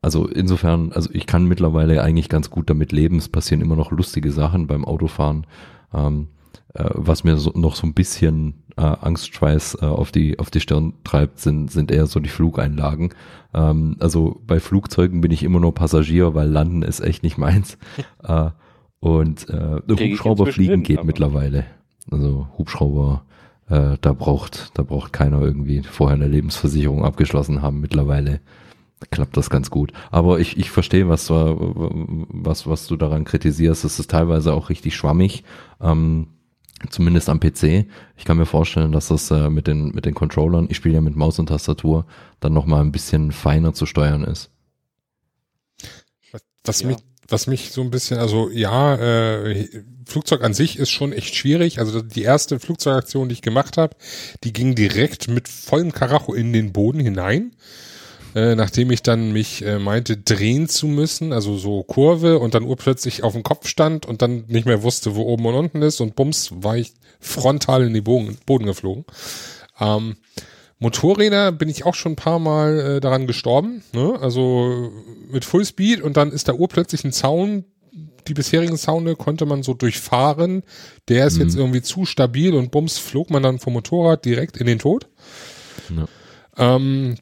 also 0.00 0.26
insofern, 0.26 0.92
also 0.92 1.10
ich 1.12 1.26
kann 1.26 1.46
mittlerweile 1.46 2.02
eigentlich 2.02 2.28
ganz 2.28 2.50
gut 2.50 2.70
damit 2.70 2.92
leben. 2.92 3.16
Es 3.16 3.28
passieren 3.28 3.60
immer 3.60 3.76
noch 3.76 3.90
lustige 3.90 4.30
Sachen 4.30 4.66
beim 4.66 4.84
Autofahren. 4.84 5.46
Ähm, 5.92 6.28
äh, 6.74 6.84
was 6.94 7.24
mir 7.24 7.36
so, 7.36 7.50
noch 7.54 7.74
so 7.74 7.86
ein 7.86 7.94
bisschen 7.94 8.62
äh, 8.76 8.82
Angstschweiß 8.82 9.78
äh, 9.82 9.86
auf 9.86 10.12
die 10.12 10.38
auf 10.38 10.50
die 10.50 10.60
Stirn 10.60 10.94
treibt, 11.02 11.40
sind 11.40 11.70
sind 11.70 11.90
eher 11.90 12.06
so 12.06 12.20
die 12.20 12.28
Flugeinlagen. 12.28 13.14
Ähm, 13.54 13.96
also 13.98 14.40
bei 14.46 14.60
Flugzeugen 14.60 15.20
bin 15.20 15.32
ich 15.32 15.42
immer 15.42 15.60
nur 15.60 15.74
Passagier, 15.74 16.34
weil 16.34 16.48
Landen 16.48 16.82
ist 16.82 17.00
echt 17.00 17.22
nicht 17.22 17.38
meins. 17.38 17.78
äh, 18.22 18.50
und 19.00 19.48
äh, 19.48 19.80
Hubschrauber 19.88 20.46
fliegen 20.46 20.72
hin, 20.72 20.82
geht 20.82 21.04
mittlerweile. 21.04 21.64
Also 22.10 22.48
Hubschrauber, 22.56 23.22
äh, 23.68 23.96
da 24.00 24.12
braucht 24.12 24.70
da 24.74 24.82
braucht 24.82 25.12
keiner 25.12 25.40
irgendwie 25.40 25.82
vorher 25.82 26.16
eine 26.16 26.28
Lebensversicherung 26.28 27.04
abgeschlossen 27.04 27.62
haben. 27.62 27.80
Mittlerweile 27.80 28.40
klappt 29.10 29.36
das 29.36 29.50
ganz 29.50 29.70
gut. 29.70 29.92
Aber 30.10 30.40
ich, 30.40 30.56
ich 30.56 30.70
verstehe, 30.70 31.08
was, 31.08 31.30
was, 31.30 32.66
was 32.66 32.86
du 32.86 32.96
daran 32.96 33.24
kritisierst. 33.24 33.84
Es 33.84 33.98
ist 33.98 34.10
teilweise 34.10 34.52
auch 34.52 34.70
richtig 34.70 34.96
schwammig. 34.96 35.44
Ähm, 35.80 36.28
zumindest 36.90 37.28
am 37.28 37.40
PC. 37.40 37.86
Ich 38.16 38.24
kann 38.24 38.36
mir 38.36 38.46
vorstellen, 38.46 38.92
dass 38.92 39.08
das 39.08 39.30
äh, 39.30 39.50
mit 39.50 39.66
den 39.66 39.90
mit 39.90 40.04
den 40.04 40.14
Controllern, 40.14 40.68
ich 40.70 40.76
spiele 40.76 40.94
ja 40.94 41.00
mit 41.00 41.16
Maus 41.16 41.38
und 41.38 41.46
Tastatur, 41.46 42.06
dann 42.40 42.52
noch 42.52 42.66
mal 42.66 42.80
ein 42.80 42.92
bisschen 42.92 43.32
feiner 43.32 43.74
zu 43.74 43.86
steuern 43.86 44.22
ist. 44.24 44.50
Was 46.64 46.82
ja. 46.82 46.88
mich 46.88 46.98
was 47.28 47.46
mich 47.46 47.72
so 47.72 47.82
ein 47.82 47.90
bisschen, 47.90 48.18
also 48.18 48.50
ja, 48.50 48.94
äh, 48.94 49.68
Flugzeug 50.06 50.42
an 50.42 50.54
sich 50.54 50.78
ist 50.78 50.90
schon 50.90 51.12
echt 51.12 51.34
schwierig. 51.34 51.78
Also 51.78 52.00
die 52.00 52.22
erste 52.22 52.58
Flugzeugaktion, 52.58 53.28
die 53.28 53.34
ich 53.34 53.42
gemacht 53.42 53.76
habe, 53.76 53.94
die 54.44 54.54
ging 54.54 54.74
direkt 54.74 55.28
mit 55.28 55.46
vollem 55.46 55.92
Karacho 55.92 56.32
in 56.32 56.54
den 56.54 56.72
Boden 56.72 57.00
hinein. 57.00 57.54
Äh, 58.38 58.54
nachdem 58.54 58.92
ich 58.92 59.02
dann 59.02 59.32
mich 59.32 59.64
äh, 59.64 59.80
meinte, 59.80 60.16
drehen 60.16 60.68
zu 60.68 60.86
müssen, 60.86 61.32
also 61.32 61.56
so 61.56 61.82
Kurve 61.82 62.38
und 62.38 62.54
dann 62.54 62.62
urplötzlich 62.62 63.24
auf 63.24 63.32
dem 63.32 63.42
Kopf 63.42 63.66
stand 63.66 64.06
und 64.06 64.22
dann 64.22 64.44
nicht 64.46 64.64
mehr 64.64 64.84
wusste, 64.84 65.16
wo 65.16 65.22
oben 65.22 65.46
und 65.46 65.54
unten 65.54 65.82
ist 65.82 66.00
und 66.00 66.14
bums, 66.14 66.50
war 66.54 66.76
ich 66.76 66.92
frontal 67.18 67.84
in 67.84 67.94
den 67.94 68.04
Boden, 68.04 68.38
Boden 68.46 68.66
geflogen. 68.66 69.06
Ähm, 69.80 70.18
Motorräder 70.78 71.50
bin 71.50 71.68
ich 71.68 71.84
auch 71.84 71.96
schon 71.96 72.12
ein 72.12 72.16
paar 72.16 72.38
Mal 72.38 72.78
äh, 72.78 73.00
daran 73.00 73.26
gestorben, 73.26 73.82
ne? 73.92 74.16
also 74.20 74.92
mit 75.32 75.44
Fullspeed 75.44 76.00
und 76.00 76.16
dann 76.16 76.30
ist 76.30 76.46
da 76.46 76.52
urplötzlich 76.52 77.02
ein 77.02 77.12
Zaun, 77.12 77.64
die 78.28 78.34
bisherigen 78.34 78.76
Zaune 78.76 79.16
konnte 79.16 79.46
man 79.46 79.64
so 79.64 79.74
durchfahren, 79.74 80.62
der 81.08 81.26
ist 81.26 81.38
mhm. 81.38 81.42
jetzt 81.42 81.56
irgendwie 81.56 81.82
zu 81.82 82.04
stabil 82.04 82.54
und 82.54 82.70
bums 82.70 82.98
flog 82.98 83.30
man 83.30 83.42
dann 83.42 83.58
vom 83.58 83.72
Motorrad 83.72 84.24
direkt 84.24 84.58
in 84.58 84.66
den 84.68 84.78
Tod. 84.78 85.08
Ja. 85.88 86.06
Ähm, 86.76 87.16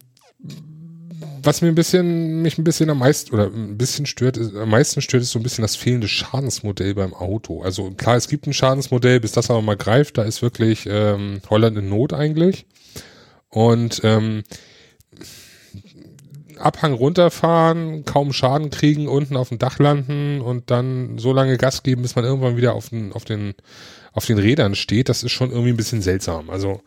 was 1.43 1.63
mir 1.63 1.69
ein 1.69 1.75
bisschen, 1.75 2.43
mich 2.43 2.59
ein 2.59 2.65
bisschen 2.65 2.91
am 2.91 2.99
meisten 2.99 3.35
oder 3.35 3.47
ein 3.47 3.79
bisschen 3.79 4.07
stört, 4.07 4.37
ist, 4.37 4.55
am 4.55 4.71
meisten 4.71 5.01
stört, 5.01 5.23
ist 5.23 5.31
so 5.31 5.39
ein 5.39 5.43
bisschen 5.43 5.63
das 5.63 5.77
fehlende 5.77 6.09
Schadensmodell 6.09 6.95
beim 6.95 7.15
Auto. 7.15 7.63
Also 7.63 7.91
klar, 7.93 8.17
es 8.17 8.29
gibt 8.29 8.47
ein 8.47 8.53
Schadensmodell, 8.53 9.21
bis 9.21 9.33
das 9.33 9.51
aber 9.51 9.63
mal 9.63 9.77
greift, 9.77 10.19
da 10.19 10.23
ist 10.25 10.43
wirklich 10.43 10.87
ähm, 10.91 11.41
Holland 11.49 11.79
in 11.79 11.89
Not 11.89 12.13
eigentlich. 12.13 12.67
Und 13.49 14.01
ähm, 14.05 14.43
Abhang 16.59 16.95
runterfahren, 16.95 18.05
kaum 18.05 18.33
Schaden 18.33 18.71
kriegen, 18.71 19.09
unten 19.09 19.37
auf 19.37 19.51
dem 19.51 19.59
Dach 19.59 19.79
landen 19.79 20.41
und 20.41 20.71
dann 20.71 21.19
so 21.19 21.33
lange 21.33 21.59
Gas 21.59 21.83
geben, 21.83 22.03
bis 22.03 22.17
man 22.17 22.25
irgendwann 22.25 22.57
wieder 22.57 22.75
auf 22.75 22.89
den, 22.89 23.13
auf 23.13 23.25
den, 23.25 23.55
auf 24.13 24.27
den 24.27 24.39
Rädern 24.39 24.75
steht, 24.75 25.09
das 25.09 25.23
ist 25.23 25.33
schon 25.33 25.51
irgendwie 25.51 25.71
ein 25.71 25.77
bisschen 25.77 26.03
seltsam. 26.03 26.51
Also 26.51 26.81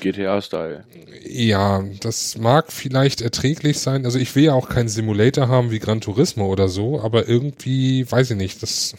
GTA-Style. 0.00 0.84
Ja, 1.24 1.84
das 2.00 2.38
mag 2.38 2.72
vielleicht 2.72 3.20
erträglich 3.20 3.78
sein. 3.78 4.04
Also 4.04 4.18
ich 4.18 4.34
will 4.34 4.44
ja 4.44 4.54
auch 4.54 4.68
keinen 4.68 4.88
Simulator 4.88 5.48
haben 5.48 5.70
wie 5.70 5.78
Gran 5.78 6.00
Turismo 6.00 6.46
oder 6.46 6.68
so, 6.68 7.00
aber 7.00 7.28
irgendwie, 7.28 8.10
weiß 8.10 8.32
ich 8.32 8.36
nicht, 8.36 8.62
das, 8.62 8.94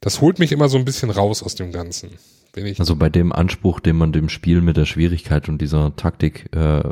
das 0.00 0.20
holt 0.20 0.38
mich 0.38 0.52
immer 0.52 0.68
so 0.68 0.78
ein 0.78 0.84
bisschen 0.84 1.10
raus 1.10 1.42
aus 1.42 1.54
dem 1.54 1.72
Ganzen. 1.72 2.10
Wenn 2.54 2.66
ich 2.66 2.78
also 2.78 2.94
bei 2.96 3.08
dem 3.08 3.32
Anspruch, 3.32 3.80
den 3.80 3.96
man 3.96 4.12
dem 4.12 4.28
Spiel 4.28 4.60
mit 4.60 4.76
der 4.76 4.84
Schwierigkeit 4.84 5.48
und 5.48 5.60
dieser 5.60 5.96
Taktik 5.96 6.54
äh, 6.54 6.82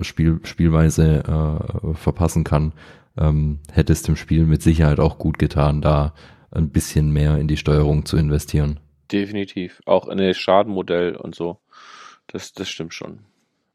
Spiel, 0.00 0.40
Spielweise 0.44 1.22
äh, 1.24 1.94
verpassen 1.94 2.44
kann, 2.44 2.72
ähm, 3.16 3.60
hätte 3.72 3.92
es 3.92 4.02
dem 4.02 4.16
Spiel 4.16 4.44
mit 4.44 4.62
Sicherheit 4.62 5.00
auch 5.00 5.18
gut 5.18 5.38
getan, 5.38 5.80
da 5.80 6.14
ein 6.50 6.68
bisschen 6.68 7.12
mehr 7.12 7.38
in 7.38 7.48
die 7.48 7.56
Steuerung 7.56 8.04
zu 8.04 8.16
investieren. 8.16 8.78
Definitiv. 9.10 9.80
Auch 9.86 10.08
in 10.08 10.18
das 10.18 10.36
Schadenmodell 10.36 11.16
und 11.16 11.34
so. 11.34 11.58
Das, 12.26 12.52
das 12.52 12.68
stimmt 12.68 12.94
schon. 12.94 13.20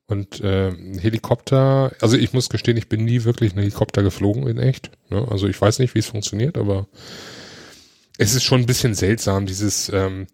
Und 0.08 0.40
äh, 0.40 0.72
Helikopter, 1.00 1.92
also 2.00 2.16
ich 2.18 2.32
muss 2.32 2.50
gestehen, 2.50 2.78
ich 2.78 2.88
bin 2.88 3.04
nie 3.04 3.26
wirklich 3.26 3.54
ein 3.54 3.60
Helikopter 3.60 4.04
geflogen 4.04 4.48
in 4.48 4.58
echt. 4.58 4.92
Ne? 5.10 5.28
Also 5.30 5.48
ich 5.48 5.60
weiß 5.60 5.80
nicht, 5.80 5.96
wie 5.96 6.00
es 6.00 6.08
funktioniert, 6.08 6.58
aber 6.58 6.88
es 8.18 8.34
ist 8.34 8.44
schon 8.44 8.62
ein 8.62 8.66
bisschen 8.66 8.96
seltsam, 8.96 9.46
dieses 9.46 9.90
ähm, 9.90 10.28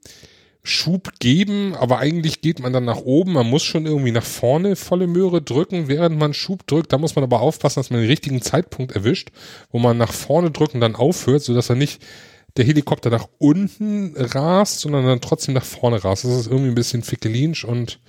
Schub 0.61 1.19
geben, 1.19 1.75
aber 1.75 1.97
eigentlich 1.99 2.39
geht 2.39 2.59
man 2.59 2.71
dann 2.71 2.85
nach 2.85 2.99
oben, 2.99 3.33
man 3.33 3.49
muss 3.49 3.63
schon 3.63 3.85
irgendwie 3.85 4.11
nach 4.11 4.23
vorne 4.23 4.77
volle 4.77 5.07
Möhre 5.07 5.41
drücken, 5.41 5.89
während 5.89 6.17
man 6.17 6.33
Schub 6.33 6.65
drückt. 6.67 6.93
Da 6.93 6.97
muss 6.97 7.15
man 7.15 7.23
aber 7.23 7.41
aufpassen, 7.41 7.79
dass 7.79 7.89
man 7.89 7.99
den 7.99 8.09
richtigen 8.09 8.41
Zeitpunkt 8.41 8.93
erwischt, 8.93 9.31
wo 9.71 9.79
man 9.79 9.97
nach 9.97 10.13
vorne 10.13 10.51
drücken 10.51 10.79
dann 10.79 10.95
aufhört, 10.95 11.41
sodass 11.41 11.69
er 11.69 11.75
nicht 11.75 12.01
der 12.55 12.65
Helikopter 12.65 13.09
nach 13.09 13.27
unten 13.39 14.13
rast, 14.15 14.79
sondern 14.79 15.05
dann 15.05 15.21
trotzdem 15.21 15.55
nach 15.55 15.63
vorne 15.63 16.03
rast. 16.03 16.23
Das 16.23 16.31
ist 16.31 16.47
irgendwie 16.47 16.69
ein 16.69 16.75
bisschen 16.75 17.01
fickelinsch 17.01 17.65
und 17.65 17.99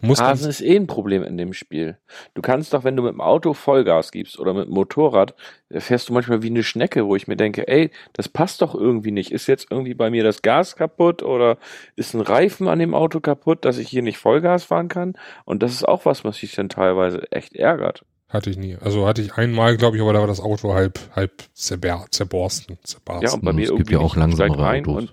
muss. 0.00 0.20
Rasen 0.20 0.48
ist 0.48 0.62
eh 0.62 0.76
ein 0.76 0.86
Problem 0.86 1.22
in 1.22 1.36
dem 1.36 1.52
Spiel. 1.52 1.98
Du 2.32 2.40
kannst 2.40 2.72
doch, 2.72 2.82
wenn 2.82 2.96
du 2.96 3.02
mit 3.02 3.12
dem 3.12 3.20
Auto 3.20 3.52
Vollgas 3.52 4.10
gibst 4.10 4.38
oder 4.38 4.54
mit 4.54 4.68
dem 4.68 4.74
Motorrad, 4.74 5.34
fährst 5.70 6.08
du 6.08 6.14
manchmal 6.14 6.42
wie 6.42 6.48
eine 6.48 6.62
Schnecke, 6.62 7.06
wo 7.06 7.14
ich 7.14 7.28
mir 7.28 7.36
denke, 7.36 7.68
ey, 7.68 7.90
das 8.14 8.30
passt 8.30 8.62
doch 8.62 8.74
irgendwie 8.74 9.10
nicht. 9.10 9.32
Ist 9.32 9.46
jetzt 9.48 9.66
irgendwie 9.70 9.94
bei 9.94 10.08
mir 10.08 10.24
das 10.24 10.40
Gas 10.40 10.76
kaputt 10.76 11.22
oder 11.22 11.58
ist 11.94 12.14
ein 12.14 12.22
Reifen 12.22 12.68
an 12.68 12.78
dem 12.78 12.94
Auto 12.94 13.20
kaputt, 13.20 13.66
dass 13.66 13.76
ich 13.76 13.88
hier 13.88 14.02
nicht 14.02 14.16
Vollgas 14.16 14.64
fahren 14.64 14.88
kann? 14.88 15.12
Und 15.44 15.62
das 15.62 15.72
ist 15.72 15.86
auch 15.86 16.06
was, 16.06 16.24
was 16.24 16.40
mich 16.40 16.54
dann 16.54 16.70
teilweise 16.70 17.30
echt 17.32 17.54
ärgert. 17.54 18.04
Hatte 18.30 18.48
ich 18.48 18.56
nie. 18.56 18.76
Also 18.76 19.06
hatte 19.08 19.22
ich 19.22 19.34
einmal, 19.34 19.76
glaube 19.76 19.96
ich, 19.96 20.02
aber 20.02 20.12
da 20.12 20.20
war 20.20 20.28
das 20.28 20.40
Auto 20.40 20.72
halb, 20.72 21.00
halb 21.16 21.42
zerber 21.52 22.06
zerborsten. 22.10 22.78
zerborsten. 22.84 23.28
Ja, 23.28 23.34
und 23.34 23.44
bei 23.44 23.52
mir 23.52 23.70
es 23.70 23.76
gibt 23.76 23.90
ja 23.90 23.98
auch 23.98 24.14
langsamere 24.14 24.68
Autos. 24.68 25.12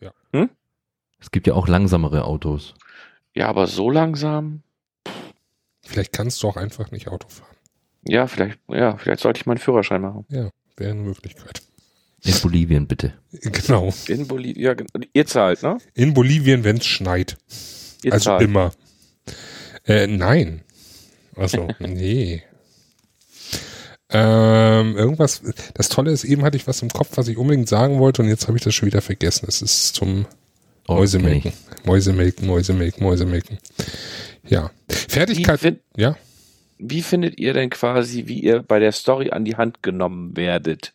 ja. 0.00 0.12
Hm? 0.32 0.48
Es 1.20 1.30
gibt 1.32 1.48
ja 1.48 1.54
auch 1.54 1.66
langsamere 1.66 2.24
Autos. 2.24 2.74
Ja, 3.34 3.48
aber 3.48 3.66
so 3.66 3.90
langsam. 3.90 4.62
Vielleicht 5.82 6.12
kannst 6.12 6.42
du 6.42 6.48
auch 6.48 6.56
einfach 6.56 6.92
nicht 6.92 7.08
Auto 7.08 7.28
fahren. 7.28 7.56
Ja, 8.06 8.28
vielleicht, 8.28 8.58
ja, 8.68 8.96
vielleicht 8.96 9.20
sollte 9.20 9.40
ich 9.40 9.46
meinen 9.46 9.58
Führerschein 9.58 10.00
machen. 10.00 10.24
Ja, 10.28 10.50
wäre 10.76 10.92
eine 10.92 11.02
Möglichkeit. 11.02 11.62
In 12.24 12.34
Bolivien, 12.40 12.86
bitte. 12.86 13.14
Genau. 13.40 13.92
In 14.06 14.28
Bolivien, 14.28 14.62
ja, 14.64 14.74
ihr 15.12 15.26
zahlt, 15.26 15.62
ne? 15.64 15.78
In 15.94 16.14
Bolivien, 16.14 16.62
wenn 16.62 16.76
es 16.76 16.86
schneit. 16.86 17.36
Ihr 18.04 18.12
also 18.12 18.24
zahlt. 18.30 18.42
immer. 18.42 18.70
Äh, 19.84 20.06
nein. 20.06 20.62
Also, 21.34 21.68
nee. 21.80 22.42
Ähm, 24.12 24.96
irgendwas, 24.96 25.42
das 25.74 25.88
Tolle 25.88 26.10
ist, 26.10 26.24
eben 26.24 26.42
hatte 26.44 26.56
ich 26.56 26.66
was 26.66 26.82
im 26.82 26.90
Kopf, 26.90 27.16
was 27.16 27.28
ich 27.28 27.38
unbedingt 27.38 27.68
sagen 27.68 27.98
wollte 27.98 28.22
und 28.22 28.28
jetzt 28.28 28.46
habe 28.46 28.58
ich 28.58 28.64
das 28.64 28.74
schon 28.74 28.86
wieder 28.86 29.00
vergessen. 29.00 29.46
Es 29.48 29.62
ist 29.62 29.94
zum 29.94 30.26
oh, 30.86 30.94
Mäusemelken. 30.94 31.52
Mäusemelken, 31.84 32.46
Mäusemelken, 32.46 33.02
Mäusemelken. 33.02 33.58
Ja. 34.46 34.70
Fertigkeit, 34.88 35.60
wie 35.60 35.66
find, 35.66 35.80
ja. 35.96 36.16
Wie 36.78 37.02
findet 37.02 37.38
ihr 37.38 37.54
denn 37.54 37.70
quasi, 37.70 38.26
wie 38.26 38.40
ihr 38.40 38.62
bei 38.62 38.78
der 38.78 38.92
Story 38.92 39.30
an 39.30 39.44
die 39.44 39.56
Hand 39.56 39.82
genommen 39.82 40.36
werdet? 40.36 40.92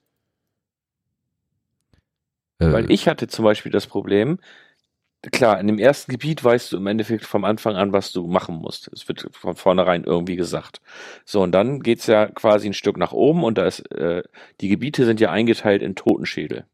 Äh. 2.59 2.71
Weil 2.71 2.91
ich 2.91 3.07
hatte 3.07 3.27
zum 3.27 3.45
Beispiel 3.45 3.71
das 3.71 3.87
Problem, 3.87 4.39
klar, 5.31 5.59
in 5.59 5.67
dem 5.67 5.79
ersten 5.79 6.11
Gebiet 6.11 6.43
weißt 6.43 6.71
du 6.71 6.77
im 6.77 6.87
Endeffekt 6.87 7.25
vom 7.25 7.45
Anfang 7.45 7.75
an, 7.75 7.93
was 7.93 8.11
du 8.11 8.27
machen 8.27 8.55
musst. 8.55 8.89
Es 8.93 9.07
wird 9.07 9.27
von 9.31 9.55
vornherein 9.55 10.03
irgendwie 10.03 10.35
gesagt. 10.35 10.81
So, 11.25 11.41
und 11.41 11.51
dann 11.51 11.81
geht's 11.81 12.07
ja 12.07 12.27
quasi 12.27 12.67
ein 12.67 12.73
Stück 12.73 12.97
nach 12.97 13.11
oben 13.13 13.43
und 13.43 13.57
da 13.57 13.65
ist, 13.65 13.79
äh, 13.91 14.23
die 14.61 14.69
Gebiete 14.69 15.05
sind 15.05 15.19
ja 15.19 15.31
eingeteilt 15.31 15.81
in 15.81 15.95
Totenschädel. 15.95 16.65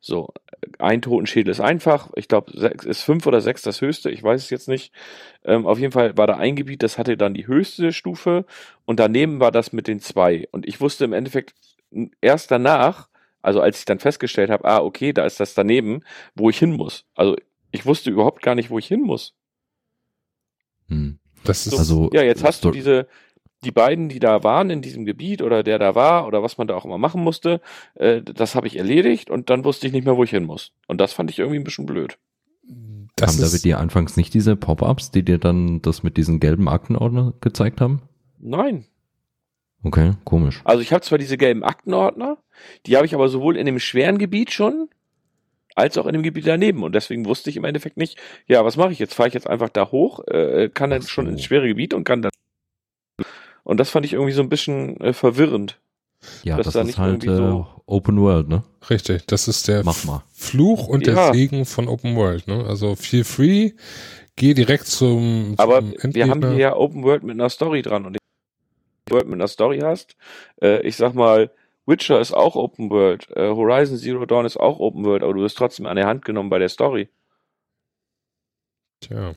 So, 0.00 0.30
ein 0.78 1.00
Totenschädel 1.02 1.50
ist 1.50 1.60
einfach, 1.60 2.10
ich 2.16 2.28
glaube, 2.28 2.52
ist 2.52 3.02
fünf 3.02 3.26
oder 3.26 3.40
sechs 3.40 3.62
das 3.62 3.80
höchste, 3.80 4.10
ich 4.10 4.22
weiß 4.22 4.42
es 4.42 4.50
jetzt 4.50 4.68
nicht. 4.68 4.92
Ähm, 5.44 5.66
auf 5.66 5.78
jeden 5.78 5.92
Fall 5.92 6.16
war 6.16 6.26
da 6.26 6.36
ein 6.36 6.56
Gebiet, 6.56 6.82
das 6.82 6.98
hatte 6.98 7.16
dann 7.16 7.34
die 7.34 7.46
höchste 7.46 7.92
Stufe 7.92 8.44
und 8.84 8.98
daneben 8.98 9.40
war 9.40 9.52
das 9.52 9.72
mit 9.72 9.86
den 9.86 10.00
zwei. 10.00 10.48
Und 10.52 10.66
ich 10.66 10.80
wusste 10.80 11.04
im 11.04 11.12
Endeffekt 11.12 11.54
erst 12.20 12.50
danach, 12.50 13.08
Also 13.44 13.60
als 13.60 13.78
ich 13.80 13.84
dann 13.84 13.98
festgestellt 13.98 14.50
habe, 14.50 14.64
ah, 14.64 14.78
okay, 14.80 15.12
da 15.12 15.26
ist 15.26 15.40
das 15.40 15.54
daneben, 15.54 16.02
wo 16.36 16.48
ich 16.50 16.58
hin 16.58 16.72
muss. 16.72 17.04
Also 17.16 17.36
ich 17.72 17.84
wusste 17.86 18.10
überhaupt 18.10 18.42
gar 18.42 18.54
nicht, 18.54 18.70
wo 18.70 18.78
ich 18.78 18.86
hin 18.86 19.02
muss. 19.02 19.34
Hm. 20.88 21.18
Das 21.44 21.66
ist 21.66 21.72
So, 21.72 21.78
Also, 21.78 22.10
ja, 22.12 22.22
jetzt 22.22 22.44
hast 22.44 22.64
du 22.64 22.70
diese, 22.70 23.08
die 23.64 23.72
beiden, 23.72 24.08
die 24.08 24.20
da 24.20 24.44
waren 24.44 24.70
in 24.70 24.82
diesem 24.82 25.04
Gebiet 25.04 25.42
oder 25.42 25.62
der 25.62 25.78
da 25.78 25.94
war 25.94 26.26
oder 26.26 26.42
was 26.42 26.58
man 26.58 26.68
da 26.68 26.76
auch 26.76 26.84
immer 26.84 26.98
machen 26.98 27.22
musste, 27.22 27.60
äh, 27.94 28.22
das 28.22 28.54
habe 28.54 28.66
ich 28.66 28.76
erledigt 28.76 29.30
und 29.30 29.50
dann 29.50 29.64
wusste 29.64 29.86
ich 29.86 29.92
nicht 29.92 30.04
mehr, 30.04 30.16
wo 30.16 30.22
ich 30.22 30.30
hin 30.30 30.44
muss. 30.44 30.72
Und 30.86 31.00
das 31.00 31.12
fand 31.12 31.30
ich 31.30 31.38
irgendwie 31.38 31.58
ein 31.58 31.64
bisschen 31.64 31.86
blöd. 31.86 32.18
das 33.16 33.30
haben 33.30 33.38
David 33.38 33.54
ist, 33.54 33.64
dir 33.64 33.78
anfangs 33.78 34.16
nicht 34.16 34.34
diese 34.34 34.54
Pop-ups, 34.54 35.10
die 35.10 35.24
dir 35.24 35.38
dann 35.38 35.82
das 35.82 36.02
mit 36.02 36.16
diesen 36.16 36.38
gelben 36.38 36.68
Aktenordner 36.68 37.34
gezeigt 37.40 37.80
haben? 37.80 38.02
Nein. 38.38 38.86
Okay, 39.84 40.12
komisch. 40.24 40.60
Also 40.64 40.82
ich 40.82 40.92
habe 40.92 41.02
zwar 41.02 41.18
diese 41.18 41.36
gelben 41.36 41.64
Aktenordner, 41.64 42.38
die 42.86 42.96
habe 42.96 43.06
ich 43.06 43.14
aber 43.14 43.28
sowohl 43.28 43.56
in 43.56 43.66
dem 43.66 43.80
schweren 43.80 44.18
Gebiet 44.18 44.52
schon, 44.52 44.88
als 45.74 45.96
auch 45.98 46.06
in 46.06 46.12
dem 46.12 46.22
Gebiet 46.22 46.46
daneben. 46.46 46.82
Und 46.82 46.94
deswegen 46.94 47.24
wusste 47.26 47.50
ich 47.50 47.56
im 47.56 47.64
Endeffekt 47.64 47.96
nicht, 47.96 48.18
ja, 48.46 48.64
was 48.64 48.76
mache 48.76 48.92
ich 48.92 48.98
jetzt? 48.98 49.14
Fahre 49.14 49.28
ich 49.28 49.34
jetzt 49.34 49.46
einfach 49.48 49.68
da 49.68 49.90
hoch, 49.90 50.20
äh, 50.28 50.68
kann 50.72 50.90
dann 50.90 51.02
schon 51.02 51.26
so. 51.26 51.32
ins 51.32 51.44
schwere 51.44 51.66
Gebiet 51.68 51.94
und 51.94 52.04
kann 52.04 52.22
dann. 52.22 52.32
Und 53.64 53.78
das 53.78 53.90
fand 53.90 54.04
ich 54.06 54.12
irgendwie 54.12 54.32
so 54.32 54.42
ein 54.42 54.48
bisschen 54.48 54.98
äh, 55.00 55.12
verwirrend. 55.12 55.78
Ja, 56.44 56.56
das 56.56 56.72
da 56.74 56.80
ist 56.80 56.86
nicht 56.86 56.98
halt 56.98 57.24
irgendwie 57.24 57.42
äh, 57.42 57.48
so- 57.48 57.66
Open 57.86 58.20
World, 58.20 58.48
ne? 58.48 58.62
richtig. 58.88 59.26
Das 59.26 59.48
ist 59.48 59.66
der 59.68 59.84
Mach 59.84 60.04
mal. 60.04 60.22
Fluch 60.32 60.86
und 60.88 61.06
der 61.06 61.14
Ja. 61.14 61.32
Segen 61.32 61.64
von 61.66 61.88
Open 61.88 62.16
World. 62.16 62.46
Ne? 62.48 62.64
Also 62.66 62.94
feel 62.94 63.24
free, 63.24 63.72
geh 64.36 64.54
direkt 64.54 64.86
zum, 64.86 65.54
Aber 65.58 65.80
zum 65.80 65.90
wir 66.14 66.24
haben 66.24 66.32
Endgegner. 66.42 66.50
hier 66.50 66.58
ja 66.58 66.76
Open 66.76 67.02
World 67.02 67.22
mit 67.24 67.34
einer 67.34 67.50
Story 67.50 67.82
dran. 67.82 68.06
Und 68.06 68.12
wenn 68.14 68.18
du 69.06 69.14
World 69.14 69.26
mit 69.26 69.34
einer 69.34 69.48
Story 69.48 69.80
hast, 69.80 70.16
äh, 70.62 70.80
ich 70.86 70.96
sag 70.96 71.14
mal, 71.14 71.50
Witcher 71.86 72.20
ist 72.20 72.32
auch 72.32 72.54
Open 72.54 72.90
World, 72.90 73.28
äh, 73.34 73.48
Horizon 73.48 73.96
Zero 73.96 74.24
Dawn 74.26 74.46
ist 74.46 74.56
auch 74.56 74.78
Open 74.78 75.04
World, 75.04 75.22
aber 75.22 75.34
du 75.34 75.40
wirst 75.40 75.58
trotzdem 75.58 75.86
an 75.86 75.96
der 75.96 76.06
Hand 76.06 76.24
genommen 76.24 76.50
bei 76.50 76.58
der 76.58 76.68
Story. 76.68 77.08
Tja. 79.00 79.34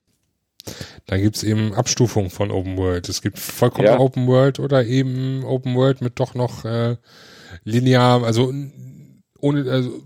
Da 1.06 1.18
gibt's 1.18 1.44
eben 1.44 1.74
Abstufungen 1.74 2.30
von 2.30 2.52
Open 2.52 2.78
World. 2.78 3.08
Es 3.10 3.22
gibt 3.22 3.38
vollkommen 3.38 3.88
Ja. 3.88 4.00
Open 4.00 4.28
World 4.28 4.60
oder 4.60 4.86
eben 4.86 5.44
Open 5.44 5.76
World 5.76 6.02
mit 6.02 6.20
doch 6.20 6.34
noch 6.34 6.66
äh, 6.66 6.98
linear, 7.64 8.24
also 8.24 8.52
ohne, 9.40 9.70
also 9.72 10.02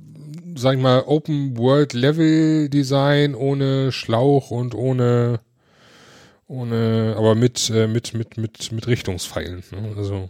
sag 0.55 0.75
ich 0.75 0.81
mal, 0.81 1.03
Open 1.05 1.57
World 1.57 1.93
Level 1.93 2.69
Design 2.69 3.35
ohne 3.35 3.91
Schlauch 3.91 4.51
und 4.51 4.75
ohne 4.75 5.39
ohne, 6.47 7.13
aber 7.15 7.35
mit 7.35 7.69
äh, 7.69 7.87
mit 7.87 8.13
mit 8.13 8.37
mit 8.37 8.71
mit 8.71 8.87
Richtungspfeilen. 8.87 9.63
Ne? 9.71 9.93
Also 9.95 10.29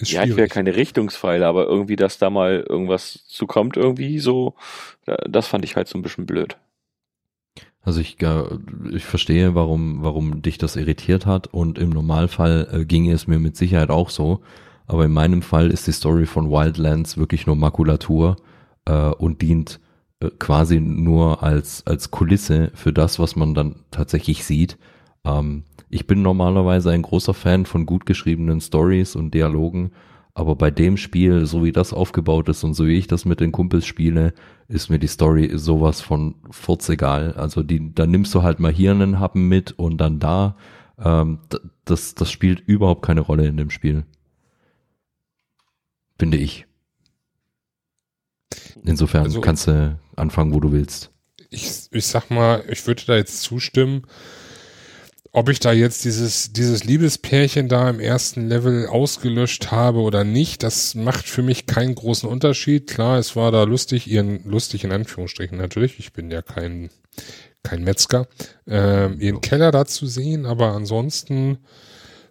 ist 0.00 0.12
Ja, 0.12 0.24
ich 0.24 0.36
wäre 0.36 0.48
keine 0.48 0.76
Richtungspfeile, 0.76 1.46
aber 1.46 1.66
irgendwie, 1.66 1.96
dass 1.96 2.18
da 2.18 2.30
mal 2.30 2.64
irgendwas 2.68 3.24
zukommt, 3.28 3.76
irgendwie 3.76 4.18
so, 4.18 4.54
da- 5.06 5.16
das 5.28 5.46
fand 5.48 5.64
ich 5.64 5.76
halt 5.76 5.88
so 5.88 5.98
ein 5.98 6.02
bisschen 6.02 6.26
blöd. 6.26 6.56
Also 7.82 8.00
ich, 8.00 8.18
ich 8.92 9.04
verstehe, 9.04 9.54
warum, 9.54 10.02
warum 10.02 10.42
dich 10.42 10.58
das 10.58 10.76
irritiert 10.76 11.24
hat 11.24 11.46
und 11.48 11.78
im 11.78 11.90
Normalfall 11.90 12.68
äh, 12.72 12.84
ginge 12.84 13.12
es 13.12 13.26
mir 13.26 13.38
mit 13.38 13.56
Sicherheit 13.56 13.90
auch 13.90 14.10
so. 14.10 14.40
Aber 14.86 15.04
in 15.04 15.12
meinem 15.12 15.40
Fall 15.40 15.70
ist 15.70 15.86
die 15.86 15.92
Story 15.92 16.26
von 16.26 16.50
Wildlands 16.50 17.16
wirklich 17.16 17.46
nur 17.46 17.56
Makulatur 17.56 18.36
äh, 18.84 18.92
und 19.10 19.40
dient 19.40 19.80
äh, 20.20 20.28
quasi 20.38 20.78
nur 20.80 21.42
als, 21.42 21.86
als 21.86 22.10
Kulisse 22.10 22.70
für 22.74 22.92
das, 22.92 23.18
was 23.18 23.34
man 23.36 23.54
dann 23.54 23.76
tatsächlich 23.90 24.44
sieht. 24.44 24.76
Ähm, 25.24 25.64
ich 25.90 26.06
bin 26.06 26.22
normalerweise 26.22 26.90
ein 26.90 27.02
großer 27.02 27.34
Fan 27.34 27.66
von 27.66 27.84
gut 27.84 28.06
geschriebenen 28.06 28.60
Stories 28.60 29.16
und 29.16 29.34
Dialogen, 29.34 29.90
aber 30.32 30.54
bei 30.54 30.70
dem 30.70 30.96
Spiel, 30.96 31.44
so 31.46 31.64
wie 31.64 31.72
das 31.72 31.92
aufgebaut 31.92 32.48
ist 32.48 32.62
und 32.64 32.74
so 32.74 32.86
wie 32.86 32.96
ich 32.96 33.08
das 33.08 33.24
mit 33.24 33.40
den 33.40 33.50
Kumpels 33.52 33.84
spiele, 33.84 34.32
ist 34.68 34.88
mir 34.88 34.98
die 35.00 35.08
Story 35.08 35.50
sowas 35.54 36.00
von 36.00 36.36
furzegal. 36.50 37.32
Also 37.34 37.62
die, 37.64 37.92
da 37.94 38.06
nimmst 38.06 38.32
du 38.34 38.42
halt 38.42 38.60
mal 38.60 38.72
hier 38.72 38.92
einen 38.92 39.18
Happen 39.18 39.48
mit 39.48 39.72
und 39.72 39.98
dann 39.98 40.20
da. 40.20 40.56
Ähm, 40.98 41.40
das, 41.84 42.14
das 42.14 42.30
spielt 42.30 42.60
überhaupt 42.60 43.02
keine 43.04 43.20
Rolle 43.22 43.46
in 43.48 43.56
dem 43.56 43.70
Spiel. 43.70 44.04
Finde 46.18 46.36
ich. 46.36 46.66
Insofern 48.84 49.24
Also- 49.24 49.40
kannst 49.40 49.66
du 49.66 49.98
anfangen, 50.16 50.54
wo 50.54 50.60
du 50.60 50.70
willst. 50.72 51.10
ich, 51.50 51.88
ich 51.90 52.06
sag 52.06 52.30
mal, 52.30 52.62
ich 52.70 52.86
würde 52.86 53.02
da 53.06 53.16
jetzt 53.16 53.42
zustimmen. 53.42 54.02
Ob 55.32 55.48
ich 55.48 55.60
da 55.60 55.72
jetzt 55.72 56.04
dieses, 56.04 56.52
dieses 56.52 56.82
Liebespärchen 56.82 57.68
da 57.68 57.88
im 57.88 58.00
ersten 58.00 58.48
Level 58.48 58.88
ausgelöscht 58.88 59.70
habe 59.70 60.00
oder 60.00 60.24
nicht, 60.24 60.64
das 60.64 60.96
macht 60.96 61.28
für 61.28 61.42
mich 61.42 61.66
keinen 61.66 61.94
großen 61.94 62.28
Unterschied. 62.28 62.88
Klar, 62.88 63.18
es 63.18 63.36
war 63.36 63.52
da 63.52 63.62
lustig, 63.62 64.10
ihren, 64.10 64.42
lustig 64.44 64.82
in 64.82 64.90
Anführungsstrichen 64.90 65.56
natürlich. 65.56 66.00
Ich 66.00 66.12
bin 66.12 66.32
ja 66.32 66.42
kein, 66.42 66.90
kein 67.62 67.84
Metzger, 67.84 68.26
ähm, 68.66 69.20
ihren 69.20 69.40
Keller 69.40 69.70
da 69.70 69.84
zu 69.84 70.06
sehen, 70.06 70.46
aber 70.46 70.72
ansonsten, 70.72 71.58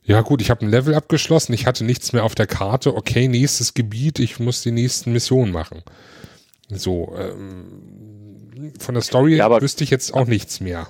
ja 0.03 0.19
gut, 0.19 0.41
ich 0.41 0.49
habe 0.49 0.65
ein 0.65 0.69
Level 0.69 0.93
abgeschlossen, 0.93 1.53
ich 1.53 1.67
hatte 1.67 1.85
nichts 1.85 2.11
mehr 2.11 2.25
auf 2.25 2.35
der 2.35 2.47
Karte, 2.47 2.95
okay, 2.95 3.29
nächstes 3.29 3.73
Gebiet, 3.73 4.19
ich 4.19 4.41
muss 4.41 4.61
die 4.61 4.71
nächsten 4.71 5.13
Missionen 5.13 5.53
machen. 5.53 5.83
So, 6.67 7.15
ähm, 7.17 8.73
von 8.77 8.93
der 8.93 9.03
Story 9.03 9.37
Ja, 9.37 9.61
wüsste 9.61 9.85
ich 9.85 9.89
jetzt 9.89 10.13
auch 10.13 10.27
nichts 10.27 10.59
mehr. 10.59 10.89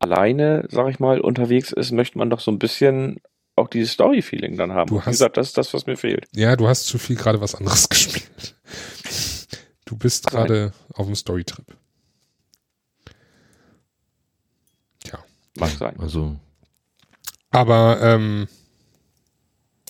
Alleine, 0.00 0.66
sag 0.70 0.88
ich 0.88 0.98
mal, 0.98 1.20
unterwegs 1.20 1.70
ist, 1.72 1.92
möchte 1.92 2.18
man 2.18 2.30
doch 2.30 2.40
so 2.40 2.50
ein 2.50 2.58
bisschen 2.58 3.20
auch 3.54 3.68
dieses 3.68 3.92
Story-Feeling 3.92 4.56
dann 4.56 4.72
haben. 4.72 4.88
Du 4.88 4.94
Und 4.96 5.02
Wie 5.02 5.06
hast- 5.06 5.12
gesagt, 5.12 5.36
das 5.36 5.48
ist 5.48 5.58
das, 5.58 5.72
was 5.74 5.86
mir 5.86 5.96
fehlt. 5.96 6.26
Ja, 6.34 6.56
du 6.56 6.66
hast 6.66 6.86
zu 6.86 6.98
viel 6.98 7.16
gerade 7.16 7.40
was 7.40 7.54
anderes 7.54 7.88
gespielt. 7.88 8.56
Du 9.84 9.96
bist 9.96 10.26
gerade 10.26 10.72
auf 10.94 11.06
dem 11.06 11.14
Storytrip. 11.14 11.66
Tja. 15.04 15.18
Mag 15.58 15.70
sein. 15.70 15.98
Also 16.00 16.36
Aber 17.50 17.98
ähm, 18.02 18.48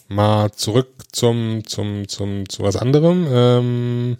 mal 0.09 0.51
zurück 0.53 0.89
zum, 1.13 1.65
zum, 1.67 2.09
zum, 2.09 2.49
zu 2.49 2.63
was 2.63 2.77
anderem. 2.77 3.27
Ähm, 3.31 4.17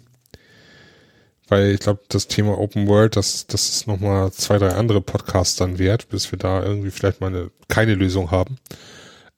weil 1.51 1.71
ich 1.71 1.81
glaube, 1.81 1.99
das 2.07 2.27
Thema 2.27 2.57
Open 2.57 2.87
World, 2.87 3.17
das, 3.17 3.45
das 3.45 3.67
ist 3.67 3.87
nochmal 3.87 4.31
zwei, 4.31 4.57
drei 4.57 4.69
andere 4.69 5.01
Podcasts 5.01 5.57
dann 5.57 5.79
wert, 5.79 6.07
bis 6.07 6.31
wir 6.31 6.39
da 6.39 6.63
irgendwie 6.63 6.91
vielleicht 6.91 7.19
mal 7.19 7.27
eine, 7.27 7.51
keine 7.67 7.93
Lösung 7.93 8.31
haben. 8.31 8.57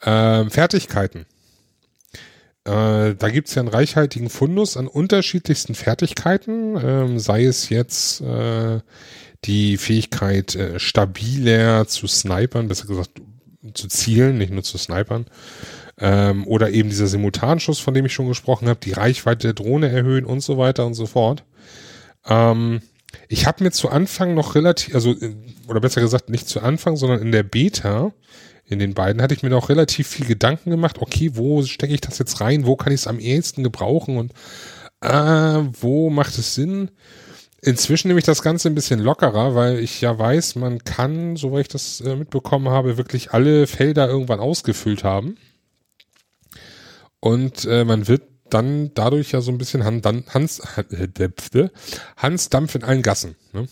Ähm, 0.05 0.51
Fertigkeiten. 0.51 1.25
Äh, 2.65 3.15
da 3.15 3.29
gibt's 3.29 3.55
ja 3.55 3.61
einen 3.61 3.69
reichhaltigen 3.69 4.29
Fundus 4.29 4.77
an 4.77 4.87
unterschiedlichsten 4.87 5.73
Fertigkeiten, 5.73 6.77
ähm, 6.77 7.19
sei 7.19 7.45
es 7.45 7.69
jetzt 7.69 8.21
äh, 8.21 8.79
die 9.45 9.77
Fähigkeit, 9.77 10.55
äh, 10.55 10.79
stabiler 10.79 11.87
zu 11.87 12.05
snipern, 12.05 12.67
besser 12.67 12.85
gesagt 12.85 13.09
zu 13.73 13.87
zielen, 13.87 14.37
nicht 14.37 14.53
nur 14.53 14.63
zu 14.63 14.77
snipern. 14.77 15.25
Ähm, 15.97 16.45
oder 16.45 16.69
eben 16.69 16.89
dieser 16.89 17.07
Simultanschuss, 17.07 17.79
von 17.79 17.95
dem 17.95 18.05
ich 18.05 18.13
schon 18.13 18.27
gesprochen 18.27 18.67
habe, 18.67 18.79
die 18.81 18.93
Reichweite 18.93 19.47
der 19.47 19.53
Drohne 19.53 19.89
erhöhen 19.89 20.25
und 20.25 20.41
so 20.41 20.59
weiter 20.59 20.85
und 20.85 20.93
so 20.93 21.07
fort. 21.07 21.43
Ähm, 22.25 22.81
ich 23.27 23.45
habe 23.45 23.63
mir 23.63 23.71
zu 23.71 23.89
Anfang 23.89 24.33
noch 24.33 24.55
relativ, 24.55 24.95
also, 24.95 25.11
äh, 25.11 25.35
oder 25.67 25.79
besser 25.79 26.01
gesagt, 26.01 26.29
nicht 26.29 26.47
zu 26.47 26.61
Anfang, 26.61 26.95
sondern 26.95 27.21
in 27.21 27.31
der 27.31 27.43
Beta, 27.43 28.13
in 28.65 28.79
den 28.79 28.93
beiden, 28.93 29.21
hatte 29.21 29.33
ich 29.33 29.43
mir 29.43 29.49
noch 29.49 29.69
relativ 29.69 30.07
viel 30.07 30.25
Gedanken 30.25 30.69
gemacht, 30.69 30.99
okay, 30.99 31.31
wo 31.33 31.63
stecke 31.63 31.93
ich 31.93 32.01
das 32.01 32.19
jetzt 32.19 32.41
rein, 32.41 32.65
wo 32.65 32.75
kann 32.75 32.93
ich 32.93 33.01
es 33.01 33.07
am 33.07 33.19
ehesten 33.19 33.63
gebrauchen 33.63 34.17
und 34.17 34.33
äh, 35.01 35.63
wo 35.81 36.09
macht 36.09 36.37
es 36.37 36.55
Sinn? 36.55 36.91
Inzwischen 37.61 38.09
nehme 38.09 38.19
ich 38.19 38.25
das 38.25 38.41
Ganze 38.41 38.67
ein 38.69 38.75
bisschen 38.75 38.99
lockerer, 38.99 39.55
weil 39.55 39.79
ich 39.79 40.01
ja 40.01 40.17
weiß, 40.17 40.55
man 40.55 40.83
kann, 40.83 41.37
soweit 41.37 41.61
ich 41.61 41.67
das 41.69 42.01
äh, 42.01 42.15
mitbekommen 42.15 42.69
habe, 42.69 42.97
wirklich 42.97 43.31
alle 43.31 43.67
Felder 43.67 44.07
irgendwann 44.09 44.41
ausgefüllt 44.41 45.03
haben. 45.03 45.37
Und 47.21 47.63
äh, 47.65 47.85
man 47.85 48.09
wird 48.09 48.23
dann 48.53 48.91
dadurch 48.93 49.31
ja 49.31 49.41
so 49.41 49.51
ein 49.51 49.57
bisschen 49.57 49.83
Hans, 49.83 50.59
äh, 50.59 51.69
Hans 52.17 52.49
Dampf 52.49 52.75
in 52.75 52.83
allen 52.83 53.01
Gassen. 53.01 53.35
Ne? 53.53 53.67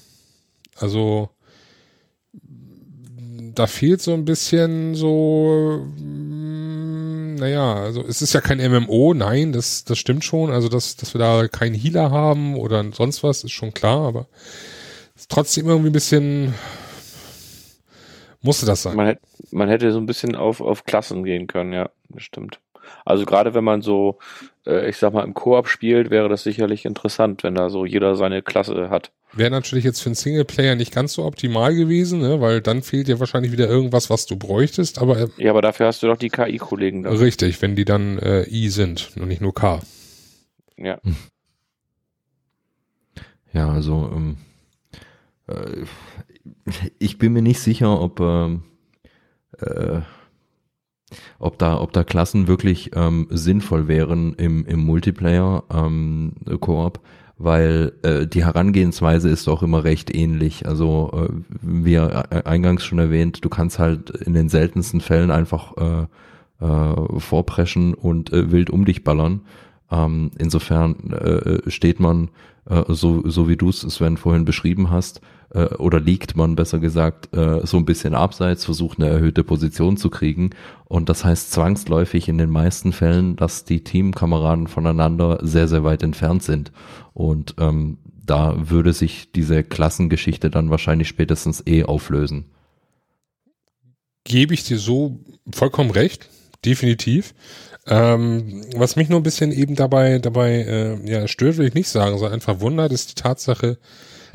Also 0.76 1.30
da 3.56 3.68
fehlt 3.68 4.02
so 4.02 4.14
ein 4.14 4.26
bisschen 4.26 4.96
so, 4.96 5.86
mm, 5.98 7.36
naja, 7.36 7.76
also 7.76 8.04
es 8.08 8.22
ist 8.22 8.34
ja 8.34 8.42
kein 8.42 8.60
MMO, 8.60 9.14
nein, 9.14 9.52
das, 9.52 9.84
das 9.84 9.98
stimmt 9.98 10.24
schon. 10.24 10.52
Also, 10.52 10.70
dass, 10.70 10.96
dass 10.96 11.14
wir 11.14 11.20
da 11.20 11.48
keinen 11.48 11.76
Healer 11.76 12.12
haben 12.12 12.56
oder 12.56 12.84
sonst 12.94 13.24
was, 13.24 13.44
ist 13.44 13.52
schon 13.52 13.74
klar, 13.74 14.08
aber 14.08 14.28
trotzdem 15.28 15.68
irgendwie 15.68 15.90
ein 15.90 15.94
bisschen, 15.94 16.54
musste 18.42 18.66
das 18.66 18.84
sein. 18.84 18.96
Man, 18.96 19.08
hätte, 19.08 19.22
man 19.52 19.70
hätte 19.70 19.92
so 19.92 20.00
ein 20.00 20.06
bisschen 20.06 20.36
auf, 20.36 20.62
auf 20.62 20.86
Klassen 20.86 21.24
gehen 21.24 21.48
können, 21.48 21.74
ja, 21.74 21.90
das 22.10 22.24
stimmt. 22.24 22.60
Also 23.06 23.26
gerade 23.26 23.54
wenn 23.54 23.64
man 23.64 23.82
so, 23.82 24.20
äh, 24.66 24.90
ich 24.90 24.98
sag 24.98 25.14
mal, 25.14 25.24
im 25.24 25.34
Koop 25.34 25.68
spielt, 25.68 26.10
wäre 26.10 26.30
das 26.30 26.44
sicherlich 26.44 26.86
interessant, 26.86 27.44
wenn 27.44 27.56
da 27.56 27.70
so 27.70 27.86
jeder 27.86 28.16
seine 28.16 28.42
Klasse 28.42 28.90
hat. 28.90 29.12
Wäre 29.34 29.50
natürlich 29.52 29.86
jetzt 29.86 30.02
für 30.02 30.08
einen 30.08 30.16
Singleplayer 30.16 30.76
nicht 30.76 30.94
ganz 30.94 31.14
so 31.14 31.24
optimal 31.24 31.74
gewesen, 31.74 32.20
ne? 32.20 32.42
weil 32.42 32.62
dann 32.62 32.82
fehlt 32.82 33.08
dir 33.08 33.20
wahrscheinlich 33.20 33.52
wieder 33.52 33.68
irgendwas, 33.68 34.10
was 34.10 34.26
du 34.26 34.36
bräuchtest. 34.36 35.00
Aber 35.00 35.18
äh, 35.18 35.28
ja, 35.38 35.52
aber 35.52 35.62
dafür 35.62 35.88
hast 35.88 36.04
du 36.04 36.08
doch 36.08 36.18
die 36.18 36.30
KI-Kollegen 36.30 37.04
da. 37.04 37.12
Richtig, 37.12 37.62
wenn 37.62 37.76
die 37.76 37.86
dann 37.86 38.20
äh, 38.20 38.44
I 38.50 38.70
sind 38.70 39.12
und 39.16 39.28
nicht 39.30 39.42
nur 39.42 39.54
K. 39.54 39.80
Ja. 40.78 41.00
Ja, 43.54 43.70
also 43.72 44.10
ähm, 44.14 44.38
äh, 45.48 45.86
ich 47.00 47.18
bin 47.18 47.34
mir 47.34 47.42
nicht 47.42 47.60
sicher, 47.60 48.02
ob 48.02 48.20
ähm, 48.20 48.64
äh, 49.60 50.02
ob 51.40 51.58
da, 51.58 51.80
ob 51.80 51.94
da 51.94 52.04
Klassen 52.04 52.48
wirklich 52.48 52.92
ähm, 52.96 53.28
sinnvoll 53.30 53.88
wären 53.88 54.34
im, 54.36 54.66
im 54.66 54.80
Multiplayer 54.80 55.64
ähm, 55.74 56.34
Koop, 56.60 57.00
weil 57.38 57.94
äh, 58.04 58.28
die 58.28 58.46
Herangehensweise 58.46 59.30
ist 59.30 59.48
auch 59.48 59.64
immer 59.64 59.84
recht 59.84 60.14
ähnlich. 60.14 60.68
Also 60.68 61.12
äh, 61.14 61.34
wie 61.62 61.96
äh, 61.96 62.44
eingangs 62.46 62.84
schon 62.86 63.00
erwähnt, 63.00 63.44
du 63.44 63.50
kannst 63.50 63.80
halt 63.80 64.10
in 64.12 64.34
den 64.34 64.50
seltensten 64.50 65.02
Fällen 65.02 65.32
einfach 65.32 65.74
äh, 65.78 66.06
äh, 66.64 67.20
vorpreschen 67.20 67.94
und 67.94 68.32
äh, 68.32 68.52
wild 68.52 68.70
um 68.70 68.86
dich 68.86 69.04
ballern. 69.04 69.42
Ähm, 69.92 70.32
insofern 70.38 71.12
äh, 71.12 71.70
steht 71.70 72.00
man, 72.00 72.30
äh, 72.70 72.84
so, 72.88 73.28
so 73.28 73.50
wie 73.50 73.58
du 73.58 73.70
es, 73.70 73.82
Sven, 73.82 74.18
vorhin 74.18 74.46
beschrieben 74.46 74.90
hast, 74.92 75.22
äh, 75.54 75.66
oder 75.76 76.00
liegt 76.00 76.36
man 76.36 76.56
besser 76.56 76.80
gesagt 76.80 77.36
äh, 77.36 77.66
so 77.66 77.78
ein 77.78 77.86
bisschen 77.86 78.14
abseits, 78.14 78.66
versucht 78.66 79.00
eine 79.00 79.10
erhöhte 79.10 79.44
Position 79.44 79.98
zu 79.98 80.10
kriegen. 80.10 80.52
Und 80.86 81.10
das 81.10 81.26
heißt 81.26 81.52
zwangsläufig 81.52 82.28
in 82.28 82.38
den 82.38 82.50
meisten 82.50 82.94
Fällen, 82.94 83.36
dass 83.36 83.66
die 83.66 83.84
Teamkameraden 83.84 84.68
voneinander 84.68 85.40
sehr, 85.42 85.68
sehr 85.68 85.84
weit 85.84 86.04
entfernt 86.04 86.44
sind. 86.44 86.72
Und 87.14 87.56
ähm, 87.60 87.98
da 88.26 88.70
würde 88.70 88.94
sich 88.94 89.32
diese 89.32 89.64
Klassengeschichte 89.64 90.50
dann 90.50 90.70
wahrscheinlich 90.70 91.08
spätestens 91.08 91.64
eh 91.66 91.84
auflösen. 91.84 92.46
Gebe 94.24 94.54
ich 94.54 94.64
dir 94.64 94.78
so 94.78 95.20
vollkommen 95.52 95.92
recht, 95.92 96.30
definitiv. 96.64 97.34
Ähm, 97.88 98.64
was 98.76 98.96
mich 98.96 99.10
nur 99.10 99.20
ein 99.20 99.24
bisschen 99.24 99.52
eben 99.52 99.76
dabei, 99.76 100.20
dabei 100.20 100.52
äh, 100.62 101.12
ja, 101.12 101.28
stört, 101.28 101.58
will 101.58 101.68
ich 101.68 101.74
nicht 101.74 101.90
sagen, 101.90 102.18
sondern 102.18 102.34
einfach 102.34 102.60
wundert, 102.60 102.92
ist 102.92 103.10
die 103.10 103.22
Tatsache, 103.22 103.80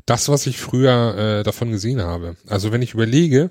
das, 0.06 0.28
was 0.28 0.46
ich 0.46 0.58
früher 0.58 1.40
äh, 1.40 1.42
davon 1.42 1.72
gesehen 1.72 2.00
habe. 2.00 2.36
Also 2.46 2.72
wenn 2.72 2.82
ich 2.82 2.94
überlege, 2.94 3.50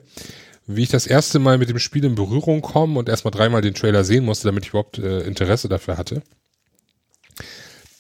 wie 0.68 0.84
ich 0.84 0.90
das 0.90 1.06
erste 1.06 1.38
Mal 1.40 1.58
mit 1.58 1.70
dem 1.70 1.80
Spiel 1.80 2.06
in 2.06 2.16
Berührung 2.16 2.62
komme 2.62 2.98
und 2.98 3.10
erstmal 3.10 3.32
dreimal 3.32 3.62
den 3.62 3.76
Trailer 3.76 4.04
sehen 4.04 4.26
musste, 4.26 4.48
damit 4.48 4.64
ich 4.64 4.70
überhaupt 4.70 4.98
äh, 4.98 5.22
Interesse 5.22 5.70
dafür 5.70 5.98
hatte, 5.98 6.24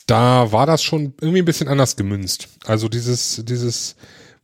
da 0.08 0.52
war 0.52 0.66
das 0.66 0.84
schon 0.84 1.14
irgendwie 1.20 1.42
ein 1.42 1.46
bisschen 1.46 1.68
anders 1.68 1.96
gemünzt. 1.96 2.48
Also 2.66 2.90
dieses, 2.90 3.44
dieses, 3.46 3.96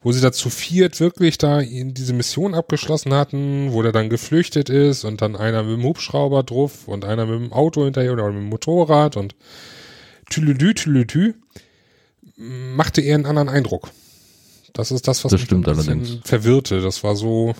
wo 0.01 0.11
sie 0.11 0.21
da 0.21 0.31
zu 0.31 0.49
viert 0.49 0.99
wirklich 0.99 1.37
da 1.37 1.59
in 1.59 1.93
diese 1.93 2.13
Mission 2.13 2.53
abgeschlossen 2.53 3.13
hatten, 3.13 3.71
wo 3.71 3.81
der 3.81 3.91
dann 3.91 4.09
geflüchtet 4.09 4.69
ist 4.69 5.03
und 5.03 5.21
dann 5.21 5.35
einer 5.35 5.63
mit 5.63 5.77
dem 5.77 5.83
Hubschrauber 5.83 6.43
drauf 6.43 6.87
und 6.87 7.05
einer 7.05 7.25
mit 7.25 7.39
dem 7.39 7.53
Auto 7.53 7.85
hinterher 7.85 8.13
oder 8.13 8.27
mit 8.27 8.37
dem 8.37 8.49
Motorrad 8.49 9.17
und 9.17 9.35
tülüdü, 10.29 10.73
tülüdü, 10.73 11.33
machte 12.35 13.01
eher 13.01 13.15
einen 13.15 13.25
anderen 13.25 13.49
Eindruck. 13.49 13.91
Das 14.73 14.91
ist 14.91 15.07
das, 15.07 15.23
was 15.23 15.31
das 15.31 15.41
mich 15.41 15.51
ein 15.51 15.61
bisschen 15.61 15.89
allerdings. 15.89 16.19
verwirrte. 16.23 16.81
Das 16.81 17.03
war 17.03 17.15
so. 17.15 17.55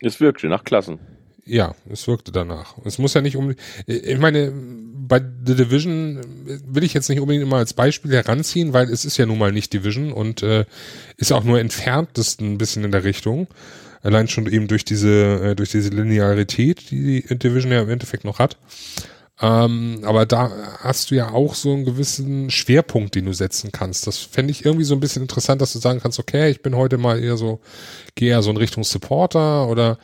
Es 0.00 0.20
wirkte 0.20 0.48
nach 0.48 0.64
Klassen. 0.64 0.98
Ja, 1.44 1.74
es 1.88 2.06
wirkte 2.06 2.30
danach. 2.30 2.76
Es 2.84 2.98
muss 2.98 3.14
ja 3.14 3.22
nicht 3.22 3.36
um. 3.36 3.54
Ich 3.86 4.18
meine, 4.18 4.52
bei 4.52 5.18
The 5.18 5.54
Division 5.56 6.20
will 6.66 6.84
ich 6.84 6.92
jetzt 6.92 7.08
nicht 7.08 7.20
unbedingt 7.20 7.42
immer 7.42 7.56
als 7.56 7.72
Beispiel 7.72 8.12
heranziehen, 8.12 8.74
weil 8.74 8.90
es 8.90 9.06
ist 9.06 9.16
ja 9.16 9.24
nun 9.24 9.38
mal 9.38 9.50
nicht 9.50 9.72
Division 9.72 10.12
und 10.12 10.42
äh, 10.42 10.66
ist 11.16 11.32
auch 11.32 11.44
nur 11.44 11.58
entferntest 11.58 12.42
ein 12.42 12.58
bisschen 12.58 12.84
in 12.84 12.92
der 12.92 13.04
Richtung. 13.04 13.48
Allein 14.02 14.28
schon 14.28 14.46
eben 14.46 14.68
durch 14.68 14.84
diese, 14.84 15.40
äh, 15.42 15.56
durch 15.56 15.70
diese 15.70 15.88
Linearität, 15.88 16.90
die 16.90 17.24
die 17.26 17.38
Division 17.38 17.72
ja 17.72 17.80
im 17.80 17.88
Endeffekt 17.88 18.24
noch 18.24 18.38
hat. 18.38 18.58
Ähm, 19.40 20.00
aber 20.02 20.26
da 20.26 20.50
hast 20.80 21.10
du 21.10 21.14
ja 21.14 21.30
auch 21.30 21.54
so 21.54 21.72
einen 21.72 21.84
gewissen 21.84 22.50
Schwerpunkt, 22.50 23.14
den 23.14 23.26
du 23.26 23.32
setzen 23.32 23.70
kannst. 23.70 24.06
Das 24.06 24.18
fände 24.18 24.50
ich 24.50 24.64
irgendwie 24.64 24.84
so 24.84 24.94
ein 24.94 25.00
bisschen 25.00 25.22
interessant, 25.22 25.62
dass 25.62 25.72
du 25.72 25.78
sagen 25.78 26.00
kannst, 26.00 26.18
okay, 26.18 26.50
ich 26.50 26.60
bin 26.60 26.74
heute 26.74 26.98
mal 26.98 27.22
eher 27.22 27.36
so, 27.36 27.60
gehe 28.16 28.30
eher 28.30 28.42
so 28.42 28.50
in 28.50 28.56
Richtung 28.56 28.82
Supporter 28.82 29.68
oder 29.68 29.98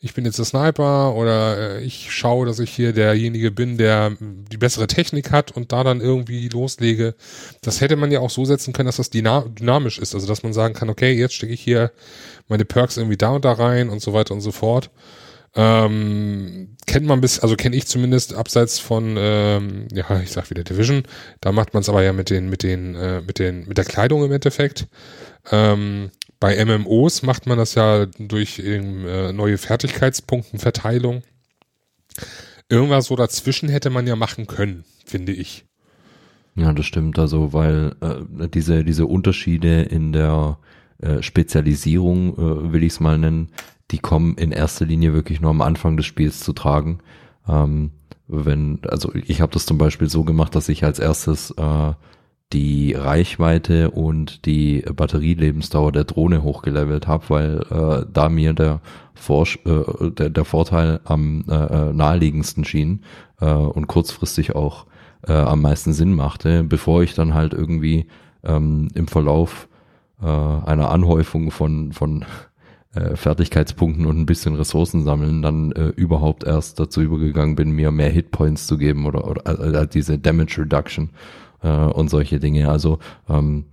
ich 0.00 0.14
bin 0.14 0.24
jetzt 0.24 0.38
der 0.38 0.46
Sniper 0.46 1.14
oder 1.14 1.76
äh, 1.76 1.84
ich 1.84 2.10
schaue, 2.10 2.46
dass 2.46 2.58
ich 2.58 2.70
hier 2.70 2.92
derjenige 2.92 3.50
bin, 3.50 3.76
der 3.76 4.16
die 4.18 4.56
bessere 4.56 4.86
Technik 4.86 5.30
hat 5.30 5.52
und 5.52 5.72
da 5.72 5.84
dann 5.84 6.00
irgendwie 6.00 6.48
loslege. 6.48 7.14
Das 7.60 7.80
hätte 7.80 7.96
man 7.96 8.10
ja 8.10 8.20
auch 8.20 8.30
so 8.30 8.44
setzen 8.44 8.72
können, 8.72 8.86
dass 8.86 8.96
das 8.96 9.10
dynamisch 9.10 9.98
ist. 9.98 10.14
Also 10.14 10.26
dass 10.26 10.42
man 10.42 10.52
sagen 10.52 10.74
kann, 10.74 10.88
okay, 10.88 11.12
jetzt 11.12 11.34
stecke 11.34 11.52
ich 11.52 11.60
hier 11.60 11.92
meine 12.48 12.64
Perks 12.64 12.96
irgendwie 12.96 13.18
da 13.18 13.30
und 13.30 13.44
da 13.44 13.52
rein 13.52 13.90
und 13.90 14.00
so 14.00 14.14
weiter 14.14 14.34
und 14.34 14.40
so 14.40 14.52
fort. 14.52 14.90
Ähm, 15.54 16.76
kennt 16.86 17.06
man 17.06 17.20
bis, 17.20 17.40
also 17.40 17.56
kenne 17.56 17.76
ich 17.76 17.86
zumindest 17.86 18.34
abseits 18.34 18.78
von, 18.78 19.16
ähm, 19.18 19.88
ja, 19.92 20.20
ich 20.20 20.30
sag 20.30 20.50
wieder 20.50 20.62
Division. 20.62 21.02
Da 21.40 21.52
macht 21.52 21.74
man 21.74 21.80
es 21.80 21.88
aber 21.88 22.02
ja 22.02 22.12
mit 22.12 22.30
den, 22.30 22.48
mit 22.48 22.62
den, 22.62 22.94
äh, 22.94 23.20
mit 23.20 23.38
den, 23.38 23.66
mit 23.66 23.76
der 23.76 23.84
Kleidung 23.84 24.24
im 24.24 24.32
Endeffekt. 24.32 24.86
Ähm, 25.50 26.10
bei 26.38 26.64
MMOs 26.64 27.22
macht 27.22 27.46
man 27.46 27.58
das 27.58 27.74
ja 27.74 28.06
durch 28.06 28.60
eben, 28.60 29.06
äh, 29.06 29.32
neue 29.32 29.58
Fertigkeitspunktenverteilung. 29.58 31.22
Irgendwas 32.68 33.06
so 33.06 33.16
dazwischen 33.16 33.68
hätte 33.68 33.90
man 33.90 34.06
ja 34.06 34.14
machen 34.14 34.46
können, 34.46 34.84
finde 35.04 35.32
ich. 35.32 35.64
Ja, 36.54 36.72
das 36.72 36.86
stimmt. 36.86 37.18
Also, 37.18 37.52
weil 37.52 37.96
äh, 38.00 38.48
diese, 38.48 38.84
diese 38.84 39.06
Unterschiede 39.06 39.82
in 39.82 40.12
der 40.12 40.58
äh, 40.98 41.22
Spezialisierung, 41.22 42.34
äh, 42.34 42.72
will 42.72 42.84
ich 42.84 42.92
es 42.92 43.00
mal 43.00 43.18
nennen, 43.18 43.50
die 43.90 43.98
kommen 43.98 44.36
in 44.36 44.52
erster 44.52 44.84
Linie 44.86 45.12
wirklich 45.12 45.40
nur 45.40 45.50
am 45.50 45.62
Anfang 45.62 45.96
des 45.96 46.06
Spiels 46.06 46.40
zu 46.40 46.52
tragen. 46.52 46.98
Ähm, 47.48 47.90
wenn, 48.28 48.78
also 48.88 49.12
ich 49.14 49.40
habe 49.40 49.52
das 49.52 49.66
zum 49.66 49.78
Beispiel 49.78 50.08
so 50.08 50.24
gemacht, 50.24 50.54
dass 50.54 50.68
ich 50.68 50.84
als 50.84 50.98
erstes 50.98 51.50
äh, 51.52 51.92
die 52.52 52.94
Reichweite 52.94 53.90
und 53.90 54.44
die 54.44 54.82
Batterielebensdauer 54.82 55.92
der 55.92 56.04
Drohne 56.04 56.42
hochgelevelt 56.42 57.06
habe, 57.06 57.24
weil 57.28 57.60
äh, 57.70 58.06
da 58.12 58.28
mir 58.28 58.52
der, 58.54 58.80
Vor 59.14 59.46
äh, 59.64 60.10
der, 60.10 60.30
der 60.30 60.44
Vorteil 60.44 61.00
am 61.04 61.44
äh, 61.48 61.54
äh, 61.54 61.92
naheliegendsten 61.92 62.64
schien 62.64 63.04
äh, 63.40 63.46
und 63.52 63.86
kurzfristig 63.86 64.54
auch 64.54 64.86
äh, 65.26 65.32
am 65.32 65.62
meisten 65.62 65.92
Sinn 65.92 66.14
machte, 66.14 66.64
bevor 66.64 67.02
ich 67.02 67.14
dann 67.14 67.34
halt 67.34 67.52
irgendwie 67.52 68.06
ähm, 68.42 68.88
im 68.94 69.06
Verlauf 69.06 69.68
äh, 70.20 70.26
einer 70.26 70.90
Anhäufung 70.90 71.50
von, 71.50 71.92
von 71.92 72.24
äh, 72.94 73.16
Fertigkeitspunkten 73.16 74.06
und 74.06 74.18
ein 74.18 74.26
bisschen 74.26 74.54
Ressourcen 74.56 75.04
sammeln, 75.04 75.42
dann 75.42 75.72
äh, 75.72 75.88
überhaupt 75.88 76.44
erst 76.44 76.80
dazu 76.80 77.00
übergegangen 77.00 77.56
bin, 77.56 77.70
mir 77.70 77.90
mehr 77.90 78.10
Hitpoints 78.10 78.66
zu 78.66 78.78
geben 78.78 79.06
oder, 79.06 79.28
oder 79.28 79.82
äh, 79.82 79.86
diese 79.86 80.18
Damage 80.18 80.62
Reduction 80.62 81.10
äh, 81.62 81.68
und 81.68 82.10
solche 82.10 82.40
Dinge. 82.40 82.68
Also 82.68 82.98
ähm, 83.28 83.66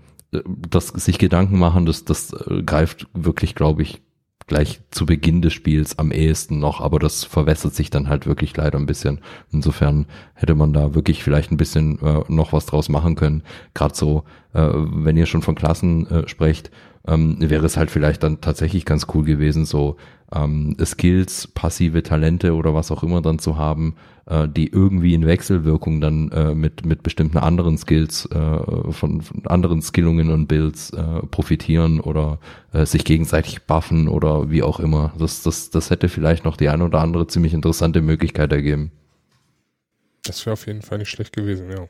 das 0.46 0.88
sich 0.90 1.18
Gedanken 1.18 1.58
machen, 1.58 1.86
das, 1.86 2.06
das 2.06 2.34
äh, 2.34 2.62
greift 2.64 3.08
wirklich, 3.14 3.56
glaube 3.56 3.82
ich, 3.82 4.02
gleich 4.48 4.80
zu 4.92 5.06
Beginn 5.06 5.42
des 5.42 5.54
Spiels 5.54 6.00
am 6.00 6.12
ehesten 6.12 6.60
noch, 6.60 6.80
aber 6.80 7.00
das 7.00 7.26
verwässert 7.26 7.76
sich 7.76 7.90
dann 7.90 8.08
halt 8.08 8.26
wirklich 8.26 8.56
leider 8.56 8.80
ein 8.80 8.86
bisschen. 8.86 9.20
Insofern 9.52 10.06
hätte 10.36 10.56
man 10.56 10.72
da 10.72 10.96
wirklich 10.96 11.22
vielleicht 11.22 11.52
ein 11.52 11.58
bisschen 11.58 12.00
äh, 12.02 12.24
noch 12.30 12.54
was 12.54 12.66
draus 12.66 12.88
machen 12.88 13.16
können. 13.16 13.44
Gerade 13.74 13.96
so, 13.96 14.24
äh, 14.54 14.70
wenn 14.74 15.18
ihr 15.18 15.26
schon 15.26 15.42
von 15.42 15.56
Klassen 15.56 16.08
äh, 16.08 16.28
sprecht, 16.30 16.72
ähm, 17.08 17.38
wäre 17.40 17.66
es 17.66 17.78
halt 17.78 17.90
vielleicht 17.90 18.24
dann 18.24 18.42
tatsächlich 18.42 18.86
ganz 18.86 19.08
cool 19.14 19.24
gewesen, 19.24 19.66
so 19.66 19.98
ähm, 20.34 20.76
Skills, 20.84 21.48
passive 21.48 22.04
Talente 22.04 22.54
oder 22.54 22.74
was 22.74 22.92
auch 22.92 23.04
immer 23.04 23.22
dann 23.22 23.40
zu 23.40 23.58
haben, 23.58 23.96
äh, 24.26 24.48
die 24.48 24.68
irgendwie 24.68 25.14
in 25.14 25.26
Wechselwirkung 25.26 26.02
dann 26.02 26.32
äh, 26.32 26.54
mit, 26.54 26.86
mit 26.86 27.04
bestimmten 27.04 27.38
anderen 27.38 27.78
Skills, 27.78 28.26
äh, 28.26 28.92
von, 28.92 29.22
von 29.22 29.46
anderen 29.48 29.82
Skillungen 29.82 30.32
und 30.32 30.48
Builds 30.48 30.92
äh, 30.92 31.22
profitieren 31.32 32.00
oder 32.02 32.40
äh, 32.74 32.86
sich 32.86 33.06
gegenseitig 33.06 33.64
buffen 33.64 34.10
oder 34.10 34.52
wie 34.52 34.64
auch 34.64 34.80
immer. 34.80 35.14
Das, 35.18 35.44
das, 35.44 35.70
das 35.70 35.90
hätte 35.90 36.10
vielleicht 36.10 36.44
noch 36.44 36.58
die 36.58 36.70
eine 36.70 36.84
oder 36.84 37.00
andere 37.00 37.28
ziemlich 37.28 37.54
interessante 37.54 38.02
Möglichkeit 38.02 38.52
ergeben. 38.52 38.92
Das 40.24 40.46
wäre 40.46 40.54
auf 40.54 40.68
jeden 40.68 40.82
Fall 40.82 40.98
nicht 40.98 41.10
schlecht 41.10 41.34
gewesen, 41.34 41.72
ja. 41.72 41.88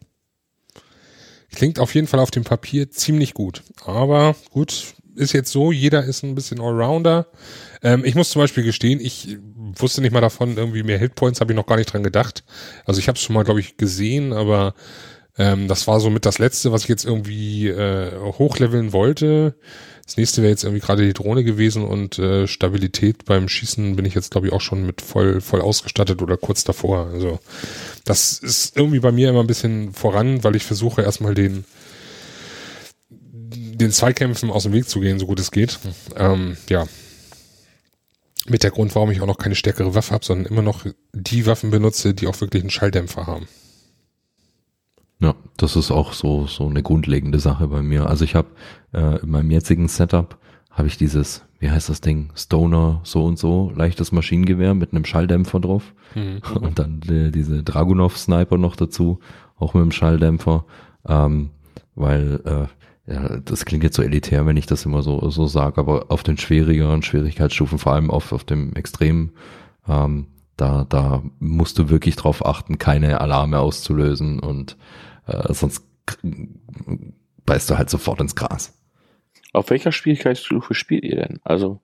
Klingt 1.55 1.79
auf 1.79 1.95
jeden 1.95 2.07
Fall 2.07 2.19
auf 2.19 2.29
dem 2.29 2.43
Papier 2.43 2.91
ziemlich 2.91 3.33
gut. 3.33 3.63
Aber 3.85 4.35
gut, 4.51 4.93
ist 5.17 5.33
jetzt 5.33 5.51
so, 5.51 5.71
jeder 5.71 6.03
ist 6.03 6.23
ein 6.23 6.35
bisschen 6.35 6.59
Allrounder. 6.59 7.27
Ähm, 7.81 8.05
ich 8.05 8.15
muss 8.15 8.29
zum 8.29 8.41
Beispiel 8.41 8.63
gestehen, 8.63 8.99
ich 8.99 9.37
wusste 9.75 10.01
nicht 10.01 10.13
mal 10.13 10.21
davon, 10.21 10.57
irgendwie 10.57 10.83
mehr 10.83 10.99
Hitpoints 10.99 11.41
habe 11.41 11.51
ich 11.51 11.55
noch 11.55 11.65
gar 11.65 11.77
nicht 11.77 11.91
dran 11.91 12.03
gedacht. 12.03 12.43
Also 12.85 12.99
ich 12.99 13.07
habe 13.07 13.17
es 13.17 13.23
schon 13.23 13.33
mal, 13.33 13.43
glaube 13.43 13.59
ich, 13.59 13.77
gesehen, 13.77 14.33
aber 14.33 14.73
ähm, 15.37 15.67
das 15.67 15.87
war 15.87 15.99
so 15.99 16.09
mit 16.09 16.25
das 16.25 16.39
Letzte, 16.39 16.71
was 16.71 16.83
ich 16.83 16.89
jetzt 16.89 17.05
irgendwie 17.05 17.67
äh, 17.67 18.11
hochleveln 18.17 18.93
wollte. 18.93 19.55
Das 20.05 20.17
nächste 20.17 20.41
wäre 20.41 20.51
jetzt 20.51 20.63
irgendwie 20.63 20.81
gerade 20.81 21.05
die 21.05 21.13
Drohne 21.13 21.43
gewesen 21.43 21.83
und 21.83 22.17
äh, 22.17 22.47
Stabilität 22.47 23.25
beim 23.25 23.49
Schießen 23.49 23.95
bin 23.95 24.05
ich 24.05 24.15
jetzt, 24.15 24.31
glaube 24.31 24.47
ich, 24.47 24.53
auch 24.53 24.61
schon 24.61 24.85
mit 24.85 25.01
voll, 25.01 25.41
voll 25.41 25.61
ausgestattet 25.61 26.21
oder 26.21 26.37
kurz 26.37 26.63
davor. 26.63 27.07
Also 27.11 27.39
das 28.05 28.39
ist 28.39 28.77
irgendwie 28.77 28.99
bei 28.99 29.11
mir 29.11 29.29
immer 29.29 29.41
ein 29.41 29.47
bisschen 29.47 29.93
voran, 29.93 30.43
weil 30.43 30.55
ich 30.55 30.63
versuche 30.63 31.01
erstmal 31.01 31.35
den 31.35 31.65
den 33.77 33.91
Zweikämpfen 33.91 34.49
aus 34.49 34.63
dem 34.63 34.73
Weg 34.73 34.89
zu 34.89 34.99
gehen, 34.99 35.19
so 35.19 35.27
gut 35.27 35.39
es 35.39 35.51
geht. 35.51 35.79
Ähm, 36.15 36.57
ja. 36.69 36.85
Mit 38.47 38.63
der 38.63 38.71
Grund, 38.71 38.95
warum 38.95 39.11
ich 39.11 39.21
auch 39.21 39.27
noch 39.27 39.37
keine 39.37 39.55
stärkere 39.55 39.93
Waffe 39.93 40.13
habe, 40.13 40.25
sondern 40.25 40.45
immer 40.51 40.61
noch 40.61 40.85
die 41.13 41.45
Waffen 41.45 41.69
benutze, 41.69 42.13
die 42.13 42.27
auch 42.27 42.39
wirklich 42.39 42.63
einen 42.63 42.69
Schalldämpfer 42.69 43.27
haben. 43.27 43.47
Ja, 45.19 45.35
das 45.57 45.75
ist 45.75 45.91
auch 45.91 46.13
so 46.13 46.45
so 46.45 46.67
eine 46.67 46.83
grundlegende 46.83 47.39
Sache 47.39 47.67
bei 47.67 47.81
mir. 47.81 48.07
Also 48.07 48.23
ich 48.23 48.35
habe 48.35 48.49
äh, 48.93 49.19
in 49.21 49.29
meinem 49.29 49.51
jetzigen 49.51 49.87
Setup 49.87 50.37
habe 50.69 50.87
ich 50.87 50.97
dieses, 50.97 51.43
wie 51.59 51.71
heißt 51.71 51.89
das 51.89 52.01
Ding, 52.01 52.29
Stoner 52.35 53.01
so 53.03 53.25
und 53.25 53.39
so, 53.39 53.71
leichtes 53.75 54.11
Maschinengewehr 54.11 54.75
mit 54.75 54.93
einem 54.93 55.05
Schalldämpfer 55.05 55.59
drauf 55.59 55.93
mhm. 56.13 56.41
und 56.61 56.77
dann 56.77 57.01
äh, 57.09 57.31
diese 57.31 57.63
Dragunov 57.63 58.17
Sniper 58.17 58.57
noch 58.57 58.75
dazu, 58.75 59.19
auch 59.57 59.73
mit 59.73 59.81
einem 59.81 59.91
Schalldämpfer, 59.91 60.65
ähm, 61.07 61.49
weil 61.95 62.41
äh, 62.45 62.76
ja, 63.07 63.37
das 63.39 63.65
klingt 63.65 63.83
jetzt 63.83 63.95
so 63.95 64.03
elitär, 64.03 64.45
wenn 64.45 64.57
ich 64.57 64.65
das 64.65 64.85
immer 64.85 65.01
so 65.01 65.29
so 65.29 65.47
sage, 65.47 65.79
aber 65.79 66.07
auf 66.09 66.23
den 66.23 66.37
schwierigeren 66.37 67.01
Schwierigkeitsstufen, 67.01 67.79
vor 67.79 67.93
allem 67.93 68.11
auf 68.11 68.33
auf 68.33 68.43
dem 68.43 68.73
Extrem, 68.73 69.31
ähm, 69.87 70.27
da 70.57 70.85
da 70.89 71.23
musst 71.39 71.79
du 71.79 71.89
wirklich 71.89 72.17
drauf 72.17 72.45
achten, 72.45 72.77
keine 72.77 73.21
Alarme 73.21 73.59
auszulösen 73.59 74.39
und 74.39 74.77
äh, 75.25 75.53
sonst 75.53 75.85
beißt 77.45 77.69
du 77.69 77.77
halt 77.77 77.89
sofort 77.89 78.21
ins 78.21 78.35
Gras. 78.35 78.77
Auf 79.53 79.69
welcher 79.69 79.91
Schwierigkeitsstufe 79.91 80.73
spielt 80.73 81.03
ihr 81.03 81.15
denn? 81.15 81.39
Also 81.43 81.79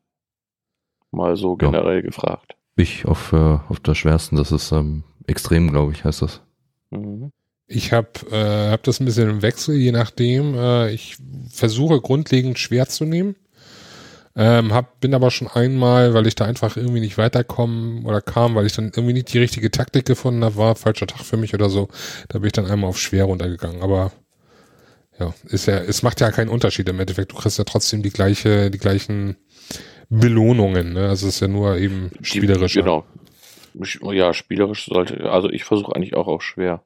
mal 1.11 1.35
so 1.35 1.55
generell 1.55 1.97
ja. 1.97 2.01
gefragt. 2.01 2.55
Ich 2.75 3.05
auf, 3.05 3.33
äh, 3.33 3.59
auf 3.69 3.79
der 3.79 3.95
schwersten, 3.95 4.35
das 4.35 4.51
ist 4.51 4.71
ähm, 4.71 5.03
extrem, 5.27 5.71
glaube 5.71 5.93
ich, 5.93 6.03
heißt 6.03 6.21
das. 6.21 6.41
Mhm. 6.89 7.31
Ich 7.67 7.93
habe 7.93 8.09
äh, 8.31 8.71
hab 8.71 8.83
das 8.83 8.99
ein 8.99 9.05
bisschen 9.05 9.29
im 9.29 9.41
Wechsel, 9.41 9.75
je 9.75 9.91
nachdem. 9.91 10.55
Äh, 10.55 10.91
ich 10.91 11.17
versuche 11.49 12.01
grundlegend 12.01 12.59
schwer 12.59 12.87
zu 12.87 13.05
nehmen. 13.05 13.35
Ähm, 14.35 14.73
hab, 14.73 14.99
bin 14.99 15.13
aber 15.13 15.29
schon 15.29 15.47
einmal, 15.47 16.13
weil 16.15 16.25
ich 16.25 16.33
da 16.33 16.45
einfach 16.45 16.75
irgendwie 16.75 16.99
nicht 16.99 17.19
weiterkommen 17.19 18.05
oder 18.05 18.19
kam, 18.19 18.55
weil 18.55 18.65
ich 18.65 18.73
dann 18.73 18.85
irgendwie 18.85 19.13
nicht 19.13 19.31
die 19.31 19.37
richtige 19.37 19.69
Taktik 19.69 20.05
gefunden 20.05 20.43
habe, 20.43 20.57
war 20.57 20.75
falscher 20.75 21.05
Tag 21.05 21.21
für 21.21 21.37
mich 21.37 21.53
oder 21.53 21.69
so. 21.69 21.87
Da 22.29 22.39
bin 22.39 22.47
ich 22.47 22.53
dann 22.53 22.65
einmal 22.65 22.89
auf 22.89 22.99
schwer 22.99 23.25
runtergegangen. 23.25 23.83
Aber 23.83 24.11
ja, 25.19 25.33
ist 25.45 25.67
ja, 25.67 25.77
es 25.77 26.01
macht 26.01 26.19
ja 26.19 26.31
keinen 26.31 26.49
Unterschied 26.49 26.89
im 26.89 26.99
Endeffekt. 26.99 27.31
Du 27.31 27.35
kriegst 27.35 27.59
ja 27.59 27.63
trotzdem 27.63 28.01
die 28.01 28.09
gleiche, 28.09 28.71
die 28.71 28.79
gleichen 28.79 29.37
Belohnungen. 30.09 30.93
Ne? 30.93 31.09
Also 31.09 31.27
es 31.27 31.35
ist 31.35 31.41
ja 31.41 31.47
nur 31.47 31.77
eben 31.77 32.11
spielerisch. 32.21 32.73
Genau. 32.73 33.05
Ja, 34.11 34.33
spielerisch 34.33 34.85
sollte, 34.85 35.31
also 35.31 35.49
ich 35.49 35.63
versuche 35.63 35.95
eigentlich 35.95 36.15
auch 36.15 36.27
auch 36.27 36.41
schwer. 36.41 36.83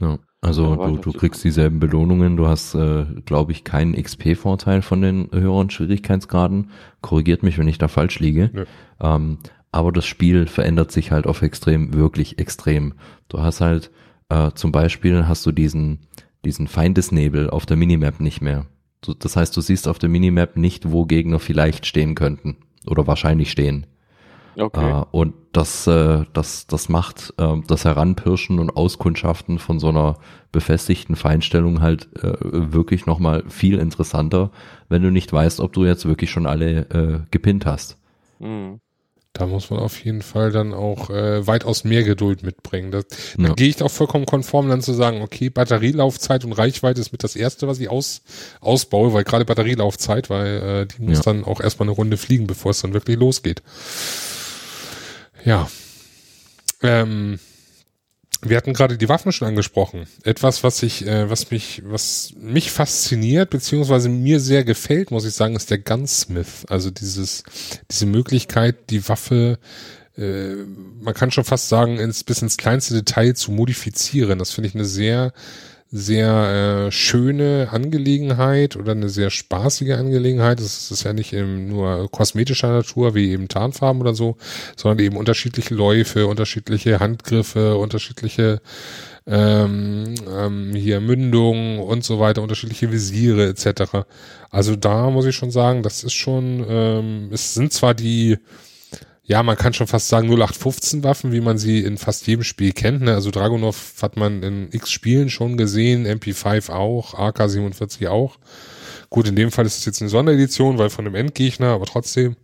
Ja. 0.00 0.18
Also 0.40 0.76
du, 0.76 0.96
du 0.98 1.12
kriegst 1.12 1.42
dieselben 1.42 1.80
Belohnungen, 1.80 2.36
du 2.36 2.46
hast, 2.46 2.74
äh, 2.74 3.06
glaube 3.24 3.52
ich, 3.52 3.64
keinen 3.64 3.94
XP-Vorteil 3.94 4.82
von 4.82 5.00
den 5.00 5.28
höheren 5.32 5.70
Schwierigkeitsgraden. 5.70 6.70
Korrigiert 7.00 7.42
mich, 7.42 7.58
wenn 7.58 7.66
ich 7.66 7.78
da 7.78 7.88
falsch 7.88 8.20
liege. 8.20 8.66
Ja. 9.00 9.16
Ähm, 9.16 9.38
aber 9.72 9.92
das 9.92 10.06
Spiel 10.06 10.46
verändert 10.46 10.92
sich 10.92 11.10
halt 11.10 11.26
auf 11.26 11.42
extrem, 11.42 11.94
wirklich 11.94 12.38
extrem. 12.38 12.94
Du 13.28 13.40
hast 13.40 13.60
halt, 13.60 13.90
äh, 14.28 14.52
zum 14.54 14.72
Beispiel 14.72 15.26
hast 15.26 15.44
du 15.46 15.52
diesen, 15.52 16.06
diesen 16.44 16.68
Feindesnebel 16.68 17.50
auf 17.50 17.66
der 17.66 17.76
Minimap 17.76 18.20
nicht 18.20 18.40
mehr. 18.40 18.66
Du, 19.00 19.14
das 19.14 19.36
heißt, 19.36 19.56
du 19.56 19.60
siehst 19.60 19.88
auf 19.88 19.98
der 19.98 20.08
Minimap 20.08 20.56
nicht, 20.56 20.92
wo 20.92 21.06
Gegner 21.06 21.40
vielleicht 21.40 21.86
stehen 21.86 22.14
könnten 22.14 22.56
oder 22.86 23.06
wahrscheinlich 23.06 23.50
stehen. 23.50 23.86
Okay. 24.58 25.00
Äh, 25.00 25.04
und 25.10 25.34
das, 25.52 25.86
äh, 25.86 26.24
das, 26.32 26.66
das 26.66 26.88
macht 26.88 27.34
äh, 27.38 27.56
das 27.66 27.84
Heranpirschen 27.84 28.58
und 28.58 28.70
Auskundschaften 28.70 29.58
von 29.58 29.78
so 29.78 29.88
einer 29.88 30.18
befestigten 30.52 31.16
Feinstellung 31.16 31.80
halt 31.82 32.08
äh, 32.22 32.32
wirklich 32.40 33.06
nochmal 33.06 33.44
viel 33.48 33.78
interessanter, 33.78 34.50
wenn 34.88 35.02
du 35.02 35.10
nicht 35.10 35.32
weißt, 35.32 35.60
ob 35.60 35.72
du 35.72 35.84
jetzt 35.84 36.06
wirklich 36.06 36.30
schon 36.30 36.46
alle 36.46 36.78
äh, 36.90 37.18
gepinnt 37.30 37.66
hast. 37.66 37.98
Mhm. 38.38 38.80
Da 39.34 39.46
muss 39.46 39.68
man 39.68 39.80
auf 39.80 40.02
jeden 40.02 40.22
Fall 40.22 40.50
dann 40.50 40.72
auch 40.72 41.10
äh, 41.10 41.46
weitaus 41.46 41.84
mehr 41.84 42.02
Geduld 42.04 42.42
mitbringen. 42.42 42.90
Das, 42.90 43.04
ja. 43.36 43.48
Da 43.48 43.54
gehe 43.54 43.68
ich 43.68 43.82
auch 43.82 43.90
vollkommen 43.90 44.24
konform, 44.24 44.70
dann 44.70 44.80
zu 44.80 44.94
sagen, 44.94 45.20
okay, 45.20 45.50
Batterielaufzeit 45.50 46.46
und 46.46 46.52
Reichweite 46.52 47.02
ist 47.02 47.12
mit 47.12 47.22
das 47.22 47.36
Erste, 47.36 47.68
was 47.68 47.78
ich 47.78 47.90
aus, 47.90 48.22
ausbaue, 48.62 49.12
weil 49.12 49.24
gerade 49.24 49.44
Batterielaufzeit, 49.44 50.30
weil 50.30 50.46
äh, 50.46 50.86
die 50.86 51.02
muss 51.02 51.18
ja. 51.18 51.24
dann 51.24 51.44
auch 51.44 51.60
erstmal 51.60 51.86
eine 51.86 51.96
Runde 51.96 52.16
fliegen, 52.16 52.46
bevor 52.46 52.70
es 52.70 52.80
dann 52.80 52.94
wirklich 52.94 53.18
losgeht. 53.18 53.62
Ja. 55.46 55.70
Ähm, 56.82 57.38
wir 58.42 58.56
hatten 58.56 58.74
gerade 58.74 58.98
die 58.98 59.08
Waffen 59.08 59.32
schon 59.32 59.48
angesprochen. 59.48 60.06
Etwas, 60.24 60.62
was 60.62 60.82
ich, 60.82 61.06
äh, 61.06 61.30
was 61.30 61.50
mich, 61.50 61.82
was 61.86 62.34
mich 62.36 62.70
fasziniert, 62.70 63.50
beziehungsweise 63.50 64.08
mir 64.08 64.40
sehr 64.40 64.64
gefällt, 64.64 65.10
muss 65.10 65.24
ich 65.24 65.34
sagen, 65.34 65.56
ist 65.56 65.70
der 65.70 65.78
Gunsmith. 65.78 66.66
Also 66.68 66.90
dieses, 66.90 67.44
diese 67.90 68.06
Möglichkeit, 68.06 68.90
die 68.90 69.08
Waffe, 69.08 69.58
äh, 70.18 70.54
man 71.00 71.14
kann 71.14 71.30
schon 71.30 71.44
fast 71.44 71.68
sagen, 71.68 71.98
ins, 71.98 72.24
bis 72.24 72.42
ins 72.42 72.56
kleinste 72.56 72.94
Detail 72.94 73.34
zu 73.34 73.52
modifizieren. 73.52 74.40
Das 74.40 74.50
finde 74.50 74.68
ich 74.68 74.74
eine 74.74 74.84
sehr, 74.84 75.32
sehr 75.90 76.86
äh, 76.88 76.92
schöne 76.92 77.68
Angelegenheit 77.70 78.76
oder 78.76 78.92
eine 78.92 79.08
sehr 79.08 79.30
spaßige 79.30 79.92
Angelegenheit. 79.92 80.60
Es 80.60 80.90
ist 80.90 81.04
ja 81.04 81.12
nicht 81.12 81.32
eben 81.32 81.68
nur 81.68 82.10
kosmetischer 82.10 82.72
Natur, 82.72 83.14
wie 83.14 83.30
eben 83.30 83.48
Tarnfarben 83.48 84.00
oder 84.00 84.14
so, 84.14 84.36
sondern 84.76 85.04
eben 85.04 85.16
unterschiedliche 85.16 85.74
Läufe, 85.74 86.26
unterschiedliche 86.26 86.98
Handgriffe, 86.98 87.76
unterschiedliche 87.76 88.60
ähm, 89.26 90.14
ähm, 90.28 90.74
hier 90.74 91.00
Mündungen 91.00 91.80
und 91.80 92.04
so 92.04 92.20
weiter, 92.20 92.42
unterschiedliche 92.42 92.92
Visiere 92.92 93.48
etc. 93.48 94.06
Also 94.50 94.76
da 94.76 95.10
muss 95.10 95.26
ich 95.26 95.36
schon 95.36 95.50
sagen, 95.50 95.82
das 95.82 96.04
ist 96.04 96.14
schon, 96.14 96.64
ähm, 96.68 97.28
es 97.32 97.54
sind 97.54 97.72
zwar 97.72 97.94
die 97.94 98.38
ja, 99.26 99.42
man 99.42 99.56
kann 99.56 99.72
schon 99.72 99.88
fast 99.88 100.08
sagen 100.08 100.28
0815 100.28 101.02
Waffen, 101.02 101.32
wie 101.32 101.40
man 101.40 101.58
sie 101.58 101.80
in 101.80 101.98
fast 101.98 102.26
jedem 102.28 102.44
Spiel 102.44 102.72
kennt. 102.72 103.02
Ne? 103.02 103.12
Also 103.12 103.32
Dragunov 103.32 103.94
hat 104.00 104.16
man 104.16 104.42
in 104.42 104.68
x 104.70 104.90
Spielen 104.90 105.30
schon 105.30 105.56
gesehen, 105.56 106.06
MP5 106.06 106.70
auch, 106.70 107.14
AK-47 107.14 108.08
auch. 108.08 108.38
Gut, 109.10 109.26
in 109.28 109.36
dem 109.36 109.50
Fall 109.50 109.66
ist 109.66 109.78
es 109.78 109.84
jetzt 109.84 110.00
eine 110.00 110.10
Sonderedition, 110.10 110.78
weil 110.78 110.90
von 110.90 111.06
einem 111.06 111.16
Endgegner, 111.16 111.68
aber 111.68 111.86
trotzdem. 111.86 112.36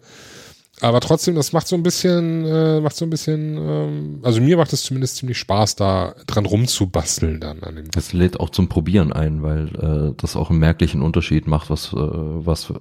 Aber 0.81 0.99
trotzdem, 0.99 1.37
das 1.37 1.53
macht 1.53 1.69
so 1.69 1.77
ein 1.77 1.85
bisschen, 1.85 2.45
äh, 2.45 2.81
macht 2.81 2.97
so 2.97 3.05
ein 3.05 3.11
bisschen, 3.11 3.57
ähm, 3.57 4.21
also 4.25 4.41
mir 4.41 4.57
macht 4.57 4.73
es 4.73 4.83
zumindest 4.83 5.17
ziemlich 5.17 5.39
Spaß, 5.39 5.77
da 5.77 6.17
dran 6.27 6.45
rumzubasteln 6.45 7.39
dann 7.39 7.63
an 7.63 7.77
dem. 7.77 7.87
Es 7.97 8.13
lädt 8.13 8.41
auch 8.41 8.51
zum 8.51 8.69
Probieren 8.69 9.13
ein, 9.13 9.45
weil 9.45 9.69
äh, 9.77 10.15
das 10.17 10.35
auch 10.35 10.51
einen 10.51 10.59
merklichen 10.59 11.01
Unterschied 11.01 11.47
macht, 11.47 11.71
was, 11.71 11.93
äh, 11.93 11.97
was, 11.97 12.73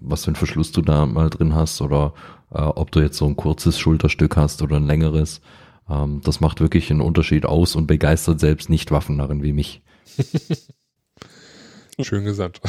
was 0.00 0.24
für 0.24 0.32
ein 0.32 0.36
Verschluss 0.36 0.72
du 0.72 0.82
da 0.82 1.06
mal 1.06 1.30
drin 1.30 1.54
hast 1.54 1.80
oder 1.80 2.12
äh, 2.52 2.60
ob 2.60 2.90
du 2.90 3.00
jetzt 3.00 3.16
so 3.16 3.26
ein 3.26 3.36
kurzes 3.36 3.78
Schulterstück 3.78 4.36
hast 4.36 4.62
oder 4.62 4.76
ein 4.76 4.86
längeres. 4.86 5.40
Ähm, 5.88 6.20
das 6.24 6.40
macht 6.40 6.60
wirklich 6.60 6.90
einen 6.90 7.00
Unterschied 7.00 7.46
aus 7.46 7.76
und 7.76 7.86
begeistert 7.86 8.40
selbst 8.40 8.70
nicht 8.70 8.90
Waffennarren 8.90 9.42
wie 9.42 9.52
mich. 9.52 9.82
Schön 12.00 12.24
gesagt. 12.24 12.60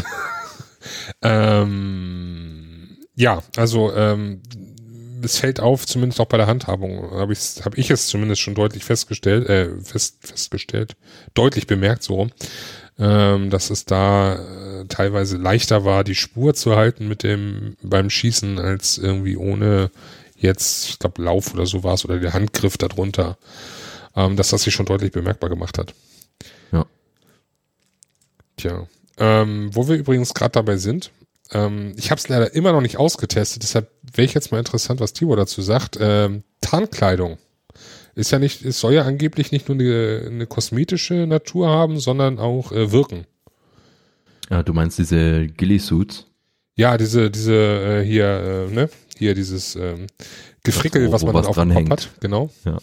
ähm, 1.21 2.97
ja, 3.15 3.41
also 3.55 3.93
ähm, 3.93 4.41
es 5.23 5.37
fällt 5.37 5.59
auf, 5.59 5.85
zumindest 5.85 6.19
auch 6.19 6.25
bei 6.25 6.37
der 6.37 6.47
Handhabung, 6.47 7.11
habe 7.11 7.33
ich, 7.33 7.63
hab 7.63 7.77
ich 7.77 7.91
es 7.91 8.07
zumindest 8.07 8.41
schon 8.41 8.55
deutlich 8.55 8.83
festgestellt, 8.83 9.47
äh, 9.47 9.79
fest, 9.81 10.17
festgestellt, 10.21 10.95
deutlich 11.33 11.67
bemerkt 11.67 12.03
so, 12.03 12.27
ähm, 12.99 13.49
dass 13.49 13.69
es 13.69 13.85
da 13.85 14.35
äh, 14.35 14.85
teilweise 14.87 15.37
leichter 15.37 15.85
war, 15.85 16.03
die 16.03 16.15
Spur 16.15 16.53
zu 16.53 16.75
halten 16.75 17.07
mit 17.07 17.23
dem 17.23 17.75
beim 17.81 18.09
Schießen, 18.09 18.59
als 18.59 18.97
irgendwie 18.97 19.37
ohne 19.37 19.91
jetzt, 20.35 20.89
ich 20.89 20.99
glaube, 20.99 21.21
Lauf 21.21 21.53
oder 21.53 21.65
so 21.65 21.83
war 21.83 21.93
es 21.93 22.05
oder 22.05 22.19
der 22.19 22.33
Handgriff 22.33 22.77
darunter, 22.77 23.37
ähm, 24.15 24.35
dass 24.35 24.49
das 24.49 24.63
sich 24.63 24.73
schon 24.73 24.85
deutlich 24.85 25.11
bemerkbar 25.11 25.49
gemacht 25.49 25.77
hat. 25.77 25.93
Ja. 26.71 26.85
Tja. 28.57 28.87
Ähm, 29.17 29.69
wo 29.73 29.87
wir 29.87 29.95
übrigens 29.95 30.33
gerade 30.33 30.53
dabei 30.53 30.77
sind, 30.77 31.11
ähm, 31.51 31.93
ich 31.97 32.11
habe 32.11 32.19
es 32.19 32.27
leider 32.27 32.53
immer 32.53 32.71
noch 32.71 32.81
nicht 32.81 32.97
ausgetestet, 32.97 33.63
deshalb 33.63 33.91
wäre 34.13 34.25
ich 34.25 34.33
jetzt 34.33 34.51
mal 34.51 34.59
interessant, 34.59 34.99
was 34.99 35.13
Tibor 35.13 35.37
dazu 35.37 35.61
sagt. 35.61 35.97
Ähm, 35.99 36.43
Tarnkleidung 36.61 37.37
ist 38.15 38.31
ja 38.31 38.39
nicht, 38.39 38.63
es 38.65 38.79
soll 38.79 38.93
ja 38.93 39.03
angeblich 39.03 39.51
nicht 39.51 39.69
nur 39.69 39.77
eine, 39.77 40.23
eine 40.27 40.47
kosmetische 40.47 41.25
Natur 41.27 41.69
haben, 41.69 41.99
sondern 41.99 42.39
auch 42.39 42.71
äh, 42.71 42.91
wirken. 42.91 43.25
Ja, 44.49 44.63
du 44.63 44.73
meinst 44.73 44.99
diese 44.99 45.47
Ghillie-Suits? 45.47 46.27
Ja, 46.75 46.97
diese, 46.97 47.31
diese 47.31 47.53
äh, 47.53 48.05
hier, 48.05 48.67
äh, 48.69 48.73
ne, 48.73 48.89
hier 49.17 49.33
dieses 49.33 49.75
ähm, 49.75 50.07
Gefrickel, 50.63 51.07
wo, 51.07 51.11
was 51.11 51.23
man 51.23 51.33
dann 51.35 51.45
auf 51.45 51.55
dem 51.55 51.73
Kopf 51.73 51.89
hat, 51.89 52.09
genau. 52.19 52.49
Ja. 52.65 52.77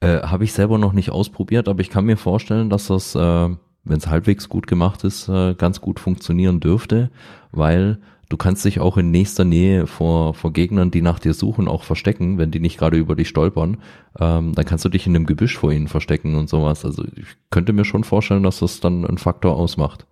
Äh, 0.00 0.22
Habe 0.22 0.44
ich 0.44 0.52
selber 0.52 0.78
noch 0.78 0.92
nicht 0.92 1.10
ausprobiert, 1.10 1.68
aber 1.68 1.80
ich 1.80 1.90
kann 1.90 2.04
mir 2.04 2.16
vorstellen, 2.16 2.68
dass 2.68 2.88
das 2.88 3.14
äh, 3.14 3.48
wenn 3.86 3.98
es 3.98 4.08
halbwegs 4.08 4.48
gut 4.48 4.66
gemacht 4.66 5.04
ist, 5.04 5.28
äh, 5.28 5.54
ganz 5.54 5.80
gut 5.80 6.00
funktionieren 6.00 6.60
dürfte, 6.60 7.10
weil 7.52 7.98
du 8.28 8.36
kannst 8.36 8.64
dich 8.64 8.80
auch 8.80 8.96
in 8.96 9.10
nächster 9.10 9.44
Nähe 9.44 9.86
vor, 9.86 10.34
vor 10.34 10.52
Gegnern, 10.52 10.90
die 10.90 11.02
nach 11.02 11.18
dir 11.18 11.34
suchen, 11.34 11.68
auch 11.68 11.84
verstecken, 11.84 12.38
wenn 12.38 12.50
die 12.50 12.60
nicht 12.60 12.78
gerade 12.78 12.96
über 12.96 13.14
dich 13.14 13.28
stolpern. 13.28 13.78
Ähm, 14.18 14.54
dann 14.54 14.64
kannst 14.64 14.84
du 14.84 14.88
dich 14.88 15.06
in 15.06 15.14
einem 15.14 15.26
Gebüsch 15.26 15.56
vor 15.56 15.72
ihnen 15.72 15.88
verstecken 15.88 16.34
und 16.36 16.48
sowas. 16.48 16.84
Also 16.84 17.04
ich 17.04 17.26
könnte 17.50 17.72
mir 17.72 17.84
schon 17.84 18.04
vorstellen, 18.04 18.42
dass 18.42 18.60
das 18.60 18.80
dann 18.80 19.04
einen 19.04 19.18
Faktor 19.18 19.56
ausmacht. 19.56 20.06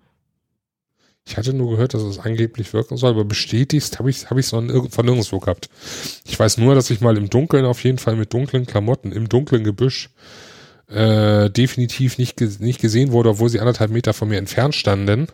Ich 1.26 1.38
hatte 1.38 1.54
nur 1.54 1.70
gehört, 1.70 1.94
dass 1.94 2.02
es 2.02 2.18
angeblich 2.18 2.74
wirken 2.74 2.98
soll, 2.98 3.10
aber 3.10 3.24
bestätigt 3.24 3.98
habe 3.98 4.10
ich 4.10 4.28
habe 4.28 4.40
ich 4.40 4.46
es 4.46 4.50
von 4.50 4.66
nirgendwo 4.66 5.38
gehabt. 5.38 5.70
Ich 6.24 6.38
weiß 6.38 6.58
nur, 6.58 6.74
dass 6.74 6.90
ich 6.90 7.00
mal 7.00 7.16
im 7.16 7.30
Dunkeln 7.30 7.64
auf 7.64 7.82
jeden 7.82 7.98
Fall 7.98 8.16
mit 8.16 8.34
dunklen 8.34 8.66
Klamotten 8.66 9.10
im 9.10 9.28
dunklen 9.30 9.64
Gebüsch 9.64 10.10
äh, 10.88 11.48
definitiv 11.50 12.18
nicht, 12.18 12.40
nicht 12.60 12.80
gesehen 12.80 13.12
wurde, 13.12 13.30
obwohl 13.30 13.48
sie 13.48 13.60
anderthalb 13.60 13.90
Meter 13.90 14.12
von 14.12 14.28
mir 14.28 14.38
entfernt 14.38 14.74
standen. 14.74 15.28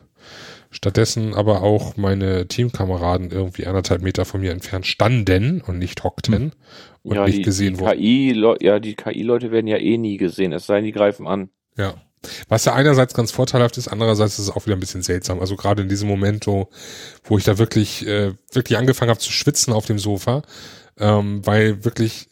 Stattdessen 0.70 1.34
aber 1.34 1.62
auch 1.62 1.96
meine 1.96 2.46
Teamkameraden 2.46 3.30
irgendwie 3.30 3.66
anderthalb 3.66 4.02
Meter 4.02 4.24
von 4.24 4.40
mir 4.40 4.52
entfernt 4.52 4.86
standen 4.86 5.60
und 5.60 5.78
nicht 5.78 6.04
hockten 6.04 6.34
hm. 6.34 6.52
und 7.02 7.16
ja, 7.16 7.24
nicht 7.26 7.38
die, 7.38 7.42
gesehen 7.42 7.74
die 7.74 7.80
wurden. 7.80 7.98
KI, 7.98 8.54
ja, 8.60 8.78
die 8.78 8.94
KI-Leute 8.94 9.50
werden 9.50 9.66
ja 9.66 9.78
eh 9.78 9.98
nie 9.98 10.16
gesehen, 10.16 10.52
es 10.52 10.66
sei 10.66 10.76
denn, 10.76 10.84
die 10.84 10.92
greifen 10.92 11.26
an. 11.26 11.50
Ja. 11.76 11.94
Was 12.48 12.66
ja 12.66 12.74
einerseits 12.74 13.14
ganz 13.14 13.32
vorteilhaft 13.32 13.78
ist, 13.78 13.88
andererseits 13.88 14.34
ist 14.34 14.48
es 14.48 14.50
auch 14.50 14.66
wieder 14.66 14.76
ein 14.76 14.80
bisschen 14.80 15.02
seltsam. 15.02 15.40
Also 15.40 15.56
gerade 15.56 15.82
in 15.82 15.88
diesem 15.88 16.06
Moment, 16.06 16.46
wo, 16.46 16.68
wo 17.24 17.38
ich 17.38 17.44
da 17.44 17.58
wirklich, 17.58 18.06
äh, 18.06 18.34
wirklich 18.52 18.78
angefangen 18.78 19.08
habe 19.08 19.20
zu 19.20 19.32
schwitzen 19.32 19.72
auf 19.72 19.86
dem 19.86 19.98
Sofa, 19.98 20.42
ähm, 20.98 21.44
weil 21.46 21.84
wirklich 21.84 22.28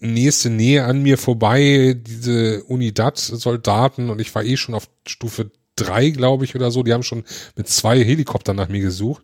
nächste 0.00 0.48
Nähe 0.48 0.84
an 0.84 1.02
mir 1.02 1.18
vorbei, 1.18 1.94
diese 1.98 2.64
Unidad-Soldaten 2.64 4.08
und 4.08 4.20
ich 4.20 4.34
war 4.34 4.42
eh 4.42 4.56
schon 4.56 4.74
auf 4.74 4.88
Stufe 5.06 5.50
drei, 5.84 6.10
glaube 6.10 6.44
ich, 6.44 6.54
oder 6.54 6.70
so. 6.70 6.82
Die 6.82 6.92
haben 6.92 7.02
schon 7.02 7.24
mit 7.56 7.68
zwei 7.68 8.02
Helikoptern 8.02 8.56
nach 8.56 8.68
mir 8.68 8.80
gesucht. 8.80 9.22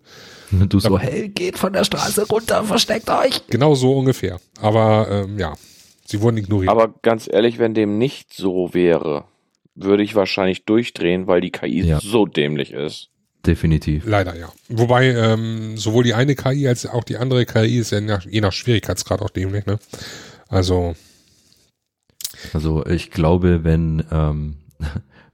Und 0.52 0.72
du 0.72 0.78
so, 0.78 0.98
hey, 0.98 1.28
geht 1.28 1.58
von 1.58 1.72
der 1.72 1.84
Straße 1.84 2.26
runter, 2.28 2.64
versteckt 2.64 3.10
euch. 3.10 3.46
Genau 3.48 3.74
so 3.74 3.98
ungefähr. 3.98 4.38
Aber 4.60 5.08
ähm, 5.10 5.38
ja, 5.38 5.54
sie 6.04 6.20
wurden 6.20 6.36
ignoriert. 6.36 6.70
Aber 6.70 6.94
ganz 7.02 7.28
ehrlich, 7.30 7.58
wenn 7.58 7.74
dem 7.74 7.98
nicht 7.98 8.32
so 8.32 8.72
wäre, 8.72 9.24
würde 9.74 10.02
ich 10.02 10.14
wahrscheinlich 10.14 10.64
durchdrehen, 10.64 11.26
weil 11.26 11.40
die 11.40 11.50
KI 11.50 11.82
ja. 11.82 12.00
so 12.00 12.26
dämlich 12.26 12.72
ist. 12.72 13.10
Definitiv. 13.44 14.04
Leider 14.06 14.36
ja. 14.36 14.52
Wobei 14.68 15.08
ähm, 15.08 15.76
sowohl 15.76 16.04
die 16.04 16.14
eine 16.14 16.34
KI 16.34 16.66
als 16.66 16.86
auch 16.86 17.04
die 17.04 17.16
andere 17.16 17.44
KI 17.44 17.78
ist 17.78 17.92
ja 17.92 18.00
nach, 18.00 18.24
je 18.24 18.40
nach 18.40 18.52
Schwierigkeitsgrad 18.52 19.22
auch 19.22 19.30
dämlich. 19.30 19.66
Ne? 19.66 19.78
Also 20.48 20.94
also 22.52 22.84
ich 22.86 23.10
glaube, 23.10 23.64
wenn 23.64 24.04
ähm, 24.10 24.56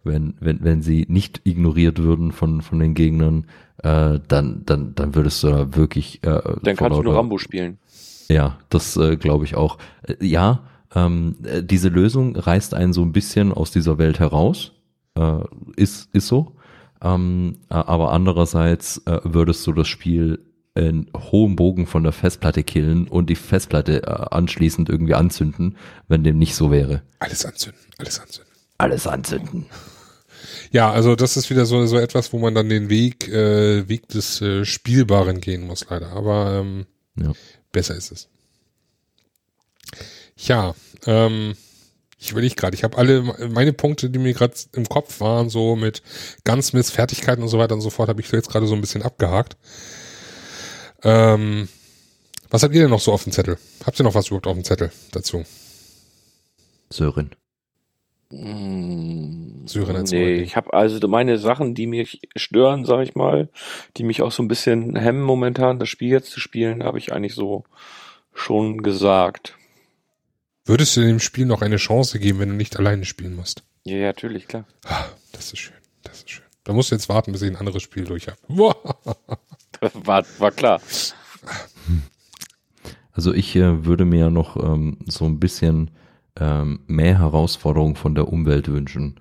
wenn 0.05 0.35
wenn 0.41 0.63
wenn 0.63 0.83
sie 0.83 1.07
nicht 1.09 1.41
ignoriert 1.45 1.99
würden 1.99 2.33
von 2.33 2.63
von 2.63 2.79
den 2.79 2.95
Gegnern, 2.95 3.47
äh, 3.83 4.19
dann 4.27 4.63
dann 4.65 4.95
dann 4.95 5.15
würdest 5.15 5.43
du 5.43 5.49
da 5.49 5.77
wirklich. 5.77 6.23
Äh, 6.25 6.41
dann 6.63 6.77
kannst 6.77 6.99
du 6.99 7.03
nur 7.03 7.17
Rambo 7.17 7.39
spielen. 7.39 7.79
Ja, 8.29 8.59
das 8.71 8.97
äh, 8.97 9.17
glaube 9.17 9.45
ich 9.45 9.55
auch. 9.55 9.79
Äh, 10.03 10.25
ja, 10.25 10.63
ähm, 10.95 11.37
äh, 11.45 11.63
diese 11.63 11.89
Lösung 11.89 12.37
reißt 12.37 12.75
einen 12.75 12.93
so 12.93 13.03
ein 13.03 13.13
bisschen 13.13 13.53
aus 13.53 13.71
dieser 13.71 13.99
Welt 13.99 14.19
heraus. 14.19 14.73
Äh, 15.15 15.41
ist, 15.77 16.09
ist 16.15 16.29
so. 16.29 16.57
Ähm, 17.03 17.59
äh, 17.69 17.75
aber 17.75 18.13
andererseits 18.13 18.99
äh, 19.07 19.21
würdest 19.25 19.67
du 19.67 19.73
das 19.73 19.89
Spiel 19.89 20.41
in 20.75 21.11
hohem 21.15 21.57
Bogen 21.57 21.87
von 21.87 22.03
der 22.03 22.13
Festplatte 22.13 22.63
killen 22.63 23.07
und 23.07 23.29
die 23.29 23.35
Festplatte 23.35 24.05
äh, 24.05 24.27
anschließend 24.31 24.89
irgendwie 24.89 25.15
anzünden, 25.15 25.77
wenn 26.09 26.25
dem 26.25 26.39
nicht 26.39 26.55
so 26.55 26.71
wäre. 26.71 27.03
Alles 27.19 27.45
anzünden, 27.45 27.81
alles 27.99 28.21
anzünden. 28.21 28.53
Alles 28.79 29.07
anzünden. 29.07 29.67
Ja, 30.71 30.91
also 30.91 31.17
das 31.17 31.37
ist 31.37 31.51
wieder 31.51 31.67
so, 31.67 31.85
so 31.87 31.99
etwas, 31.99 32.33
wo 32.33 32.39
man 32.39 32.55
dann 32.55 32.69
den 32.69 32.89
Weg, 32.89 33.29
äh, 33.29 33.89
Weg 33.89 34.09
des 34.09 34.41
äh, 34.41 34.65
Spielbaren 34.65 35.41
gehen 35.41 35.67
muss, 35.67 35.87
leider. 35.89 36.11
Aber 36.11 36.61
ähm, 36.61 36.87
ja. 37.17 37.33
besser 37.73 37.95
ist 37.95 38.13
es. 38.13 38.29
Ja, 40.37 40.75
ähm, 41.07 41.55
ich 42.19 42.31
überlege 42.31 42.55
gerade, 42.55 42.77
ich 42.77 42.85
habe 42.85 42.97
alle 42.99 43.23
meine 43.51 43.73
Punkte, 43.73 44.09
die 44.09 44.19
mir 44.19 44.33
gerade 44.33 44.55
im 44.73 44.89
Kopf 44.89 45.21
waren, 45.21 45.51
so 45.51 45.75
mit 45.77 46.03
Gunsmiths 46.45 46.91
Fertigkeiten 46.91 47.43
und 47.43 47.49
so 47.49 47.59
weiter 47.59 47.75
und 47.75 47.81
so 47.81 47.91
fort, 47.91 48.09
habe 48.09 48.21
ich 48.21 48.31
jetzt 48.31 48.51
gerade 48.51 48.67
so 48.67 48.75
ein 48.75 48.81
bisschen 48.81 49.03
abgehakt. 49.03 49.57
Ähm, 51.03 51.69
was 52.49 52.63
habt 52.63 52.75
ihr 52.75 52.83
denn 52.83 52.91
noch 52.91 53.01
so 53.01 53.13
auf 53.13 53.25
dem 53.25 53.33
Zettel? 53.33 53.59
Habt 53.85 53.99
ihr 53.99 54.05
noch 54.05 54.15
was 54.15 54.29
überhaupt 54.29 54.47
auf 54.47 54.55
dem 54.55 54.65
Zettel 54.65 54.93
dazu? 55.11 55.45
Sören. 56.91 57.35
Mmh, 58.35 59.69
Sören 59.69 60.05
nee, 60.05 60.37
ich 60.37 60.57
habe 60.57 60.73
also 60.73 61.07
meine 61.07 61.37
Sachen, 61.37 61.75
die 61.75 61.87
mich 61.87 62.23
stören, 62.35 62.87
sag 62.87 63.03
ich 63.03 63.15
mal, 63.15 63.51
die 63.99 64.05
mich 64.05 64.23
auch 64.23 64.33
so 64.33 64.43
ein 64.43 64.49
bisschen 64.49 64.97
hemmen 64.97 65.23
momentan, 65.23 65.79
das 65.79 65.91
Spiel 65.91 66.09
jetzt 66.09 66.31
zu 66.31 66.41
spielen, 66.41 66.83
habe 66.83 66.97
ich 66.97 67.13
eigentlich 67.13 67.35
so 67.35 67.65
schon 68.33 68.83
gesagt. 68.83 69.59
Würdest 70.65 70.97
du 70.97 71.03
dem 71.03 71.21
Spiel 71.21 71.45
noch 71.45 71.61
eine 71.61 71.77
Chance 71.77 72.19
geben, 72.19 72.39
wenn 72.39 72.49
du 72.49 72.55
nicht 72.55 72.79
alleine 72.79 73.05
spielen 73.05 73.37
musst? 73.37 73.65
Ja, 73.85 73.97
ja 73.97 74.07
natürlich, 74.07 74.49
klar. 74.49 74.65
Das 75.33 75.53
ist 75.53 75.59
schön, 75.59 75.77
das 76.03 76.19
ist 76.19 76.31
schön. 76.31 76.45
Da 76.65 76.73
musst 76.73 76.91
du 76.91 76.95
jetzt 76.95 77.11
warten, 77.11 77.33
bis 77.33 77.43
ich 77.43 77.51
ein 77.51 77.57
anderes 77.57 77.83
Spiel 77.83 78.05
durch 78.05 78.29
habe. 78.29 78.39
war, 80.07 80.25
war 80.39 80.51
klar. 80.53 80.81
Also 83.13 83.35
ich 83.35 83.55
äh, 83.57 83.85
würde 83.85 84.07
mir 84.07 84.31
noch 84.31 84.57
ähm, 84.57 85.01
so 85.07 85.27
ein 85.27 85.39
bisschen 85.39 85.91
ähm, 86.39 86.81
mehr 86.87 87.19
Herausforderung 87.19 87.97
von 87.97 88.15
der 88.15 88.29
Umwelt 88.29 88.69
wünschen. 88.69 89.17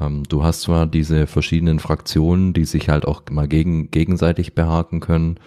Ähm, 0.00 0.24
du 0.28 0.42
hast 0.42 0.62
zwar 0.62 0.86
diese 0.86 1.26
verschiedenen 1.26 1.78
Fraktionen, 1.78 2.52
die 2.52 2.64
sich 2.64 2.88
halt 2.88 3.04
auch 3.06 3.22
mal 3.30 3.48
gegen, 3.48 3.90
gegenseitig 3.90 4.54
behaken 4.54 5.00
können 5.00 5.38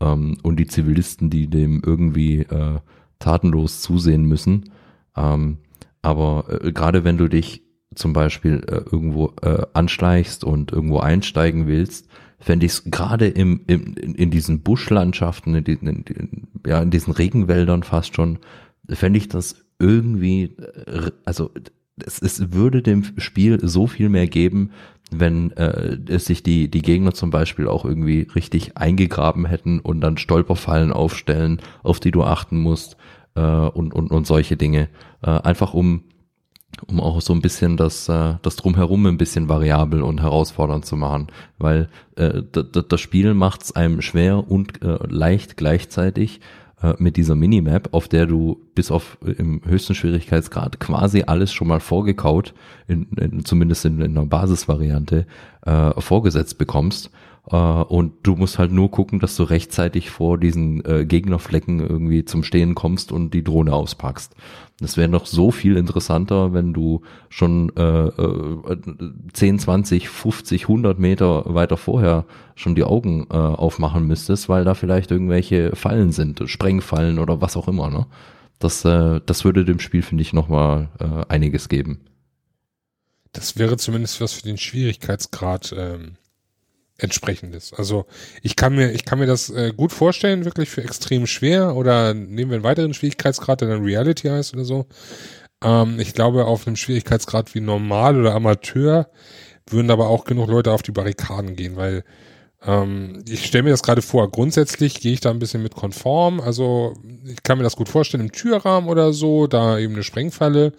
ähm, 0.00 0.38
und 0.42 0.56
die 0.56 0.66
Zivilisten, 0.66 1.30
die 1.30 1.48
dem 1.48 1.82
irgendwie 1.84 2.40
äh, 2.40 2.78
tatenlos 3.18 3.80
zusehen 3.80 4.24
müssen. 4.24 4.70
Ähm, 5.16 5.58
aber 6.02 6.60
äh, 6.62 6.72
gerade 6.72 7.04
wenn 7.04 7.18
du 7.18 7.28
dich 7.28 7.62
zum 7.94 8.12
Beispiel 8.12 8.64
äh, 8.66 8.76
irgendwo 8.90 9.32
äh, 9.42 9.66
anschleichst 9.74 10.44
und 10.44 10.72
irgendwo 10.72 10.98
einsteigen 10.98 11.66
willst, 11.66 12.08
fände 12.38 12.66
ich 12.66 12.72
es 12.72 12.84
gerade 12.84 13.28
im, 13.28 13.60
im, 13.66 13.94
in 13.94 14.30
diesen 14.30 14.62
Buschlandschaften, 14.62 15.54
in, 15.54 15.64
diesen, 15.64 15.88
in, 15.88 16.48
ja, 16.66 16.82
in 16.82 16.90
diesen 16.90 17.12
Regenwäldern 17.12 17.82
fast 17.82 18.16
schon, 18.16 18.38
fände 18.88 19.18
ich 19.18 19.28
das 19.28 19.64
irgendwie, 19.82 20.44
äh, 20.86 21.10
also 21.24 21.50
es, 22.04 22.20
es 22.22 22.52
würde 22.52 22.82
dem 22.82 23.04
Spiel 23.18 23.58
so 23.66 23.86
viel 23.86 24.08
mehr 24.08 24.26
geben, 24.26 24.70
wenn 25.10 25.50
äh, 25.52 25.98
es 26.08 26.24
sich 26.24 26.42
die, 26.42 26.70
die 26.70 26.80
Gegner 26.80 27.12
zum 27.12 27.30
Beispiel 27.30 27.68
auch 27.68 27.84
irgendwie 27.84 28.28
richtig 28.34 28.78
eingegraben 28.78 29.44
hätten 29.44 29.80
und 29.80 30.00
dann 30.00 30.16
Stolperfallen 30.16 30.92
aufstellen, 30.92 31.60
auf 31.82 32.00
die 32.00 32.12
du 32.12 32.22
achten 32.24 32.58
musst 32.60 32.96
äh, 33.34 33.40
und, 33.40 33.92
und, 33.92 34.10
und 34.10 34.26
solche 34.26 34.56
Dinge. 34.56 34.88
Äh, 35.22 35.30
einfach 35.30 35.74
um, 35.74 36.04
um 36.86 37.00
auch 37.00 37.20
so 37.20 37.34
ein 37.34 37.42
bisschen 37.42 37.76
das, 37.76 38.08
äh, 38.08 38.34
das 38.40 38.56
drumherum 38.56 39.04
ein 39.04 39.18
bisschen 39.18 39.50
variabel 39.50 40.02
und 40.02 40.22
herausfordernd 40.22 40.86
zu 40.86 40.96
machen. 40.96 41.26
Weil 41.58 41.90
äh, 42.16 42.42
das 42.52 43.00
Spiel 43.00 43.34
macht 43.34 43.64
es 43.64 43.76
einem 43.76 44.00
schwer 44.00 44.50
und 44.50 44.82
äh, 44.82 44.98
leicht 45.08 45.58
gleichzeitig 45.58 46.40
äh, 46.82 46.94
mit 46.98 47.16
dieser 47.16 47.34
Minimap, 47.34 47.88
auf 47.92 48.08
der 48.08 48.26
du 48.26 48.60
bis 48.74 48.90
auf 48.90 49.18
äh, 49.24 49.32
im 49.32 49.62
höchsten 49.64 49.94
Schwierigkeitsgrad 49.94 50.80
quasi 50.80 51.24
alles 51.26 51.52
schon 51.52 51.68
mal 51.68 51.80
vorgekaut, 51.80 52.54
in, 52.88 53.06
in, 53.16 53.44
zumindest 53.44 53.84
in, 53.84 54.00
in 54.00 54.16
einer 54.16 54.26
Basisvariante, 54.26 55.26
äh, 55.64 56.00
vorgesetzt 56.00 56.58
bekommst. 56.58 57.10
Uh, 57.50 57.82
und 57.88 58.12
du 58.22 58.36
musst 58.36 58.60
halt 58.60 58.70
nur 58.70 58.92
gucken, 58.92 59.18
dass 59.18 59.34
du 59.34 59.42
rechtzeitig 59.42 60.10
vor 60.10 60.38
diesen 60.38 60.84
äh, 60.84 61.04
Gegnerflecken 61.04 61.80
irgendwie 61.80 62.24
zum 62.24 62.44
Stehen 62.44 62.76
kommst 62.76 63.10
und 63.10 63.34
die 63.34 63.42
Drohne 63.42 63.72
auspackst. 63.72 64.36
Das 64.78 64.96
wäre 64.96 65.08
noch 65.08 65.26
so 65.26 65.50
viel 65.50 65.76
interessanter, 65.76 66.52
wenn 66.52 66.72
du 66.72 67.02
schon 67.28 67.72
äh, 67.76 68.06
äh, 68.06 68.76
10, 69.32 69.58
20, 69.58 70.08
50, 70.08 70.62
100 70.62 71.00
Meter 71.00 71.52
weiter 71.52 71.76
vorher 71.76 72.26
schon 72.54 72.76
die 72.76 72.84
Augen 72.84 73.26
äh, 73.28 73.34
aufmachen 73.34 74.06
müsstest, 74.06 74.48
weil 74.48 74.64
da 74.64 74.74
vielleicht 74.74 75.10
irgendwelche 75.10 75.74
Fallen 75.74 76.12
sind, 76.12 76.42
Sprengfallen 76.46 77.18
oder 77.18 77.40
was 77.40 77.56
auch 77.56 77.66
immer. 77.66 77.90
Ne? 77.90 78.06
Das, 78.60 78.84
äh, 78.84 79.20
das 79.26 79.44
würde 79.44 79.64
dem 79.64 79.80
Spiel, 79.80 80.02
finde 80.02 80.22
ich, 80.22 80.32
nochmal 80.32 80.90
äh, 81.00 81.24
einiges 81.28 81.68
geben. 81.68 82.02
Das 83.32 83.58
wäre 83.58 83.78
zumindest 83.78 84.20
was 84.20 84.32
für 84.32 84.42
den 84.42 84.58
Schwierigkeitsgrad 84.58 85.74
ähm, 85.76 86.16
entsprechendes. 86.98 87.72
Also 87.72 88.06
ich 88.42 88.56
kann 88.56 88.74
mir, 88.74 88.92
ich 88.92 89.04
kann 89.04 89.18
mir 89.18 89.26
das 89.26 89.50
äh, 89.50 89.72
gut 89.76 89.92
vorstellen, 89.92 90.44
wirklich 90.44 90.68
für 90.68 90.82
extrem 90.82 91.26
schwer 91.26 91.74
oder 91.74 92.14
nehmen 92.14 92.50
wir 92.50 92.56
einen 92.56 92.64
weiteren 92.64 92.94
Schwierigkeitsgrad, 92.94 93.60
der 93.60 93.68
dann 93.68 93.84
Reality 93.84 94.28
heißt 94.28 94.54
oder 94.54 94.64
so. 94.64 94.86
Ähm, 95.62 95.98
ich 96.00 96.14
glaube, 96.14 96.44
auf 96.44 96.66
einem 96.66 96.76
Schwierigkeitsgrad 96.76 97.54
wie 97.54 97.60
normal 97.60 98.18
oder 98.18 98.34
Amateur 98.34 99.08
würden 99.68 99.90
aber 99.90 100.08
auch 100.08 100.24
genug 100.24 100.48
Leute 100.48 100.72
auf 100.72 100.82
die 100.82 100.92
Barrikaden 100.92 101.56
gehen, 101.56 101.76
weil 101.76 102.04
ähm, 102.64 103.24
ich 103.28 103.46
stelle 103.46 103.64
mir 103.64 103.70
das 103.70 103.82
gerade 103.82 104.02
vor, 104.02 104.30
grundsätzlich 104.30 105.00
gehe 105.00 105.12
ich 105.12 105.20
da 105.20 105.30
ein 105.30 105.38
bisschen 105.38 105.62
mit 105.62 105.74
konform, 105.74 106.40
also 106.40 106.94
ich 107.24 107.42
kann 107.42 107.58
mir 107.58 107.64
das 107.64 107.76
gut 107.76 107.88
vorstellen 107.88 108.24
im 108.24 108.32
Türrahmen 108.32 108.88
oder 108.88 109.12
so, 109.12 109.46
da 109.46 109.78
eben 109.78 109.94
eine 109.94 110.02
Sprengfalle, 110.02 110.72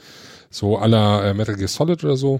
so 0.49 0.77
aller 0.77 1.25
äh, 1.25 1.33
Metal 1.33 1.55
Gear 1.55 1.67
Solid 1.67 2.03
oder 2.03 2.15
so. 2.15 2.39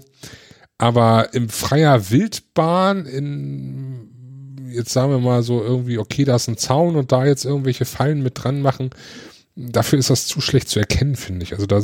Aber 0.78 1.32
im 1.34 1.48
freier 1.48 2.10
Wildbahn, 2.10 3.06
in, 3.06 4.70
jetzt 4.70 4.92
sagen 4.92 5.10
wir 5.12 5.18
mal 5.18 5.42
so 5.42 5.62
irgendwie, 5.62 5.98
okay, 5.98 6.24
da 6.24 6.36
ist 6.36 6.48
ein 6.48 6.56
Zaun 6.56 6.96
und 6.96 7.12
da 7.12 7.24
jetzt 7.24 7.44
irgendwelche 7.44 7.84
Fallen 7.84 8.22
mit 8.22 8.42
dran 8.42 8.60
machen, 8.60 8.90
dafür 9.56 9.98
ist 9.98 10.10
das 10.10 10.26
zu 10.26 10.40
schlecht 10.40 10.68
zu 10.68 10.80
erkennen, 10.80 11.16
finde 11.16 11.44
ich. 11.44 11.52
Also 11.52 11.66
da, 11.66 11.78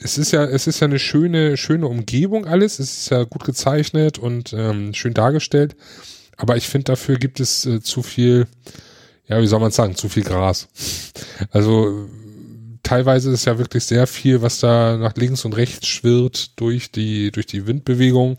es 0.00 0.18
ist 0.18 0.32
ja, 0.32 0.44
es 0.44 0.66
ist 0.66 0.80
ja 0.80 0.86
eine 0.86 0.98
schöne, 0.98 1.56
schöne 1.56 1.86
Umgebung 1.86 2.46
alles. 2.46 2.78
Es 2.78 2.98
ist 2.98 3.10
ja 3.10 3.24
gut 3.24 3.44
gezeichnet 3.44 4.18
und 4.18 4.52
ähm, 4.52 4.92
schön 4.92 5.14
dargestellt. 5.14 5.76
Aber 6.36 6.56
ich 6.56 6.68
finde, 6.68 6.84
dafür 6.84 7.16
gibt 7.16 7.40
es 7.40 7.64
äh, 7.64 7.80
zu 7.80 8.02
viel, 8.02 8.46
ja, 9.26 9.40
wie 9.40 9.46
soll 9.46 9.60
man 9.60 9.70
sagen, 9.70 9.96
zu 9.96 10.08
viel 10.08 10.24
Gras. 10.24 10.68
Also 11.50 12.08
teilweise 12.86 13.32
ist 13.32 13.44
ja 13.44 13.58
wirklich 13.58 13.84
sehr 13.84 14.06
viel, 14.06 14.42
was 14.42 14.60
da 14.60 14.96
nach 14.96 15.16
links 15.16 15.44
und 15.44 15.56
rechts 15.56 15.88
schwirrt 15.88 16.58
durch 16.60 16.92
die, 16.92 17.32
durch 17.32 17.46
die 17.46 17.66
Windbewegung. 17.66 18.38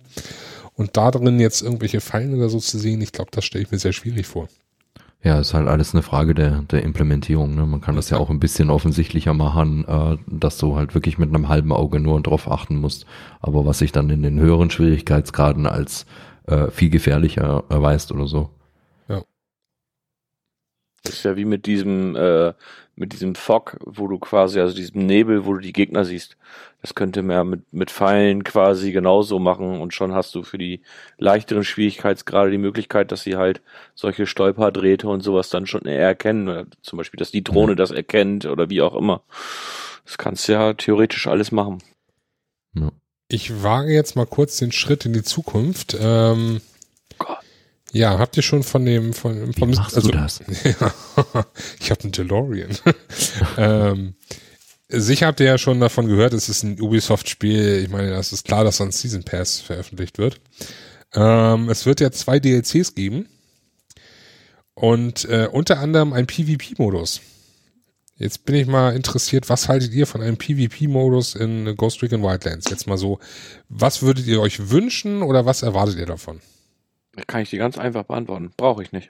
Und 0.73 0.95
da 0.95 1.11
drin 1.11 1.39
jetzt 1.39 1.61
irgendwelche 1.61 1.99
Fallen 1.99 2.33
oder 2.35 2.49
so 2.49 2.59
zu 2.59 2.77
sehen, 2.79 3.01
ich 3.01 3.11
glaube, 3.11 3.31
das 3.31 3.45
stelle 3.45 3.65
ich 3.65 3.71
mir 3.71 3.79
sehr 3.79 3.93
schwierig 3.93 4.25
vor. 4.25 4.47
Ja, 5.23 5.39
ist 5.39 5.53
halt 5.53 5.67
alles 5.67 5.93
eine 5.93 6.03
Frage 6.03 6.33
der, 6.33 6.61
der 6.71 6.83
Implementierung. 6.83 7.55
Ne? 7.55 7.65
Man 7.65 7.81
kann 7.81 7.95
das 7.95 8.09
ja 8.09 8.17
auch 8.17 8.29
ein 8.29 8.39
bisschen 8.39 8.69
offensichtlicher 8.69 9.33
machen, 9.33 9.85
äh, 9.85 10.17
dass 10.27 10.57
du 10.57 10.77
halt 10.77 10.93
wirklich 10.93 11.17
mit 11.17 11.29
einem 11.29 11.49
halben 11.49 11.73
Auge 11.73 11.99
nur 11.99 12.21
drauf 12.21 12.49
achten 12.49 12.77
musst. 12.77 13.05
Aber 13.41 13.65
was 13.65 13.79
sich 13.79 13.91
dann 13.91 14.09
in 14.09 14.21
den 14.21 14.39
höheren 14.39 14.69
Schwierigkeitsgraden 14.69 15.65
als 15.65 16.05
äh, 16.45 16.69
viel 16.69 16.89
gefährlicher 16.89 17.63
erweist 17.67 18.11
oder 18.11 18.27
so. 18.27 18.51
Ja. 19.09 19.23
Das 21.03 21.15
ist 21.15 21.23
ja 21.23 21.35
wie 21.35 21.45
mit 21.45 21.65
diesem 21.65 22.15
äh, 22.15 22.53
mit 22.97 23.13
diesem 23.13 23.35
Fog, 23.35 23.77
wo 23.85 24.07
du 24.07 24.17
quasi, 24.17 24.59
also 24.59 24.75
diesem 24.75 25.05
Nebel, 25.05 25.45
wo 25.45 25.53
du 25.53 25.59
die 25.59 25.71
Gegner 25.71 26.03
siehst. 26.03 26.35
Das 26.81 26.95
könnte 26.95 27.21
man 27.21 27.47
mit, 27.47 27.73
mit 27.73 27.91
Pfeilen 27.91 28.43
quasi 28.43 28.91
genauso 28.91 29.39
machen 29.39 29.79
und 29.79 29.93
schon 29.93 30.13
hast 30.13 30.33
du 30.33 30.41
für 30.43 30.57
die 30.57 30.81
leichteren 31.17 31.63
Schwierigkeitsgrade 31.63 32.49
die 32.49 32.57
Möglichkeit, 32.57 33.11
dass 33.11 33.21
sie 33.21 33.37
halt 33.37 33.61
solche 33.93 34.25
Stolperdrähte 34.25 35.07
und 35.07 35.21
sowas 35.21 35.49
dann 35.49 35.67
schon 35.67 35.85
eher 35.85 36.07
erkennen. 36.07 36.71
Zum 36.81 36.97
Beispiel, 36.97 37.19
dass 37.19 37.31
die 37.31 37.43
Drohne 37.43 37.75
das 37.75 37.91
erkennt 37.91 38.45
oder 38.45 38.69
wie 38.69 38.81
auch 38.81 38.95
immer. 38.95 39.21
Das 40.03 40.17
kannst 40.17 40.47
du 40.47 40.53
ja 40.53 40.73
theoretisch 40.73 41.27
alles 41.27 41.51
machen. 41.51 41.83
Ich 43.29 43.61
wage 43.61 43.93
jetzt 43.93 44.15
mal 44.15 44.25
kurz 44.25 44.57
den 44.57 44.71
Schritt 44.71 45.05
in 45.05 45.13
die 45.13 45.23
Zukunft. 45.23 45.97
Ähm, 45.99 46.61
ja, 47.91 48.19
habt 48.19 48.37
ihr 48.37 48.43
schon 48.43 48.63
von 48.63 48.85
dem 48.85 49.13
von 49.13 49.55
Wie 49.55 49.65
machst 49.65 49.95
also, 49.95 50.09
du 50.09 50.17
das? 50.17 50.39
Ja, 50.63 50.93
ich 51.79 51.89
habe 51.91 52.03
einen 52.03 52.11
DeLorean. 52.11 52.77
ähm, 53.57 54.15
sicher 54.89 55.27
habt 55.27 55.39
ihr 55.39 55.45
ja 55.47 55.57
schon 55.57 55.79
davon 55.79 56.07
gehört, 56.07 56.33
es 56.33 56.49
ist 56.49 56.63
ein 56.63 56.79
Ubisoft-Spiel. 56.81 57.83
Ich 57.83 57.89
meine, 57.89 58.11
das 58.11 58.33
ist 58.33 58.45
klar, 58.45 58.63
dass 58.63 58.81
ein 58.81 58.91
Season 58.91 59.23
Pass 59.23 59.59
veröffentlicht 59.59 60.17
wird. 60.17 60.41
Ähm, 61.13 61.69
es 61.69 61.85
wird 61.85 61.99
ja 62.01 62.11
zwei 62.11 62.39
DLCs 62.39 62.93
geben 62.95 63.27
und 64.73 65.25
äh, 65.25 65.47
unter 65.51 65.79
anderem 65.79 66.13
ein 66.13 66.27
PvP-Modus. 66.27 67.21
Jetzt 68.17 68.45
bin 68.45 68.55
ich 68.55 68.65
mal 68.65 68.95
interessiert, 68.95 69.47
was 69.47 69.69
haltet 69.69 69.93
ihr 69.93 70.07
von 70.07 70.21
einem 70.21 70.37
PvP-Modus 70.37 71.35
in 71.35 71.75
Ghost 71.77 72.01
Recon 72.01 72.23
Wildlands? 72.23 72.69
Jetzt 72.69 72.87
mal 72.87 72.97
so, 72.97 73.19
was 73.69 74.01
würdet 74.01 74.25
ihr 74.25 74.41
euch 74.41 74.71
wünschen 74.71 75.21
oder 75.21 75.45
was 75.45 75.61
erwartet 75.61 75.97
ihr 75.97 76.07
davon? 76.07 76.41
Kann 77.25 77.41
ich 77.41 77.49
dir 77.49 77.59
ganz 77.59 77.77
einfach 77.77 78.03
beantworten. 78.03 78.51
Brauche 78.57 78.83
ich 78.83 78.91
nicht. 78.91 79.09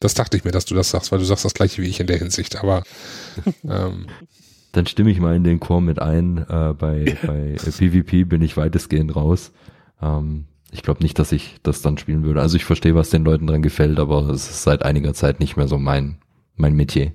Das 0.00 0.14
dachte 0.14 0.36
ich 0.36 0.44
mir, 0.44 0.50
dass 0.50 0.66
du 0.66 0.74
das 0.74 0.90
sagst, 0.90 1.12
weil 1.12 1.18
du 1.18 1.24
sagst 1.24 1.44
das 1.44 1.54
gleiche 1.54 1.80
wie 1.82 1.88
ich 1.88 2.00
in 2.00 2.06
der 2.06 2.18
Hinsicht, 2.18 2.56
aber 2.56 2.82
ähm, 3.64 4.06
dann 4.72 4.86
stimme 4.86 5.10
ich 5.10 5.20
mal 5.20 5.34
in 5.34 5.44
den 5.44 5.60
Chor 5.60 5.80
mit 5.80 6.00
ein. 6.00 6.38
Äh, 6.38 6.74
bei, 6.74 7.16
bei 7.26 7.54
PvP 7.56 8.24
bin 8.24 8.42
ich 8.42 8.56
weitestgehend 8.56 9.16
raus. 9.16 9.52
Ähm, 10.02 10.46
ich 10.70 10.82
glaube 10.82 11.02
nicht, 11.02 11.18
dass 11.18 11.32
ich 11.32 11.56
das 11.62 11.80
dann 11.80 11.96
spielen 11.96 12.24
würde. 12.24 12.42
Also 12.42 12.56
ich 12.56 12.64
verstehe, 12.64 12.94
was 12.94 13.08
den 13.08 13.24
Leuten 13.24 13.46
dran 13.46 13.62
gefällt, 13.62 13.98
aber 13.98 14.28
es 14.28 14.50
ist 14.50 14.62
seit 14.64 14.82
einiger 14.82 15.14
Zeit 15.14 15.40
nicht 15.40 15.56
mehr 15.56 15.68
so 15.68 15.78
mein, 15.78 16.18
mein 16.56 16.74
Metier. 16.74 17.12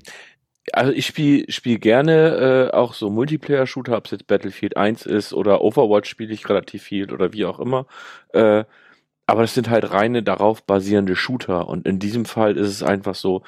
Also 0.74 0.92
ich 0.92 1.06
spiele 1.06 1.52
spiel 1.52 1.80
gerne 1.80 2.70
äh, 2.72 2.76
auch 2.76 2.94
so 2.94 3.10
Multiplayer-Shooter, 3.10 3.98
ob 3.98 4.06
es 4.06 4.12
jetzt 4.12 4.28
Battlefield 4.28 4.78
1 4.78 5.06
ist 5.06 5.34
oder 5.34 5.62
Overwatch 5.62 6.10
spiele 6.10 6.34
ich 6.34 6.48
relativ 6.50 6.84
viel 6.84 7.12
oder 7.12 7.34
wie 7.34 7.46
auch 7.46 7.60
immer. 7.60 7.86
Äh, 8.34 8.64
aber 9.32 9.44
es 9.44 9.54
sind 9.54 9.70
halt 9.70 9.92
reine 9.92 10.24
darauf 10.24 10.64
basierende 10.64 11.16
Shooter 11.16 11.68
und 11.70 11.88
in 11.88 12.00
diesem 12.00 12.26
Fall 12.26 12.58
ist 12.58 12.68
es 12.68 12.84
einfach 12.84 13.16
so, 13.16 13.44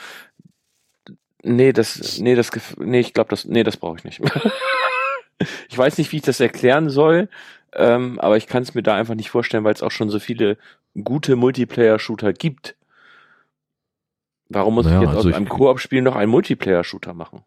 nee, 1.44 1.74
das, 1.74 2.20
nee, 2.20 2.36
das, 2.36 2.52
nee, 2.78 3.02
ich 3.02 3.14
glaube, 3.14 3.30
das, 3.30 3.44
nee, 3.44 3.64
das 3.64 3.76
brauche 3.76 3.98
ich 3.98 4.04
nicht. 4.06 4.22
ich 5.70 5.78
weiß 5.78 5.98
nicht, 5.98 6.12
wie 6.14 6.18
ich 6.18 6.22
das 6.22 6.40
erklären 6.40 6.90
soll, 6.90 7.28
ähm, 7.74 8.18
aber 8.22 8.38
ich 8.38 8.48
kann 8.48 8.64
es 8.64 8.74
mir 8.74 8.82
da 8.82 8.96
einfach 8.96 9.16
nicht 9.16 9.30
vorstellen, 9.30 9.66
weil 9.66 9.74
es 9.74 9.84
auch 9.84 9.92
schon 9.92 10.10
so 10.10 10.20
viele 10.20 10.58
gute 11.04 11.36
Multiplayer-Shooter 11.36 12.32
gibt. 12.32 12.78
Warum 14.48 14.76
muss 14.76 14.86
naja, 14.86 14.98
ich 14.98 15.04
jetzt 15.04 15.18
also 15.18 15.30
aus 15.30 15.36
einem 15.36 15.50
Koop-Spiel 15.50 16.02
noch 16.02 16.16
einen 16.16 16.32
Multiplayer-Shooter 16.32 17.14
machen? 17.14 17.44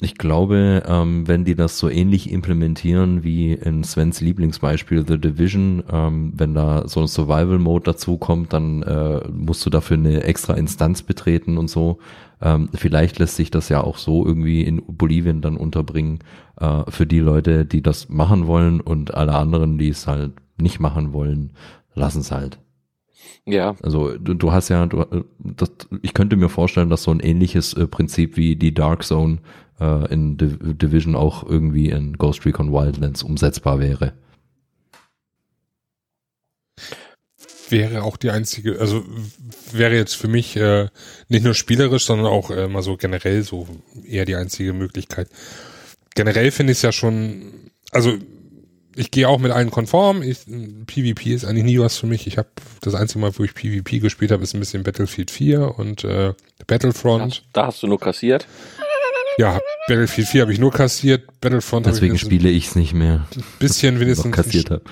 Ich 0.00 0.14
glaube, 0.14 0.84
ähm, 0.86 1.26
wenn 1.26 1.44
die 1.44 1.56
das 1.56 1.76
so 1.76 1.88
ähnlich 1.88 2.30
implementieren 2.30 3.24
wie 3.24 3.52
in 3.52 3.82
Svens 3.82 4.20
Lieblingsbeispiel 4.20 5.04
The 5.06 5.18
Division, 5.18 5.82
ähm, 5.90 6.32
wenn 6.36 6.54
da 6.54 6.86
so 6.86 7.00
ein 7.00 7.08
Survival-Mode 7.08 7.82
dazu 7.84 8.16
kommt, 8.16 8.52
dann 8.52 8.82
äh, 8.84 9.26
musst 9.28 9.66
du 9.66 9.70
dafür 9.70 9.96
eine 9.96 10.22
extra 10.22 10.54
Instanz 10.54 11.02
betreten 11.02 11.58
und 11.58 11.68
so. 11.68 11.98
Ähm, 12.40 12.68
vielleicht 12.74 13.18
lässt 13.18 13.34
sich 13.34 13.50
das 13.50 13.68
ja 13.70 13.82
auch 13.82 13.98
so 13.98 14.24
irgendwie 14.24 14.62
in 14.62 14.80
Bolivien 14.86 15.40
dann 15.40 15.56
unterbringen 15.56 16.20
äh, 16.60 16.84
für 16.88 17.06
die 17.06 17.18
Leute, 17.18 17.64
die 17.64 17.82
das 17.82 18.08
machen 18.08 18.46
wollen 18.46 18.80
und 18.80 19.14
alle 19.14 19.34
anderen, 19.34 19.78
die 19.78 19.88
es 19.88 20.06
halt 20.06 20.34
nicht 20.58 20.78
machen 20.78 21.12
wollen, 21.12 21.54
lassen 21.94 22.20
es 22.20 22.30
halt. 22.30 22.60
Ja. 23.46 23.74
Also 23.82 24.16
du, 24.16 24.34
du 24.34 24.52
hast 24.52 24.68
ja, 24.68 24.86
du, 24.86 25.24
das, 25.40 25.72
ich 26.02 26.14
könnte 26.14 26.36
mir 26.36 26.48
vorstellen, 26.48 26.90
dass 26.90 27.02
so 27.02 27.10
ein 27.10 27.18
ähnliches 27.18 27.74
äh, 27.74 27.88
Prinzip 27.88 28.36
wie 28.36 28.54
die 28.54 28.74
Dark 28.74 29.02
Zone 29.02 29.38
äh, 29.80 30.12
in 30.12 30.36
Div 30.36 30.58
Division 30.60 31.14
auch 31.14 31.44
irgendwie 31.44 31.90
in 31.90 32.14
Ghost 32.14 32.44
Recon 32.44 32.72
Wildlands 32.72 33.22
umsetzbar 33.22 33.80
wäre. 33.80 34.12
Wäre 37.70 38.02
auch 38.02 38.16
die 38.16 38.30
einzige, 38.30 38.80
also 38.80 39.04
wäre 39.72 39.94
jetzt 39.94 40.14
für 40.14 40.28
mich 40.28 40.56
äh, 40.56 40.88
nicht 41.28 41.44
nur 41.44 41.54
spielerisch, 41.54 42.06
sondern 42.06 42.26
auch 42.26 42.50
äh, 42.50 42.66
mal 42.66 42.82
so 42.82 42.96
generell 42.96 43.42
so 43.42 43.66
eher 44.06 44.24
die 44.24 44.36
einzige 44.36 44.72
Möglichkeit. 44.72 45.28
Generell 46.14 46.50
finde 46.50 46.72
ich 46.72 46.78
es 46.78 46.82
ja 46.82 46.92
schon, 46.92 47.70
also 47.90 48.16
ich 48.98 49.12
gehe 49.12 49.28
auch 49.28 49.38
mit 49.38 49.52
allen 49.52 49.70
konform. 49.70 50.22
Ich, 50.22 50.40
PvP 50.86 51.32
ist 51.32 51.44
eigentlich 51.44 51.64
nie 51.64 51.78
was 51.78 51.96
für 51.96 52.08
mich. 52.08 52.26
Ich 52.26 52.36
habe 52.36 52.48
das 52.80 52.96
einzige 52.96 53.20
Mal, 53.20 53.30
wo 53.38 53.44
ich 53.44 53.54
PvP 53.54 54.00
gespielt 54.00 54.32
habe, 54.32 54.42
ist 54.42 54.54
ein 54.54 54.60
bisschen 54.60 54.82
Battlefield 54.82 55.30
4 55.30 55.78
und 55.78 56.02
äh, 56.02 56.32
Battlefront. 56.66 57.44
Da 57.52 57.66
hast 57.66 57.82
du 57.82 57.86
nur 57.86 58.00
kassiert. 58.00 58.48
Ja, 59.38 59.60
Battlefield 59.86 60.26
4 60.26 60.40
habe 60.42 60.52
ich 60.52 60.58
nur 60.58 60.72
kassiert, 60.72 61.40
Battlefront 61.40 61.86
Deswegen 61.86 62.16
ich 62.16 62.20
spiele 62.20 62.50
ich 62.50 62.66
es 62.66 62.74
nicht 62.74 62.92
mehr. 62.92 63.28
Bisschen 63.60 64.00
wenigstens 64.00 64.36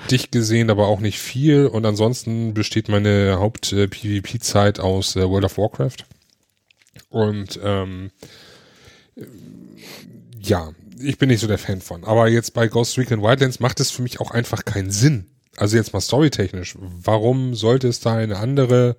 dich 0.09 0.31
gesehen, 0.31 0.69
aber 0.69 0.87
auch 0.87 1.01
nicht 1.01 1.19
viel. 1.19 1.65
Und 1.65 1.85
ansonsten 1.85 2.53
besteht 2.53 2.87
meine 2.87 3.39
Haupt-PvP-Zeit 3.39 4.79
aus 4.79 5.17
äh, 5.17 5.29
World 5.29 5.43
of 5.43 5.57
Warcraft. 5.57 5.97
Und 7.09 7.59
ähm, 7.61 8.11
ja, 10.39 10.71
ich 10.99 11.17
bin 11.17 11.27
nicht 11.27 11.41
so 11.41 11.47
der 11.47 11.57
Fan 11.57 11.81
von. 11.81 12.05
Aber 12.05 12.29
jetzt 12.29 12.53
bei 12.53 12.69
Ghost 12.69 12.97
Recon 12.97 13.21
Wildlands 13.21 13.59
macht 13.59 13.81
es 13.81 13.91
für 13.91 14.01
mich 14.01 14.21
auch 14.21 14.31
einfach 14.31 14.63
keinen 14.63 14.91
Sinn. 14.91 15.25
Also 15.57 15.75
jetzt 15.75 15.91
mal 15.91 15.99
storytechnisch. 15.99 16.77
Warum 16.79 17.53
sollte 17.53 17.89
es 17.89 17.99
da 17.99 18.15
eine 18.15 18.37
andere 18.37 18.95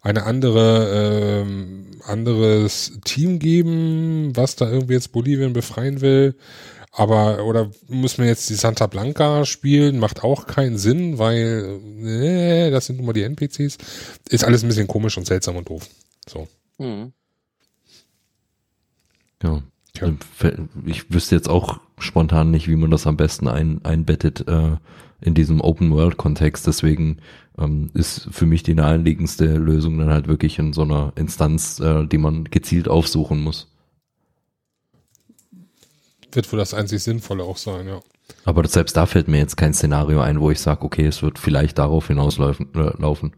eine 0.00 0.24
andere 0.24 1.42
ähm, 1.42 1.86
anderes 2.04 2.98
Team 3.04 3.38
geben, 3.38 4.36
was 4.36 4.56
da 4.56 4.70
irgendwie 4.70 4.94
jetzt 4.94 5.12
Bolivien 5.12 5.52
befreien 5.52 6.00
will. 6.00 6.34
Aber, 6.92 7.44
oder 7.44 7.70
müssen 7.86 8.22
wir 8.22 8.28
jetzt 8.28 8.50
die 8.50 8.54
Santa 8.54 8.86
Blanca 8.86 9.44
spielen? 9.44 9.98
Macht 9.98 10.24
auch 10.24 10.46
keinen 10.46 10.78
Sinn, 10.78 11.18
weil, 11.18 11.80
äh, 12.02 12.70
das 12.70 12.86
sind 12.86 12.96
nun 12.96 13.06
mal 13.06 13.12
die 13.12 13.22
NPCs. 13.22 13.78
Ist 14.28 14.44
alles 14.44 14.64
ein 14.64 14.68
bisschen 14.68 14.88
komisch 14.88 15.16
und 15.16 15.26
seltsam 15.26 15.56
und 15.56 15.68
doof. 15.68 15.88
So. 16.26 16.48
Mhm. 16.78 17.12
Ja. 19.42 19.62
ja. 20.00 20.12
Ich 20.86 21.12
wüsste 21.12 21.36
jetzt 21.36 21.48
auch 21.48 21.80
spontan 21.98 22.50
nicht, 22.50 22.68
wie 22.68 22.76
man 22.76 22.90
das 22.90 23.06
am 23.06 23.16
besten 23.16 23.48
ein, 23.48 23.84
einbettet 23.84 24.48
äh, 24.48 24.76
in 25.20 25.34
diesem 25.34 25.60
Open-World-Kontext. 25.60 26.66
Deswegen 26.66 27.18
ähm, 27.58 27.90
ist 27.94 28.28
für 28.30 28.46
mich 28.46 28.62
die 28.62 28.74
naheliegendste 28.74 29.46
Lösung 29.56 29.98
dann 29.98 30.10
halt 30.10 30.28
wirklich 30.28 30.58
in 30.58 30.72
so 30.72 30.82
einer 30.82 31.12
Instanz, 31.16 31.80
äh, 31.80 32.06
die 32.06 32.18
man 32.18 32.44
gezielt 32.44 32.88
aufsuchen 32.88 33.40
muss. 33.40 33.72
Wird 36.32 36.50
wohl 36.52 36.58
das 36.58 36.74
einzig 36.74 37.02
Sinnvolle 37.02 37.44
auch 37.44 37.56
sein, 37.56 37.88
ja. 37.88 38.00
Aber 38.44 38.66
selbst 38.68 38.96
da 38.96 39.06
fällt 39.06 39.28
mir 39.28 39.38
jetzt 39.38 39.56
kein 39.56 39.72
Szenario 39.72 40.20
ein, 40.20 40.40
wo 40.40 40.50
ich 40.50 40.60
sage, 40.60 40.82
okay, 40.82 41.06
es 41.06 41.22
wird 41.22 41.38
vielleicht 41.38 41.78
darauf 41.78 42.08
hinauslaufen. 42.08 42.68
Äh, 42.74 43.00
laufen. 43.00 43.32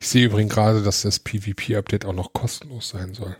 Ich 0.00 0.08
sehe 0.08 0.26
übrigens 0.26 0.52
gerade, 0.52 0.82
dass 0.82 1.02
das 1.02 1.20
PvP-Update 1.20 2.04
auch 2.04 2.12
noch 2.12 2.32
kostenlos 2.32 2.88
sein 2.88 3.14
soll. 3.14 3.36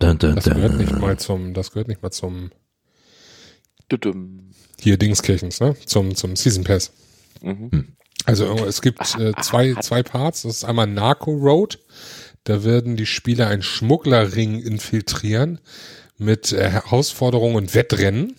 Dun, 0.00 0.18
dun, 0.18 0.34
das 0.34 0.44
gehört 0.44 0.76
nicht 0.76 0.98
mal 0.98 1.18
zum, 1.18 1.54
das 1.54 1.70
gehört 1.70 1.88
nicht 1.88 2.02
mal 2.02 2.10
zum 2.10 2.50
hier 4.80 4.96
Dingskirchens, 4.96 5.60
ne? 5.60 5.76
Zum, 5.86 6.14
zum 6.14 6.36
Season 6.36 6.64
Pass. 6.64 6.92
Mhm. 7.42 7.70
Hm. 7.70 7.88
Also 8.24 8.66
es 8.66 8.82
gibt 8.82 9.00
äh, 9.18 9.32
zwei, 9.40 9.74
zwei 9.80 10.02
Parts. 10.02 10.42
Das 10.42 10.56
ist 10.56 10.64
einmal 10.64 10.86
Narco 10.86 11.30
Road. 11.30 11.78
Da 12.44 12.64
werden 12.64 12.96
die 12.96 13.06
Spieler 13.06 13.48
einen 13.48 13.62
Schmugglerring 13.62 14.60
infiltrieren 14.60 15.60
mit 16.18 16.52
äh, 16.52 16.68
Herausforderungen 16.68 17.56
und 17.56 17.74
Wettrennen 17.74 18.34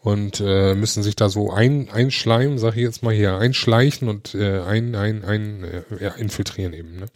und 0.00 0.40
äh, 0.40 0.74
müssen 0.74 1.02
sich 1.02 1.16
da 1.16 1.28
so 1.28 1.50
ein, 1.50 1.90
einschleimen, 1.90 2.58
sag 2.58 2.76
ich 2.76 2.82
jetzt 2.82 3.02
mal 3.02 3.12
hier, 3.12 3.36
einschleichen 3.38 4.08
und 4.08 4.34
äh, 4.34 4.60
ein, 4.60 4.94
ein, 4.94 5.24
ein, 5.24 5.64
äh, 5.64 5.82
ja, 6.00 6.10
infiltrieren 6.10 6.72
eben. 6.72 7.00
Ne? 7.00 7.06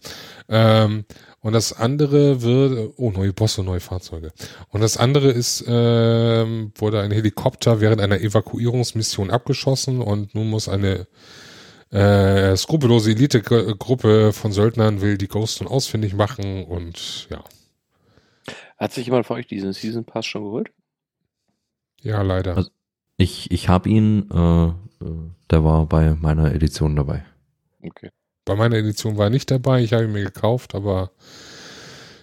Ähm, 0.49 1.05
und 1.39 1.53
das 1.53 1.73
andere 1.73 2.41
wird, 2.41 2.93
oh, 2.97 3.11
neue 3.11 3.33
Bosse, 3.33 3.63
neue 3.63 3.79
Fahrzeuge. 3.79 4.31
Und 4.69 4.81
das 4.81 4.97
andere 4.97 5.29
ist, 5.29 5.63
ähm, 5.67 6.71
wurde 6.75 7.01
ein 7.01 7.11
Helikopter 7.11 7.79
während 7.79 8.01
einer 8.01 8.19
Evakuierungsmission 8.19 9.29
abgeschossen 9.29 10.01
und 10.01 10.35
nun 10.35 10.49
muss 10.49 10.67
eine 10.67 11.07
äh, 11.91 12.55
skrupellose 12.57 13.11
Elite-Gruppe 13.11 14.33
von 14.33 14.51
Söldnern 14.51 15.01
will 15.01 15.17
die 15.17 15.27
Ghost 15.27 15.61
nun 15.61 15.69
ausfindig 15.69 16.15
machen 16.15 16.65
und 16.65 17.27
ja. 17.29 17.43
Hat 18.77 18.91
sich 18.91 19.05
jemand 19.05 19.25
von 19.25 19.37
euch 19.37 19.47
diesen 19.47 19.73
Season 19.73 20.03
Pass 20.03 20.25
schon 20.25 20.43
geholt? 20.43 20.71
Ja, 22.03 22.21
leider. 22.21 22.57
Also 22.57 22.69
ich 23.17 23.49
ich 23.51 23.69
habe 23.69 23.89
ihn, 23.89 24.29
äh, 24.31 24.67
äh, 24.67 24.73
der 25.49 25.63
war 25.63 25.85
bei 25.85 26.15
meiner 26.15 26.53
Edition 26.53 26.95
dabei. 26.95 27.25
Okay. 27.81 28.09
Bei 28.45 28.55
meiner 28.55 28.75
Edition 28.75 29.17
war 29.17 29.27
er 29.27 29.29
nicht 29.29 29.49
dabei, 29.49 29.81
ich 29.81 29.93
habe 29.93 30.03
ihn 30.03 30.11
mir 30.11 30.23
gekauft, 30.23 30.75
aber 30.75 31.11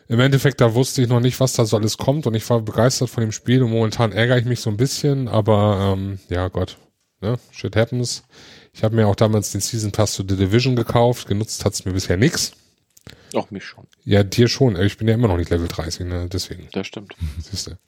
im 0.06 0.20
Endeffekt, 0.20 0.60
da 0.60 0.74
wusste 0.74 1.02
ich 1.02 1.08
noch 1.08 1.20
nicht, 1.20 1.40
was 1.40 1.54
da 1.54 1.64
so 1.64 1.76
alles 1.76 1.96
kommt 1.96 2.26
und 2.26 2.34
ich 2.34 2.48
war 2.50 2.60
begeistert 2.60 3.08
von 3.08 3.22
dem 3.22 3.32
Spiel 3.32 3.62
und 3.62 3.70
momentan 3.70 4.12
ärgere 4.12 4.38
ich 4.38 4.44
mich 4.44 4.60
so 4.60 4.68
ein 4.68 4.76
bisschen, 4.76 5.28
aber 5.28 5.94
ähm, 5.96 6.18
ja 6.28 6.48
Gott, 6.48 6.76
ne? 7.20 7.38
shit 7.52 7.74
happens. 7.76 8.24
Ich 8.72 8.84
habe 8.84 8.96
mir 8.96 9.06
auch 9.06 9.16
damals 9.16 9.52
den 9.52 9.60
Season 9.60 9.92
Pass 9.92 10.12
zu 10.12 10.24
The 10.28 10.36
Division 10.36 10.76
gekauft, 10.76 11.26
genutzt 11.26 11.64
hat 11.64 11.72
es 11.72 11.84
mir 11.84 11.92
bisher 11.92 12.16
nichts. 12.16 12.52
Auch 13.34 13.50
mich 13.50 13.64
schon. 13.64 13.86
Ja, 14.04 14.22
dir 14.22 14.48
schon. 14.48 14.76
Ich 14.76 14.98
bin 14.98 15.08
ja 15.08 15.14
immer 15.14 15.28
noch 15.28 15.36
nicht 15.36 15.50
Level 15.50 15.68
30, 15.68 16.06
ne? 16.06 16.28
Deswegen. 16.30 16.68
Das 16.72 16.86
stimmt. 16.86 17.14
Siehste. 17.38 17.78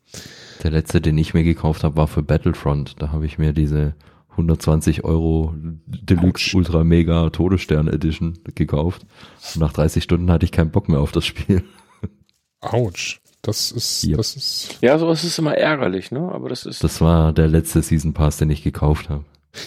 Der 0.63 0.71
letzte, 0.71 1.01
den 1.01 1.19
ich 1.19 1.35
mir 1.35 1.45
gekauft 1.45 1.85
habe, 1.85 1.97
war 1.97 2.07
für 2.07 2.23
Battlefront. 2.23 3.01
Da 3.01 3.11
habe 3.11 3.27
ich 3.27 3.39
mir 3.39 3.53
diese 3.53 3.95
120 4.33 5.05
Euro 5.05 5.55
Deluxe 5.57 6.51
Ouch. 6.51 6.55
Ultra 6.55 6.85
Mega 6.85 7.31
Todesstern 7.31 7.89
Edition 7.89 8.39
gekauft. 8.55 9.07
Und 9.55 9.61
nach 9.61 9.73
30 9.73 10.03
Stunden 10.03 10.31
hatte 10.31 10.45
ich 10.45 10.53
keinen 10.53 10.71
Bock 10.71 10.89
mehr 10.89 11.01
auf 11.01 11.13
das 11.13 11.27
Spiel. 11.27 11.65
Autsch. 12.61 13.21
Das 13.43 13.73
ist, 13.73 14.05
yep. 14.05 14.19
das 14.19 14.37
ist. 14.37 14.79
Ja, 14.83 14.97
sowas 15.01 15.25
ist 15.25 15.37
immer 15.37 15.57
ärgerlich, 15.57 16.13
ne? 16.13 16.31
Aber 16.33 16.49
das 16.49 16.65
ist. 16.65 16.85
Das 16.85 17.01
war 17.01 17.33
der 17.33 17.49
letzte 17.49 17.83
Season 17.83 18.15
Pass, 18.15 18.37
den 18.37 18.51
ich 18.51 18.63
gekauft 18.63 19.09
habe. 19.09 19.25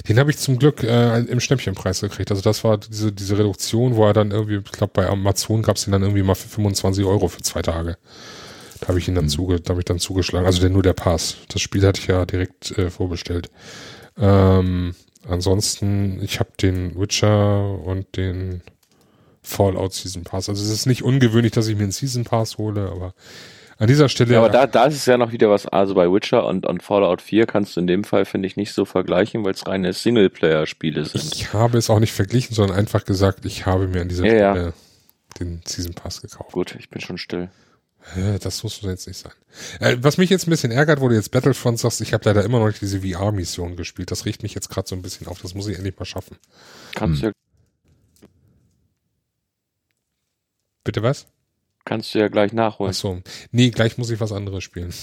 Den 0.08 0.18
habe 0.18 0.32
ich 0.32 0.38
zum 0.38 0.58
Glück 0.58 0.84
äh, 0.84 1.20
im 1.20 1.40
Schnäppchenpreis 1.40 2.02
gekriegt. 2.02 2.32
Also 2.32 2.42
das 2.42 2.64
war 2.64 2.78
diese, 2.78 3.12
diese 3.12 3.38
Reduktion, 3.38 3.96
wo 3.96 4.06
er 4.06 4.14
dann 4.14 4.32
irgendwie, 4.32 4.58
ich 4.58 4.72
glaube 4.72 4.92
bei 4.94 5.08
Amazon 5.08 5.62
gab 5.62 5.78
es 5.78 5.84
den 5.84 5.92
dann 5.92 6.02
irgendwie 6.02 6.24
mal 6.24 6.36
für 6.36 6.48
25 6.48 7.06
Euro 7.06 7.28
für 7.28 7.42
zwei 7.42 7.62
Tage. 7.62 7.98
Da 8.82 8.88
habe 8.90 9.00
ich 9.00 9.08
ihn 9.08 9.16
dann 9.16 9.26
mhm. 9.26 9.30
zuge, 9.30 9.62
da 9.62 9.70
habe 9.72 9.82
ich 9.82 9.86
dann 9.86 10.00
zugeschlagen. 10.00 10.46
Also 10.46 10.60
der, 10.60 10.70
nur 10.70 10.84
der 10.84 10.94
Pass. 10.94 11.38
Das 11.50 11.62
Spiel 11.62 11.86
hatte 11.86 12.02
ich 12.02 12.08
ja 12.08 12.26
direkt 12.26 12.78
äh, 12.78 12.90
vorbestellt. 12.90 13.50
Ähm, 14.18 14.96
ansonsten, 15.28 16.22
ich 16.24 16.40
habe 16.40 16.50
den 16.62 17.00
Witcher 17.00 17.80
und 17.80 18.18
den 18.18 18.62
Fallout 19.44 19.94
Season 19.94 20.24
Pass. 20.24 20.50
Also 20.50 20.64
es 20.64 20.72
ist 20.72 20.88
nicht 20.88 21.04
ungewöhnlich, 21.04 21.52
dass 21.52 21.68
ich 21.68 21.76
mir 21.76 21.84
einen 21.84 21.92
Season 21.92 22.24
Pass 22.24 22.58
hole, 22.58 22.90
aber 22.90 23.14
an 23.78 23.88
dieser 23.88 24.10
Stelle. 24.10 24.34
Ja, 24.34 24.40
aber 24.40 24.50
da, 24.50 24.68
da 24.68 24.86
ist 24.86 24.96
es 24.96 25.06
ja 25.06 25.18
noch 25.18 25.32
wieder 25.32 25.50
was. 25.50 25.68
Also 25.68 25.96
bei 25.96 26.12
Witcher 26.12 26.46
und, 26.46 26.66
und 26.66 26.82
Fallout 26.82 27.22
4 27.22 27.46
kannst 27.46 27.76
du 27.76 27.82
in 27.82 27.88
dem 27.88 28.04
Fall, 28.04 28.26
finde 28.26 28.48
ich, 28.48 28.56
nicht 28.56 28.74
so 28.74 28.86
vergleichen, 28.86 29.44
weil 29.44 29.54
es 29.54 29.68
reine 29.68 29.92
Singleplayer-Spiele 29.92 31.06
sind. 31.06 31.36
Ich 31.36 31.54
habe 31.54 31.78
es 31.78 31.90
auch 31.90 32.00
nicht 32.00 32.14
verglichen, 32.14 32.56
sondern 32.56 32.78
einfach 32.78 33.06
gesagt, 33.06 33.46
ich 33.46 33.66
habe 33.66 33.88
mir 33.88 34.02
an 34.02 34.10
dieser 34.10 34.26
ja, 34.26 34.52
Stelle 34.52 34.66
ja. 34.68 34.74
den 35.40 35.62
Season 35.66 35.94
Pass 35.94 36.22
gekauft. 36.22 36.52
Gut, 36.54 36.76
ich 36.80 36.90
bin 36.90 37.02
schon 37.02 37.18
still. 37.18 37.50
Das 38.42 38.64
muss 38.64 38.82
jetzt 38.84 39.08
nicht 39.08 39.18
sein. 39.18 39.32
Äh, 39.80 39.98
was 40.00 40.18
mich 40.18 40.30
jetzt 40.30 40.48
ein 40.48 40.52
bisschen 40.52 40.72
ärgert, 40.72 41.02
wo 41.02 41.10
du 41.10 41.16
jetzt 41.16 41.32
Battlefront 41.32 41.80
sagst, 41.80 42.02
ich 42.02 42.14
habe 42.14 42.24
leider 42.26 42.44
immer 42.44 42.60
noch 42.60 42.68
nicht 42.68 42.82
diese 42.82 43.02
VR-Mission 43.02 43.76
gespielt. 43.76 44.12
Das 44.12 44.26
riecht 44.26 44.44
mich 44.44 44.54
jetzt 44.54 44.70
gerade 44.70 44.88
so 44.88 44.96
ein 44.96 45.02
bisschen 45.02 45.28
auf. 45.28 45.42
Das 45.42 45.56
muss 45.56 45.68
ich 45.68 45.76
endlich 45.76 45.98
mal 45.98 46.06
schaffen. 46.06 46.38
Kannst 46.94 47.24
hm. 47.24 47.32
du 47.32 47.36
ja. 48.28 48.28
Bitte 50.84 51.02
was? 51.02 51.26
Kannst 51.86 52.14
du 52.14 52.20
ja 52.20 52.28
gleich 52.28 52.52
nachholen. 52.52 52.92
Ach 52.92 53.00
so. 53.00 53.22
Nee, 53.52 53.70
gleich 53.70 53.98
muss 53.98 54.10
ich 54.10 54.20
was 54.20 54.32
anderes 54.32 54.64
spielen. 54.64 54.94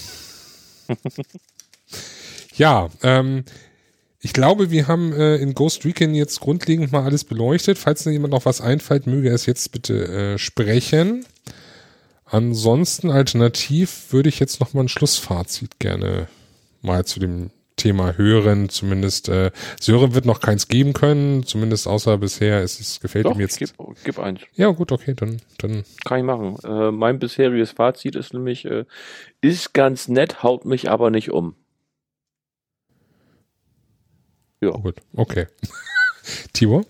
ja, 2.55 2.89
ähm, 3.01 3.45
ich 4.19 4.33
glaube, 4.33 4.69
wir 4.69 4.87
haben 4.87 5.13
äh, 5.13 5.37
in 5.37 5.53
Ghost 5.53 5.85
Recon 5.85 6.13
jetzt 6.13 6.41
grundlegend 6.41 6.91
mal 6.91 7.03
alles 7.03 7.23
beleuchtet. 7.23 7.77
Falls 7.77 8.03
jemand 8.05 8.33
noch 8.33 8.45
was 8.45 8.61
einfällt, 8.61 9.07
möge 9.07 9.29
er 9.29 9.35
es 9.35 9.45
jetzt 9.45 9.71
bitte 9.71 10.07
äh, 10.07 10.37
sprechen. 10.37 11.25
Ansonsten 12.25 13.11
alternativ 13.11 14.11
würde 14.11 14.29
ich 14.29 14.39
jetzt 14.39 14.59
noch 14.59 14.73
mal 14.73 14.81
ein 14.81 14.89
Schlussfazit 14.89 15.79
gerne 15.79 16.27
mal 16.81 17.05
zu 17.05 17.19
dem 17.19 17.51
Thema 17.83 18.17
hören. 18.17 18.69
Zumindest 18.69 19.27
äh, 19.27 19.51
Sören 19.79 20.15
wird 20.15 20.25
noch 20.25 20.39
keins 20.39 20.69
geben 20.69 20.93
können, 20.93 21.45
zumindest 21.45 21.85
außer 21.85 22.17
bisher 22.17 22.63
ist 22.63 22.79
es 22.79 23.01
gefällt 23.01 23.25
Doch, 23.25 23.35
ihm 23.35 23.41
jetzt. 23.41 23.59
Gib, 23.59 23.71
gib 24.05 24.19
eins. 24.19 24.39
Ja, 24.53 24.69
gut, 24.69 24.93
okay, 24.93 25.13
dann 25.13 25.41
dann 25.57 25.83
kann 26.05 26.19
ich 26.19 26.23
machen. 26.23 26.55
Äh, 26.63 26.91
mein 26.91 27.19
bisheriges 27.19 27.71
Fazit 27.71 28.15
ist 28.15 28.33
nämlich 28.33 28.63
äh, 28.63 28.85
ist 29.41 29.73
ganz 29.73 30.07
nett, 30.07 30.43
haut 30.43 30.63
mich 30.63 30.89
aber 30.89 31.09
nicht 31.09 31.31
um. 31.31 31.55
Ja. 34.61 34.69
Oh, 34.69 34.79
gut, 34.79 35.01
okay. 35.13 35.47
Tibor? 36.53 36.85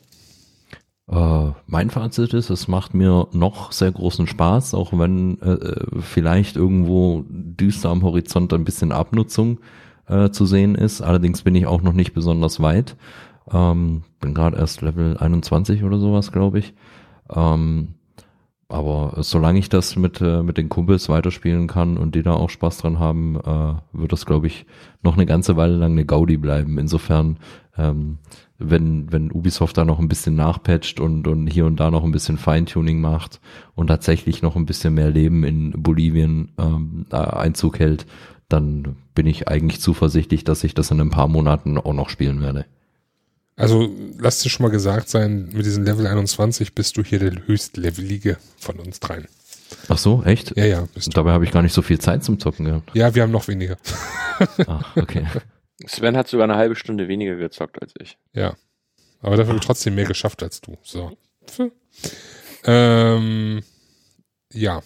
Äh, 1.10 1.52
mein 1.66 1.90
Fazit 1.90 2.36
ist, 2.36 2.52
es 2.52 2.68
macht 2.68 2.94
mir 2.94 3.28
noch 3.32 3.72
sehr 3.72 3.92
großen 3.92 4.28
Spaß, 4.28 4.76
auch 4.76 4.94
wenn 4.94 5.42
äh, 5.42 5.54
äh 5.54 6.02
vielleicht 6.02 6.56
irgendwo 6.56 7.26
düster 7.28 7.90
am 7.90 8.04
Horizont 8.04 8.54
ein 8.54 8.64
bisschen 8.64 8.92
Abnutzung 8.92 9.58
äh, 10.08 10.30
zu 10.30 10.46
sehen 10.46 10.76
ist. 10.76 11.02
Allerdings 11.02 11.44
bin 11.44 11.56
ich 11.56 11.66
auch 11.66 11.82
noch 11.82 11.94
nicht 11.94 12.14
besonders 12.14 12.62
weit. 12.62 12.96
Ähm, 13.52 14.04
bin 14.20 14.34
gerade 14.34 14.58
erst 14.58 14.82
Level 14.82 15.18
21 15.18 15.84
oder 15.84 15.98
sowas, 15.98 16.32
glaube 16.32 16.60
ich. 16.60 16.74
Ähm, 17.34 17.96
aber 18.74 19.22
solange 19.22 19.60
ich 19.60 19.70
das 19.70 19.96
mit, 19.98 20.20
äh, 20.20 20.42
mit 20.42 20.58
den 20.58 20.68
Kumpels 20.68 21.08
weiterspielen 21.08 21.68
kann 21.68 21.96
und 21.96 22.16
die 22.16 22.24
da 22.24 22.34
auch 22.34 22.50
Spaß 22.50 22.80
dran 22.80 22.98
haben, 22.98 23.36
äh, 23.36 23.74
wird 23.92 24.12
das, 24.12 24.26
glaube 24.26 24.48
ich, 24.48 24.66
noch 25.04 25.14
eine 25.14 25.28
ganze 25.28 25.56
Weile 25.58 25.76
lang 25.76 25.92
eine 25.92 26.06
Gaudi 26.06 26.38
bleiben. 26.38 26.80
Insofern, 26.80 27.38
ähm, 27.78 28.18
wenn, 28.58 29.12
wenn 29.12 29.32
Ubisoft 29.32 29.78
da 29.78 29.86
noch 29.86 30.00
ein 30.00 30.08
bisschen 30.08 30.36
nachpatcht 30.36 31.00
und, 31.00 31.28
und 31.28 31.46
hier 31.46 31.68
und 31.68 31.80
da 31.80 31.92
noch 31.92 32.04
ein 32.04 32.12
bisschen 32.12 32.38
Feintuning 32.38 33.00
macht 33.00 33.42
und 33.76 33.88
tatsächlich 33.88 34.42
noch 34.42 34.56
ein 34.56 34.66
bisschen 34.66 34.96
mehr 34.96 35.12
Leben 35.12 35.44
in 35.44 35.72
Bolivien 35.78 36.54
ähm, 36.58 37.06
Einzug 37.12 37.78
hält, 37.78 38.08
dann 38.50 38.96
bin 39.16 39.28
ich 39.28 39.48
eigentlich 39.48 39.82
zuversichtlich, 39.82 40.44
dass 40.44 40.64
ich 40.64 40.74
das 40.74 40.92
in 40.92 41.00
ein 41.00 41.10
paar 41.10 41.28
Monaten 41.28 41.78
auch 41.78 41.94
noch 41.94 42.10
spielen 42.10 42.42
werde. 42.42 42.66
Also 43.56 43.90
lass 44.18 44.40
dir 44.40 44.50
schon 44.50 44.64
mal 44.64 44.72
gesagt 44.72 45.10
sein, 45.10 45.50
mit 45.54 45.66
diesem 45.66 45.84
Level 45.84 46.08
21 46.08 46.74
bist 46.74 46.98
du 46.98 47.04
hier 47.04 47.20
der 47.20 47.48
höchstlevelige 47.48 48.38
von 48.58 48.80
uns 48.80 49.00
dreien. 49.00 49.28
Ach 49.90 49.98
so, 49.98 50.24
echt? 50.24 50.56
Ja, 50.58 50.66
ja. 50.66 50.88
Bist 50.94 51.16
Dabei 51.16 51.32
habe 51.32 51.46
ich 51.46 51.52
gar 51.52 51.62
nicht 51.62 51.74
so 51.74 51.82
viel 51.82 52.00
Zeit 52.00 52.24
zum 52.24 52.40
Zocken 52.40 52.66
gehabt. 52.66 52.92
Ja, 52.94 53.14
wir 53.14 53.24
haben 53.24 53.32
noch 53.32 53.48
weniger. 53.48 53.78
Ach, 54.68 54.96
okay. 54.98 55.26
Sven 55.86 56.18
hat 56.18 56.28
sogar 56.28 56.46
eine 56.46 56.56
halbe 56.56 56.76
Stunde 56.76 57.08
weniger 57.08 57.36
gezockt 57.36 57.82
als 57.82 57.94
ich. 58.00 58.18
Ja. 58.34 58.56
Aber 59.22 59.38
dafür 59.38 59.50
habe 59.50 59.60
ich 59.60 59.66
trotzdem 59.66 59.96
mehr 59.96 60.06
geschafft 60.06 60.44
als 60.44 60.62
du. 60.62 60.78
So. 60.84 61.18
Ähm, 62.66 63.62
ja, 64.54 64.84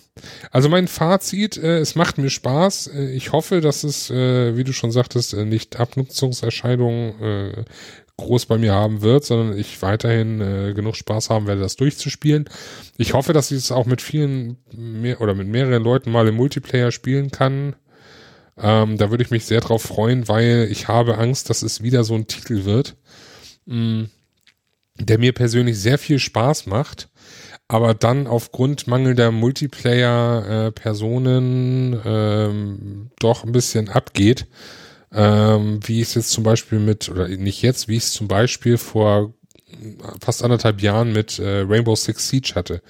also 0.51 0.70
mein 0.70 0.88
Fazit, 0.88 1.57
äh, 1.57 1.80
es 1.80 1.95
macht 1.95 2.18
mir 2.18 2.30
Spaß. 2.30 2.88
Äh, 2.88 3.11
ich 3.11 3.32
hoffe, 3.32 3.61
dass 3.61 3.84
es, 3.84 4.09
äh, 4.09 4.55
wie 4.55 4.63
du 4.63 4.74
schon 4.74 4.91
sagtest, 4.91 5.34
äh, 5.34 5.45
nicht 5.45 5.80
Abnutzungserscheinungen 5.80 7.22
äh, 7.22 7.65
groß 8.18 8.48
bei 8.48 8.57
mir 8.57 8.73
haben 8.73 9.02
wird, 9.02 9.26
sondern 9.26 9.57
ich 9.57 9.81
weiterhin 9.81 10.41
äh, 10.41 10.73
genug 10.73 10.95
Spaß 10.95 11.30
haben 11.30 11.48
werde, 11.48 11.61
das 11.61 11.76
durchzuspielen. 11.76 12.49
Ich 12.98 13.14
hoffe, 13.14 13.34
dass 13.34 13.52
ich 13.52 13.57
es 13.57 13.72
auch 13.72 13.85
mit 13.85 14.02
vielen 14.02 14.57
mehr 14.73 15.22
oder 15.22 15.35
mit 15.35 15.48
mehreren 15.48 15.84
Leuten 15.84 16.11
mal 16.11 16.27
im 16.27 16.35
Multiplayer 16.35 16.91
spielen 16.91 17.30
kann. 17.30 17.76
Ähm, 18.57 18.98
da 18.98 19.11
würde 19.11 19.23
ich 19.23 19.30
mich 19.30 19.45
sehr 19.45 19.61
drauf 19.61 19.84
freuen, 19.84 20.27
weil 20.27 20.68
ich 20.72 20.88
habe 20.88 21.18
Angst, 21.18 21.49
dass 21.49 21.61
es 21.61 21.84
wieder 21.84 22.03
so 22.03 22.15
ein 22.15 22.26
Titel 22.26 22.65
wird, 22.65 22.95
mh, 23.65 23.76
mm, 23.76 24.10
der 24.99 25.19
mir 25.19 25.31
persönlich 25.31 25.77
sehr 25.77 25.99
viel 25.99 26.18
Spaß 26.18 26.65
macht 26.65 27.10
aber 27.68 27.94
dann 27.94 28.27
aufgrund 28.27 28.88
mangelnder 28.88 29.31
Multiplayer-Personen 29.31 31.94
äh, 31.94 32.45
ähm, 32.45 33.11
doch 33.19 33.44
ein 33.44 33.52
bisschen 33.52 33.89
abgeht, 33.89 34.48
ähm, 35.11 35.80
wie 35.84 36.02
es 36.02 36.15
jetzt 36.15 36.31
zum 36.31 36.44
Beispiel 36.44 36.80
mit, 36.80 37.10
oder 37.10 37.27
nicht 37.27 37.61
jetzt, 37.61 37.88
wie 37.88 37.98
ich 37.98 38.03
es 38.03 38.14
zum 38.14 38.27
Beispiel 38.27 38.77
vor 38.77 39.34
fast 40.22 40.44
anderthalb 40.44 40.81
Jahren 40.81 41.11
mit 41.11 41.39
äh, 41.39 41.65
Rainbow 41.68 41.95
Six 41.95 42.30
Siege 42.30 42.53
hatte, 42.56 42.81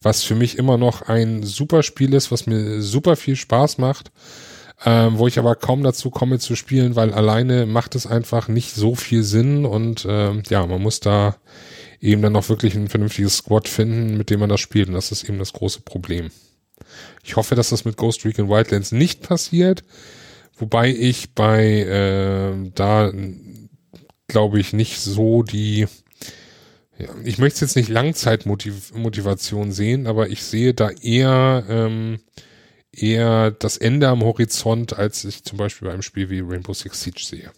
was 0.00 0.22
für 0.22 0.34
mich 0.34 0.58
immer 0.58 0.78
noch 0.78 1.02
ein 1.02 1.42
super 1.42 1.82
Spiel 1.82 2.14
ist, 2.14 2.30
was 2.30 2.46
mir 2.46 2.82
super 2.82 3.16
viel 3.16 3.36
Spaß 3.36 3.78
macht, 3.78 4.12
ähm, 4.84 5.18
wo 5.18 5.26
ich 5.26 5.38
aber 5.38 5.56
kaum 5.56 5.82
dazu 5.82 6.10
komme 6.10 6.38
zu 6.38 6.56
spielen, 6.56 6.96
weil 6.96 7.12
alleine 7.12 7.66
macht 7.66 7.94
es 7.94 8.06
einfach 8.06 8.48
nicht 8.48 8.74
so 8.74 8.94
viel 8.94 9.22
Sinn. 9.22 9.66
Und 9.66 10.06
ähm, 10.08 10.42
ja, 10.48 10.66
man 10.66 10.80
muss 10.80 11.00
da 11.00 11.36
eben 12.00 12.22
dann 12.22 12.32
noch 12.32 12.48
wirklich 12.48 12.74
ein 12.74 12.88
vernünftiges 12.88 13.38
Squad 13.38 13.68
finden, 13.68 14.16
mit 14.16 14.30
dem 14.30 14.40
man 14.40 14.48
das 14.48 14.60
spielt 14.60 14.88
und 14.88 14.94
das 14.94 15.12
ist 15.12 15.28
eben 15.28 15.38
das 15.38 15.52
große 15.52 15.82
Problem. 15.82 16.30
Ich 17.22 17.36
hoffe, 17.36 17.54
dass 17.54 17.70
das 17.70 17.84
mit 17.84 17.96
Ghost 17.96 18.24
Recon 18.24 18.48
Wildlands 18.48 18.92
nicht 18.92 19.22
passiert, 19.22 19.84
wobei 20.56 20.90
ich 20.90 21.34
bei 21.34 21.82
äh, 21.82 22.70
da 22.74 23.12
glaube 24.28 24.60
ich 24.60 24.72
nicht 24.72 25.00
so 25.00 25.42
die 25.42 25.86
ja, 26.98 27.08
ich 27.24 27.38
möchte 27.38 27.56
es 27.56 27.60
jetzt 27.60 27.76
nicht 27.76 27.88
Langzeitmotivation 27.88 29.72
sehen, 29.72 30.06
aber 30.06 30.28
ich 30.28 30.42
sehe 30.42 30.74
da 30.74 30.90
eher 30.90 31.64
ähm, 31.68 32.20
eher 32.92 33.50
das 33.50 33.76
Ende 33.76 34.08
am 34.08 34.22
Horizont, 34.22 34.98
als 34.98 35.24
ich 35.24 35.44
zum 35.44 35.58
Beispiel 35.58 35.86
bei 35.86 35.92
einem 35.92 36.02
Spiel 36.02 36.28
wie 36.30 36.40
Rainbow 36.40 36.74
Six 36.74 37.02
Siege 37.02 37.22
sehe. 37.22 37.50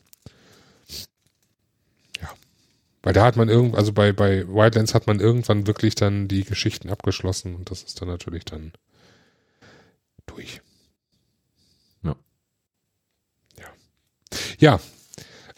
Weil 3.02 3.12
da 3.12 3.24
hat 3.24 3.36
man 3.36 3.48
irgend, 3.48 3.76
also 3.76 3.92
bei, 3.92 4.12
bei 4.12 4.46
Wildlands 4.46 4.94
hat 4.94 5.06
man 5.06 5.18
irgendwann 5.18 5.66
wirklich 5.66 5.94
dann 5.94 6.28
die 6.28 6.44
Geschichten 6.44 6.88
abgeschlossen 6.88 7.56
und 7.56 7.70
das 7.70 7.82
ist 7.82 8.00
dann 8.00 8.08
natürlich 8.08 8.44
dann 8.44 8.72
durch. 10.26 10.60
Ja. 12.02 12.16
Ja. 13.58 13.66
Ja. 14.58 14.80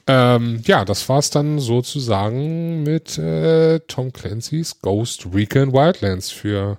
Ähm, 0.06 0.62
ja, 0.66 0.84
das 0.84 1.08
war's 1.08 1.30
dann 1.30 1.58
sozusagen 1.58 2.82
mit 2.82 3.16
äh, 3.16 3.80
Tom 3.80 4.12
Clancy's 4.12 4.80
Ghost 4.80 5.26
Recon 5.32 5.72
Wildlands 5.72 6.30
für 6.30 6.78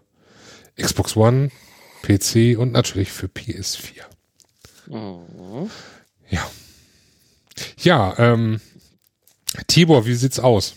Xbox 0.80 1.16
One, 1.16 1.50
PC 2.04 2.58
und 2.58 2.72
natürlich 2.72 3.12
für 3.12 3.28
PS4. 3.28 4.04
Mhm. 4.88 5.72
Ja. 6.30 6.52
Ja, 7.80 8.16
ähm, 8.20 8.60
Tibor, 9.68 10.06
wie 10.06 10.16
sieht's 10.16 10.40
aus? 10.40 10.76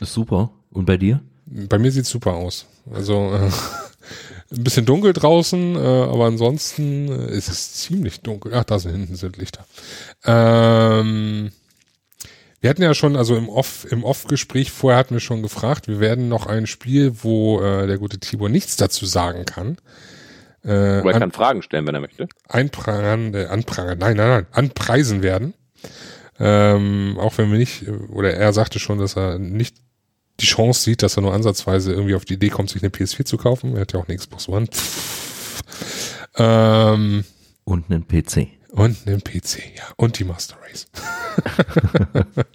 Ist 0.00 0.12
super. 0.12 0.50
Und 0.70 0.86
bei 0.86 0.96
dir? 0.96 1.20
Bei 1.46 1.78
mir 1.78 1.92
sieht's 1.92 2.10
super 2.10 2.34
aus. 2.34 2.66
Also 2.92 3.32
äh, 3.32 3.50
ein 4.56 4.64
bisschen 4.64 4.86
dunkel 4.86 5.12
draußen, 5.12 5.76
äh, 5.76 5.78
aber 5.78 6.26
ansonsten 6.26 7.08
äh, 7.08 7.36
ist 7.36 7.48
es 7.48 7.74
ziemlich 7.74 8.20
dunkel. 8.20 8.52
Ach, 8.54 8.64
da 8.64 8.78
sind 8.78 8.92
hinten 8.92 9.16
sind 9.16 9.36
Lichter. 9.36 9.66
Ähm, 10.24 11.52
wir 12.60 12.70
hatten 12.70 12.82
ja 12.82 12.94
schon, 12.94 13.16
also 13.16 13.36
im 13.36 13.48
Off, 13.48 13.86
im 13.90 14.04
Off-Gespräch 14.04 14.70
vorher 14.70 14.98
hatten 14.98 15.14
wir 15.14 15.20
schon 15.20 15.42
gefragt, 15.42 15.88
wir 15.88 16.00
werden 16.00 16.28
noch 16.28 16.46
ein 16.46 16.66
Spiel, 16.66 17.12
wo 17.22 17.60
äh, 17.60 17.86
der 17.86 17.98
gute 17.98 18.18
Tibor 18.18 18.48
nichts 18.48 18.76
dazu 18.76 19.04
sagen 19.04 19.44
kann. 19.44 19.78
Äh, 20.64 21.00
er 21.00 21.18
kann 21.18 21.32
Fragen 21.32 21.62
stellen, 21.62 21.86
wenn 21.88 21.94
er 21.96 22.00
möchte. 22.00 22.28
Einprangern, 22.48 23.34
äh, 23.34 23.46
anprangern, 23.46 23.98
nein, 23.98 24.16
nein, 24.16 24.28
nein, 24.28 24.46
anpreisen 24.52 25.22
werden. 25.22 25.54
Ähm, 26.44 27.18
auch 27.20 27.38
wenn 27.38 27.52
wir 27.52 27.58
nicht, 27.58 27.84
oder 28.08 28.34
er 28.34 28.52
sagte 28.52 28.80
schon, 28.80 28.98
dass 28.98 29.16
er 29.16 29.38
nicht 29.38 29.76
die 30.40 30.46
Chance 30.46 30.82
sieht, 30.82 31.04
dass 31.04 31.16
er 31.16 31.22
nur 31.22 31.32
ansatzweise 31.32 31.92
irgendwie 31.92 32.16
auf 32.16 32.24
die 32.24 32.34
Idee 32.34 32.48
kommt, 32.48 32.68
sich 32.70 32.82
eine 32.82 32.90
PS4 32.90 33.24
zu 33.24 33.36
kaufen. 33.36 33.76
Er 33.76 33.82
hat 33.82 33.92
ja 33.92 34.00
auch 34.00 34.08
eine 34.08 34.16
Xbox 34.16 34.48
One. 34.48 34.66
Ähm, 36.34 37.24
und 37.62 37.90
einen 37.90 38.08
PC. 38.08 38.48
Und 38.70 39.06
einen 39.06 39.22
PC, 39.22 39.58
ja. 39.76 39.84
Und 39.96 40.18
die 40.18 40.24
Master 40.24 40.56
Race. 40.68 40.88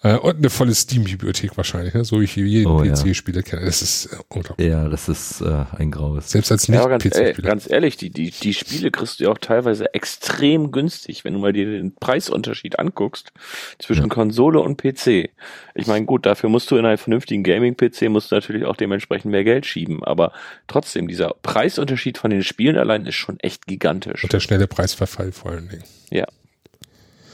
Äh, 0.00 0.16
und 0.16 0.36
eine 0.36 0.48
volle 0.48 0.72
Steam-Bibliothek 0.74 1.56
wahrscheinlich, 1.56 1.92
ne? 1.92 2.04
so 2.04 2.20
wie 2.20 2.24
ich 2.24 2.36
jeden 2.36 2.70
oh, 2.70 2.82
PC-Spieler 2.82 3.38
ja. 3.38 3.42
kenne. 3.42 3.64
Das 3.64 3.82
ist 3.82 4.06
äh, 4.06 4.16
unglaublich. 4.28 4.68
Ja, 4.68 4.88
das 4.88 5.08
ist 5.08 5.40
äh, 5.40 5.64
ein 5.76 5.90
graues. 5.90 6.30
Selbst 6.30 6.52
als 6.52 6.68
nicht 6.68 6.78
ja, 6.78 6.86
ganz, 6.86 7.04
-Spieler. 7.04 7.42
ganz 7.42 7.68
ehrlich, 7.68 7.96
die, 7.96 8.10
die, 8.10 8.30
die 8.30 8.54
Spiele 8.54 8.92
kriegst 8.92 9.18
du 9.18 9.24
ja 9.24 9.30
auch 9.30 9.38
teilweise 9.38 9.92
extrem 9.94 10.70
günstig, 10.70 11.24
wenn 11.24 11.32
du 11.32 11.40
mal 11.40 11.52
dir 11.52 11.66
den 11.66 11.96
Preisunterschied 11.96 12.78
anguckst 12.78 13.32
zwischen 13.80 14.04
ja. 14.04 14.08
Konsole 14.08 14.60
und 14.60 14.80
PC. 14.80 15.30
Ich 15.74 15.86
meine, 15.88 16.06
gut, 16.06 16.26
dafür 16.26 16.48
musst 16.48 16.70
du 16.70 16.76
in 16.76 16.86
einen 16.86 16.98
vernünftigen 16.98 17.42
Gaming-PC 17.42 18.08
musst 18.08 18.30
du 18.30 18.36
natürlich 18.36 18.66
auch 18.66 18.76
dementsprechend 18.76 19.32
mehr 19.32 19.42
Geld 19.42 19.66
schieben, 19.66 20.04
aber 20.04 20.32
trotzdem, 20.68 21.08
dieser 21.08 21.34
Preisunterschied 21.42 22.18
von 22.18 22.30
den 22.30 22.44
Spielen 22.44 22.76
allein 22.76 23.04
ist 23.04 23.16
schon 23.16 23.40
echt 23.40 23.66
gigantisch. 23.66 24.22
Und 24.22 24.32
der 24.32 24.40
schnelle 24.40 24.68
Preisverfall 24.68 25.32
vor 25.32 25.50
allen 25.50 25.68
Dingen. 25.68 25.84
Ja. 26.10 26.26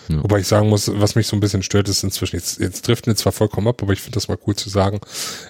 Ja. 0.08 0.22
Wobei 0.22 0.40
ich 0.40 0.46
sagen 0.46 0.68
muss, 0.68 0.90
was 0.92 1.14
mich 1.14 1.26
so 1.26 1.36
ein 1.36 1.40
bisschen 1.40 1.62
stört, 1.62 1.88
ist 1.88 2.04
inzwischen, 2.04 2.36
jetzt, 2.36 2.60
jetzt 2.60 2.86
driften 2.86 3.12
wir 3.12 3.16
zwar 3.16 3.32
vollkommen 3.32 3.68
ab, 3.68 3.82
aber 3.82 3.92
ich 3.92 4.00
finde 4.00 4.16
das 4.16 4.28
mal 4.28 4.38
cool 4.46 4.54
zu 4.54 4.68
sagen, 4.68 5.00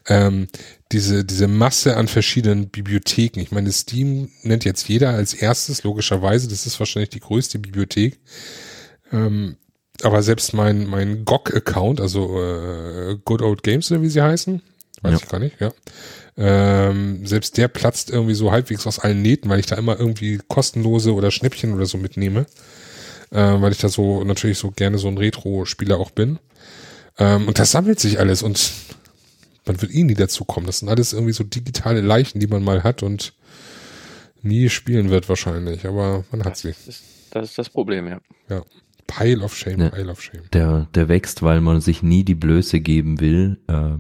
ähm, 0.07 0.49
diese, 0.93 1.25
diese 1.25 1.49
Masse 1.49 1.97
an 1.97 2.09
verschiedenen 2.09 2.69
Bibliotheken. 2.69 3.41
Ich 3.41 3.51
meine, 3.51 3.73
Steam 3.73 4.31
nennt 4.43 4.65
jetzt 4.65 4.89
jeder 4.89 5.11
als 5.11 5.35
erstes, 5.35 5.83
logischerweise, 5.83 6.49
das 6.49 6.67
ist 6.67 6.79
wahrscheinlich 6.79 7.11
die 7.11 7.21
größte 7.21 7.59
Bibliothek. 7.59 8.19
Ähm, 9.13 9.57
aber 10.03 10.23
selbst 10.23 10.55
mein, 10.55 10.87
mein 10.87 11.25
GOG-Account, 11.25 12.01
also 12.01 12.41
äh, 12.41 13.17
Good 13.25 13.43
Old 13.43 13.63
Games, 13.63 13.91
wie 13.91 14.09
sie 14.09 14.23
heißen, 14.23 14.61
weiß 15.03 15.13
ja. 15.13 15.19
ich 15.19 15.29
gar 15.29 15.39
nicht, 15.39 15.61
ja. 15.61 15.73
Ähm, 16.37 17.25
selbst 17.27 17.57
der 17.59 17.69
platzt 17.69 18.11
irgendwie 18.11 18.35
so 18.35 18.51
halbwegs 18.51 18.89
aus 18.89 18.99
allen 18.99 19.23
Nähten, 19.23 19.49
weil 19.49 19.61
ich 19.61 19.67
da 19.67 19.77
immer 19.77 19.99
irgendwie 19.99 20.41
kostenlose 20.49 21.15
oder 21.15 21.31
Schnäppchen 21.31 21.73
oder 21.73 21.87
so 21.87 21.97
mitnehme 21.97 22.47
äh, 23.35 23.61
weil 23.61 23.73
ich 23.73 23.79
da 23.79 23.89
so 23.89 24.25
natürlich 24.25 24.59
so 24.59 24.71
gerne 24.71 24.97
so 24.99 25.09
ein 25.09 25.19
Retro-Spieler 25.19 25.99
auch 25.99 26.11
bin. 26.11 26.39
Ähm, 27.19 27.49
und 27.49 27.59
das 27.59 27.73
sammelt 27.73 28.01
sich 28.01 28.19
alles 28.21 28.43
und 28.43 28.73
man 29.67 29.81
wird 29.83 29.93
eh 29.93 30.05
nie 30.05 30.15
dazu 30.15 30.45
kommen. 30.45 30.67
Das 30.67 30.79
sind 30.79 30.89
alles 30.89 31.13
irgendwie 31.13 31.33
so 31.33 31.45
digitale 31.45 32.01
Leichen, 32.01 32.39
die 32.39 32.47
man 32.47 32.63
mal 32.63 32.85
hat 32.85 33.03
und 33.03 33.35
nie 34.43 34.69
spielen 34.69 35.11
wird 35.11 35.29
wahrscheinlich, 35.29 35.87
aber 35.87 36.25
man 36.31 36.45
hat 36.45 36.53
das 36.53 36.61
sie. 36.61 36.71
Ist, 36.71 37.03
das 37.31 37.51
ist 37.51 37.59
das 37.59 37.71
Problem, 37.71 38.07
ja. 38.07 38.21
Ja. 38.49 38.63
Pile 39.07 39.43
of 39.43 39.55
Shame, 39.55 39.81
ja, 39.81 39.91
Pile 39.91 40.11
of 40.11 40.23
Shame. 40.23 40.43
Der, 40.53 40.89
der 40.95 41.09
wächst, 41.09 41.43
weil 41.43 41.61
man 41.61 41.81
sich 41.81 42.03
nie 42.03 42.25
die 42.25 42.35
Blöße 42.35 42.81
geben 42.81 43.21
will, 43.21 43.59
äh, 43.69 43.99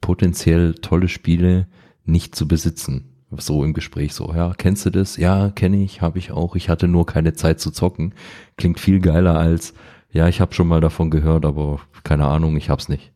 potenziell 0.00 0.74
tolle 0.74 1.08
Spiele 1.08 1.66
nicht 2.04 2.36
zu 2.36 2.46
besitzen 2.46 3.15
so 3.40 3.64
im 3.64 3.74
Gespräch 3.74 4.14
so, 4.14 4.32
ja, 4.34 4.54
kennst 4.56 4.86
du 4.86 4.90
das? 4.90 5.16
Ja, 5.16 5.50
kenne 5.50 5.82
ich, 5.82 6.00
habe 6.00 6.18
ich 6.18 6.30
auch. 6.30 6.56
Ich 6.56 6.68
hatte 6.68 6.88
nur 6.88 7.06
keine 7.06 7.34
Zeit 7.34 7.60
zu 7.60 7.70
zocken. 7.70 8.14
Klingt 8.56 8.80
viel 8.80 9.00
geiler 9.00 9.38
als, 9.38 9.74
ja, 10.10 10.28
ich 10.28 10.40
habe 10.40 10.54
schon 10.54 10.68
mal 10.68 10.80
davon 10.80 11.10
gehört, 11.10 11.44
aber 11.44 11.80
keine 12.04 12.26
Ahnung, 12.26 12.56
ich 12.56 12.70
hab's 12.70 12.88
nicht. 12.88 13.12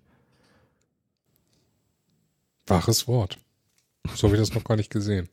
Waches 2.67 3.09
Wort. 3.09 3.39
So 4.15 4.29
habe 4.29 4.37
ich 4.37 4.43
das 4.43 4.55
noch 4.55 4.65
gar 4.65 4.77
nicht 4.77 4.91
gesehen. 4.91 5.29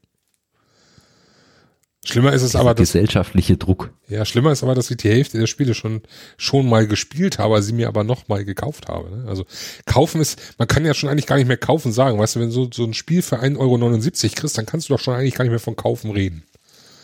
Schlimmer 2.08 2.32
ist 2.32 2.42
es 2.42 2.52
Dieser 2.52 2.62
aber, 2.62 2.74
dass, 2.74 2.88
gesellschaftliche 2.88 3.58
Druck. 3.58 3.92
Ja, 4.08 4.24
schlimmer 4.24 4.54
ist 4.54 4.64
aber, 4.64 4.76
dass 4.76 4.90
ich 4.90 4.98
die 4.98 5.10
Hälfte 5.10 5.38
der 5.38 5.48
Spiele 5.48 5.74
schon 5.74 6.02
schon 6.38 6.70
mal 6.70 6.88
gespielt 6.88 7.38
habe, 7.38 7.62
sie 7.62 7.74
mir 7.74 7.90
aber 7.90 8.06
noch 8.06 8.30
mal 8.30 8.46
gekauft 8.46 8.88
habe. 8.88 9.10
Ne? 9.10 9.26
Also 9.28 9.46
kaufen 9.86 10.22
ist, 10.22 10.40
man 10.58 10.70
kann 10.70 10.86
ja 10.86 10.94
schon 10.94 11.10
eigentlich 11.10 11.26
gar 11.26 11.36
nicht 11.36 11.48
mehr 11.48 11.58
kaufen 11.58 11.92
sagen. 11.92 12.18
Weißt 12.18 12.36
du, 12.36 12.40
wenn 12.40 12.48
du 12.48 12.54
so, 12.54 12.70
so 12.74 12.86
ein 12.86 12.94
Spiel 12.94 13.22
für 13.22 13.42
1,79 13.42 13.58
Euro 13.58 14.36
kriegst, 14.36 14.58
dann 14.58 14.66
kannst 14.66 14.88
du 14.88 14.94
doch 14.94 15.02
schon 15.02 15.16
eigentlich 15.16 15.36
gar 15.36 15.44
nicht 15.44 15.52
mehr 15.52 15.60
von 15.60 15.76
kaufen 15.76 16.12
reden. 16.12 16.44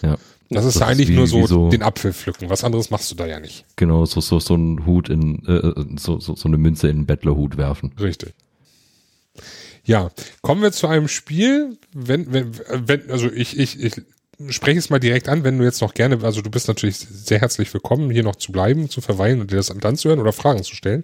Ja. 0.01 0.17
Das 0.49 0.65
ist 0.65 0.75
das 0.75 0.87
eigentlich 0.87 1.09
ist 1.09 1.13
wie, 1.13 1.17
nur 1.17 1.27
so, 1.27 1.47
so, 1.47 1.69
den 1.69 1.83
Apfel 1.83 2.13
pflücken. 2.13 2.49
Was 2.49 2.63
anderes 2.63 2.89
machst 2.89 3.11
du 3.11 3.15
da 3.15 3.25
ja 3.25 3.39
nicht. 3.39 3.65
Genau, 3.75 4.05
so, 4.05 4.21
so, 4.21 4.39
so 4.39 4.55
ein 4.55 4.85
Hut 4.85 5.09
in, 5.09 5.45
äh, 5.45 5.97
so, 5.99 6.19
so, 6.19 6.35
so 6.35 6.47
eine 6.47 6.57
Münze 6.57 6.87
in 6.87 6.97
einen 6.97 7.05
Bettlerhut 7.05 7.57
werfen. 7.57 7.91
Richtig. 7.99 8.33
Ja, 9.85 10.11
kommen 10.41 10.61
wir 10.61 10.71
zu 10.71 10.87
einem 10.87 11.09
Spiel, 11.09 11.77
wenn, 11.91 12.31
wenn, 12.31 12.51
wenn, 12.69 13.11
also 13.11 13.29
ich, 13.29 13.59
ich, 13.59 13.83
ich 13.83 14.01
spreche 14.49 14.79
es 14.79 14.89
mal 14.89 14.99
direkt 14.99 15.29
an, 15.29 15.43
wenn 15.43 15.57
du 15.57 15.63
jetzt 15.63 15.81
noch 15.81 15.93
gerne, 15.93 16.19
also 16.23 16.41
du 16.41 16.49
bist 16.49 16.67
natürlich 16.67 16.97
sehr 16.97 17.39
herzlich 17.39 17.73
willkommen, 17.73 18.09
hier 18.09 18.23
noch 18.23 18.35
zu 18.35 18.51
bleiben, 18.51 18.89
zu 18.89 19.01
verweilen 19.01 19.41
und 19.41 19.51
dir 19.51 19.57
das 19.57 19.71
anzuhören 19.71 20.19
oder 20.19 20.33
Fragen 20.33 20.63
zu 20.63 20.75
stellen. 20.75 21.03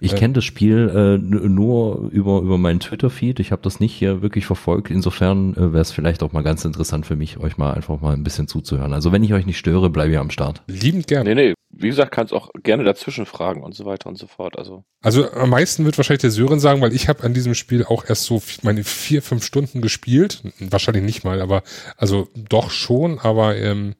Ich 0.00 0.12
äh, 0.12 0.16
kenne 0.16 0.34
das 0.34 0.44
Spiel 0.44 0.90
äh, 0.94 1.18
nur 1.18 2.10
über, 2.10 2.40
über 2.40 2.58
meinen 2.58 2.80
Twitter-Feed. 2.80 3.40
Ich 3.40 3.52
habe 3.52 3.62
das 3.62 3.80
nicht 3.80 3.92
hier 3.92 4.22
wirklich 4.22 4.46
verfolgt. 4.46 4.90
Insofern 4.90 5.54
äh, 5.54 5.72
wäre 5.72 5.80
es 5.80 5.90
vielleicht 5.90 6.22
auch 6.22 6.32
mal 6.32 6.42
ganz 6.42 6.64
interessant 6.64 7.06
für 7.06 7.16
mich, 7.16 7.38
euch 7.38 7.56
mal 7.56 7.72
einfach 7.72 8.00
mal 8.00 8.14
ein 8.14 8.24
bisschen 8.24 8.48
zuzuhören. 8.48 8.92
Also 8.92 9.12
wenn 9.12 9.24
ich 9.24 9.32
euch 9.32 9.46
nicht 9.46 9.58
störe, 9.58 9.90
bleibe 9.90 10.12
ich 10.12 10.18
am 10.18 10.30
Start. 10.30 10.62
Liebend 10.66 11.06
gerne. 11.06 11.34
Nee, 11.34 11.48
nee, 11.48 11.54
wie 11.70 11.88
gesagt, 11.88 12.12
kannst 12.12 12.32
auch 12.32 12.50
gerne 12.62 12.84
dazwischen 12.84 13.26
fragen 13.26 13.62
und 13.62 13.74
so 13.74 13.84
weiter 13.84 14.08
und 14.08 14.16
so 14.16 14.26
fort. 14.26 14.58
Also, 14.58 14.84
also 15.02 15.30
am 15.32 15.50
meisten 15.50 15.84
wird 15.84 15.98
wahrscheinlich 15.98 16.22
der 16.22 16.30
Sören 16.30 16.60
sagen, 16.60 16.80
weil 16.80 16.94
ich 16.94 17.08
habe 17.08 17.22
an 17.24 17.34
diesem 17.34 17.54
Spiel 17.54 17.84
auch 17.84 18.04
erst 18.08 18.24
so 18.24 18.42
meine 18.62 18.84
vier, 18.84 19.22
fünf 19.22 19.44
Stunden 19.44 19.82
gespielt. 19.82 20.42
Wahrscheinlich 20.58 21.04
nicht 21.04 21.24
mal, 21.24 21.40
aber 21.42 21.62
also 21.96 22.28
doch 22.34 22.70
schon, 22.70 23.18
aber 23.18 23.56
ähm, 23.56 23.94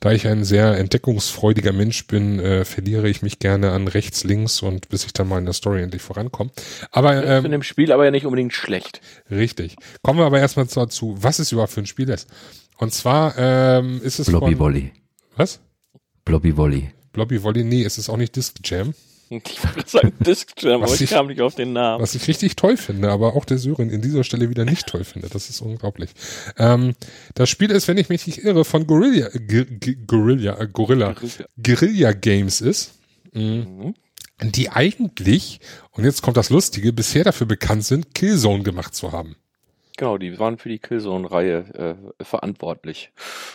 da 0.00 0.12
ich 0.12 0.26
ein 0.26 0.44
sehr 0.44 0.78
entdeckungsfreudiger 0.78 1.72
Mensch 1.72 2.06
bin, 2.06 2.38
äh, 2.38 2.64
verliere 2.64 3.08
ich 3.08 3.22
mich 3.22 3.38
gerne 3.38 3.72
an 3.72 3.88
rechts, 3.88 4.24
links 4.24 4.62
und 4.62 4.88
bis 4.88 5.04
ich 5.04 5.12
dann 5.12 5.28
mal 5.28 5.38
in 5.38 5.44
der 5.44 5.54
Story 5.54 5.82
endlich 5.82 6.02
vorankomme. 6.02 6.50
Aber 6.90 7.24
ähm, 7.24 7.44
in 7.44 7.52
dem 7.52 7.62
Spiel 7.62 7.90
aber 7.92 8.04
ja 8.04 8.10
nicht 8.10 8.26
unbedingt 8.26 8.52
schlecht. 8.52 9.00
Richtig. 9.30 9.76
Kommen 10.02 10.20
wir 10.20 10.26
aber 10.26 10.38
erstmal 10.38 10.66
dazu, 10.66 11.16
was 11.18 11.38
es 11.38 11.52
überhaupt 11.52 11.72
für 11.72 11.80
ein 11.80 11.86
Spiel 11.86 12.08
ist. 12.10 12.28
Und 12.76 12.92
zwar 12.92 13.36
ähm, 13.36 14.00
ist 14.02 14.20
es 14.20 14.28
Blobby 14.28 14.58
Volley. 14.58 14.92
Was? 15.36 15.60
Blobby 16.24 16.56
Volley. 16.56 16.92
Blobby 17.12 17.42
Volley, 17.42 17.64
nee, 17.64 17.82
es 17.82 17.98
ist 17.98 18.08
auch 18.08 18.16
nicht 18.16 18.36
Disc 18.36 18.56
Jam. 18.62 18.94
Ich 19.48 19.62
wollte 19.62 19.90
sagen 19.90 20.12
Disc 20.20 20.52
Jam, 20.62 20.82
aber 20.82 20.94
ich, 20.94 21.02
ich, 21.02 21.10
kam 21.10 21.26
nicht 21.26 21.40
auf 21.40 21.54
den 21.54 21.72
Namen. 21.72 22.02
Was 22.02 22.14
ich 22.14 22.26
richtig 22.28 22.56
toll 22.56 22.76
finde, 22.76 23.10
aber 23.10 23.34
auch 23.36 23.44
der 23.44 23.58
Syrin 23.58 23.90
in 23.90 24.00
dieser 24.00 24.24
Stelle 24.24 24.48
wieder 24.48 24.64
nicht 24.64 24.86
toll 24.86 25.04
finde. 25.04 25.28
Das 25.28 25.50
ist 25.50 25.60
unglaublich. 25.60 26.10
Ähm, 26.56 26.94
das 27.34 27.50
Spiel 27.50 27.70
ist, 27.70 27.88
wenn 27.88 27.98
ich 27.98 28.08
mich 28.08 28.26
nicht 28.26 28.44
irre, 28.44 28.64
von 28.64 28.86
Gorilla, 28.86 29.28
Gorilla, 30.06 30.58
äh, 30.58 30.68
Gorilla, 30.68 31.14
Guerilla 31.62 32.12
Games 32.12 32.60
ist. 32.60 32.94
Mhm. 33.32 33.94
Die 34.40 34.70
eigentlich, 34.70 35.60
und 35.90 36.04
jetzt 36.04 36.22
kommt 36.22 36.36
das 36.36 36.50
Lustige, 36.50 36.92
bisher 36.92 37.24
dafür 37.24 37.46
bekannt 37.46 37.84
sind, 37.84 38.14
Killzone 38.14 38.62
gemacht 38.62 38.94
zu 38.94 39.12
haben. 39.12 39.36
Genau, 39.98 40.16
die 40.16 40.38
waren 40.38 40.58
für 40.58 40.68
die 40.68 40.78
Killzone-Reihe 40.78 41.96
äh, 42.20 42.24
verantwortlich. 42.24 43.10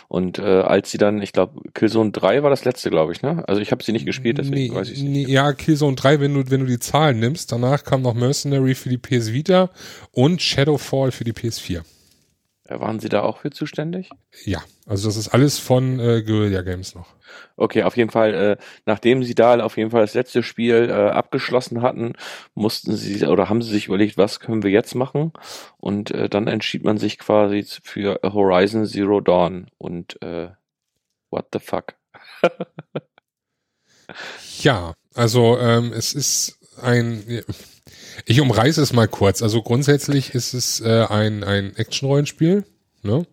Und 0.08 0.38
äh, 0.38 0.42
als 0.42 0.90
sie 0.90 0.98
dann, 0.98 1.22
ich 1.22 1.32
glaube, 1.32 1.62
Killzone 1.72 2.10
3 2.10 2.42
war 2.42 2.50
das 2.50 2.66
letzte, 2.66 2.90
glaube 2.90 3.12
ich, 3.12 3.22
ne? 3.22 3.42
Also 3.48 3.62
ich 3.62 3.72
habe 3.72 3.82
sie 3.82 3.92
nicht 3.92 4.04
gespielt, 4.04 4.36
deswegen 4.36 4.74
nee, 4.74 4.78
weiß 4.78 4.90
ich 4.90 5.02
nicht. 5.02 5.30
Ja, 5.30 5.54
Killzone 5.54 5.96
3, 5.96 6.20
wenn 6.20 6.34
du, 6.34 6.50
wenn 6.50 6.60
du 6.60 6.66
die 6.66 6.78
Zahlen 6.78 7.18
nimmst, 7.18 7.50
danach 7.50 7.82
kam 7.82 8.02
noch 8.02 8.12
Mercenary 8.12 8.74
für 8.74 8.90
die 8.90 8.98
PS 8.98 9.32
Vita 9.32 9.70
und 10.12 10.42
Shadowfall 10.42 11.12
für 11.12 11.24
die 11.24 11.32
PS4. 11.32 11.82
Äh, 12.68 12.78
waren 12.78 13.00
Sie 13.00 13.08
da 13.08 13.22
auch 13.22 13.38
für 13.38 13.50
zuständig? 13.50 14.10
Ja, 14.44 14.62
also 14.86 15.08
das 15.08 15.16
ist 15.16 15.28
alles 15.28 15.58
von 15.58 15.98
äh, 15.98 16.22
Guerilla 16.22 16.62
Games 16.62 16.94
noch. 16.94 17.14
Okay, 17.56 17.82
auf 17.84 17.96
jeden 17.96 18.10
Fall, 18.10 18.34
äh, 18.34 18.56
nachdem 18.84 19.24
Sie 19.24 19.34
da 19.34 19.58
auf 19.60 19.76
jeden 19.76 19.90
Fall 19.90 20.02
das 20.02 20.14
letzte 20.14 20.42
Spiel 20.42 20.88
äh, 20.90 20.92
abgeschlossen 20.92 21.82
hatten, 21.82 22.12
mussten 22.54 22.94
Sie 22.94 23.24
oder 23.26 23.48
haben 23.48 23.62
Sie 23.62 23.70
sich 23.70 23.86
überlegt, 23.86 24.18
was 24.18 24.40
können 24.40 24.62
wir 24.62 24.70
jetzt 24.70 24.94
machen? 24.94 25.32
Und 25.78 26.10
äh, 26.10 26.28
dann 26.28 26.48
entschied 26.48 26.84
man 26.84 26.98
sich 26.98 27.18
quasi 27.18 27.64
für 27.82 28.20
Horizon 28.22 28.86
Zero 28.86 29.20
Dawn 29.20 29.68
und 29.78 30.20
äh, 30.22 30.50
what 31.30 31.46
the 31.52 31.60
fuck? 31.60 31.94
ja, 34.60 34.94
also 35.14 35.58
ähm, 35.58 35.92
es 35.92 36.12
ist 36.12 36.58
ein 36.82 37.42
ich 38.26 38.40
umreiße 38.40 38.80
es 38.80 38.92
mal 38.92 39.08
kurz. 39.08 39.42
Also 39.42 39.62
grundsätzlich 39.62 40.34
ist 40.34 40.54
es 40.54 40.80
äh, 40.80 41.06
ein, 41.08 41.44
ein 41.44 41.76
Action-Rollenspiel. 41.76 42.64
Ne? 43.02 43.26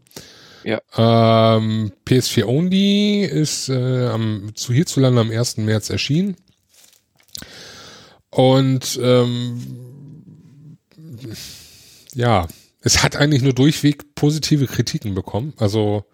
Ja. 0.64 0.82
Ähm, 0.96 1.92
PS4 2.06 2.46
Only 2.46 3.26
ist 3.26 3.70
äh, 3.70 4.08
am, 4.08 4.52
zu 4.56 4.74
hierzulande 4.74 5.22
am 5.22 5.32
1. 5.32 5.58
März 5.58 5.90
erschienen. 5.90 6.36
Und 8.30 9.00
ähm, 9.02 10.78
ja, 12.14 12.48
es 12.82 13.04
hat 13.04 13.16
eigentlich 13.16 13.42
nur 13.42 13.54
durchweg 13.54 14.16
positive 14.16 14.68
Kritiken 14.68 15.14
bekommen. 15.16 15.54
Also 15.58 16.06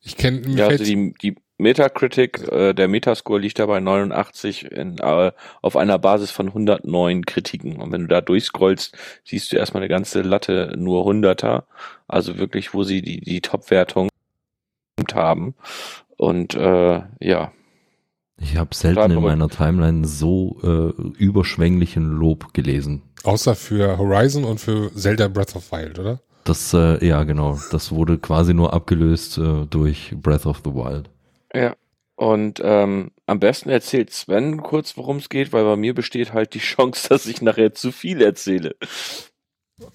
ich 0.00 0.16
kenne 0.16 0.42
ja, 0.56 0.68
also 0.68 0.84
die, 0.84 1.14
die 1.20 1.36
Metacritic, 1.62 2.48
äh, 2.50 2.74
der 2.74 2.88
Metascore 2.88 3.40
liegt 3.40 3.58
da 3.58 3.66
bei 3.66 3.80
89 3.80 4.70
in, 4.70 4.98
äh, 4.98 5.32
auf 5.62 5.76
einer 5.76 5.98
Basis 5.98 6.30
von 6.30 6.48
109 6.48 7.24
Kritiken. 7.24 7.80
Und 7.80 7.92
wenn 7.92 8.02
du 8.02 8.08
da 8.08 8.20
durchscrollst, 8.20 8.96
siehst 9.24 9.52
du 9.52 9.56
erstmal 9.56 9.82
eine 9.82 9.88
ganze 9.88 10.22
Latte 10.22 10.74
nur 10.76 11.04
Hunderter. 11.04 11.66
Also 12.08 12.36
wirklich, 12.38 12.74
wo 12.74 12.82
sie 12.82 13.00
die, 13.00 13.20
die 13.20 13.40
Top-Wertung 13.40 14.08
haben. 15.14 15.54
Und 16.16 16.54
äh, 16.54 17.02
ja. 17.20 17.52
Ich 18.38 18.56
habe 18.56 18.74
selten 18.74 19.12
in 19.12 19.22
meiner 19.22 19.48
Timeline 19.48 20.06
so 20.06 20.58
äh, 20.62 21.02
überschwänglichen 21.16 22.10
Lob 22.10 22.52
gelesen. 22.54 23.02
Außer 23.22 23.54
für 23.54 23.98
Horizon 23.98 24.44
und 24.44 24.58
für 24.58 24.92
Zelda 24.94 25.28
Breath 25.28 25.54
of 25.54 25.70
Wild, 25.70 25.98
oder? 25.98 26.20
Das, 26.44 26.74
äh, 26.74 27.04
ja 27.06 27.22
genau, 27.22 27.60
das 27.70 27.92
wurde 27.92 28.18
quasi 28.18 28.52
nur 28.52 28.72
abgelöst 28.72 29.38
äh, 29.38 29.64
durch 29.66 30.12
Breath 30.20 30.46
of 30.46 30.60
the 30.64 30.74
Wild. 30.74 31.08
Ja. 31.54 31.76
Und 32.14 32.60
ähm, 32.62 33.10
am 33.26 33.40
besten 33.40 33.70
erzählt 33.70 34.12
Sven 34.12 34.62
kurz, 34.62 34.96
worum 34.96 35.16
es 35.16 35.28
geht, 35.28 35.52
weil 35.52 35.64
bei 35.64 35.76
mir 35.76 35.94
besteht 35.94 36.32
halt 36.32 36.54
die 36.54 36.58
Chance, 36.60 37.08
dass 37.08 37.26
ich 37.26 37.42
nachher 37.42 37.74
zu 37.74 37.92
viel 37.92 38.22
erzähle. 38.22 38.76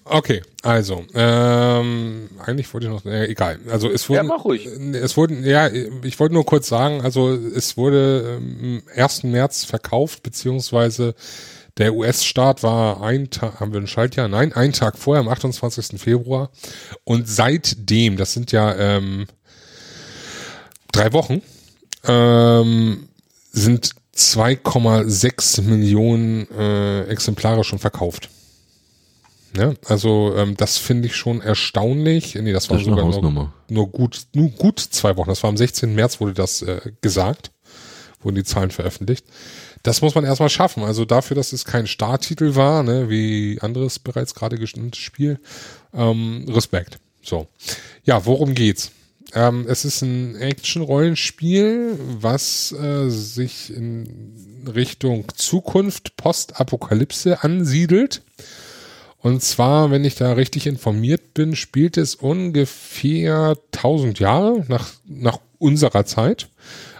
Okay, 0.04 0.42
also 0.62 1.04
ähm, 1.14 2.28
eigentlich 2.44 2.72
wollte 2.74 2.88
ich 2.88 2.92
noch, 2.92 3.04
äh, 3.06 3.26
egal. 3.26 3.58
Also 3.70 3.88
es 3.88 4.08
wurde, 4.08 4.16
ja, 4.16 4.22
mach 4.22 4.44
ruhig. 4.44 4.66
es 4.66 5.16
wurden, 5.16 5.44
ja, 5.44 5.68
ich 5.68 6.18
wollte 6.20 6.34
nur 6.34 6.44
kurz 6.44 6.68
sagen, 6.68 7.00
also 7.00 7.32
es 7.32 7.76
wurde 7.76 8.38
ähm, 8.38 8.82
1. 8.94 9.22
März 9.22 9.64
verkauft, 9.64 10.22
beziehungsweise 10.22 11.14
der 11.78 11.94
US-Start 11.94 12.62
war 12.62 13.02
ein 13.02 13.30
Tag, 13.30 13.60
haben 13.60 13.72
wir 13.72 13.80
ein 13.80 13.86
Schaltjahr? 13.86 14.28
Nein, 14.28 14.52
ein 14.52 14.72
Tag 14.72 14.98
vorher, 14.98 15.20
am 15.20 15.28
28. 15.28 16.00
Februar. 16.00 16.50
Und 17.04 17.28
seitdem, 17.28 18.16
das 18.16 18.34
sind 18.34 18.50
ja 18.50 18.74
ähm, 18.74 19.26
drei 20.98 21.12
Wochen 21.12 21.42
ähm, 22.04 23.08
sind 23.52 23.92
2,6 24.16 25.62
Millionen 25.62 26.50
äh, 26.50 27.04
Exemplare 27.04 27.64
schon 27.64 27.78
verkauft. 27.78 28.30
Ja, 29.56 29.74
also 29.86 30.34
ähm, 30.36 30.56
das 30.56 30.76
finde 30.76 31.06
ich 31.06 31.16
schon 31.16 31.40
erstaunlich. 31.40 32.34
Nee, 32.34 32.52
das, 32.52 32.68
das 32.68 32.70
war 32.70 32.84
sogar 32.84 33.04
nur, 33.22 33.52
nur, 33.68 33.88
gut, 33.88 34.26
nur 34.34 34.50
gut 34.50 34.78
zwei 34.78 35.16
Wochen. 35.16 35.30
Das 35.30 35.42
war 35.42 35.50
am 35.50 35.56
16. 35.56 35.94
März 35.94 36.20
wurde 36.20 36.34
das 36.34 36.62
äh, 36.62 36.92
gesagt, 37.00 37.50
wurden 38.20 38.36
die 38.36 38.44
Zahlen 38.44 38.70
veröffentlicht. 38.70 39.24
Das 39.84 40.02
muss 40.02 40.14
man 40.14 40.24
erstmal 40.24 40.50
schaffen. 40.50 40.82
Also 40.82 41.04
dafür, 41.04 41.34
dass 41.34 41.52
es 41.52 41.64
kein 41.64 41.86
Starttitel 41.86 42.56
war, 42.56 42.82
ne, 42.82 43.08
wie 43.08 43.58
anderes 43.60 43.98
bereits 43.98 44.34
gerade 44.34 44.58
gestimmtes 44.58 45.00
Spiel, 45.00 45.40
ähm, 45.94 46.44
Respekt. 46.48 46.98
So. 47.22 47.48
Ja, 48.04 48.26
worum 48.26 48.54
geht's? 48.54 48.90
Ähm, 49.34 49.66
es 49.68 49.84
ist 49.84 50.02
ein 50.02 50.36
Action-Rollenspiel, 50.36 51.98
was 52.20 52.72
äh, 52.72 53.08
sich 53.10 53.74
in 53.74 54.64
Richtung 54.74 55.26
Zukunft, 55.34 56.16
Postapokalypse 56.16 57.42
ansiedelt. 57.42 58.22
Und 59.18 59.42
zwar, 59.42 59.90
wenn 59.90 60.04
ich 60.04 60.14
da 60.14 60.32
richtig 60.32 60.66
informiert 60.66 61.34
bin, 61.34 61.56
spielt 61.56 61.96
es 61.96 62.14
ungefähr 62.14 63.56
1000 63.74 64.18
Jahre 64.20 64.64
nach, 64.68 64.92
nach 65.06 65.40
unserer 65.58 66.06
Zeit. 66.06 66.48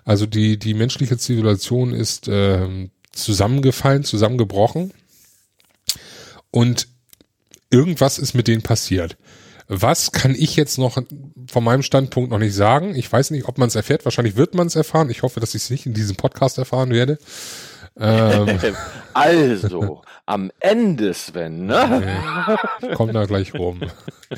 Also 0.05 0.27
die, 0.27 0.59
die 0.59 0.75
menschliche 0.75 1.17
Zivilisation 1.17 1.93
ist 1.95 2.29
äh, 2.29 2.89
zusammengefallen, 3.13 4.05
zusammengebrochen. 4.05 4.93
Und 6.51 6.89
irgendwas 7.71 8.19
ist 8.19 8.35
mit 8.35 8.49
denen 8.49 8.63
passiert. 8.63 9.17
Was 9.69 10.13
kann 10.13 10.35
ich 10.35 10.57
jetzt 10.57 10.79
noch 10.79 10.99
von 11.47 11.65
meinem 11.65 11.83
Standpunkt 11.83 12.31
noch 12.31 12.39
nicht 12.39 12.55
sagen? 12.55 12.95
Ich 12.97 13.13
weiß 13.13 13.31
nicht, 13.31 13.47
ob 13.47 13.59
man 13.59 13.69
es 13.69 13.75
erfährt. 13.75 14.07
Wahrscheinlich 14.07 14.37
wird 14.37 14.55
man 14.55 14.67
es 14.67 14.77
erfahren. 14.77 15.11
Ich 15.11 15.23
hoffe, 15.23 15.41
dass 15.41 15.55
ich 15.55 15.63
es 15.63 15.71
nicht 15.71 15.85
in 15.85 15.93
diesem 15.93 16.17
Podcast 16.17 16.57
erfahren 16.57 16.91
werde. 16.91 17.19
Ähm. 17.99 18.59
also, 19.15 20.03
am 20.27 20.51
Ende, 20.61 21.15
Sven, 21.15 21.67
ne? 21.67 22.21
Okay. 22.81 22.95
Kommt 22.95 23.15
da 23.15 23.25
gleich 23.25 23.55
rum. 23.55 23.81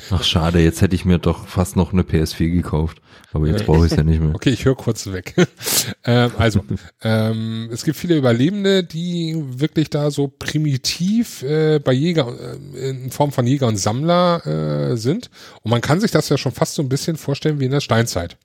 Ach, 0.09 0.23
schade, 0.23 0.59
jetzt 0.59 0.81
hätte 0.81 0.95
ich 0.95 1.05
mir 1.05 1.19
doch 1.19 1.47
fast 1.47 1.75
noch 1.75 1.91
eine 1.91 2.03
PS4 2.03 2.49
gekauft. 2.49 3.01
Aber 3.33 3.47
jetzt 3.47 3.65
brauche 3.65 3.85
ich 3.85 3.91
es 3.91 3.97
ja 3.97 4.03
nicht 4.03 4.21
mehr. 4.21 4.35
Okay, 4.35 4.49
ich 4.49 4.65
höre 4.65 4.75
kurz 4.75 5.07
weg. 5.07 5.35
ähm, 6.03 6.31
also, 6.37 6.63
ähm, 7.01 7.69
es 7.71 7.85
gibt 7.85 7.97
viele 7.97 8.17
Überlebende, 8.17 8.83
die 8.83 9.41
wirklich 9.47 9.89
da 9.89 10.11
so 10.11 10.27
primitiv 10.27 11.41
äh, 11.43 11.79
bei 11.79 11.93
Jäger, 11.93 12.27
äh, 12.73 12.89
in 12.89 13.11
Form 13.11 13.31
von 13.31 13.47
Jäger 13.47 13.67
und 13.67 13.77
Sammler 13.77 14.45
äh, 14.45 14.97
sind. 14.97 15.29
Und 15.61 15.71
man 15.71 15.81
kann 15.81 16.01
sich 16.01 16.11
das 16.11 16.27
ja 16.29 16.37
schon 16.37 16.51
fast 16.51 16.75
so 16.75 16.81
ein 16.81 16.89
bisschen 16.89 17.15
vorstellen 17.15 17.59
wie 17.59 17.65
in 17.65 17.71
der 17.71 17.79
Steinzeit. 17.79 18.37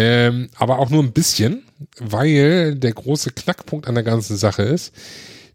Ähm, 0.00 0.48
aber 0.54 0.78
auch 0.78 0.90
nur 0.90 1.02
ein 1.02 1.10
bisschen, 1.10 1.64
weil 1.98 2.76
der 2.76 2.92
große 2.92 3.32
Knackpunkt 3.32 3.88
an 3.88 3.96
der 3.96 4.04
ganzen 4.04 4.36
Sache 4.36 4.62
ist, 4.62 4.94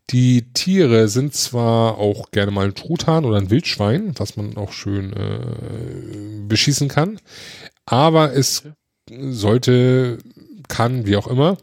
die 0.09 0.51
Tiere 0.51 1.07
sind 1.07 1.33
zwar 1.33 1.97
auch 1.97 2.29
gerne 2.31 2.51
mal 2.51 2.65
ein 2.65 2.75
Truthahn 2.75 3.23
oder 3.23 3.37
ein 3.37 3.49
Wildschwein, 3.49 4.15
was 4.17 4.35
man 4.35 4.57
auch 4.57 4.73
schön 4.73 5.13
äh, 5.13 6.45
beschießen 6.45 6.89
kann, 6.89 7.21
aber 7.85 8.33
es 8.33 8.63
sollte, 9.09 10.17
kann, 10.67 11.05
wie 11.05 11.15
auch 11.15 11.27
immer, 11.27 11.55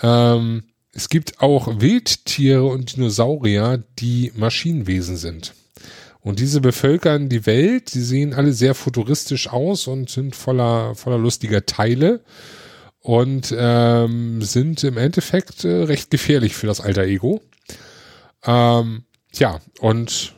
ähm, 0.00 0.62
es 0.92 1.08
gibt 1.08 1.40
auch 1.40 1.80
Wildtiere 1.80 2.64
und 2.64 2.94
Dinosaurier, 2.94 3.82
die 3.98 4.30
Maschinenwesen 4.36 5.16
sind. 5.16 5.52
Und 6.24 6.40
diese 6.40 6.62
bevölkern 6.62 7.28
die 7.28 7.44
Welt, 7.44 7.92
die 7.92 8.00
sehen 8.00 8.32
alle 8.32 8.54
sehr 8.54 8.74
futuristisch 8.74 9.46
aus 9.46 9.86
und 9.86 10.08
sind 10.08 10.34
voller, 10.34 10.94
voller 10.94 11.18
lustiger 11.18 11.66
Teile 11.66 12.22
und 13.00 13.54
ähm, 13.56 14.40
sind 14.40 14.82
im 14.84 14.96
Endeffekt 14.96 15.64
äh, 15.64 15.82
recht 15.82 16.10
gefährlich 16.10 16.56
für 16.56 16.66
das 16.66 16.80
alter 16.80 17.02
Ego. 17.02 17.42
Ähm, 18.42 19.04
ja, 19.34 19.60
und 19.80 20.34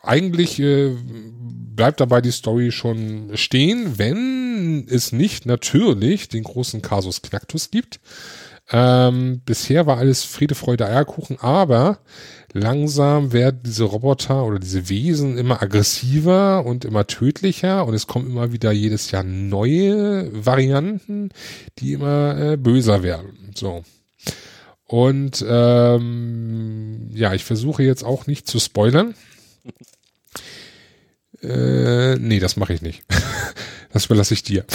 eigentlich 0.00 0.58
äh, 0.58 0.96
bleibt 0.96 2.00
dabei 2.00 2.22
die 2.22 2.30
Story 2.30 2.72
schon 2.72 3.32
stehen, 3.34 3.98
wenn 3.98 4.86
es 4.88 5.12
nicht 5.12 5.44
natürlich 5.44 6.30
den 6.30 6.44
großen 6.44 6.80
Kasus 6.80 7.20
Knacktus 7.20 7.70
gibt. 7.70 8.00
Ähm, 8.70 9.42
bisher 9.44 9.86
war 9.86 9.98
alles 9.98 10.24
Friede, 10.24 10.54
Freude, 10.54 10.86
Eierkuchen, 10.86 11.38
aber 11.40 11.98
langsam 12.52 13.32
werden 13.32 13.60
diese 13.64 13.84
Roboter 13.84 14.44
oder 14.44 14.58
diese 14.58 14.88
Wesen 14.88 15.36
immer 15.36 15.62
aggressiver 15.62 16.64
und 16.64 16.84
immer 16.84 17.06
tödlicher 17.06 17.84
und 17.84 17.94
es 17.94 18.06
kommen 18.06 18.26
immer 18.26 18.52
wieder 18.52 18.72
jedes 18.72 19.10
Jahr 19.10 19.24
neue 19.24 20.30
Varianten, 20.32 21.30
die 21.78 21.92
immer 21.92 22.38
äh, 22.38 22.56
böser 22.56 23.02
werden. 23.02 23.50
So. 23.54 23.82
Und 24.86 25.44
ähm, 25.46 27.10
ja, 27.12 27.34
ich 27.34 27.44
versuche 27.44 27.82
jetzt 27.82 28.04
auch 28.04 28.26
nicht 28.26 28.46
zu 28.46 28.58
spoilern. 28.58 29.14
Äh, 31.42 32.16
nee, 32.16 32.38
das 32.38 32.56
mache 32.56 32.72
ich 32.72 32.80
nicht. 32.80 33.02
das 33.94 34.06
überlasse 34.06 34.34
ich 34.34 34.42
dir. 34.42 34.64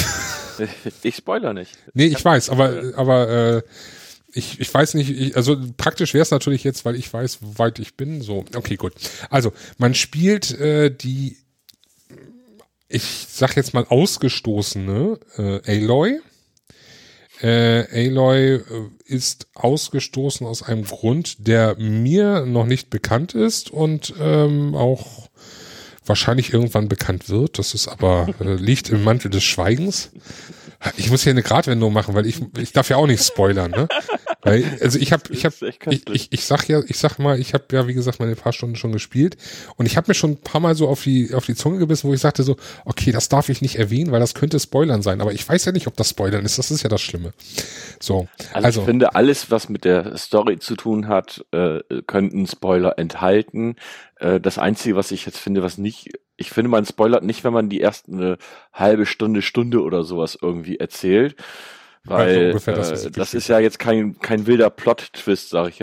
Ich 1.04 1.16
spoiler 1.16 1.54
nicht. 1.54 1.78
Nee, 1.94 2.08
ich 2.08 2.26
weiß, 2.26 2.50
aber, 2.50 2.92
aber 2.98 3.30
äh, 3.30 3.62
ich, 4.34 4.60
ich 4.60 4.74
weiß 4.74 4.96
nicht, 4.96 5.10
ich, 5.10 5.38
also 5.38 5.58
praktisch 5.78 6.14
wäre 6.14 6.22
es 6.22 6.32
natürlich 6.32 6.66
jetzt, 6.66 6.84
weil 6.84 6.96
ich 6.96 7.14
weiß, 7.14 7.38
wo 7.40 7.58
weit 7.60 7.80
ich 7.80 7.96
bin. 7.96 8.22
So, 8.22 8.44
okay, 8.54 8.76
gut. 8.76 8.92
Also, 9.30 9.54
man 9.78 9.94
spielt 9.94 10.52
äh, 10.60 10.94
die, 10.94 11.38
ich 12.90 13.28
sag 13.30 13.56
jetzt 13.56 13.74
mal 13.74 13.86
ausgestoßene 13.88 15.18
äh, 15.38 15.62
Aloy. 15.66 16.20
Äh, 17.42 18.08
Aloy 18.10 18.56
äh, 18.56 18.64
ist 19.06 19.48
ausgestoßen 19.54 20.46
aus 20.46 20.62
einem 20.62 20.84
Grund, 20.84 21.48
der 21.48 21.78
mir 21.78 22.46
noch 22.46 22.66
nicht 22.66 22.90
bekannt 22.90 23.34
ist 23.34 23.72
und 23.72 24.14
ähm, 24.20 24.76
auch 24.76 25.29
wahrscheinlich 26.10 26.54
irgendwann 26.54 26.90
bekannt 26.90 27.30
wird. 27.30 27.60
Das 27.60 27.74
ist 27.74 27.88
aber 27.88 28.28
äh, 28.42 28.56
liegt 28.56 28.90
im 28.90 29.04
Mantel 29.04 29.32
des 29.32 29.44
Schweigens. 29.44 30.12
Ich 30.98 31.10
muss 31.12 31.24
hier 31.24 31.32
eine 31.32 31.44
Gratwendung 31.44 31.94
machen, 31.94 32.16
weil 32.16 32.26
ich 32.26 32.42
ich 32.58 32.72
darf 32.72 32.90
ja 32.90 32.98
auch 32.98 33.08
nicht 33.08 33.24
spoilern, 33.24 33.72
ne? 33.72 33.88
Weil, 34.42 34.64
also 34.82 34.98
ich 35.00 35.12
habe 35.12 35.24
ich 35.32 35.46
habe 35.46 35.56
ich, 35.90 36.10
ich, 36.10 36.28
ich 36.32 36.46
sag 36.46 36.68
ja 36.70 36.82
ich 36.88 36.98
sag 36.98 37.20
mal 37.20 37.40
ich 37.40 37.54
habe 37.54 37.66
ja 37.72 37.88
wie 37.88 37.94
gesagt 37.94 38.20
meine 38.20 38.36
paar 38.36 38.54
Stunden 38.54 38.78
schon 38.78 38.94
gespielt 38.94 39.36
und 39.76 39.86
ich 39.86 39.98
habe 39.98 40.06
mir 40.08 40.14
schon 40.14 40.32
ein 40.32 40.42
paar 40.42 40.62
Mal 40.62 40.76
so 40.76 40.88
auf 40.88 41.04
die 41.04 41.34
auf 41.34 41.46
die 41.46 41.56
Zunge 41.56 41.78
gebissen, 41.78 42.08
wo 42.08 42.14
ich 42.14 42.22
sagte 42.22 42.44
so 42.44 42.56
okay 42.86 43.12
das 43.12 43.28
darf 43.28 43.50
ich 43.50 43.62
nicht 43.62 43.76
erwähnen, 43.76 44.12
weil 44.12 44.22
das 44.22 44.36
könnte 44.36 44.60
Spoilern 44.60 45.02
sein, 45.02 45.20
aber 45.20 45.34
ich 45.34 45.48
weiß 45.48 45.66
ja 45.66 45.72
nicht, 45.72 45.88
ob 45.88 45.98
das 45.98 46.10
Spoilern 46.10 46.46
ist. 46.46 46.58
Das 46.58 46.72
ist 46.72 46.84
ja 46.84 46.90
das 46.90 47.02
Schlimme. 47.02 47.34
So 48.00 48.28
also, 48.54 48.66
also 48.66 48.82
ich 48.82 48.86
finde 48.86 49.16
alles, 49.16 49.52
was 49.52 49.70
mit 49.70 49.86
der 49.86 50.18
Story 50.18 50.60
zu 50.60 50.76
tun 50.76 51.08
hat, 51.08 51.46
äh, 51.52 51.80
könnten 52.08 52.48
Spoiler 52.48 52.98
enthalten. 52.98 53.76
Äh, 54.18 54.40
das 54.40 54.58
Einzige, 54.58 54.96
was 54.96 55.12
ich 55.12 55.26
jetzt 55.26 55.38
finde, 55.38 55.64
was 55.64 55.78
nicht, 55.78 56.10
ich 56.38 56.50
finde, 56.52 56.70
man 56.70 56.86
spoilert 56.86 57.24
nicht, 57.24 57.44
wenn 57.44 57.54
man 57.54 57.70
die 57.70 57.82
erste 57.82 58.12
eine 58.12 58.38
halbe 58.74 59.06
Stunde, 59.06 59.42
Stunde 59.42 59.82
oder 59.82 60.04
sowas 60.04 60.38
irgendwie 60.42 60.78
erzählt. 60.78 61.36
Weil 62.06 62.54
also 62.54 62.72
das, 62.72 63.06
äh, 63.06 63.12
das 63.12 63.34
ist 63.34 63.48
ja 63.48 63.60
jetzt 63.60 63.80
kein, 63.80 64.18
kein 64.20 64.48
wilder 64.48 64.70
Plot-Twist, 64.70 65.50
sag 65.50 65.70
ich 65.70 65.82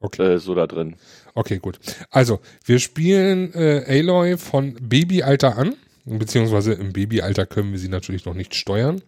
okay. 0.00 0.34
äh, 0.34 0.38
so 0.38 0.54
da 0.54 0.66
drin. 0.66 0.96
Okay, 1.34 1.58
gut. 1.58 1.78
Also, 2.10 2.40
wir 2.64 2.78
spielen 2.78 3.52
äh, 3.54 3.84
Aloy 3.88 4.36
von 4.36 4.74
Babyalter 4.74 5.56
an, 5.56 5.74
beziehungsweise 6.04 6.74
im 6.74 6.92
Babyalter 6.92 7.46
können 7.46 7.72
wir 7.72 7.78
sie 7.78 7.88
natürlich 7.88 8.24
noch 8.26 8.34
nicht 8.34 8.54
steuern. 8.54 9.00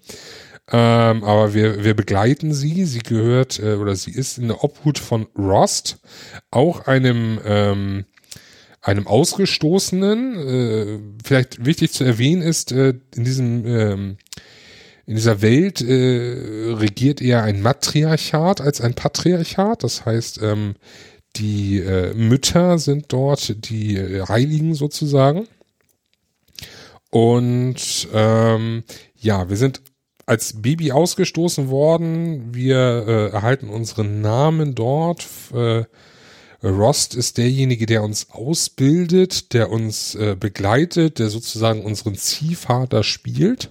Ähm, 0.73 1.23
aber 1.25 1.53
wir, 1.53 1.85
wir 1.85 1.95
begleiten 1.95 2.55
sie. 2.55 2.87
Sie 2.87 3.01
gehört 3.01 3.59
äh, 3.59 3.75
oder 3.75 3.95
sie 3.97 4.13
ist 4.13 4.39
in 4.39 4.49
der 4.49 4.65
Obhut 4.65 4.99
von 4.99 5.27
Rost, 5.37 5.99
auch 6.51 6.87
einem 6.87 7.39
ähm, 7.45 8.07
einem 8.81 9.07
Ausgestoßenen. 9.07 10.49
Äh, 10.49 10.99
vielleicht 11.23 11.65
wichtig 11.65 11.93
zu 11.93 12.05
erwähnen 12.05 12.41
ist, 12.43 12.73
äh, 12.73 12.95
in 13.15 13.25
diesem 13.25 13.67
ähm, 13.67 14.17
in 15.07 15.17
dieser 15.17 15.43
Welt 15.43 15.83
äh, 15.83 16.73
regiert 16.73 17.21
eher 17.21 17.43
ein 17.43 17.61
Matriarchat 17.61 18.61
als 18.61 18.81
ein 18.81 18.95
Patriarchat. 18.95 19.83
Das 19.83 20.07
heißt, 20.07 20.41
ähm, 20.43 20.75
die 21.37 21.81
äh, 21.81 22.15
Mütter 22.15 22.79
sind 22.79 23.13
dort 23.13 23.69
die 23.69 23.97
äh, 23.97 24.27
Heiligen 24.27 24.75
sozusagen. 24.75 25.47
Und 27.11 28.09
ähm, 28.13 28.83
ja, 29.17 29.49
wir 29.49 29.57
sind 29.57 29.83
als 30.27 30.63
Baby 30.63 30.93
ausgestoßen 30.93 31.69
worden. 31.69 32.55
Wir 32.55 33.05
äh, 33.07 33.29
erhalten 33.29 33.69
unseren 33.69 34.21
Namen 34.21 34.75
dort. 34.75 35.27
Äh, 35.53 35.85
Rost 36.63 37.15
ist 37.15 37.37
derjenige, 37.37 37.85
der 37.85 38.03
uns 38.03 38.31
ausbildet, 38.31 39.53
der 39.53 39.71
uns 39.71 40.15
äh, 40.15 40.35
begleitet, 40.39 41.19
der 41.19 41.29
sozusagen 41.29 41.85
unseren 41.85 42.15
Ziehvater 42.15 43.03
spielt. 43.03 43.71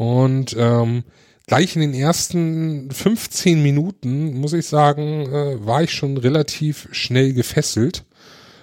Und 0.00 0.56
ähm, 0.58 1.04
gleich 1.46 1.76
in 1.76 1.82
den 1.82 1.92
ersten 1.92 2.90
15 2.90 3.62
Minuten, 3.62 4.40
muss 4.40 4.54
ich 4.54 4.64
sagen, 4.64 5.26
äh, 5.26 5.66
war 5.66 5.82
ich 5.82 5.92
schon 5.92 6.16
relativ 6.16 6.88
schnell 6.90 7.34
gefesselt 7.34 8.06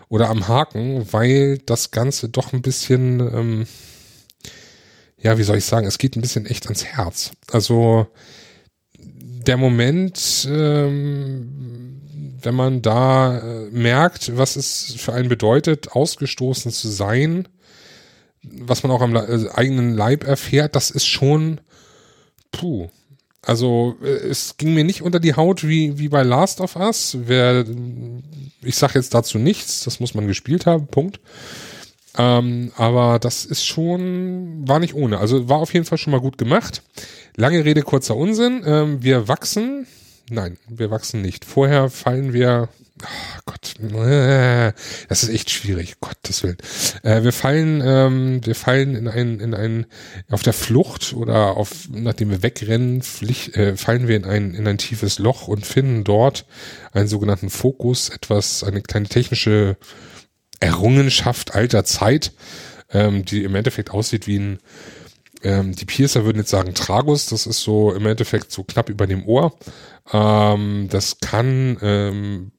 oder 0.09 0.31
am 0.31 0.47
Haken, 0.47 1.05
weil 1.13 1.59
das 1.59 1.91
Ganze 1.91 2.29
doch 2.29 2.53
ein 2.53 2.63
bisschen, 2.63 3.19
ähm, 3.19 3.67
ja, 5.19 5.37
wie 5.37 5.43
soll 5.43 5.57
ich 5.57 5.65
sagen, 5.65 5.85
es 5.85 5.99
geht 5.99 6.15
ein 6.15 6.21
bisschen 6.21 6.47
echt 6.47 6.65
ans 6.65 6.85
Herz. 6.85 7.33
Also 7.51 8.07
der 8.97 9.57
Moment, 9.57 10.47
ähm, 10.49 12.01
wenn 12.41 12.55
man 12.55 12.81
da 12.81 13.37
äh, 13.37 13.69
merkt, 13.69 14.35
was 14.35 14.55
es 14.55 14.95
für 14.97 15.13
einen 15.13 15.29
bedeutet, 15.29 15.91
ausgestoßen 15.91 16.71
zu 16.71 16.87
sein, 16.87 17.47
was 18.51 18.83
man 18.83 18.91
auch 18.91 19.01
am 19.01 19.15
äh, 19.15 19.49
eigenen 19.53 19.93
Leib 19.93 20.25
erfährt, 20.25 20.75
das 20.75 20.89
ist 20.89 21.05
schon 21.05 21.59
puh. 22.51 22.89
Also 23.41 23.95
äh, 24.01 24.07
es 24.07 24.57
ging 24.57 24.73
mir 24.73 24.83
nicht 24.83 25.01
unter 25.01 25.19
die 25.19 25.35
Haut 25.35 25.67
wie, 25.67 25.97
wie 25.97 26.09
bei 26.09 26.23
Last 26.23 26.61
of 26.61 26.75
Us. 26.75 27.17
Wer, 27.25 27.65
ich 28.61 28.75
sag 28.75 28.95
jetzt 28.95 29.13
dazu 29.13 29.37
nichts, 29.37 29.83
das 29.83 29.99
muss 29.99 30.13
man 30.13 30.27
gespielt 30.27 30.65
haben, 30.65 30.87
Punkt. 30.87 31.19
Ähm, 32.17 32.71
aber 32.75 33.19
das 33.19 33.45
ist 33.45 33.65
schon, 33.65 34.67
war 34.67 34.79
nicht 34.79 34.95
ohne. 34.95 35.19
Also 35.19 35.49
war 35.49 35.59
auf 35.59 35.73
jeden 35.73 35.85
Fall 35.85 35.97
schon 35.97 36.11
mal 36.11 36.21
gut 36.21 36.37
gemacht. 36.37 36.81
Lange 37.35 37.63
Rede, 37.63 37.83
kurzer 37.83 38.15
Unsinn. 38.15 38.63
Ähm, 38.65 39.03
wir 39.03 39.27
wachsen 39.27 39.85
Nein, 40.29 40.57
wir 40.67 40.91
wachsen 40.91 41.21
nicht. 41.21 41.45
Vorher 41.45 41.89
fallen 41.89 42.33
wir, 42.33 42.69
oh 43.03 43.39
Gott, 43.45 43.79
äh, 43.79 44.73
das 45.09 45.23
ist 45.23 45.29
echt 45.29 45.49
schwierig, 45.49 45.99
Gottes 45.99 46.43
Willen. 46.43 46.57
Äh, 47.03 47.23
wir 47.23 47.33
fallen, 47.33 47.81
ähm, 47.83 48.45
wir 48.45 48.55
fallen 48.55 48.95
in 48.95 49.07
ein, 49.07 49.39
in 49.39 49.53
ein, 49.53 49.85
auf 50.29 50.43
der 50.43 50.53
Flucht 50.53 51.13
oder 51.13 51.57
auf, 51.57 51.89
nachdem 51.91 52.29
wir 52.29 52.43
wegrennen, 52.43 53.01
pflicht, 53.01 53.55
äh, 53.55 53.77
fallen 53.77 54.07
wir 54.07 54.15
in 54.15 54.25
ein, 54.25 54.53
in 54.53 54.67
ein 54.67 54.77
tiefes 54.77 55.19
Loch 55.19 55.47
und 55.47 55.65
finden 55.65 56.03
dort 56.03 56.45
einen 56.91 57.07
sogenannten 57.07 57.49
Fokus, 57.49 58.09
etwas, 58.09 58.63
eine 58.63 58.81
kleine 58.81 59.07
technische 59.07 59.77
Errungenschaft 60.59 61.53
alter 61.53 61.83
Zeit, 61.85 62.31
ähm, 62.91 63.25
die 63.25 63.43
im 63.43 63.55
Endeffekt 63.55 63.91
aussieht 63.91 64.27
wie 64.27 64.39
ein, 64.39 64.59
ähm, 65.43 65.75
die 65.75 65.85
Piercer 65.85 66.25
würden 66.25 66.39
jetzt 66.39 66.49
sagen 66.49 66.73
Tragus, 66.73 67.27
das 67.27 67.47
ist 67.47 67.61
so 67.61 67.93
im 67.93 68.05
Endeffekt 68.05 68.51
so 68.51 68.63
knapp 68.63 68.89
über 68.89 69.07
dem 69.07 69.25
Ohr. 69.25 69.53
Ähm, 70.11 70.87
das 70.89 71.19
kann 71.19 71.77
ähm, 71.81 72.51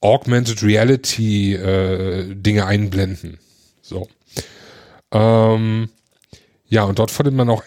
Augmented 0.00 0.62
Reality 0.62 1.54
äh, 1.54 2.34
Dinge 2.34 2.66
einblenden. 2.66 3.38
So. 3.80 4.08
Ähm, 5.12 5.90
ja, 6.66 6.84
und 6.84 6.98
dort 6.98 7.10
findet 7.10 7.34
man 7.34 7.50
auch 7.50 7.62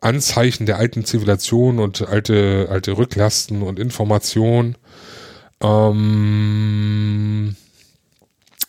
Anzeichen 0.00 0.66
der 0.66 0.78
alten 0.78 1.04
Zivilisation 1.04 1.78
und 1.78 2.06
alte, 2.06 2.66
alte 2.70 2.98
Rücklasten 2.98 3.62
und 3.62 3.78
Informationen. 3.78 4.76
Ähm, 5.60 7.56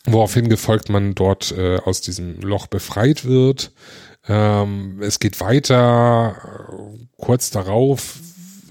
woraufhin 0.06 0.48
gefolgt 0.50 0.90
man 0.90 1.16
dort 1.16 1.52
äh, 1.52 1.78
aus 1.78 2.02
diesem 2.02 2.40
Loch 2.42 2.68
befreit 2.68 3.26
wird. 3.26 3.72
Ähm, 4.28 5.02
es 5.02 5.20
geht 5.20 5.40
weiter. 5.40 6.36
Kurz 7.18 7.50
darauf 7.52 8.20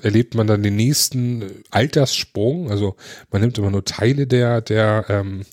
erlebt 0.03 0.35
man 0.35 0.47
dann 0.47 0.63
den 0.63 0.77
nächsten 0.77 1.65
Alterssprung. 1.71 2.71
Also 2.71 2.97
man 3.31 3.41
nimmt 3.41 3.59
immer 3.59 3.71
nur 3.71 3.85
Teile 3.85 4.27
der, 4.27 4.61
der, 4.61 5.07
ähm, 5.09 5.45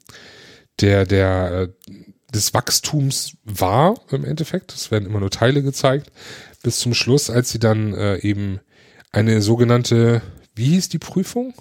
der, 0.80 1.06
der, 1.06 1.70
äh, 1.88 1.94
des 2.34 2.54
Wachstums 2.54 3.38
wahr 3.44 3.96
im 4.12 4.26
Endeffekt. 4.26 4.74
Es 4.74 4.92
werden 4.92 5.06
immer 5.06 5.20
nur 5.20 5.30
Teile 5.30 5.64
gezeigt. 5.64 6.12
Bis 6.64 6.80
zum 6.80 6.94
Schluss, 6.94 7.30
als 7.30 7.50
sie 7.50 7.60
dann 7.60 7.94
äh, 7.94 8.18
eben 8.18 8.60
eine 9.12 9.42
sogenannte, 9.42 10.22
wie 10.56 10.70
hieß 10.70 10.90
die 10.90 11.00
Prüfung? 11.00 11.54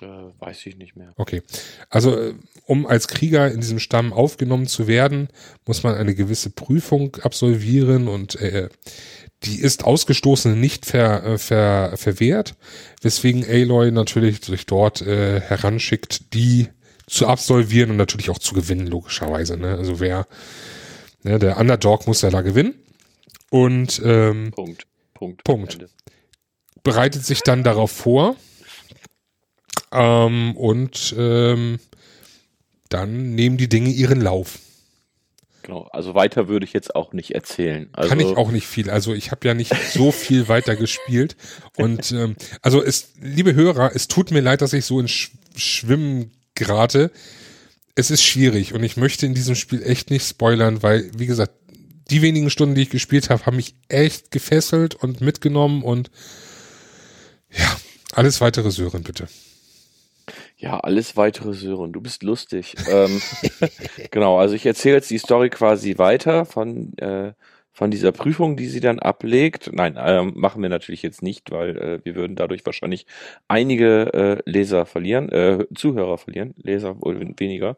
Äh, 0.00 0.06
weiß 0.38 0.66
ich 0.66 0.76
nicht 0.76 0.96
mehr. 0.96 1.12
Okay. 1.16 1.42
Also, 1.90 2.16
äh, 2.16 2.34
um 2.68 2.86
als 2.86 3.08
Krieger 3.08 3.50
in 3.50 3.60
diesem 3.60 3.78
Stamm 3.78 4.12
aufgenommen 4.12 4.66
zu 4.66 4.86
werden, 4.86 5.28
muss 5.66 5.82
man 5.82 5.94
eine 5.94 6.14
gewisse 6.14 6.50
Prüfung 6.50 7.16
absolvieren 7.22 8.08
und 8.08 8.36
äh, 8.36 8.68
die 9.44 9.58
ist 9.58 9.84
ausgestoßen 9.84 10.60
nicht 10.60 10.84
ver, 10.84 11.24
äh, 11.24 11.38
ver, 11.38 11.96
verwehrt, 11.96 12.56
weswegen 13.00 13.42
Aloy 13.42 13.90
natürlich 13.90 14.44
sich 14.44 14.66
dort 14.66 15.00
äh, 15.00 15.40
heranschickt, 15.40 16.34
die 16.34 16.68
zu 17.06 17.26
absolvieren 17.26 17.90
und 17.90 17.96
natürlich 17.96 18.28
auch 18.28 18.38
zu 18.38 18.54
gewinnen, 18.54 18.86
logischerweise. 18.86 19.56
Ne? 19.56 19.78
Also 19.78 19.98
wer, 19.98 20.26
ne, 21.22 21.38
der 21.38 21.56
Underdog 21.56 22.06
muss 22.06 22.20
ja 22.20 22.28
da 22.28 22.42
gewinnen. 22.42 22.74
Und 23.48 24.02
ähm, 24.04 24.50
Punkt. 24.54 24.86
Punkt. 25.14 25.42
Punkt. 25.42 25.78
Bereitet 26.82 27.24
sich 27.24 27.40
dann 27.40 27.64
darauf 27.64 27.90
vor 27.90 28.36
ähm, 29.90 30.54
und 30.54 31.14
ähm, 31.16 31.78
dann 32.88 33.34
nehmen 33.34 33.56
die 33.56 33.68
Dinge 33.68 33.90
ihren 33.90 34.20
Lauf. 34.20 34.58
Genau, 35.62 35.82
also 35.92 36.14
weiter 36.14 36.48
würde 36.48 36.64
ich 36.64 36.72
jetzt 36.72 36.94
auch 36.96 37.12
nicht 37.12 37.34
erzählen. 37.34 37.90
Also 37.92 38.08
Kann 38.08 38.20
ich 38.20 38.36
auch 38.38 38.50
nicht 38.50 38.66
viel. 38.66 38.88
Also 38.88 39.12
ich 39.12 39.30
habe 39.30 39.46
ja 39.46 39.52
nicht 39.52 39.74
so 39.92 40.12
viel 40.12 40.48
weiter 40.48 40.76
gespielt. 40.76 41.36
Und 41.76 42.10
ähm, 42.12 42.36
also 42.62 42.82
es, 42.82 43.12
liebe 43.20 43.54
Hörer, 43.54 43.90
es 43.94 44.08
tut 44.08 44.30
mir 44.30 44.40
leid, 44.40 44.62
dass 44.62 44.72
ich 44.72 44.86
so 44.86 44.98
in 44.98 45.08
Sch 45.08 45.32
Schwimmen 45.56 46.30
gerate. 46.54 47.10
Es 47.96 48.10
ist 48.10 48.22
schwierig 48.22 48.72
und 48.72 48.82
ich 48.82 48.96
möchte 48.96 49.26
in 49.26 49.34
diesem 49.34 49.56
Spiel 49.56 49.82
echt 49.82 50.10
nicht 50.10 50.26
spoilern, 50.26 50.82
weil, 50.82 51.10
wie 51.18 51.26
gesagt, 51.26 51.52
die 52.10 52.22
wenigen 52.22 52.48
Stunden, 52.48 52.74
die 52.74 52.82
ich 52.82 52.90
gespielt 52.90 53.28
habe, 53.28 53.44
haben 53.44 53.56
mich 53.56 53.74
echt 53.88 54.30
gefesselt 54.30 54.94
und 54.94 55.20
mitgenommen 55.20 55.82
und 55.82 56.10
ja, 57.50 57.76
alles 58.12 58.40
weitere 58.40 58.70
Sören, 58.70 59.02
bitte. 59.02 59.28
Ja, 60.60 60.80
alles 60.80 61.16
weitere 61.16 61.54
Sören, 61.54 61.92
du 61.92 62.00
bist 62.00 62.24
lustig. 62.24 62.74
ähm, 62.90 63.20
genau, 64.10 64.38
also 64.38 64.56
ich 64.56 64.66
erzähle 64.66 64.96
jetzt 64.96 65.10
die 65.10 65.18
Story 65.18 65.50
quasi 65.50 65.98
weiter 65.98 66.44
von, 66.46 66.98
äh, 66.98 67.32
von 67.70 67.92
dieser 67.92 68.10
Prüfung, 68.10 68.56
die 68.56 68.66
sie 68.66 68.80
dann 68.80 68.98
ablegt. 68.98 69.70
Nein, 69.72 69.94
äh, 69.96 70.24
machen 70.24 70.60
wir 70.60 70.68
natürlich 70.68 71.02
jetzt 71.02 71.22
nicht, 71.22 71.52
weil 71.52 71.76
äh, 71.78 72.00
wir 72.04 72.16
würden 72.16 72.34
dadurch 72.34 72.66
wahrscheinlich 72.66 73.06
einige 73.46 74.12
äh, 74.12 74.50
Leser 74.50 74.84
verlieren, 74.84 75.28
äh, 75.28 75.64
Zuhörer 75.76 76.18
verlieren, 76.18 76.54
Leser 76.56 77.00
wohl 77.00 77.20
weniger. 77.38 77.76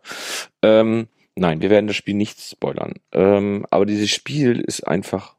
Ähm, 0.62 1.08
nein, 1.36 1.60
wir 1.60 1.68
werden 1.68 1.86
das 1.86 1.96
Spiel 1.96 2.14
nicht 2.14 2.40
spoilern. 2.40 2.94
Ähm, 3.12 3.66
aber 3.68 3.84
dieses 3.84 4.08
Spiel 4.08 4.58
ist 4.58 4.88
einfach 4.88 5.36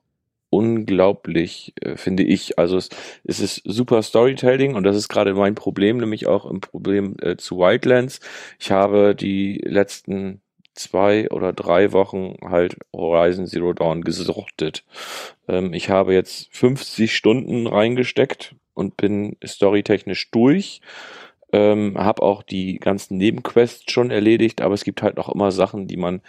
unglaublich, 0.52 1.73
äh, 1.82 1.95
finde 1.98 2.23
ich. 2.23 2.60
Also 2.60 2.78
es, 2.78 2.90
es 3.23 3.40
ist 3.40 3.61
super 3.65 4.03
Storytelling 4.03 4.76
und 4.76 4.84
das 4.84 4.95
ist 4.95 5.10
gerade 5.10 5.34
mein 5.34 5.56
Problem, 5.56 5.98
nämlich 5.98 6.28
auch 6.28 6.45
im 6.45 6.61
Problem 6.61 7.15
äh, 7.22 7.38
zu 7.38 7.57
Wildlands. 7.57 8.19
Ich 8.60 8.69
habe 8.69 9.15
die 9.15 9.60
letzten 9.64 10.41
zwei 10.76 11.30
oder 11.32 11.53
drei 11.53 11.91
Wochen 11.94 12.36
halt 12.44 12.78
Horizon 12.94 13.48
Zero 13.48 13.73
Dawn 13.73 14.03
gesuchtet. 14.03 14.84
Ähm, 15.48 15.73
ich 15.73 15.90
habe 15.90 16.14
jetzt 16.14 16.56
50 16.56 17.15
Stunden 17.15 17.65
reingesteckt 17.65 18.56
und 18.73 18.98
bin 18.98 19.38
storytechnisch 19.44 20.32
durch. 20.32 20.82
Ähm, 21.53 21.98
habe 21.98 22.22
auch 22.22 22.44
die 22.44 22.80
ganzen 22.80 23.18
Nebenquests 23.18 23.91
schon 23.91 24.10
erledigt, 24.10 24.61
aber 24.61 24.73
es 24.73 24.86
gibt 24.86 25.02
halt 25.02 25.18
noch 25.18 25.28
immer 25.28 25.52
Sachen, 25.52 25.88
die 25.88 25.98
man 25.98 26.22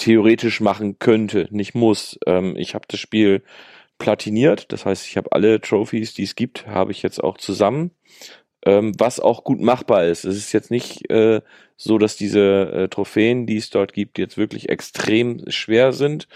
theoretisch 0.00 0.60
machen 0.60 0.98
könnte, 0.98 1.46
nicht 1.50 1.74
muss. 1.74 2.18
Ähm, 2.26 2.56
ich 2.56 2.74
habe 2.74 2.86
das 2.88 2.98
Spiel 2.98 3.42
platiniert, 3.98 4.72
das 4.72 4.86
heißt, 4.86 5.06
ich 5.06 5.16
habe 5.18 5.32
alle 5.32 5.60
Trophies, 5.60 6.14
die 6.14 6.22
es 6.22 6.34
gibt, 6.34 6.66
habe 6.66 6.90
ich 6.90 7.02
jetzt 7.02 7.22
auch 7.22 7.36
zusammen, 7.36 7.90
ähm, 8.64 8.94
was 8.98 9.20
auch 9.20 9.44
gut 9.44 9.60
machbar 9.60 10.06
ist. 10.06 10.24
Es 10.24 10.36
ist 10.36 10.52
jetzt 10.52 10.70
nicht 10.70 11.10
äh, 11.10 11.42
so, 11.76 11.98
dass 11.98 12.16
diese 12.16 12.72
äh, 12.72 12.88
Trophäen, 12.88 13.46
die 13.46 13.58
es 13.58 13.68
dort 13.68 13.92
gibt, 13.92 14.18
jetzt 14.18 14.38
wirklich 14.38 14.70
extrem 14.70 15.44
schwer 15.48 15.92
sind. 15.92 16.28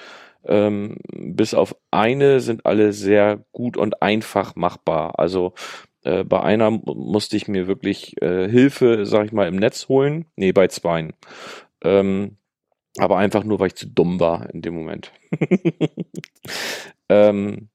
Ähm, 0.46 0.98
bis 1.10 1.54
auf 1.54 1.74
eine 1.90 2.40
sind 2.40 2.66
alle 2.66 2.92
sehr 2.92 3.44
gut 3.52 3.78
und 3.78 4.02
einfach 4.02 4.56
machbar. 4.56 5.18
Also 5.18 5.54
äh, 6.02 6.22
bei 6.22 6.42
einer 6.42 6.70
musste 6.70 7.38
ich 7.38 7.48
mir 7.48 7.66
wirklich 7.66 8.20
äh, 8.20 8.46
Hilfe, 8.46 9.06
sag 9.06 9.24
ich 9.24 9.32
mal, 9.32 9.48
im 9.48 9.56
Netz 9.56 9.88
holen. 9.88 10.26
Nee, 10.36 10.52
bei 10.52 10.68
zweien. 10.68 11.14
Ähm, 11.82 12.36
aber 12.98 13.18
einfach 13.18 13.44
nur, 13.44 13.58
weil 13.58 13.68
ich 13.68 13.74
zu 13.74 13.86
dumm 13.86 14.20
war 14.20 14.50
in 14.50 14.62
dem 14.62 14.74
Moment. 14.74 15.12
ähm, 17.08 17.68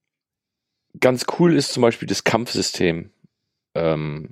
ganz 1.00 1.26
cool 1.38 1.56
ist 1.56 1.74
zum 1.74 1.82
Beispiel 1.82 2.08
das 2.08 2.24
Kampfsystem. 2.24 3.12
Ähm, 3.76 4.30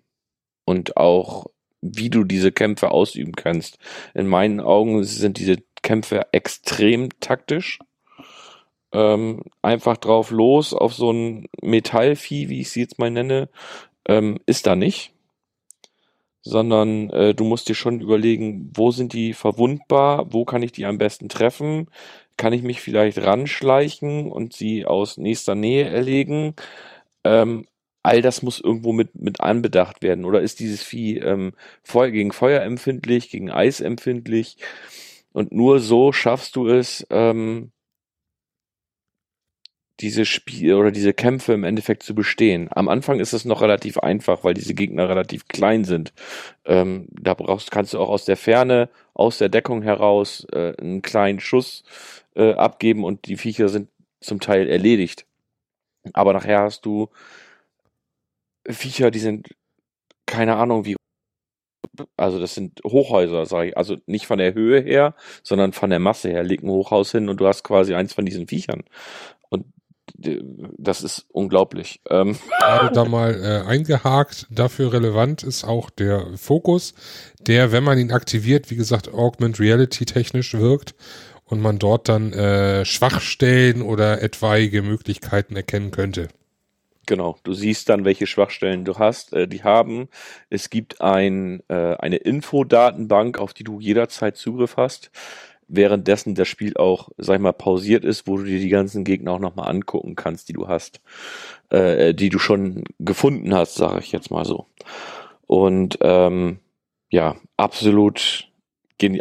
und 0.66 0.98
auch, 0.98 1.48
wie 1.82 2.10
du 2.10 2.24
diese 2.24 2.52
Kämpfe 2.52 2.92
ausüben 2.92 3.34
kannst. 3.34 3.78
In 4.14 4.28
meinen 4.28 4.60
Augen 4.60 5.04
sind 5.04 5.38
diese 5.38 5.58
Kämpfe 5.82 6.28
extrem 6.34 7.10
taktisch. 7.20 7.80
Ähm, 8.94 9.44
einfach 9.62 9.98
drauf 9.98 10.32
los 10.32 10.74
auf 10.74 10.94
so 10.94 11.12
ein 11.12 11.48
Metallvieh, 11.62 12.50
wie 12.50 12.62
ich 12.62 12.72
sie 12.72 12.82
jetzt 12.82 13.00
mal 13.00 13.12
nenne, 13.12 13.50
ähm, 14.08 14.40
ist 14.46 14.66
da 14.66 14.76
nicht 14.76 15.14
sondern 16.48 17.10
äh, 17.10 17.34
du 17.36 17.44
musst 17.44 17.70
dir 17.70 17.76
schon 17.76 18.00
überlegen, 18.02 18.72
wo 18.74 18.92
sind 18.92 19.14
die 19.14 19.34
verwundbar, 19.34 20.32
wo 20.32 20.46
kann 20.46 20.64
ich 20.64 20.72
die 20.72 20.86
am 20.86 20.98
besten 20.98 21.30
treffen, 21.30 21.88
kann 22.38 22.54
ich 22.54 22.64
mich 22.64 22.82
vielleicht 22.82 23.20
ranschleichen 23.20 24.32
und 24.32 24.54
sie 24.54 24.86
aus 24.86 25.18
nächster 25.18 25.56
Nähe 25.56 25.86
erlegen. 25.86 26.56
Ähm, 27.24 27.68
all 28.04 28.22
das 28.22 28.42
muss 28.42 28.62
irgendwo 28.62 28.94
mit, 28.94 29.16
mit 29.16 29.42
anbedacht 29.42 30.02
werden. 30.02 30.26
Oder 30.26 30.42
ist 30.42 30.60
dieses 30.60 30.84
Vieh 30.84 31.18
ähm, 31.18 31.54
Feuer, 31.84 32.12
gegen 32.12 32.32
Feuer 32.32 32.62
empfindlich, 32.62 33.30
gegen 33.30 33.52
Eis 33.52 33.82
empfindlich? 33.82 34.58
Und 35.34 35.52
nur 35.52 35.80
so 35.80 36.14
schaffst 36.14 36.56
du 36.56 36.68
es, 36.68 37.06
ähm, 37.10 37.72
diese 40.00 40.26
Spiel 40.26 40.76
oder 40.76 40.92
diese 40.92 41.14
Kämpfe 41.14 41.54
im 41.54 41.64
Endeffekt 41.64 42.04
zu 42.04 42.14
bestehen. 42.14 42.70
Am 42.72 42.88
Anfang 42.88 43.20
ist 43.20 43.34
es 43.34 43.46
noch 43.46 43.62
relativ 43.62 43.98
einfach, 43.98 44.44
weil 44.44 44.54
diese 44.54 44.74
Gegner 44.74 45.10
relativ 45.10 45.48
klein 45.48 45.86
sind. 45.86 46.14
Ähm, 46.66 47.08
da 47.12 47.34
brauchst, 47.34 47.72
kannst 47.72 47.94
du 47.94 48.00
auch 48.00 48.10
aus 48.10 48.26
der 48.26 48.38
Ferne, 48.38 48.90
aus 49.14 49.40
der 49.40 49.50
Deckung 49.50 49.82
heraus 49.82 50.46
äh, 50.52 50.74
einen 50.78 51.02
kleinen 51.02 51.40
Schuss 51.40 51.84
äh, 52.36 52.54
abgeben 52.54 53.04
und 53.04 53.26
die 53.28 53.38
Viecher 53.38 53.70
sind 53.70 53.90
zum 54.22 54.40
Teil 54.40 54.70
erledigt. 54.70 55.26
Aber 56.14 56.34
nachher 56.34 56.62
hast 56.62 56.86
du 56.86 57.10
Viecher, 58.68 59.12
die 59.12 59.20
sind 59.20 59.48
keine 60.26 60.58
Ahnung 60.58 60.86
wie 60.86 60.96
also 62.16 62.40
das 62.40 62.54
sind 62.54 62.82
Hochhäuser, 62.84 63.46
sage 63.46 63.70
ich, 63.70 63.78
also 63.78 63.98
nicht 64.06 64.28
von 64.28 64.38
der 64.38 64.54
Höhe 64.54 64.82
her, 64.82 65.16
sondern 65.44 65.74
von 65.74 65.90
der 65.90 66.00
Masse 66.00 66.30
her. 66.30 66.44
Leg 66.44 66.64
ein 66.64 66.70
Hochhaus 66.70 67.12
hin 67.12 67.30
und 67.30 67.40
du 67.40 67.48
hast 67.48 67.64
quasi 67.64 67.96
eins 67.96 68.14
von 68.14 68.26
diesen 68.26 68.48
Viechern. 68.48 68.84
Das 70.18 71.04
ist 71.04 71.26
unglaublich. 71.32 72.02
Ähm. 72.10 72.38
Gerade 72.60 72.94
da 72.94 73.06
mal 73.06 73.36
äh, 73.36 73.70
eingehakt, 73.70 74.48
dafür 74.50 74.94
relevant 74.94 75.44
ist 75.44 75.64
auch 75.64 75.90
der 75.90 76.26
Fokus, 76.38 76.96
der, 77.40 77.72
wenn 77.72 77.84
man 77.84 78.00
ihn 78.00 78.12
aktiviert, 78.12 78.72
wie 78.72 78.76
gesagt, 78.76 79.14
Augment 79.14 79.60
Reality 79.60 80.06
technisch 80.06 80.54
wirkt 80.56 80.96
und 81.46 81.62
man 81.62 81.80
dort 81.80 82.10
dann 82.10 82.34
äh, 82.34 82.84
Schwachstellen 82.84 83.82
oder 83.82 84.22
etwaige 84.22 84.82
Möglichkeiten 84.82 85.56
erkennen 85.56 85.92
könnte. 85.92 86.30
Genau, 87.08 87.38
du 87.44 87.54
siehst 87.54 87.88
dann, 87.88 88.04
welche 88.04 88.28
Schwachstellen 88.28 88.84
du 88.84 89.00
hast, 89.00 89.32
äh, 89.32 89.48
die 89.48 89.64
haben. 89.64 90.10
Es 90.50 90.70
gibt 90.70 91.00
ein, 91.00 91.64
äh, 91.70 91.96
eine 91.96 92.18
Infodatenbank, 92.18 93.40
auf 93.40 93.54
die 93.54 93.64
du 93.64 93.80
jederzeit 93.80 94.36
Zugriff 94.36 94.76
hast 94.76 95.10
währenddessen 95.68 96.36
das 96.36 96.48
Spiel 96.48 96.78
auch, 96.78 97.10
sag 97.18 97.36
ich 97.36 97.42
mal, 97.42 97.54
pausiert 97.54 98.06
ist, 98.06 98.28
wo 98.28 98.38
du 98.38 98.44
dir 98.44 98.60
die 98.60 98.70
ganzen 98.70 99.04
Gegner 99.04 99.34
auch 99.34 99.40
nochmal 99.40 99.70
angucken 99.70 100.16
kannst, 100.16 100.50
die 100.50 100.54
du 100.54 100.68
hast, 100.68 101.02
äh, 101.70 102.14
die 102.14 102.30
du 102.30 102.40
schon 102.40 102.84
gefunden 103.00 103.54
hast, 103.54 103.76
sage 103.76 104.00
ich 104.00 104.12
jetzt 104.12 104.32
mal 104.32 104.46
so. 104.46 104.68
Und 105.46 105.98
ähm, 106.02 106.60
ja, 107.10 107.36
absolut, 107.56 108.50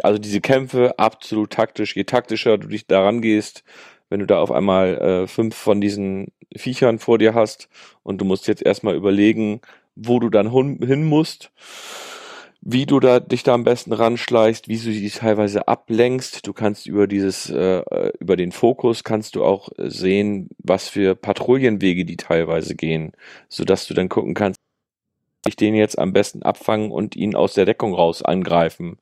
also 0.01 0.19
diese 0.19 0.41
Kämpfe, 0.41 0.97
absolut 0.97 1.51
taktisch. 1.51 1.95
Je 1.95 2.03
taktischer 2.03 2.57
du 2.57 2.67
dich 2.67 2.87
daran 2.87 3.21
gehst, 3.21 3.63
wenn 4.09 4.19
du 4.19 4.25
da 4.25 4.39
auf 4.39 4.51
einmal 4.51 4.97
äh, 4.97 5.27
fünf 5.27 5.55
von 5.55 5.81
diesen 5.81 6.27
Viechern 6.55 6.99
vor 6.99 7.17
dir 7.17 7.33
hast 7.33 7.69
und 8.03 8.19
du 8.19 8.25
musst 8.25 8.47
jetzt 8.47 8.65
erstmal 8.65 8.95
überlegen, 8.95 9.61
wo 9.95 10.19
du 10.19 10.29
dann 10.29 10.51
hin 10.51 11.05
musst 11.05 11.51
wie 12.61 12.85
du 12.85 12.99
da 12.99 13.19
dich 13.19 13.43
da 13.43 13.53
am 13.53 13.63
besten 13.63 13.93
ranschleichst, 13.93 14.67
wie 14.67 14.77
du 14.77 14.91
die 14.91 15.09
teilweise 15.09 15.67
ablenkst. 15.67 16.45
Du 16.45 16.53
kannst 16.53 16.87
über 16.87 17.07
dieses, 17.07 17.49
äh, 17.49 17.83
über 18.19 18.35
den 18.35 18.51
Fokus 18.51 19.03
kannst 19.03 19.35
du 19.35 19.43
auch 19.43 19.69
sehen, 19.77 20.49
was 20.57 20.89
für 20.89 21.15
Patrouillenwege 21.15 22.05
die 22.05 22.17
teilweise 22.17 22.75
gehen, 22.75 23.13
so 23.47 23.63
dass 23.63 23.87
du 23.87 23.93
dann 23.93 24.09
gucken 24.09 24.33
kannst, 24.33 24.59
ich 25.45 25.55
den 25.55 25.75
jetzt 25.75 25.97
am 25.97 26.13
besten 26.13 26.43
abfangen 26.43 26.91
und 26.91 27.15
ihn 27.15 27.35
aus 27.35 27.53
der 27.53 27.65
Deckung 27.65 27.93
raus 27.93 28.21
angreifen 28.21 28.97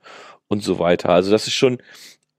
und 0.47 0.63
so 0.63 0.79
weiter. 0.79 1.09
Also 1.09 1.31
das 1.31 1.47
ist 1.47 1.53
schon 1.53 1.79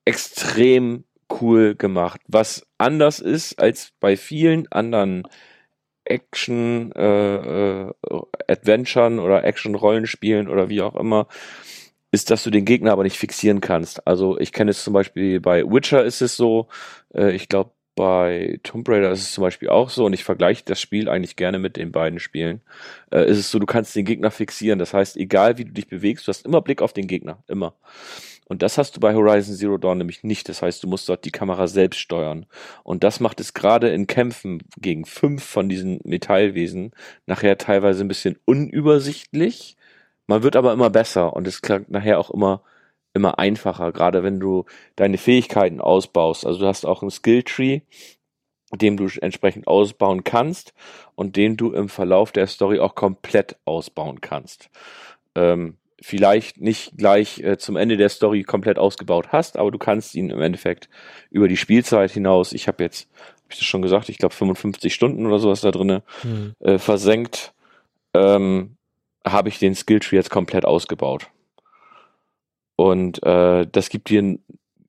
extrem 0.05 1.05
cool 1.41 1.75
gemacht. 1.75 2.21
Was 2.29 2.67
anders 2.79 3.21
ist 3.21 3.59
als 3.59 3.93
bei 4.01 4.17
vielen 4.17 4.71
anderen 4.71 5.25
Action 6.07 6.93
äh, 6.93 7.87
äh, 7.89 7.93
Adventuren 8.49 9.19
oder 9.19 9.45
Action 9.45 9.75
Rollenspielen 9.75 10.49
oder 10.49 10.69
wie 10.69 10.83
auch 10.83 10.97
immer, 10.97 11.29
ist, 12.13 12.31
dass 12.31 12.45
du 12.45 12.51
den 12.51 12.65
Gegner 12.65 12.93
aber 12.93 13.03
nicht 13.03 13.19
fixieren 13.19 13.61
kannst. 13.61 14.07
Also 14.07 14.39
ich 14.39 14.53
kenne 14.53 14.71
es 14.71 14.83
zum 14.85 14.95
Beispiel 14.95 15.41
bei 15.41 15.65
Witcher 15.65 16.05
ist 16.05 16.23
es 16.23 16.37
so, 16.37 16.69
äh, 17.15 17.33
ich 17.33 17.49
glaube 17.49 17.73
bei 17.97 18.61
Tomb 18.63 18.89
Raider 18.89 19.11
ist 19.11 19.23
es 19.23 19.33
zum 19.33 19.43
Beispiel 19.43 19.71
auch 19.71 19.89
so 19.89 20.05
und 20.05 20.13
ich 20.13 20.23
vergleiche 20.23 20.63
das 20.67 20.81
Spiel 20.81 21.09
eigentlich 21.09 21.35
gerne 21.35 21.59
mit 21.59 21.77
den 21.77 21.93
beiden 21.93 22.21
Spielen. 22.21 22.61
Äh, 23.11 23.29
ist 23.29 23.39
es 23.39 23.51
so, 23.51 23.59
du 23.59 23.67
kannst 23.67 23.97
den 23.97 24.05
Gegner 24.05 24.31
fixieren. 24.31 24.79
Das 24.79 24.93
heißt, 24.93 25.17
egal 25.17 25.59
wie 25.59 25.65
du 25.65 25.73
dich 25.73 25.89
bewegst, 25.89 26.27
du 26.27 26.29
hast 26.29 26.45
immer 26.45 26.61
Blick 26.61 26.83
auf 26.83 26.93
den 26.93 27.07
Gegner, 27.07 27.43
immer. 27.49 27.75
Und 28.49 28.63
das 28.63 28.79
hast 28.79 28.97
du 28.97 29.01
bei 29.01 29.15
Horizon 29.15 29.57
Zero 29.57 29.77
Dawn 29.77 29.99
nämlich 29.99 30.23
nicht. 30.23 30.49
Das 30.49 30.63
heißt, 30.63 30.83
du 30.83 30.89
musst 30.89 31.09
dort 31.09 31.25
die 31.25 31.33
Kamera 31.33 31.67
selbst 31.67 31.99
steuern. 31.99 32.47
Und 32.85 33.03
das 33.03 33.21
macht 33.21 33.41
es 33.41 33.55
gerade 33.55 33.89
in 33.91 34.07
Kämpfen 34.07 34.63
gegen 34.79 35.05
fünf 35.05 35.45
von 35.45 35.69
diesen 35.69 36.01
Metallwesen 36.05 36.93
nachher 37.27 37.59
teilweise 37.59 38.05
ein 38.05 38.09
bisschen 38.09 38.39
unübersichtlich. 38.45 39.77
Man 40.27 40.43
wird 40.43 40.57
aber 40.57 40.73
immer 40.73 40.91
besser 40.91 41.35
und 41.35 41.47
es 41.47 41.61
klingt 41.63 41.91
nachher 41.91 42.19
auch 42.19 42.31
immer 42.31 42.63
immer 43.17 43.39
einfacher, 43.39 43.93
gerade 43.93 44.23
wenn 44.23 44.39
du 44.39 44.67
deine 44.95 45.19
Fähigkeiten 45.19 45.81
ausbaust. 45.81 46.47
Also 46.47 46.61
du 46.61 46.67
hast 46.67 46.85
auch 46.85 47.03
einen 47.03 47.11
Skilltree, 47.11 47.81
dem 48.75 48.97
du 48.97 49.09
entsprechend 49.21 49.67
ausbauen 49.67 50.23
kannst 50.23 50.75
und 51.15 51.37
den 51.37 51.57
du 51.57 51.73
im 51.73 51.89
Verlauf 51.89 52.31
der 52.31 52.47
Story 52.47 52.79
auch 52.79 52.95
komplett 52.95 53.57
ausbauen 53.65 54.21
kannst. 54.21 54.71
Ähm, 55.35 55.79
vielleicht 56.01 56.61
nicht 56.61 56.97
gleich 56.97 57.41
äh, 57.41 57.57
zum 57.59 57.77
Ende 57.77 57.97
der 57.97 58.09
Story 58.09 58.43
komplett 58.43 58.79
ausgebaut 58.79 59.29
hast, 59.33 59.59
aber 59.59 59.71
du 59.71 59.79
kannst 59.79 60.15
ihn 60.15 60.31
im 60.31 60.43
Endeffekt 60.43 60.89
über 61.31 61.49
die 61.49 61.57
Spielzeit 61.57 62.11
hinaus, 62.11 62.53
ich 62.53 62.69
habe 62.69 62.83
jetzt, 62.83 63.09
habe 63.15 63.53
ich 63.53 63.59
das 63.59 63.67
schon 63.67 63.83
gesagt, 63.83 64.09
ich 64.09 64.19
glaube 64.19 64.35
55 64.35 64.93
Stunden 64.93 65.27
oder 65.27 65.39
sowas 65.39 65.63
da 65.63 65.71
drinne 65.71 66.03
hm. 66.23 66.55
äh, 66.61 66.79
versenkt, 66.79 67.55
ähm, 68.15 68.77
habe 69.27 69.49
ich 69.49 69.59
den 69.59 69.75
Skilltree 69.75 70.17
jetzt 70.17 70.31
komplett 70.31 70.65
ausgebaut. 70.65 71.29
Und 72.77 73.23
äh, 73.23 73.67
das 73.71 73.89
gibt 73.89 74.11
dir 74.11 74.39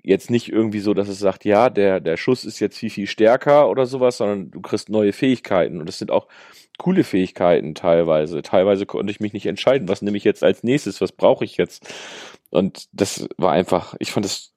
jetzt 0.04 0.30
nicht 0.30 0.50
irgendwie 0.50 0.80
so, 0.80 0.94
dass 0.94 1.08
es 1.08 1.20
sagt, 1.20 1.46
ja, 1.46 1.70
der, 1.70 2.00
der 2.00 2.18
Schuss 2.18 2.46
ist 2.46 2.60
jetzt 2.60 2.78
viel, 2.78 2.90
viel 2.90 3.08
stärker 3.08 3.70
oder 3.70 3.86
sowas, 3.86 4.18
sondern 4.18 4.52
du 4.52 4.62
kriegst 4.62 4.90
neue 4.90 5.14
Fähigkeiten. 5.14 5.80
Und 5.80 5.88
das 5.88 6.00
sind 6.00 6.12
auch 6.12 6.28
coole 6.78 7.04
Fähigkeiten 7.04 7.76
teilweise. 7.76 8.42
Teilweise 8.42 8.86
konnte 8.86 9.12
ich 9.12 9.20
mich 9.20 9.34
nicht 9.34 9.46
entscheiden, 9.46 9.88
was 9.88 10.02
nehme 10.02 10.18
ich 10.18 10.24
jetzt 10.24 10.44
als 10.44 10.64
nächstes, 10.64 11.02
was 11.02 11.12
brauche 11.12 11.46
ich 11.46 11.58
jetzt. 11.58 11.88
Und 12.50 12.88
das 12.92 13.28
war 13.38 13.52
einfach, 13.52 13.96
ich 14.00 14.12
fand 14.12 14.26
es 14.26 14.54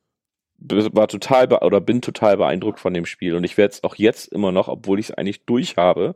war 0.63 1.09
total 1.09 1.51
oder 1.53 1.81
bin 1.81 2.03
total 2.03 2.37
beeindruckt 2.37 2.81
von 2.81 2.93
dem 2.93 3.07
Spiel 3.07 3.35
und 3.35 3.45
ich 3.45 3.57
werde 3.57 3.73
es 3.73 3.83
auch 3.83 3.95
jetzt 3.95 4.29
immer 4.29 4.53
noch, 4.53 4.69
obwohl 4.69 4.99
ich 5.01 5.09
es 5.09 5.15
eigentlich 5.15 5.45
durch 5.47 5.77
habe, 5.77 6.15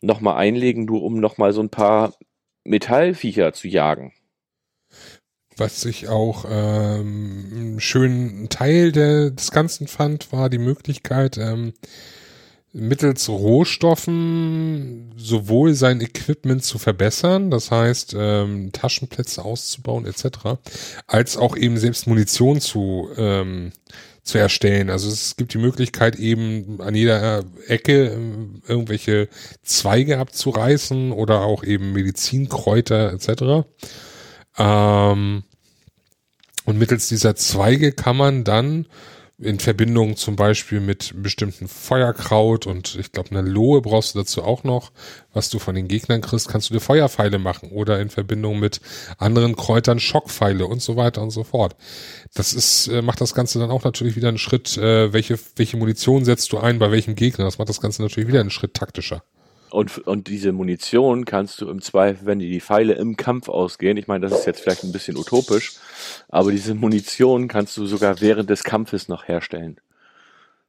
nochmal 0.00 0.36
einlegen, 0.36 0.84
nur 0.84 1.02
um 1.02 1.18
nochmal 1.18 1.52
so 1.52 1.60
ein 1.60 1.68
paar 1.68 2.14
Metallviecher 2.64 3.52
zu 3.52 3.66
jagen. 3.66 4.12
Was 5.56 5.84
ich 5.84 6.08
auch 6.08 6.46
ähm, 6.48 7.50
einen 7.52 7.80
schönen 7.80 8.48
Teil 8.48 8.92
der, 8.92 9.30
des 9.30 9.50
Ganzen 9.50 9.86
fand, 9.86 10.32
war 10.32 10.48
die 10.48 10.58
Möglichkeit, 10.58 11.36
ähm, 11.36 11.74
mittels 12.72 13.28
Rohstoffen 13.28 15.12
sowohl 15.16 15.74
sein 15.74 16.00
Equipment 16.00 16.64
zu 16.64 16.78
verbessern, 16.78 17.50
das 17.50 17.70
heißt 17.70 18.14
ähm, 18.18 18.72
Taschenplätze 18.72 19.44
auszubauen 19.44 20.06
etc., 20.06 20.58
als 21.06 21.36
auch 21.36 21.56
eben 21.56 21.76
selbst 21.76 22.06
Munition 22.06 22.60
zu 22.60 23.10
ähm, 23.16 23.72
zu 24.22 24.38
erstellen. 24.38 24.88
Also 24.88 25.08
es 25.08 25.36
gibt 25.36 25.52
die 25.52 25.58
Möglichkeit 25.58 26.16
eben 26.16 26.80
an 26.80 26.94
jeder 26.94 27.44
Ecke 27.66 28.10
ähm, 28.10 28.62
irgendwelche 28.66 29.28
Zweige 29.62 30.18
abzureißen 30.18 31.12
oder 31.12 31.42
auch 31.42 31.64
eben 31.64 31.92
Medizinkräuter 31.92 33.12
etc. 33.12 33.66
Ähm, 34.58 35.42
und 36.64 36.78
mittels 36.78 37.08
dieser 37.08 37.34
Zweige 37.34 37.92
kann 37.92 38.16
man 38.16 38.44
dann 38.44 38.86
in 39.42 39.58
Verbindung 39.58 40.16
zum 40.16 40.36
Beispiel 40.36 40.80
mit 40.80 41.12
bestimmten 41.16 41.68
Feuerkraut 41.68 42.66
und 42.66 42.94
ich 42.94 43.12
glaube 43.12 43.30
eine 43.30 43.48
Lohe 43.48 43.82
brauchst 43.82 44.14
du 44.14 44.20
dazu 44.20 44.42
auch 44.42 44.64
noch, 44.64 44.92
was 45.32 45.50
du 45.50 45.58
von 45.58 45.74
den 45.74 45.88
Gegnern 45.88 46.20
kriegst, 46.20 46.48
kannst 46.48 46.70
du 46.70 46.74
dir 46.74 46.80
Feuerpfeile 46.80 47.38
machen 47.38 47.70
oder 47.70 48.00
in 48.00 48.08
Verbindung 48.08 48.60
mit 48.60 48.80
anderen 49.18 49.56
Kräutern 49.56 49.98
Schockpfeile 49.98 50.66
und 50.66 50.80
so 50.80 50.96
weiter 50.96 51.22
und 51.22 51.30
so 51.30 51.44
fort. 51.44 51.76
Das 52.34 52.52
ist 52.52 52.86
äh, 52.88 53.02
macht 53.02 53.20
das 53.20 53.34
Ganze 53.34 53.58
dann 53.58 53.70
auch 53.70 53.84
natürlich 53.84 54.16
wieder 54.16 54.28
einen 54.28 54.38
Schritt, 54.38 54.76
äh, 54.78 55.12
welche 55.12 55.38
welche 55.56 55.76
Munition 55.76 56.24
setzt 56.24 56.52
du 56.52 56.58
ein 56.58 56.78
bei 56.78 56.90
welchem 56.90 57.16
Gegner? 57.16 57.44
Das 57.44 57.58
macht 57.58 57.68
das 57.68 57.80
Ganze 57.80 58.02
natürlich 58.02 58.28
wieder 58.28 58.40
einen 58.40 58.50
Schritt 58.50 58.74
taktischer. 58.74 59.22
Und, 59.72 60.06
und 60.06 60.28
diese 60.28 60.52
Munition 60.52 61.24
kannst 61.24 61.60
du 61.62 61.70
im 61.70 61.80
Zweifel, 61.80 62.26
wenn 62.26 62.38
die, 62.38 62.50
die 62.50 62.60
Pfeile 62.60 62.92
im 62.92 63.16
Kampf 63.16 63.48
ausgehen, 63.48 63.96
ich 63.96 64.06
meine, 64.06 64.28
das 64.28 64.40
ist 64.40 64.46
jetzt 64.46 64.60
vielleicht 64.60 64.84
ein 64.84 64.92
bisschen 64.92 65.16
utopisch, 65.16 65.76
aber 66.28 66.50
diese 66.50 66.74
Munition 66.74 67.48
kannst 67.48 67.76
du 67.78 67.86
sogar 67.86 68.20
während 68.20 68.50
des 68.50 68.64
Kampfes 68.64 69.08
noch 69.08 69.28
herstellen. 69.28 69.80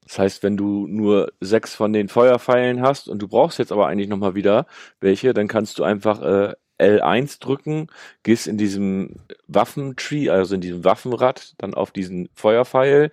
Das 0.05 0.19
heißt, 0.19 0.43
wenn 0.43 0.55
du 0.55 0.87
nur 0.87 1.33
sechs 1.41 1.75
von 1.75 1.91
den 1.91 2.07
Feuerpfeilen 2.07 2.81
hast 2.81 3.09
und 3.09 3.21
du 3.21 3.27
brauchst 3.27 3.59
jetzt 3.59 3.73
aber 3.73 3.87
eigentlich 3.87 4.07
nochmal 4.07 4.35
wieder 4.35 4.67
welche, 5.01 5.33
dann 5.33 5.49
kannst 5.49 5.79
du 5.79 5.83
einfach 5.83 6.21
äh, 6.21 6.53
L1 6.79 7.41
drücken, 7.41 7.87
gehst 8.23 8.47
in 8.47 8.57
diesem 8.57 9.17
Waffentree, 9.47 10.29
also 10.29 10.55
in 10.55 10.61
diesem 10.61 10.85
Waffenrad, 10.85 11.55
dann 11.57 11.73
auf 11.73 11.91
diesen 11.91 12.29
Feuerpfeil 12.35 13.11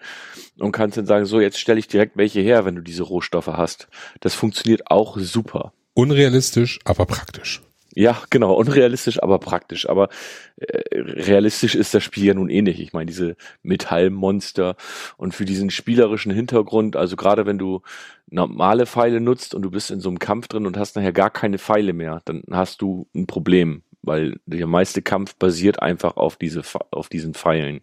und 0.58 0.70
kannst 0.70 0.96
dann 0.98 1.06
sagen, 1.06 1.26
so 1.26 1.40
jetzt 1.40 1.58
stelle 1.58 1.80
ich 1.80 1.88
direkt 1.88 2.16
welche 2.16 2.40
her, 2.40 2.64
wenn 2.64 2.76
du 2.76 2.82
diese 2.82 3.02
Rohstoffe 3.02 3.48
hast. 3.48 3.88
Das 4.20 4.34
funktioniert 4.34 4.88
auch 4.88 5.18
super. 5.18 5.72
Unrealistisch, 5.94 6.78
aber 6.84 7.06
praktisch. 7.06 7.62
Ja, 7.94 8.22
genau, 8.30 8.54
unrealistisch, 8.54 9.20
aber 9.20 9.38
praktisch. 9.40 9.88
Aber 9.88 10.08
äh, 10.56 10.80
realistisch 10.94 11.74
ist 11.74 11.92
das 11.92 12.04
Spiel 12.04 12.24
ja 12.24 12.34
nun 12.34 12.48
eh 12.48 12.62
nicht. 12.62 12.78
Ich 12.78 12.92
meine, 12.92 13.06
diese 13.06 13.36
Metallmonster 13.62 14.76
und 15.16 15.34
für 15.34 15.44
diesen 15.44 15.70
spielerischen 15.70 16.32
Hintergrund, 16.32 16.94
also 16.94 17.16
gerade 17.16 17.46
wenn 17.46 17.58
du 17.58 17.82
normale 18.28 18.86
Pfeile 18.86 19.20
nutzt 19.20 19.54
und 19.54 19.62
du 19.62 19.70
bist 19.70 19.90
in 19.90 20.00
so 20.00 20.08
einem 20.08 20.20
Kampf 20.20 20.46
drin 20.46 20.66
und 20.66 20.76
hast 20.76 20.94
nachher 20.94 21.12
gar 21.12 21.30
keine 21.30 21.58
Pfeile 21.58 21.92
mehr, 21.92 22.20
dann 22.24 22.44
hast 22.52 22.80
du 22.80 23.08
ein 23.14 23.26
Problem, 23.26 23.82
weil 24.02 24.38
der 24.46 24.68
meiste 24.68 25.02
Kampf 25.02 25.34
basiert 25.34 25.82
einfach 25.82 26.16
auf 26.16 26.36
diese 26.36 26.62
auf 26.92 27.08
diesen 27.08 27.34
Pfeilen. 27.34 27.80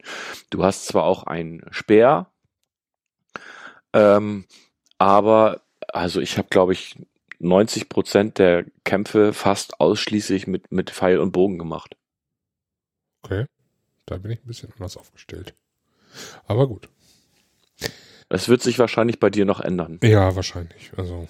Du 0.50 0.64
hast 0.64 0.88
zwar 0.88 1.04
auch 1.04 1.24
einen 1.24 1.66
Speer, 1.72 2.32
ähm, 3.94 4.46
aber 4.98 5.62
also 5.90 6.22
ich 6.22 6.38
habe 6.38 6.48
glaube 6.50 6.74
ich 6.74 6.96
90 7.40 7.90
Prozent 7.90 8.38
der 8.38 8.66
Kämpfe 8.84 9.34
fast 9.34 9.80
ausschließlich 9.80 10.48
mit, 10.48 10.72
mit 10.72 10.90
Pfeil 10.90 11.20
und 11.20 11.32
Bogen 11.32 11.58
gemacht. 11.58 11.96
Okay. 13.24 13.46
Da 14.06 14.18
bin 14.18 14.32
ich 14.32 14.40
ein 14.40 14.48
bisschen 14.48 14.72
anders 14.74 14.98
aufgestellt. 14.98 15.54
Aber 16.46 16.68
gut. 16.68 16.90
Es 18.30 18.50
wird 18.50 18.62
sich 18.62 18.80
wahrscheinlich 18.80 19.20
bei 19.20 19.30
dir 19.30 19.46
noch 19.46 19.60
ändern. 19.60 20.00
Ja, 20.04 20.36
wahrscheinlich. 20.36 20.92
Also 20.98 21.28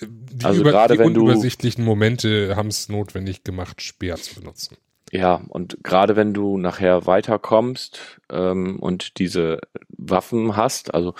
die, 0.00 0.44
also 0.44 0.60
über, 0.60 0.70
gerade 0.70 0.94
die 0.94 0.98
wenn 1.00 1.06
unübersichtlichen 1.06 1.84
Momente 1.84 2.56
haben 2.56 2.68
es 2.68 2.88
notwendig 2.88 3.44
gemacht, 3.44 3.82
Speer 3.82 4.16
zu 4.16 4.34
benutzen. 4.34 4.76
Ja, 5.12 5.42
und 5.48 5.78
gerade 5.84 6.16
wenn 6.16 6.34
du 6.34 6.58
nachher 6.58 7.06
weiterkommst 7.06 8.20
ähm, 8.30 8.78
und 8.80 9.18
diese 9.18 9.60
Waffen 9.88 10.56
hast, 10.56 10.92
also 10.94 11.14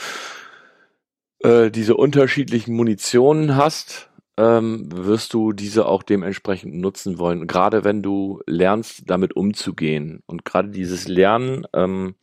äh, 1.40 1.70
diese 1.70 1.96
unterschiedlichen 1.96 2.74
Munitionen 2.74 3.56
hast, 3.56 4.10
ähm, 4.38 4.88
wirst 4.92 5.32
du 5.32 5.52
diese 5.52 5.86
auch 5.86 6.02
dementsprechend 6.02 6.74
nutzen 6.74 7.18
wollen. 7.18 7.46
Gerade 7.46 7.84
wenn 7.84 8.02
du 8.02 8.40
lernst, 8.46 9.02
damit 9.06 9.34
umzugehen. 9.34 10.22
Und 10.26 10.44
gerade 10.44 10.68
dieses 10.68 11.08
Lernen 11.08 11.66
ähm, 11.72 12.14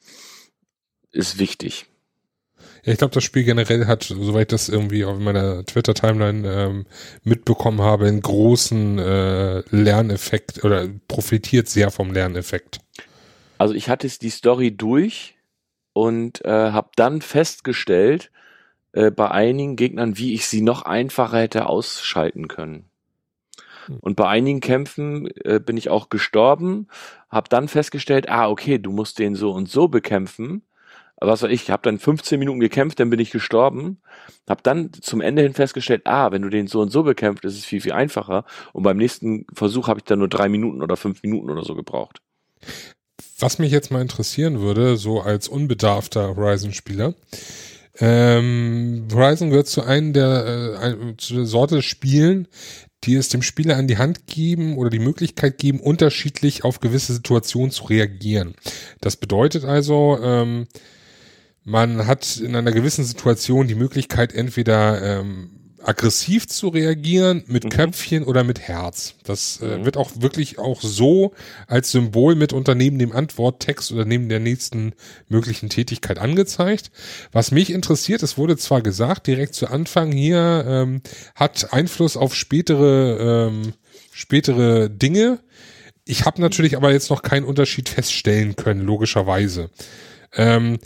ist 1.11 1.39
wichtig. 1.39 1.87
Ja, 2.83 2.91
ich 2.91 2.99
glaube, 2.99 3.13
das 3.13 3.23
Spiel 3.23 3.43
generell 3.45 3.87
hat, 3.87 4.03
soweit 4.03 4.41
ich 4.41 4.47
das 4.47 4.69
irgendwie 4.69 5.05
auf 5.05 5.17
meiner 5.17 5.65
Twitter-Timeline 5.65 6.47
ähm, 6.47 6.85
mitbekommen 7.23 7.81
habe, 7.81 8.07
einen 8.07 8.21
großen 8.21 8.99
äh, 8.99 9.63
Lerneffekt 9.69 10.63
oder 10.65 10.87
profitiert 11.07 11.69
sehr 11.69 11.91
vom 11.91 12.11
Lerneffekt. 12.11 12.79
Also 13.57 13.73
ich 13.73 13.87
hatte 13.87 14.07
die 14.07 14.29
Story 14.29 14.75
durch 14.75 15.35
und 15.93 16.43
äh, 16.43 16.49
habe 16.49 16.89
dann 16.95 17.21
festgestellt, 17.21 18.31
äh, 18.93 19.11
bei 19.11 19.29
einigen 19.29 19.75
Gegnern, 19.75 20.17
wie 20.17 20.33
ich 20.33 20.47
sie 20.47 20.61
noch 20.61 20.83
einfacher 20.83 21.39
hätte 21.39 21.65
ausschalten 21.67 22.47
können. 22.47 22.85
Hm. 23.87 23.97
Und 23.99 24.15
bei 24.15 24.27
einigen 24.27 24.59
Kämpfen 24.59 25.27
äh, 25.43 25.59
bin 25.59 25.77
ich 25.77 25.89
auch 25.89 26.09
gestorben, 26.09 26.87
habe 27.29 27.49
dann 27.49 27.67
festgestellt, 27.67 28.29
ah, 28.29 28.49
okay, 28.49 28.77
du 28.77 28.91
musst 28.91 29.19
den 29.19 29.35
so 29.35 29.51
und 29.51 29.69
so 29.69 29.87
bekämpfen. 29.87 30.63
Was 31.17 31.41
weiß 31.41 31.51
ich, 31.51 31.69
habe 31.69 31.83
dann 31.83 31.99
15 31.99 32.37
Minuten 32.37 32.59
gekämpft, 32.59 32.99
dann 32.99 33.09
bin 33.09 33.19
ich 33.19 33.31
gestorben, 33.31 34.01
habe 34.49 34.61
dann 34.61 34.91
zum 34.93 35.21
Ende 35.21 35.41
hin 35.41 35.53
festgestellt, 35.53 36.01
ah, 36.05 36.31
wenn 36.31 36.41
du 36.41 36.49
den 36.49 36.67
so 36.67 36.81
und 36.81 36.89
so 36.89 37.03
bekämpft, 37.03 37.45
ist 37.45 37.57
es 37.57 37.65
viel, 37.65 37.81
viel 37.81 37.93
einfacher. 37.93 38.45
Und 38.73 38.83
beim 38.83 38.97
nächsten 38.97 39.45
Versuch 39.53 39.87
habe 39.87 39.99
ich 39.99 40.03
dann 40.03 40.19
nur 40.19 40.27
drei 40.27 40.49
Minuten 40.49 40.81
oder 40.81 40.97
fünf 40.97 41.23
Minuten 41.23 41.49
oder 41.49 41.63
so 41.63 41.75
gebraucht. 41.75 42.21
Was 43.39 43.57
mich 43.57 43.71
jetzt 43.71 43.91
mal 43.91 44.01
interessieren 44.01 44.59
würde, 44.59 44.97
so 44.97 45.21
als 45.21 45.47
unbedarfter 45.47 46.35
Horizon-Spieler, 46.35 47.13
ähm, 47.99 49.07
Horizon 49.13 49.49
gehört 49.49 49.67
zu 49.67 49.83
einem 49.83 50.13
der, 50.13 50.81
äh, 50.81 51.17
zu 51.17 51.35
der 51.35 51.45
Sorte 51.45 51.81
Spielen, 51.81 52.47
die 53.03 53.15
es 53.15 53.29
dem 53.29 53.41
Spieler 53.41 53.77
an 53.77 53.87
die 53.87 53.97
Hand 53.97 54.27
geben 54.27 54.77
oder 54.77 54.89
die 54.89 54.99
Möglichkeit 54.99 55.57
geben, 55.57 55.79
unterschiedlich 55.79 56.63
auf 56.63 56.79
gewisse 56.79 57.13
Situationen 57.13 57.71
zu 57.71 57.85
reagieren. 57.85 58.55
Das 59.01 59.17
bedeutet 59.17 59.65
also, 59.65 60.17
ähm, 60.21 60.67
man 61.63 62.07
hat 62.07 62.37
in 62.37 62.55
einer 62.55 62.71
gewissen 62.71 63.05
Situation 63.05 63.67
die 63.67 63.75
Möglichkeit, 63.75 64.33
entweder 64.33 65.19
ähm, 65.19 65.62
aggressiv 65.83 66.47
zu 66.47 66.69
reagieren 66.69 67.43
mit 67.47 67.65
mhm. 67.65 67.69
Köpfchen 67.69 68.23
oder 68.23 68.43
mit 68.43 68.59
Herz. 68.59 69.15
Das 69.23 69.59
äh, 69.61 69.77
mhm. 69.77 69.85
wird 69.85 69.97
auch 69.97 70.11
wirklich 70.15 70.59
auch 70.59 70.81
so 70.81 71.33
als 71.67 71.91
Symbol 71.91 72.35
mit 72.35 72.53
unter 72.53 72.75
neben 72.75 72.99
dem 72.99 73.11
Antworttext 73.11 73.91
oder 73.91 74.05
neben 74.05 74.29
der 74.29 74.39
nächsten 74.39 74.93
möglichen 75.27 75.69
Tätigkeit 75.69 76.19
angezeigt. 76.19 76.91
Was 77.31 77.51
mich 77.51 77.71
interessiert, 77.71 78.23
es 78.23 78.37
wurde 78.37 78.57
zwar 78.57 78.81
gesagt, 78.81 79.27
direkt 79.27 79.55
zu 79.55 79.67
Anfang 79.67 80.11
hier 80.11 80.65
ähm, 80.67 81.01
hat 81.35 81.73
Einfluss 81.73 82.17
auf 82.17 82.35
spätere 82.35 83.47
ähm, 83.47 83.73
spätere 84.11 84.89
Dinge. 84.89 85.39
ich 86.05 86.25
habe 86.25 86.41
natürlich 86.41 86.77
aber 86.77 86.91
jetzt 86.91 87.09
noch 87.09 87.23
keinen 87.23 87.45
Unterschied 87.45 87.89
feststellen 87.89 88.55
können, 88.55 88.81
logischerweise. 88.81 89.69
Ähm, 90.35 90.79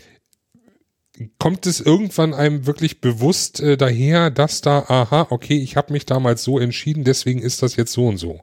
kommt 1.39 1.65
es 1.65 1.79
irgendwann 1.79 2.33
einem 2.33 2.65
wirklich 2.65 3.01
bewusst 3.01 3.59
äh, 3.59 3.77
daher, 3.77 4.29
dass 4.29 4.61
da, 4.61 4.79
aha, 4.87 5.27
okay, 5.29 5.57
ich 5.61 5.75
habe 5.75 5.93
mich 5.93 6.05
damals 6.05 6.43
so 6.43 6.59
entschieden, 6.59 7.03
deswegen 7.03 7.41
ist 7.41 7.63
das 7.63 7.75
jetzt 7.75 7.93
so 7.93 8.07
und 8.07 8.17
so? 8.17 8.41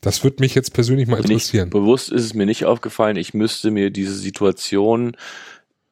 Das 0.00 0.22
würde 0.22 0.36
mich 0.40 0.54
jetzt 0.54 0.74
persönlich 0.74 1.08
mal 1.08 1.16
interessieren. 1.16 1.68
Nicht, 1.68 1.72
bewusst 1.72 2.12
ist 2.12 2.24
es 2.24 2.34
mir 2.34 2.44
nicht 2.44 2.66
aufgefallen. 2.66 3.16
Ich 3.16 3.32
müsste 3.32 3.70
mir 3.70 3.90
diese 3.90 4.14
Situation 4.14 5.16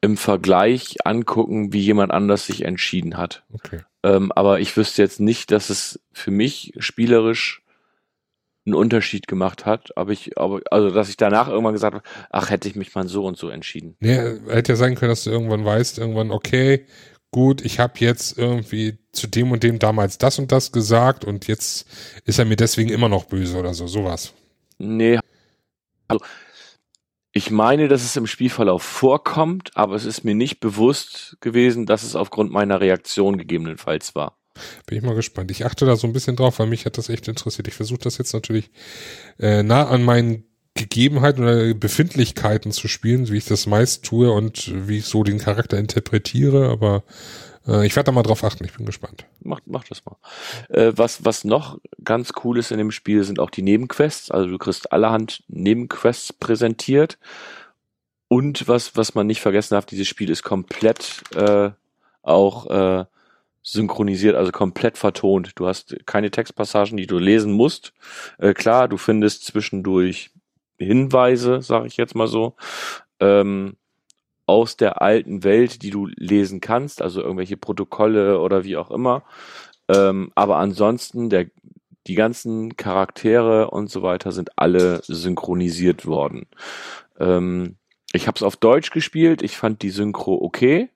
im 0.01 0.17
Vergleich 0.17 0.97
angucken, 1.05 1.73
wie 1.73 1.79
jemand 1.79 2.11
anders 2.11 2.45
sich 2.45 2.63
entschieden 2.63 3.17
hat. 3.17 3.43
Okay. 3.53 3.79
Ähm, 4.03 4.31
aber 4.33 4.59
ich 4.59 4.75
wüsste 4.77 5.01
jetzt 5.01 5.19
nicht, 5.19 5.49
dass 5.49 5.69
es 5.71 5.99
für 6.11 6.29
mich 6.29 6.73
spielerisch 6.77 7.62
einen 8.65 8.75
Unterschied 8.75 9.27
gemacht 9.27 9.65
hat, 9.65 9.95
aber 9.97 10.11
ich, 10.11 10.37
aber, 10.37 10.61
also 10.71 10.89
dass 10.89 11.09
ich 11.09 11.17
danach 11.17 11.49
irgendwann 11.49 11.73
gesagt 11.73 11.95
habe, 11.95 12.05
ach, 12.29 12.49
hätte 12.49 12.67
ich 12.67 12.75
mich 12.75 12.93
mal 12.95 13.07
so 13.07 13.25
und 13.25 13.37
so 13.37 13.49
entschieden. 13.49 13.95
Nee, 13.99 14.17
hätte 14.47 14.73
ja 14.73 14.75
sein 14.75 14.95
können, 14.95 15.09
dass 15.09 15.25
du 15.25 15.31
irgendwann 15.31 15.65
weißt, 15.65 15.99
irgendwann, 15.99 16.31
okay, 16.31 16.85
gut, 17.31 17.65
ich 17.65 17.79
habe 17.79 17.93
jetzt 17.97 18.37
irgendwie 18.37 18.99
zu 19.11 19.27
dem 19.27 19.51
und 19.51 19.63
dem 19.63 19.79
damals 19.79 20.17
das 20.17 20.39
und 20.39 20.51
das 20.51 20.71
gesagt 20.71 21.25
und 21.25 21.47
jetzt 21.47 21.87
ist 22.25 22.39
er 22.39 22.45
mir 22.45 22.55
deswegen 22.55 22.89
immer 22.89 23.09
noch 23.09 23.25
böse 23.25 23.57
oder 23.57 23.73
so, 23.73 23.87
sowas. 23.87 24.33
Nee. 24.77 25.19
Also, 26.07 26.23
ich 27.33 27.49
meine, 27.49 27.87
dass 27.87 28.03
es 28.03 28.15
im 28.15 28.27
Spielverlauf 28.27 28.83
vorkommt, 28.83 29.71
aber 29.75 29.95
es 29.95 30.05
ist 30.05 30.23
mir 30.23 30.35
nicht 30.35 30.59
bewusst 30.59 31.37
gewesen, 31.41 31.85
dass 31.85 32.03
es 32.03 32.15
aufgrund 32.15 32.51
meiner 32.51 32.79
Reaktion 32.79 33.37
gegebenenfalls 33.37 34.13
war. 34.13 34.37
Bin 34.85 34.97
ich 34.97 35.03
mal 35.03 35.15
gespannt. 35.15 35.51
Ich 35.51 35.65
achte 35.65 35.85
da 35.85 35.95
so 35.95 36.07
ein 36.07 36.13
bisschen 36.13 36.35
drauf, 36.35 36.59
weil 36.59 36.67
mich 36.67 36.85
hat 36.85 36.97
das 36.97 37.09
echt 37.09 37.27
interessiert. 37.27 37.67
Ich 37.67 37.73
versuche 37.73 37.99
das 37.99 38.17
jetzt 38.17 38.33
natürlich 38.33 38.69
äh, 39.39 39.63
nah 39.63 39.87
an 39.87 40.03
meinen 40.03 40.45
Gegebenheiten 40.75 41.43
oder 41.43 41.73
Befindlichkeiten 41.73 42.71
zu 42.71 42.87
spielen, 42.87 43.29
wie 43.29 43.37
ich 43.37 43.45
das 43.45 43.67
meist 43.67 44.03
tue 44.05 44.31
und 44.31 44.71
wie 44.87 44.97
ich 44.99 45.05
so 45.05 45.23
den 45.23 45.37
Charakter 45.37 45.77
interpretiere, 45.77 46.69
aber 46.69 47.03
äh, 47.67 47.85
ich 47.85 47.95
werde 47.95 48.07
da 48.07 48.11
mal 48.11 48.23
drauf 48.23 48.43
achten, 48.43 48.65
ich 48.65 48.73
bin 48.73 48.85
gespannt. 48.85 49.25
Mach, 49.41 49.59
mach 49.65 49.83
das 49.83 50.03
mal. 50.05 50.17
Äh, 50.69 50.93
was, 50.95 51.23
was 51.25 51.43
noch 51.43 51.79
ganz 52.03 52.31
cool 52.43 52.57
ist 52.57 52.71
in 52.71 52.79
dem 52.79 52.91
Spiel, 52.91 53.23
sind 53.23 53.39
auch 53.39 53.49
die 53.49 53.61
Nebenquests. 53.61 54.31
Also 54.31 54.49
du 54.49 54.57
kriegst 54.57 54.91
allerhand 54.91 55.43
Nebenquests 55.47 56.33
präsentiert. 56.33 57.17
Und 58.27 58.67
was, 58.67 58.97
was 58.97 59.13
man 59.13 59.27
nicht 59.27 59.41
vergessen 59.41 59.75
darf, 59.75 59.85
dieses 59.85 60.07
Spiel 60.07 60.31
ist 60.31 60.41
komplett 60.41 61.23
äh, 61.35 61.69
auch 62.23 62.65
äh, 62.67 63.05
synchronisiert, 63.63 64.35
also 64.35 64.51
komplett 64.51 64.97
vertont. 64.97 65.53
Du 65.55 65.65
hast 65.65 65.95
keine 66.05 66.29
Textpassagen, 66.29 66.97
die 66.97 67.07
du 67.07 67.17
lesen 67.17 67.53
musst. 67.53 67.93
Äh, 68.37 68.53
klar, 68.53 68.87
du 68.87 68.97
findest 68.97 69.45
zwischendurch 69.45 70.31
Hinweise, 70.77 71.61
sage 71.61 71.87
ich 71.87 71.97
jetzt 71.97 72.13
mal 72.13 72.27
so, 72.27 72.55
ähm, 73.19 73.77
aus 74.45 74.75
der 74.75 75.01
alten 75.01 75.43
Welt, 75.45 75.81
die 75.81 75.89
du 75.89 76.07
lesen 76.07 76.59
kannst, 76.59 77.01
also 77.01 77.21
irgendwelche 77.21 77.55
Protokolle 77.55 78.39
oder 78.39 78.65
wie 78.65 78.75
auch 78.75 78.91
immer. 78.91 79.23
Ähm, 79.87 80.31
aber 80.35 80.57
ansonsten, 80.57 81.29
der, 81.29 81.47
die 82.07 82.15
ganzen 82.15 82.75
Charaktere 82.75 83.71
und 83.71 83.89
so 83.89 84.03
weiter 84.03 84.33
sind 84.33 84.51
alle 84.57 85.01
synchronisiert 85.03 86.05
worden. 86.05 86.47
Ähm, 87.17 87.77
ich 88.11 88.27
habe 88.27 88.35
es 88.35 88.43
auf 88.43 88.57
Deutsch 88.57 88.91
gespielt, 88.91 89.41
ich 89.41 89.55
fand 89.55 89.81
die 89.81 89.89
Synchro 89.89 90.35
okay 90.41 90.89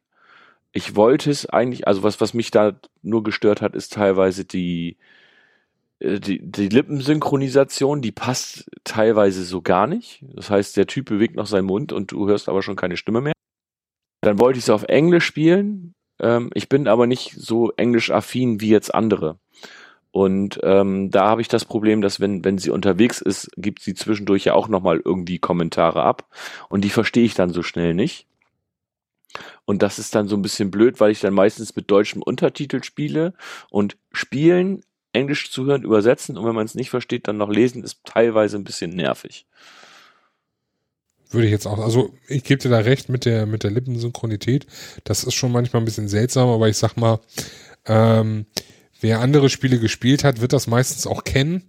ich 0.78 0.95
wollte 0.95 1.32
es 1.32 1.48
eigentlich, 1.48 1.88
also 1.88 2.04
was, 2.04 2.22
was 2.22 2.36
mich 2.36 2.52
da 2.52 2.80
nur 3.02 3.24
gestört 3.24 3.62
hat, 3.64 3.76
ist 3.76 3.94
teilweise 3.94 4.45
die, 4.45 4.98
äh, 5.99 6.20
die, 6.20 6.40
die 6.40 6.70
Lippensynchronisation, 6.70 8.04
die 8.04 8.12
passt 8.12 8.70
teilweise 8.84 9.44
so 9.44 9.64
gar 9.64 9.88
nicht. 9.88 10.24
Das 10.36 10.52
heißt, 10.52 10.78
der 10.78 10.86
Typ 10.86 11.08
bewegt 11.10 11.36
noch 11.36 11.48
seinen 11.48 11.66
Mund 11.66 11.91
und 11.91 12.12
du 12.12 12.28
hörst 12.28 12.48
aber 12.48 12.62
schon 12.62 12.76
keine 12.76 12.95
Stimme 12.95 13.22
mehr. 13.22 13.34
Dann 14.22 14.40
wollte 14.40 14.60
ich 14.60 14.66
es 14.66 14.70
auf 14.70 14.84
Englisch 14.84 15.26
spielen. 15.26 15.95
Ähm, 16.22 16.52
ich 16.54 16.70
bin 16.70 16.88
aber 16.88 17.08
nicht 17.08 17.32
so 17.32 17.72
englisch-affin 17.72 18.62
wie 18.62 18.70
jetzt 18.70 18.94
andere. 18.94 19.40
Und 20.12 20.60
ähm, 20.62 21.10
da 21.10 21.28
habe 21.28 21.41
ich 21.41 21.48
das 21.48 21.66
Problem, 21.66 22.02
dass 22.02 22.20
wenn, 22.20 22.45
wenn 22.45 22.60
sie 22.60 22.70
unterwegs 22.70 23.20
ist, 23.20 23.49
gibt 23.58 23.82
sie 23.82 23.95
zwischendurch 23.95 24.45
ja 24.45 24.54
auch 24.54 24.68
nochmal 24.68 25.02
irgendwie 25.04 25.40
Kommentare 25.40 26.04
ab. 26.04 26.28
Und 26.70 26.84
die 26.84 26.91
verstehe 26.91 27.26
ich 27.26 27.34
dann 27.34 27.49
so 27.49 27.64
schnell 27.64 27.95
nicht. 27.95 28.28
Und 29.68 29.84
das 29.84 29.99
ist 29.99 30.15
dann 30.15 30.30
so 30.30 30.38
ein 30.38 30.41
bisschen 30.41 30.72
blöd, 30.72 31.02
weil 31.02 31.11
ich 31.11 31.19
dann 31.19 31.34
meistens 31.34 31.76
mit 31.76 31.91
deutschem 31.91 32.22
Untertitel 32.22 32.81
spiele 32.84 33.34
und 33.69 33.98
spielen, 34.14 34.81
Englisch 35.11 35.52
zuhören, 35.52 35.84
übersetzen 35.84 36.38
und 36.38 36.45
wenn 36.45 36.56
man 36.56 36.65
es 36.65 36.73
nicht 36.73 36.89
versteht, 36.89 37.27
dann 37.27 37.35
noch 37.35 37.49
lesen, 37.49 37.84
ist 37.84 37.99
teilweise 38.06 38.56
ein 38.56 38.64
bisschen 38.64 38.91
nervig. 38.91 39.45
Würde 41.31 41.48
ich 41.48 41.52
jetzt 41.52 41.65
auch, 41.65 41.80
also 41.80 42.14
ich 42.30 42.45
gebe 42.45 42.61
dir 42.61 42.69
da 42.69 42.77
recht 42.77 43.10
mit 43.10 43.26
der, 43.26 43.45
mit 43.45 43.64
der 43.64 43.72
Lippensynchronität. 43.72 44.68
Das 45.03 45.26
ist 45.26 45.34
schon 45.34 45.52
manchmal 45.52 45.81
ein 45.81 45.85
bisschen 45.85 46.07
seltsam, 46.07 46.48
aber 46.48 46.69
ich 46.69 46.77
sag 46.77 46.95
mal, 46.95 47.19
ähm, 47.85 48.45
wer 49.02 49.19
andere 49.19 49.49
Spiele 49.49 49.80
gespielt 49.80 50.23
hat, 50.23 50.39
wird 50.39 50.53
das 50.53 50.68
meistens 50.68 51.06
auch 51.07 51.26
kennen. 51.26 51.64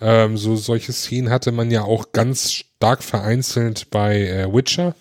Ähm, 0.00 0.36
so 0.36 0.54
solche 0.54 0.92
Szenen 0.92 1.30
hatte 1.30 1.50
man 1.50 1.72
ja 1.72 1.82
auch 1.82 2.12
ganz 2.12 2.52
stark 2.52 3.02
vereinzelt 3.02 3.90
bei 3.90 4.20
äh, 4.20 4.54
Witcher 4.54 4.94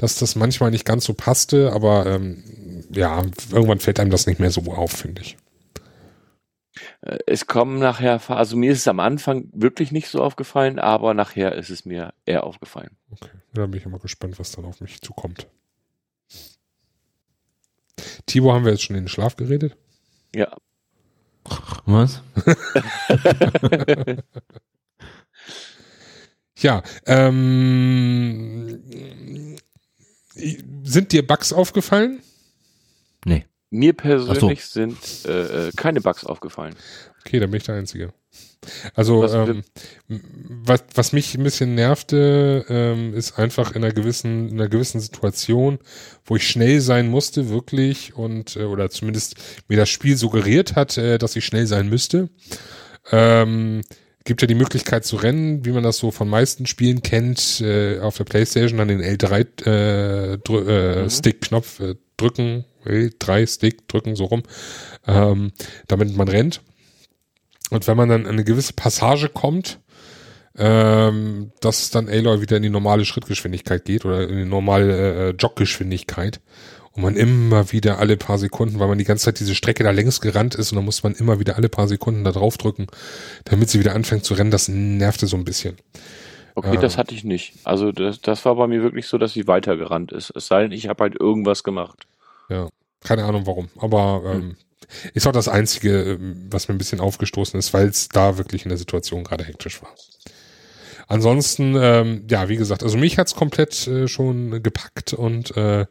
dass 0.00 0.16
das 0.16 0.34
manchmal 0.34 0.70
nicht 0.70 0.86
ganz 0.86 1.04
so 1.04 1.12
passte, 1.12 1.74
aber 1.74 2.06
ähm, 2.06 2.42
ja, 2.90 3.22
irgendwann 3.52 3.80
fällt 3.80 4.00
einem 4.00 4.10
das 4.10 4.26
nicht 4.26 4.40
mehr 4.40 4.50
so 4.50 4.62
auf, 4.62 4.92
finde 4.92 5.20
ich. 5.20 5.36
Äh, 7.02 7.18
es 7.26 7.46
kommen 7.46 7.78
nachher, 7.78 8.18
also 8.30 8.56
mir 8.56 8.72
ist 8.72 8.78
es 8.78 8.88
am 8.88 8.98
Anfang 8.98 9.50
wirklich 9.52 9.92
nicht 9.92 10.08
so 10.08 10.22
aufgefallen, 10.22 10.78
aber 10.78 11.12
nachher 11.12 11.54
ist 11.54 11.68
es 11.68 11.84
mir 11.84 12.14
eher 12.24 12.44
aufgefallen. 12.44 12.96
Okay, 13.10 13.28
da 13.52 13.66
bin 13.66 13.78
ich 13.78 13.84
immer 13.84 13.98
gespannt, 13.98 14.38
was 14.38 14.52
dann 14.52 14.64
auf 14.64 14.80
mich 14.80 15.02
zukommt. 15.02 15.46
Tibor, 18.24 18.54
haben 18.54 18.64
wir 18.64 18.72
jetzt 18.72 18.84
schon 18.84 18.96
in 18.96 19.02
den 19.02 19.08
Schlaf 19.08 19.36
geredet? 19.36 19.76
Ja. 20.34 20.56
Was? 21.84 22.22
ja, 26.56 26.82
ähm, 27.04 28.80
sind 30.34 31.12
dir 31.12 31.26
Bugs 31.26 31.52
aufgefallen? 31.52 32.20
Nee. 33.24 33.46
Mir 33.70 33.92
persönlich 33.92 34.64
so. 34.64 34.80
sind 34.80 34.96
äh, 35.26 35.68
äh, 35.68 35.72
keine 35.76 36.00
Bugs 36.00 36.24
aufgefallen. 36.24 36.74
Okay, 37.20 37.38
dann 37.38 37.50
bin 37.50 37.58
ich 37.58 37.64
der 37.64 37.76
Einzige. 37.76 38.12
Also 38.94 39.22
was, 39.22 39.32
ähm, 39.32 39.62
was, 40.08 40.84
was 40.94 41.12
mich 41.12 41.34
ein 41.34 41.42
bisschen 41.42 41.74
nervte, 41.74 42.64
ähm, 42.68 43.14
ist 43.14 43.38
einfach 43.38 43.74
in 43.74 43.82
einer 43.82 43.94
gewissen, 43.94 44.48
in 44.48 44.60
einer 44.60 44.68
gewissen 44.68 45.00
Situation, 45.00 45.78
wo 46.24 46.36
ich 46.36 46.46
schnell 46.46 46.80
sein 46.80 47.08
musste, 47.08 47.48
wirklich, 47.48 48.14
und 48.14 48.56
äh, 48.56 48.64
oder 48.64 48.90
zumindest 48.90 49.36
mir 49.68 49.76
das 49.76 49.88
Spiel 49.88 50.16
suggeriert 50.16 50.76
hat, 50.76 50.98
äh, 50.98 51.16
dass 51.16 51.36
ich 51.36 51.46
schnell 51.46 51.66
sein 51.66 51.88
müsste. 51.88 52.28
Ähm, 53.10 53.80
gibt 54.24 54.42
ja 54.42 54.46
die 54.46 54.54
Möglichkeit 54.54 55.04
zu 55.04 55.16
rennen, 55.16 55.64
wie 55.64 55.72
man 55.72 55.82
das 55.82 55.96
so 55.96 56.10
von 56.10 56.28
meisten 56.28 56.66
Spielen 56.66 57.02
kennt, 57.02 57.60
äh, 57.60 58.00
auf 58.00 58.16
der 58.16 58.24
Playstation 58.24 58.78
dann 58.78 58.88
den 58.88 59.00
L3 59.00 59.66
äh, 59.66 60.34
äh, 60.34 61.02
mhm. 61.02 61.10
Stick-Knopf 61.10 61.80
äh, 61.80 61.94
drücken, 62.16 62.64
L3 62.84 63.52
Stick 63.52 63.88
drücken, 63.88 64.16
so 64.16 64.24
rum, 64.24 64.42
ähm, 65.06 65.52
damit 65.88 66.14
man 66.16 66.28
rennt. 66.28 66.60
Und 67.70 67.86
wenn 67.86 67.96
man 67.96 68.08
dann 68.08 68.26
an 68.26 68.32
eine 68.32 68.44
gewisse 68.44 68.72
Passage 68.72 69.28
kommt, 69.28 69.80
ähm, 70.58 71.52
dass 71.60 71.90
dann 71.90 72.08
Aloy 72.08 72.40
wieder 72.40 72.56
in 72.56 72.62
die 72.62 72.70
normale 72.70 73.04
Schrittgeschwindigkeit 73.04 73.84
geht 73.84 74.04
oder 74.04 74.28
in 74.28 74.36
die 74.36 74.44
normale 74.44 75.28
äh, 75.28 75.30
Joggeschwindigkeit 75.30 76.40
und 76.92 77.02
man 77.02 77.16
immer 77.16 77.72
wieder 77.72 77.98
alle 77.98 78.16
paar 78.16 78.38
Sekunden, 78.38 78.78
weil 78.78 78.88
man 78.88 78.98
die 78.98 79.04
ganze 79.04 79.26
Zeit 79.26 79.40
diese 79.40 79.54
Strecke 79.54 79.84
da 79.84 79.90
längs 79.90 80.20
gerannt 80.20 80.54
ist 80.54 80.72
und 80.72 80.76
dann 80.76 80.84
muss 80.84 81.02
man 81.02 81.14
immer 81.14 81.38
wieder 81.38 81.56
alle 81.56 81.68
paar 81.68 81.88
Sekunden 81.88 82.24
da 82.24 82.32
drauf 82.32 82.58
drücken, 82.58 82.88
damit 83.44 83.70
sie 83.70 83.78
wieder 83.78 83.94
anfängt 83.94 84.24
zu 84.24 84.34
rennen, 84.34 84.50
das 84.50 84.68
nervte 84.68 85.26
so 85.26 85.36
ein 85.36 85.44
bisschen. 85.44 85.76
Okay, 86.56 86.74
ähm, 86.74 86.80
das 86.80 86.98
hatte 86.98 87.14
ich 87.14 87.24
nicht. 87.24 87.54
Also 87.64 87.92
das, 87.92 88.20
das 88.20 88.44
war 88.44 88.56
bei 88.56 88.66
mir 88.66 88.82
wirklich 88.82 89.06
so, 89.06 89.18
dass 89.18 89.32
sie 89.32 89.46
weitergerannt 89.46 90.12
ist. 90.12 90.30
Es 90.34 90.46
sei 90.46 90.62
denn, 90.62 90.72
ich 90.72 90.88
habe 90.88 91.04
halt 91.04 91.14
irgendwas 91.18 91.62
gemacht. 91.62 92.06
Ja, 92.48 92.68
keine 93.04 93.24
Ahnung 93.24 93.46
warum. 93.46 93.68
Aber 93.78 94.22
ähm, 94.26 94.40
hm. 94.40 94.56
ist 95.14 95.26
auch 95.28 95.32
das 95.32 95.48
Einzige, 95.48 96.02
ähm, 96.02 96.48
was 96.50 96.68
mir 96.68 96.74
ein 96.74 96.78
bisschen 96.78 97.00
aufgestoßen 97.00 97.58
ist, 97.58 97.72
weil 97.72 97.88
es 97.88 98.08
da 98.08 98.36
wirklich 98.36 98.64
in 98.64 98.70
der 98.70 98.78
Situation 98.78 99.22
gerade 99.22 99.44
hektisch 99.44 99.80
war. 99.80 99.94
Ansonsten, 101.06 101.76
ähm, 101.76 102.24
ja, 102.30 102.48
wie 102.48 102.56
gesagt, 102.56 102.82
also 102.84 102.96
mich 102.96 103.18
hat's 103.18 103.34
komplett 103.34 103.86
äh, 103.88 104.06
schon 104.06 104.62
gepackt 104.62 105.12
und 105.12 105.56
äh, 105.56 105.86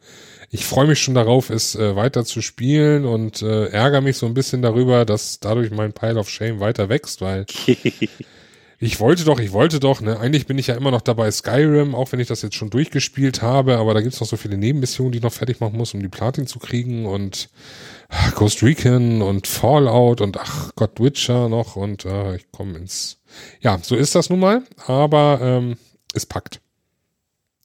ich 0.52 0.66
freue 0.66 0.88
mich 0.88 1.00
schon 1.00 1.14
darauf, 1.14 1.50
es 1.50 1.76
äh, 1.76 1.96
weiter 1.96 2.26
zu 2.26 2.42
spielen 2.42 3.06
und 3.06 3.42
äh, 3.42 3.68
ärgere 3.68 4.02
mich 4.02 4.18
so 4.18 4.26
ein 4.26 4.34
bisschen 4.34 4.62
darüber, 4.62 5.06
dass 5.06 5.40
dadurch 5.40 5.70
mein 5.72 5.94
Pile 5.94 6.20
of 6.20 6.30
Shame 6.30 6.60
weiter 6.60 6.90
wächst, 6.90 7.22
weil 7.22 7.46
ich 8.80 9.00
wollte 9.00 9.26
doch, 9.26 9.40
ich 9.40 9.52
wollte 9.52 9.80
doch, 9.80 10.02
ne, 10.02 10.20
eigentlich 10.20 10.48
bin 10.48 10.58
ich 10.58 10.68
ja 10.68 10.76
immer 10.76 10.90
noch 10.90 11.02
dabei 11.02 11.30
Skyrim, 11.30 11.94
auch 11.94 12.12
wenn 12.12 12.20
ich 12.20 12.28
das 12.28 12.42
jetzt 12.42 12.56
schon 12.56 12.72
durchgespielt 12.72 13.44
habe, 13.44 13.78
aber 13.78 13.94
da 13.94 14.02
gibt's 14.02 14.20
noch 14.20 14.28
so 14.28 14.38
viele 14.38 14.58
Nebenmissionen, 14.58 15.12
die 15.12 15.20
ich 15.20 15.24
noch 15.24 15.34
fertig 15.34 15.60
machen 15.60 15.78
muss, 15.78 15.94
um 15.94 16.02
die 16.02 16.10
Platin 16.10 16.48
zu 16.48 16.58
kriegen 16.58 17.06
und 17.06 17.50
ach, 18.08 18.34
Ghost 18.34 18.64
Recon 18.64 19.22
und 19.22 19.46
Fallout 19.46 20.20
und 20.20 20.38
ach 20.38 20.72
Gott, 20.76 21.00
Witcher 21.00 21.48
noch 21.48 21.76
und 21.76 22.06
äh, 22.06 22.38
ich 22.38 22.52
komme 22.52 22.80
ins 22.80 23.18
Ja, 23.62 23.78
so 23.82 23.96
ist 23.96 24.16
das 24.16 24.32
nun 24.32 24.40
mal, 24.40 24.64
aber 24.88 25.40
ähm, 25.44 25.78
es 26.16 26.26
packt. 26.26 26.60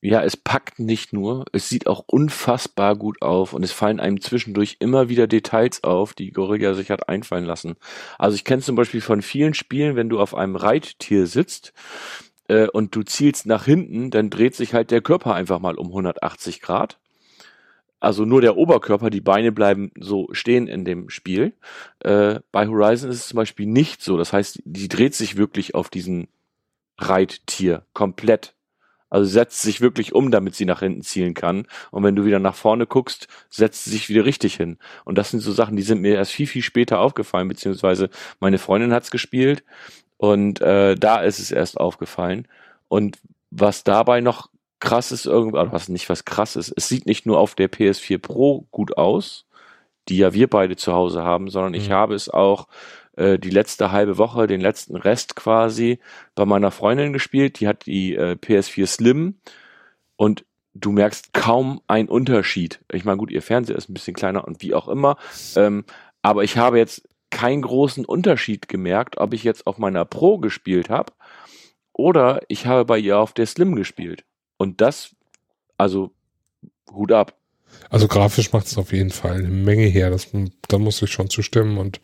Ja, 0.05 0.23
es 0.23 0.37
packt 0.37 0.81
nicht 0.81 1.15
nur, 1.15 1.47
es 1.53 1.71
sieht 1.71 1.87
auch 1.87 2.05
unfassbar 2.07 2.95
gut 2.95 3.23
auf 3.23 3.55
und 3.55 3.63
es 3.63 3.73
fallen 3.73 4.01
einem 4.01 4.21
zwischendurch 4.21 4.77
immer 4.81 5.09
wieder 5.09 5.27
Details 5.27 5.83
auf, 5.83 6.13
die 6.13 6.31
Gorilla 6.31 6.75
sich 6.75 6.91
hat 6.91 7.09
einfallen 7.09 7.47
lassen. 7.47 7.77
Also 8.19 8.35
ich 8.35 8.45
kenne 8.45 8.61
zum 8.61 8.77
Beispiel 8.77 9.01
von 9.01 9.23
vielen 9.23 9.55
Spielen, 9.55 9.97
wenn 9.97 10.11
du 10.11 10.21
auf 10.21 10.35
einem 10.35 10.57
Reittier 10.57 11.27
sitzt 11.27 11.73
äh, 12.49 12.69
und 12.69 12.95
du 12.95 13.03
zielst 13.03 13.47
nach 13.47 13.65
hinten, 13.65 14.11
dann 14.11 14.29
dreht 14.29 14.55
sich 14.55 14.75
halt 14.75 14.91
der 14.91 15.01
Körper 15.01 15.35
einfach 15.35 15.59
mal 15.59 15.77
um 15.77 15.87
180 15.87 16.61
Grad. 16.61 16.99
Also 17.99 18.27
nur 18.27 18.43
der 18.43 18.59
Oberkörper, 18.59 19.09
die 19.09 19.23
Beine 19.23 19.53
bleiben 19.53 19.91
so 19.99 20.29
stehen 20.33 20.67
in 20.67 20.85
dem 20.85 21.09
Spiel. 21.09 21.55
Äh, 22.01 22.41
bei 22.53 22.69
Horizon 22.69 23.09
ist 23.09 23.21
es 23.21 23.29
zum 23.29 23.37
Beispiel 23.37 23.65
nicht 23.65 24.03
so. 24.03 24.19
Das 24.19 24.35
heißt, 24.35 24.61
die 24.67 24.89
dreht 24.89 25.15
sich 25.15 25.39
wirklich 25.39 25.75
auf 25.75 25.89
diesen 25.89 26.29
Reittier 26.99 27.87
komplett 27.95 28.54
also 29.15 29.31
setzt 29.31 29.63
sich 29.63 29.81
wirklich 29.81 30.13
um, 30.13 30.33
damit 30.33 30.57
sie 30.57 30.65
nach 30.65 30.81
hinten 30.81 31.03
zielen 31.03 31.35
kann. 31.35 31.69
Und 31.93 32.03
wenn 32.03 32.17
du 32.17 32.25
wieder 32.25 32.41
nach 32.41 32.57
vorne 32.57 32.85
guckst, 32.85 33.29
setzt 33.49 33.85
sie 33.85 33.91
sich 33.91 34.09
wieder 34.09 34.25
richtig 34.25 34.57
hin. 34.57 34.77
Und 35.05 35.17
das 35.17 35.31
sind 35.31 35.39
so 35.39 35.53
Sachen, 35.53 35.77
die 35.77 35.83
sind 35.83 36.01
mir 36.01 36.17
erst 36.17 36.33
viel, 36.33 36.49
viel 36.49 36.63
später 36.63 36.99
aufgefallen, 36.99 37.47
beziehungsweise 37.47 38.11
meine 38.41 38.59
Freundin 38.59 38.93
hat's 38.93 39.13
gespielt 39.13 39.63
und 40.17 40.61
äh, 40.61 40.97
da 40.97 41.21
ist 41.21 41.39
es 41.39 41.53
erst 41.53 41.79
aufgefallen. 41.79 42.49
Und 42.89 43.19
was 43.53 43.85
dabei 43.85 44.21
noch 44.21 44.51
krass 44.81 45.13
ist, 45.13 45.27
irgendwas, 45.27 45.69
was 45.71 45.89
nicht 45.89 46.09
was 46.09 46.25
krass 46.25 46.57
ist, 46.57 46.73
es 46.77 46.89
sieht 46.89 47.07
nicht 47.07 47.25
nur 47.25 47.39
auf 47.39 47.55
der 47.55 47.71
PS4 47.71 48.19
Pro 48.19 48.67
gut 48.73 48.99
aus, 48.99 49.47
die 50.09 50.17
ja 50.17 50.35
wir 50.35 50.51
beide 50.51 50.75
zu 50.75 50.93
Hause 50.93 51.23
haben, 51.23 51.49
sondern 51.51 51.71
mhm. 51.71 51.79
ich 51.79 51.93
habe 51.93 52.17
es 52.17 52.29
auch 52.29 52.67
äh, 53.17 53.39
die 53.39 53.51
letzte 53.51 53.93
halbe 53.93 54.19
Woche, 54.19 54.47
den 54.47 54.61
letzten 54.61 54.97
Rest 54.97 55.37
quasi 55.37 55.99
bei 56.35 56.45
meiner 56.45 56.71
Freundin 56.71 57.13
gespielt. 57.13 57.61
Die 57.61 57.69
hat 57.69 57.87
die 57.87 58.15
äh, 58.15 58.33
PS4 58.33 58.87
Slim 58.87 59.37
und 60.17 60.45
du 60.75 60.93
merkst 60.93 61.33
kaum 61.33 61.81
einen 61.87 62.09
Unterschied. 62.09 62.81
Ich 62.93 63.05
meine, 63.05 63.19
gut, 63.19 63.31
ihr 63.31 63.43
Fernseher 63.43 63.77
ist 63.77 63.89
ein 63.89 63.95
bisschen 63.95 64.15
kleiner 64.15 64.45
und 64.47 64.63
wie 64.63 64.75
auch 64.75 64.89
immer. 64.89 65.17
Ähm, 65.57 65.85
aber 66.23 66.45
ich 66.45 66.57
habe 66.57 66.79
jetzt 66.79 67.09
keinen 67.31 67.63
großen 67.63 68.05
Unterschied 68.05 68.69
gemerkt, 68.69 69.19
ob 69.19 69.35
ich 69.35 69.45
jetzt 69.45 69.67
auf 69.67 69.79
meiner 69.79 70.05
Pro 70.05 70.39
gespielt 70.39 70.89
habe 70.91 71.13
oder 71.93 72.41
ich 72.49 72.67
habe 72.67 72.85
bei 72.85 72.99
ihr 72.99 73.19
auf 73.19 73.33
der 73.33 73.47
Slim 73.47 73.77
gespielt. 73.77 74.25
Und 74.57 74.81
das, 74.81 75.15
also 75.79 76.11
Hut 76.93 77.13
ab. 77.13 77.37
Also 77.91 78.09
grafisch 78.09 78.53
macht 78.53 78.67
es 78.67 78.77
auf 78.77 78.93
jeden 78.93 79.11
Fall 79.11 79.39
eine 79.39 79.49
Menge 79.49 79.87
her. 79.87 80.11
Das, 80.11 80.29
da 80.69 80.79
muss 80.79 81.01
ich 81.03 81.13
schon 81.13 81.31
zustimmen. 81.31 81.79
Und 81.79 82.01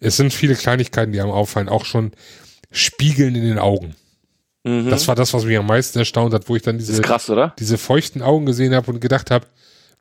es 0.00 0.16
sind 0.16 0.32
viele 0.32 0.54
Kleinigkeiten, 0.54 1.12
die 1.12 1.20
einem 1.20 1.30
auffallen. 1.30 1.68
Auch 1.68 1.84
schon 1.84 2.12
Spiegeln 2.70 3.34
in 3.34 3.44
den 3.44 3.58
Augen. 3.58 3.96
Mhm. 4.64 4.90
Das 4.90 5.08
war 5.08 5.14
das, 5.14 5.32
was 5.34 5.44
mich 5.44 5.56
am 5.56 5.66
meisten 5.66 5.98
erstaunt 5.98 6.34
hat, 6.34 6.48
wo 6.48 6.56
ich 6.56 6.62
dann 6.62 6.78
diese, 6.78 7.00
krass, 7.02 7.30
diese 7.58 7.78
feuchten 7.78 8.22
Augen 8.22 8.46
gesehen 8.46 8.74
habe 8.74 8.90
und 8.90 9.00
gedacht 9.00 9.30
habe, 9.30 9.46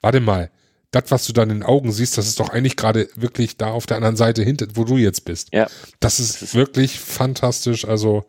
warte 0.01 0.19
mal, 0.19 0.49
das, 0.91 1.05
was 1.09 1.27
du 1.27 1.33
dann 1.33 1.49
in 1.49 1.57
den 1.57 1.63
Augen 1.63 1.91
siehst, 1.91 2.17
das 2.17 2.27
ist 2.27 2.39
doch 2.39 2.49
eigentlich 2.49 2.75
gerade 2.75 3.09
wirklich 3.15 3.57
da 3.57 3.71
auf 3.71 3.85
der 3.85 3.97
anderen 3.97 4.15
Seite 4.15 4.43
hinter, 4.43 4.67
wo 4.75 4.83
du 4.83 4.97
jetzt 4.97 5.25
bist. 5.25 5.49
Ja. 5.53 5.67
Das 5.99 6.19
ist, 6.19 6.35
das 6.35 6.41
ist 6.41 6.55
wirklich 6.55 6.99
fantastisch. 6.99 7.85
Also 7.85 8.25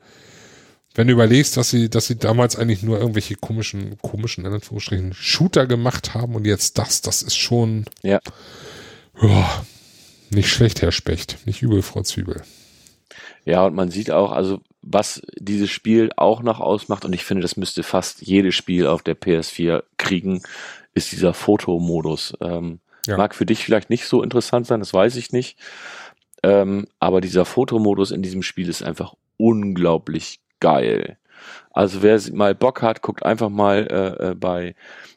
wenn 0.97 1.06
du 1.06 1.12
überlegst, 1.12 1.56
dass 1.59 1.70
sie, 1.70 1.90
dass 1.90 2.06
sie 2.06 2.16
damals 2.16 2.56
eigentlich 2.56 2.82
nur 2.82 2.98
irgendwelche 2.98 3.36
komischen, 3.36 3.98
komischen, 3.98 4.47
in 4.47 4.52
Anführungsstrichen, 4.52 5.12
Shooter 5.12 5.66
gemacht 5.66 6.14
haben 6.14 6.35
und 6.35 6.47
jetzt 6.47 6.78
das, 6.78 7.02
das 7.02 7.23
ist 7.23 7.36
schon, 7.36 7.85
ja. 8.02 8.18
ja 9.20 9.66
nicht 10.31 10.48
schlecht, 10.48 10.81
Herr 10.81 10.93
Specht, 10.93 11.47
nicht 11.47 11.62
übel, 11.62 11.82
Frau 11.82 12.02
Zwiebel. 12.02 12.43
Ja, 13.44 13.64
und 13.66 13.74
man 13.74 13.90
sieht 13.90 14.10
auch, 14.10 14.32
also 14.32 14.60
was 14.81 15.20
dieses 15.39 15.70
Spiel 15.70 16.10
auch 16.16 16.43
noch 16.43 16.60
ausmacht, 16.60 17.05
und 17.05 17.12
ich 17.12 17.24
finde, 17.24 17.43
das 17.43 17.59
müsste 17.59 17.82
fast 17.82 18.23
jedes 18.23 18.55
Spiel 18.55 18.86
auf 18.86 19.02
der 19.02 19.20
PS4 19.20 19.82
kriegen, 19.98 20.43
ist 20.94 21.12
dieser 21.12 21.35
Fotomodus. 21.35 22.35
Ähm, 22.40 22.81
ja. 23.06 23.18
Mag 23.18 23.35
für 23.35 23.47
dich 23.47 23.64
vielleicht 23.64 23.90
nicht 23.90 24.06
so 24.06 24.23
interessant 24.23 24.66
sein, 24.66 24.81
das 24.81 24.94
weiß 24.94 25.16
ich 25.16 25.31
nicht. 25.31 25.59
Ähm, 26.43 26.86
aber 26.98 27.20
dieser 27.20 27.44
Fotomodus 27.44 28.10
in 28.12 28.23
diesem 28.23 28.43
Spiel 28.43 28.68
ist 28.68 28.82
einfach 28.82 29.14
unglaublich 29.36 30.40
geil. 30.61 31.19
Also 31.70 32.03
wer 32.03 32.19
mal 32.33 32.55
Bock 32.55 32.83
hat, 32.83 33.03
guckt 33.03 33.24
einfach 33.24 33.51
mal 33.51 33.87
äh, 33.91 34.31
äh, 34.31 34.35
bei 34.35 34.74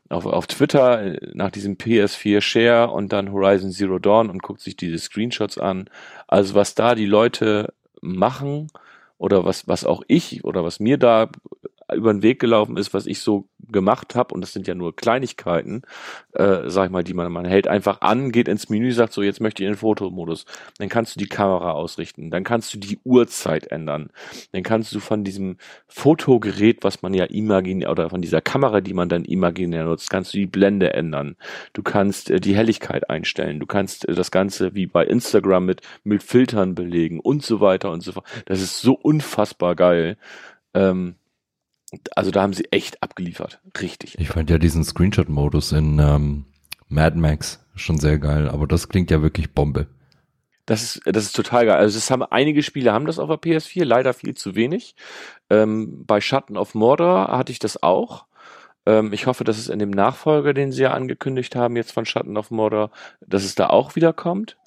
auf, 0.10 0.26
auf 0.26 0.48
Twitter 0.48 1.02
äh, 1.02 1.32
nach 1.34 1.52
diesem 1.52 1.76
PS4 1.78 2.42
Share 2.42 2.90
und 2.90 3.14
dann 3.14 3.32
Horizon 3.32 3.72
Zero 3.72 4.00
Dawn 4.00 4.30
und 4.30 4.44
guckt 4.44 4.62
sich 4.62 4.76
diese 4.76 4.98
Screenshots 4.98 5.58
an. 5.58 5.90
Also 6.28 6.56
was 6.56 6.76
da 6.76 6.96
die 6.96 7.06
Leute 7.06 7.74
machen 8.02 8.68
oder 9.18 9.46
was 9.46 9.68
was 9.68 9.86
auch 9.86 10.04
ich 10.08 10.44
oder 10.44 10.64
was 10.64 10.80
mir 10.80 10.98
da 10.98 11.30
über 11.94 12.14
den 12.14 12.24
Weg 12.24 12.40
gelaufen 12.40 12.78
ist, 12.78 12.94
was 12.94 13.06
ich 13.06 13.20
so 13.20 13.48
gemacht 13.72 14.16
habe, 14.16 14.34
und 14.34 14.42
das 14.42 14.54
sind 14.54 14.68
ja 14.68 14.76
nur 14.76 14.96
Kleinigkeiten, 14.96 15.84
äh, 16.34 16.70
sag 16.70 16.86
ich 16.86 16.92
mal, 16.92 17.04
die 17.04 17.14
man, 17.14 17.32
man 17.32 17.46
hält 17.46 17.68
einfach 17.68 18.02
an, 18.02 18.32
geht 18.32 18.48
ins 18.48 18.70
Menü, 18.70 18.92
sagt 18.92 19.14
so, 19.14 19.22
jetzt 19.22 19.42
möchte 19.42 19.64
ich 19.64 19.68
in 19.68 19.74
den 19.74 19.80
Fotomodus. 19.80 20.46
Dann 20.78 20.90
kannst 20.90 21.16
du 21.16 21.20
die 21.20 21.28
Kamera 21.28 21.72
ausrichten, 21.72 22.32
dann 22.32 22.44
kannst 22.44 22.74
du 22.74 22.78
die 22.78 23.00
Uhrzeit 23.04 23.68
ändern, 23.68 24.10
dann 24.52 24.64
kannst 24.64 24.94
du 24.94 25.00
von 25.00 25.24
diesem 25.24 25.58
Fotogerät, 25.88 26.84
was 26.84 27.02
man 27.02 27.14
ja 27.14 27.26
imaginär, 27.26 27.92
oder 27.92 28.10
von 28.10 28.22
dieser 28.22 28.42
Kamera, 28.42 28.82
die 28.82 28.94
man 28.94 29.10
dann 29.10 29.26
imaginär 29.26 29.86
nutzt, 29.86 30.10
kannst 30.10 30.34
du 30.34 30.38
die 30.38 30.48
Blende 30.48 30.94
ändern. 30.94 31.36
Du 31.74 31.84
kannst 31.84 32.30
äh, 32.30 32.40
die 32.40 32.56
Helligkeit 32.56 33.10
einstellen, 33.10 33.60
du 33.60 33.66
kannst 33.66 34.08
äh, 34.08 34.14
das 34.14 34.32
Ganze 34.32 34.76
wie 34.76 34.88
bei 34.88 35.06
Instagram 35.06 35.66
mit, 35.66 35.82
mit 36.04 36.24
Filtern 36.24 36.76
belegen 36.76 37.20
und 37.20 37.44
so 37.44 37.60
weiter 37.60 37.92
und 37.92 38.02
so 38.02 38.14
fort. 38.14 38.26
Das 38.46 38.62
ist 38.62 38.82
so 38.82 38.94
unfassbar 38.94 39.76
geil. 39.76 40.18
Ähm, 40.74 41.16
also 42.16 42.32
da 42.32 42.42
haben 42.42 42.54
sie 42.54 42.66
echt 42.72 43.02
abgeliefert. 43.02 43.60
Richtig. 43.82 44.18
Ich 44.20 44.30
fand 44.30 44.50
ja 44.50 44.58
diesen 44.58 44.84
Screenshot-Modus 44.84 45.72
in 45.72 46.00
ähm, 46.00 46.46
Mad 46.88 47.18
Max 47.18 47.66
schon 47.76 47.98
sehr 47.98 48.20
geil, 48.20 48.50
aber 48.50 48.68
das 48.68 48.90
klingt 48.90 49.12
ja 49.12 49.22
wirklich 49.22 49.54
Bombe. 49.54 49.88
Das 50.66 50.84
ist, 50.84 51.02
das 51.06 51.24
ist 51.24 51.36
total 51.36 51.66
geil. 51.66 51.78
Also 51.78 51.98
es 51.98 52.12
haben 52.12 52.22
einige 52.22 52.62
Spiele 52.62 52.94
haben 52.94 53.08
das 53.08 53.18
auf 53.18 53.28
der 53.28 53.40
PS4, 53.40 53.86
leider 53.86 54.14
viel 54.14 54.36
zu 54.36 54.54
wenig. 54.54 54.96
Ähm, 55.50 56.06
bei 56.06 56.22
Schatten 56.22 56.58
of 56.58 56.76
Mordor 56.76 57.30
hatte 57.30 57.52
ich 57.52 57.60
das 57.60 57.82
auch. 57.82 58.26
Ähm, 58.86 59.12
ich 59.12 59.26
hoffe, 59.26 59.44
dass 59.44 59.58
es 59.58 59.68
in 59.68 59.80
dem 59.80 59.90
Nachfolger, 59.90 60.54
den 60.54 60.72
sie 60.72 60.84
ja 60.84 60.92
angekündigt 60.92 61.56
haben, 61.56 61.76
jetzt 61.76 61.92
von 61.92 62.06
Schatten 62.06 62.38
of 62.38 62.52
Mordor, 62.52 62.92
dass 63.26 63.44
es 63.44 63.56
da 63.56 63.68
auch 63.68 63.96
wieder 63.96 64.14
kommt. 64.14 64.58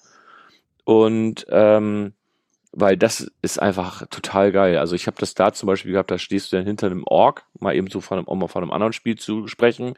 Und 0.85 1.47
ähm, 1.51 2.15
weil 2.73 2.97
das 2.97 3.31
ist 3.43 3.61
einfach 3.61 4.07
total 4.09 4.51
geil. 4.51 4.78
Also 4.78 4.94
ich 4.94 5.07
habe 5.07 5.19
das 5.20 5.35
da 5.35 5.53
zum 5.53 5.66
Beispiel 5.66 5.93
gehabt, 5.93 6.11
da 6.11 6.19
stehst 6.19 6.51
du 6.51 6.57
dann 6.57 6.66
hinter 6.66 6.86
einem 6.86 7.05
Ork, 7.05 7.44
mal 7.61 7.74
eben 7.74 7.89
so 7.89 8.01
von 8.01 8.19
einem, 8.19 8.27
um 8.27 8.39
mal 8.39 8.49
von 8.49 8.62
einem 8.62 8.73
anderen 8.73 8.94
Spiel 8.94 9.16
zu 9.16 9.47
sprechen, 9.47 9.94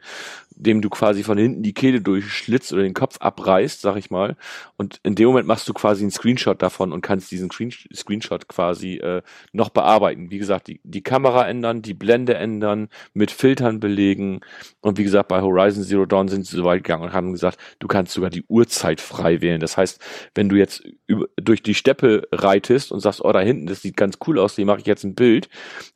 dem 0.51 0.81
du 0.81 0.89
quasi 0.89 1.23
von 1.23 1.37
hinten 1.37 1.63
die 1.63 1.73
Kehle 1.73 2.01
durchschlitzt 2.01 2.73
oder 2.73 2.83
den 2.83 2.93
Kopf 2.93 3.17
abreißt, 3.19 3.81
sag 3.81 3.95
ich 3.95 4.09
mal. 4.09 4.35
Und 4.75 4.99
in 5.03 5.15
dem 5.15 5.27
Moment 5.27 5.47
machst 5.47 5.69
du 5.69 5.73
quasi 5.73 6.03
einen 6.03 6.11
Screenshot 6.11 6.61
davon 6.61 6.91
und 6.91 7.01
kannst 7.01 7.31
diesen 7.31 7.49
Screen 7.49 7.71
Screenshot 7.93 8.47
quasi 8.49 8.95
äh, 8.95 9.21
noch 9.53 9.69
bearbeiten. 9.69 10.29
Wie 10.29 10.37
gesagt, 10.37 10.67
die, 10.67 10.81
die 10.83 11.01
Kamera 11.01 11.47
ändern, 11.47 11.81
die 11.81 11.93
Blende 11.93 12.35
ändern, 12.35 12.89
mit 13.13 13.31
Filtern 13.31 13.79
belegen. 13.79 14.41
Und 14.81 14.97
wie 14.97 15.03
gesagt, 15.03 15.29
bei 15.29 15.41
Horizon 15.41 15.83
Zero 15.83 16.05
Dawn 16.05 16.27
sind 16.27 16.45
sie 16.45 16.57
so 16.57 16.65
weit 16.65 16.83
gegangen 16.83 17.03
und 17.03 17.13
haben 17.13 17.31
gesagt, 17.31 17.57
du 17.79 17.87
kannst 17.87 18.13
sogar 18.13 18.29
die 18.29 18.43
Uhrzeit 18.47 18.99
frei 18.99 19.41
wählen. 19.41 19.61
Das 19.61 19.77
heißt, 19.77 20.01
wenn 20.35 20.49
du 20.49 20.57
jetzt 20.57 20.83
über, 21.07 21.27
durch 21.37 21.63
die 21.63 21.73
Steppe 21.73 22.27
reitest 22.31 22.64
und 22.91 22.99
sagst, 22.99 23.23
oh, 23.23 23.31
da 23.31 23.39
hinten, 23.39 23.67
das 23.67 23.81
sieht 23.81 23.97
ganz 23.97 24.17
cool 24.27 24.39
aus, 24.39 24.55
dem 24.55 24.67
mache 24.67 24.79
ich 24.79 24.85
jetzt 24.85 25.03
ein 25.03 25.15
Bild, 25.15 25.49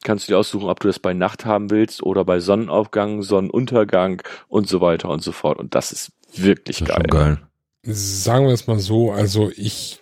kannst 0.03 0.27
du 0.27 0.31
dir 0.31 0.37
aussuchen, 0.37 0.69
ob 0.69 0.79
du 0.79 0.87
das 0.87 0.99
bei 0.99 1.13
Nacht 1.13 1.45
haben 1.45 1.69
willst 1.69 2.03
oder 2.03 2.25
bei 2.25 2.39
Sonnenaufgang, 2.39 3.21
Sonnenuntergang 3.21 4.21
und 4.47 4.67
so 4.67 4.81
weiter 4.81 5.09
und 5.09 5.23
so 5.23 5.31
fort. 5.31 5.59
Und 5.59 5.75
das 5.75 5.91
ist 5.91 6.11
wirklich 6.35 6.79
das 6.79 6.89
ist 6.89 6.93
geil. 6.93 7.07
geil. 7.09 7.37
Sagen 7.83 8.45
wir 8.45 8.53
es 8.53 8.67
mal 8.67 8.79
so, 8.79 9.11
also 9.11 9.51
ich 9.55 10.01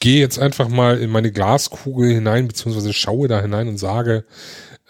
gehe 0.00 0.20
jetzt 0.20 0.38
einfach 0.38 0.68
mal 0.68 0.98
in 0.98 1.10
meine 1.10 1.30
Glaskugel 1.30 2.10
hinein, 2.10 2.48
beziehungsweise 2.48 2.92
schaue 2.92 3.28
da 3.28 3.40
hinein 3.40 3.68
und 3.68 3.78
sage, 3.78 4.24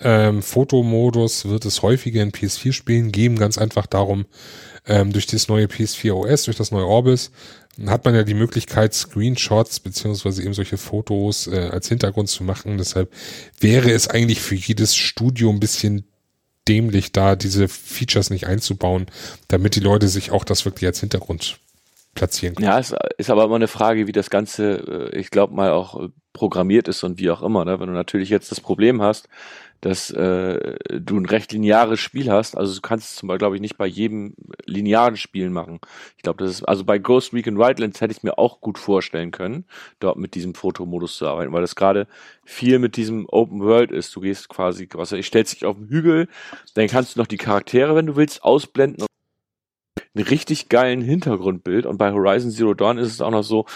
ähm, 0.00 0.42
Fotomodus 0.42 1.46
wird 1.46 1.66
es 1.66 1.82
häufiger 1.82 2.22
in 2.22 2.32
PS4-Spielen 2.32 3.12
geben, 3.12 3.36
ganz 3.36 3.58
einfach 3.58 3.86
darum, 3.86 4.24
ähm, 4.86 5.12
durch 5.12 5.26
das 5.26 5.48
neue 5.48 5.66
PS4 5.66 6.12
OS, 6.14 6.44
durch 6.44 6.56
das 6.56 6.70
neue 6.70 6.86
Orbis, 6.86 7.32
hat 7.86 8.04
man 8.04 8.14
ja 8.14 8.24
die 8.24 8.34
Möglichkeit, 8.34 8.94
Screenshots 8.94 9.80
beziehungsweise 9.80 10.42
eben 10.42 10.54
solche 10.54 10.76
Fotos 10.76 11.46
äh, 11.46 11.70
als 11.72 11.88
Hintergrund 11.88 12.28
zu 12.28 12.44
machen. 12.44 12.78
Deshalb 12.78 13.12
wäre 13.58 13.90
es 13.90 14.08
eigentlich 14.08 14.40
für 14.40 14.54
jedes 14.54 14.96
Studio 14.96 15.50
ein 15.50 15.60
bisschen 15.60 16.04
dämlich, 16.68 17.12
da 17.12 17.36
diese 17.36 17.68
Features 17.68 18.30
nicht 18.30 18.46
einzubauen, 18.46 19.06
damit 19.48 19.76
die 19.76 19.80
Leute 19.80 20.08
sich 20.08 20.30
auch 20.30 20.44
das 20.44 20.64
wirklich 20.64 20.86
als 20.86 21.00
Hintergrund 21.00 21.58
platzieren 22.14 22.54
können. 22.54 22.68
Ja, 22.68 22.78
es 22.78 22.94
ist 23.18 23.30
aber 23.30 23.44
immer 23.44 23.56
eine 23.56 23.68
Frage, 23.68 24.06
wie 24.06 24.12
das 24.12 24.30
Ganze, 24.30 25.10
äh, 25.12 25.18
ich 25.18 25.30
glaube 25.30 25.54
mal 25.54 25.70
auch 25.70 26.08
programmiert 26.32 26.88
ist 26.88 27.02
und 27.02 27.18
wie 27.18 27.30
auch 27.30 27.42
immer. 27.42 27.64
Ne? 27.64 27.80
Wenn 27.80 27.88
du 27.88 27.92
natürlich 27.92 28.28
jetzt 28.28 28.50
das 28.50 28.60
Problem 28.60 29.02
hast, 29.02 29.28
dass 29.80 30.10
äh, 30.10 30.76
du 30.88 31.16
ein 31.16 31.26
recht 31.26 31.52
lineares 31.52 32.00
Spiel 32.00 32.30
hast. 32.30 32.56
Also 32.56 32.74
du 32.74 32.80
kannst 32.80 33.10
es 33.10 33.16
zum 33.16 33.28
Beispiel, 33.28 33.38
glaube 33.38 33.56
ich, 33.56 33.62
nicht 33.62 33.78
bei 33.78 33.86
jedem 33.86 34.34
linearen 34.66 35.16
Spiel 35.16 35.50
machen. 35.50 35.80
Ich 36.16 36.22
glaube, 36.22 36.44
das 36.44 36.52
ist, 36.52 36.62
also 36.64 36.84
bei 36.84 36.98
Ghost 36.98 37.32
Recon 37.32 37.58
Wildlands 37.58 38.00
hätte 38.00 38.12
ich 38.12 38.22
mir 38.22 38.38
auch 38.38 38.60
gut 38.60 38.78
vorstellen 38.78 39.30
können, 39.30 39.64
dort 39.98 40.18
mit 40.18 40.34
diesem 40.34 40.54
Fotomodus 40.54 41.16
zu 41.16 41.26
arbeiten, 41.26 41.52
weil 41.52 41.62
das 41.62 41.76
gerade 41.76 42.06
viel 42.44 42.78
mit 42.78 42.96
diesem 42.96 43.26
Open 43.28 43.60
World 43.60 43.90
ist. 43.90 44.14
Du 44.14 44.20
gehst 44.20 44.48
quasi, 44.48 44.88
was 44.92 45.12
ich 45.12 45.26
stellst 45.26 45.54
dich 45.54 45.64
auf 45.64 45.76
den 45.76 45.88
Hügel, 45.88 46.28
dann 46.74 46.86
kannst 46.88 47.16
du 47.16 47.20
noch 47.20 47.26
die 47.26 47.38
Charaktere, 47.38 47.94
wenn 47.96 48.06
du 48.06 48.16
willst, 48.16 48.44
ausblenden 48.44 49.06
einen 50.14 50.26
richtig 50.26 50.68
geilen 50.68 51.02
Hintergrundbild. 51.02 51.86
Und 51.86 51.98
bei 51.98 52.12
Horizon 52.12 52.50
Zero 52.50 52.74
Dawn 52.74 52.98
ist 52.98 53.12
es 53.12 53.20
auch 53.20 53.30
noch 53.30 53.44
so, 53.44 53.66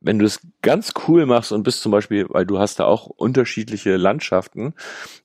wenn 0.00 0.18
du 0.18 0.24
es 0.24 0.40
ganz 0.62 0.92
cool 1.06 1.26
machst 1.26 1.52
und 1.52 1.62
bist 1.62 1.82
zum 1.82 1.92
Beispiel, 1.92 2.26
weil 2.28 2.46
du 2.46 2.58
hast 2.58 2.80
da 2.80 2.84
auch 2.84 3.06
unterschiedliche 3.06 3.96
Landschaften 3.96 4.74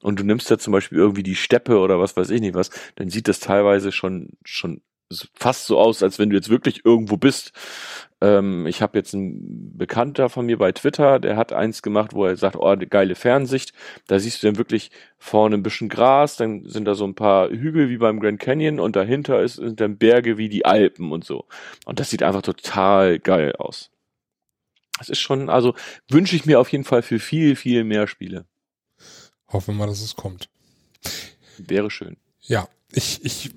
und 0.02 0.20
du 0.20 0.24
nimmst 0.24 0.50
da 0.52 0.58
zum 0.58 0.74
Beispiel 0.74 0.98
irgendwie 0.98 1.24
die 1.24 1.36
Steppe 1.36 1.80
oder 1.80 2.00
was 2.00 2.18
weiß 2.18 2.30
ich 2.30 2.42
nicht 2.42 2.56
was, 2.56 2.70
dann 2.96 3.10
sieht 3.10 3.28
das 3.28 3.40
teilweise 3.40 3.92
schon, 3.92 4.32
schon 4.44 4.82
fast 5.36 5.66
so 5.66 5.78
aus, 5.78 6.02
als 6.04 6.20
wenn 6.20 6.30
du 6.30 6.36
jetzt 6.36 6.50
wirklich 6.50 6.84
irgendwo 6.86 7.18
bist. 7.18 7.52
Ähm, 8.22 8.66
ich 8.66 8.82
habe 8.82 8.98
jetzt 8.98 9.14
einen 9.14 9.78
Bekannter 9.78 10.30
von 10.30 10.46
mir 10.46 10.58
bei 10.58 10.72
Twitter, 10.72 11.20
der 11.20 11.38
hat 11.38 11.54
eins 11.54 11.82
gemacht, 11.82 12.14
wo 12.14 12.26
er 12.26 12.38
sagt, 12.38 12.56
oh, 12.56 12.76
geile 12.90 13.16
Fernsicht. 13.16 13.74
Da 14.08 14.20
siehst 14.20 14.42
du 14.42 14.48
dann 14.48 14.58
wirklich 14.58 14.92
vorne 15.18 15.56
ein 15.56 15.64
bisschen 15.64 15.90
Gras, 15.90 16.38
dann 16.38 16.66
sind 16.66 16.86
da 16.86 16.96
so 16.96 17.06
ein 17.06 17.16
paar 17.16 17.50
Hügel 17.50 17.90
wie 17.90 17.98
beim 17.98 18.20
Grand 18.20 18.40
Canyon 18.40 18.80
und 18.80 18.96
dahinter 18.96 19.42
ist, 19.42 19.56
sind 19.56 19.80
dann 19.80 19.98
Berge 19.98 20.38
wie 20.38 20.50
die 20.50 20.66
Alpen 20.66 21.12
und 21.12 21.24
so. 21.24 21.46
Und 21.86 22.00
das 22.00 22.10
sieht 22.10 22.24
einfach 22.24 22.42
total 22.42 23.20
geil 23.20 23.56
aus. 23.58 23.92
Das 24.98 25.10
ist 25.10 25.20
schon, 25.20 25.50
also 25.50 25.76
wünsche 26.10 26.36
ich 26.36 26.46
mir 26.46 26.60
auf 26.60 26.72
jeden 26.72 26.84
Fall 26.84 27.02
für 27.02 27.20
viel, 27.20 27.56
viel 27.56 27.84
mehr 27.84 28.08
Spiele. 28.08 28.46
Hoffen 29.50 29.76
wir 29.76 29.80
mal, 29.80 29.88
dass 29.88 30.02
es 30.02 30.16
kommt. 30.16 30.50
Wäre 31.58 31.92
schön. 31.92 32.18
Ja, 32.42 32.68
ich, 32.92 33.24
ich 33.24 33.52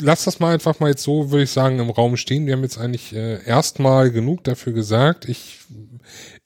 lass 0.00 0.24
das 0.24 0.40
mal 0.40 0.52
einfach 0.52 0.80
mal 0.80 0.90
jetzt 0.90 1.02
so, 1.02 1.30
würde 1.30 1.44
ich 1.44 1.50
sagen, 1.50 1.78
im 1.78 1.90
Raum 1.90 2.16
stehen. 2.16 2.46
Wir 2.46 2.54
haben 2.54 2.62
jetzt 2.62 2.78
eigentlich 2.78 3.14
äh, 3.14 3.44
erstmal 3.44 4.10
genug 4.10 4.44
dafür 4.44 4.72
gesagt. 4.72 5.28
Ich 5.28 5.60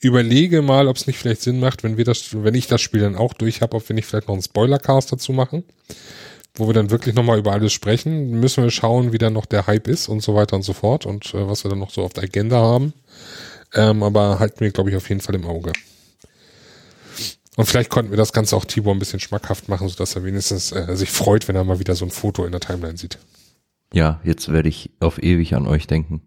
überlege 0.01 0.63
mal, 0.63 0.89
ob 0.89 0.97
es 0.97 1.07
nicht 1.07 1.19
vielleicht 1.19 1.43
Sinn 1.43 1.61
macht, 1.61 1.83
wenn 1.83 1.97
wir 1.97 2.05
das, 2.05 2.43
wenn 2.43 2.55
ich 2.55 2.67
das 2.67 2.81
Spiel 2.81 3.01
dann 3.01 3.17
auch 3.17 3.33
durch 3.33 3.63
habe, 3.63 3.77
ob 3.77 3.89
wir 3.89 3.95
nicht 3.95 4.07
vielleicht 4.07 4.29
noch 4.29 4.35
einen 4.35 4.43
Spoilercast 4.43 5.13
dazu 5.13 5.33
machen, 5.33 5.65
wo 6.55 6.67
wir 6.67 6.75
dann 6.75 6.91
wirklich 6.91 7.15
nochmal 7.15 7.39
über 7.39 7.53
alles 7.53 7.73
sprechen. 7.73 8.31
Müssen 8.31 8.65
wir 8.65 8.71
schauen, 8.71 9.13
wie 9.13 9.19
dann 9.19 9.33
noch 9.33 9.47
der 9.47 9.67
Hype 9.67 9.89
ist 9.89 10.09
und 10.09 10.21
so 10.21 10.35
weiter 10.35 10.57
und 10.57 10.63
so 10.63 10.73
fort 10.73 11.07
und 11.07 11.33
äh, 11.35 11.49
was 11.49 11.65
wir 11.65 11.71
dann 11.71 11.79
noch 11.79 11.91
so 11.91 12.03
auf 12.03 12.13
der 12.13 12.25
Agenda 12.25 12.57
haben. 12.57 12.93
Ähm, 13.75 14.03
aber 14.03 14.39
halten 14.39 14.61
wir, 14.61 14.71
glaube 14.71 14.91
ich, 14.91 14.97
auf 14.97 15.09
jeden 15.09 15.21
Fall 15.21 15.35
im 15.35 15.47
Auge. 15.47 15.73
Und 17.57 17.67
vielleicht 17.67 17.91
konnten 17.91 18.11
wir 18.11 18.17
das 18.17 18.33
Ganze 18.33 18.57
auch 18.57 18.65
Tibor 18.65 18.95
ein 18.95 18.99
bisschen 18.99 19.21
schmackhaft 19.21 19.69
machen, 19.69 19.89
sodass 19.89 20.17
er 20.17 20.25
wenigstens 20.25 20.73
äh, 20.73 20.97
sich 20.97 21.11
freut, 21.11 21.47
wenn 21.47 21.57
er 21.57 21.65
mal 21.65 21.79
wieder 21.79 21.95
so 21.95 22.05
ein 22.05 22.11
Foto 22.11 22.45
in 22.45 22.53
der 22.53 22.61
Timeline 22.61 22.97
sieht. 22.97 23.19
Ja, 23.93 24.21
jetzt 24.25 24.53
werde 24.53 24.69
ich 24.69 24.91
auf 24.99 25.23
ewig 25.23 25.55
an 25.55 25.69
euch 25.69 25.87
denken. 25.87 26.21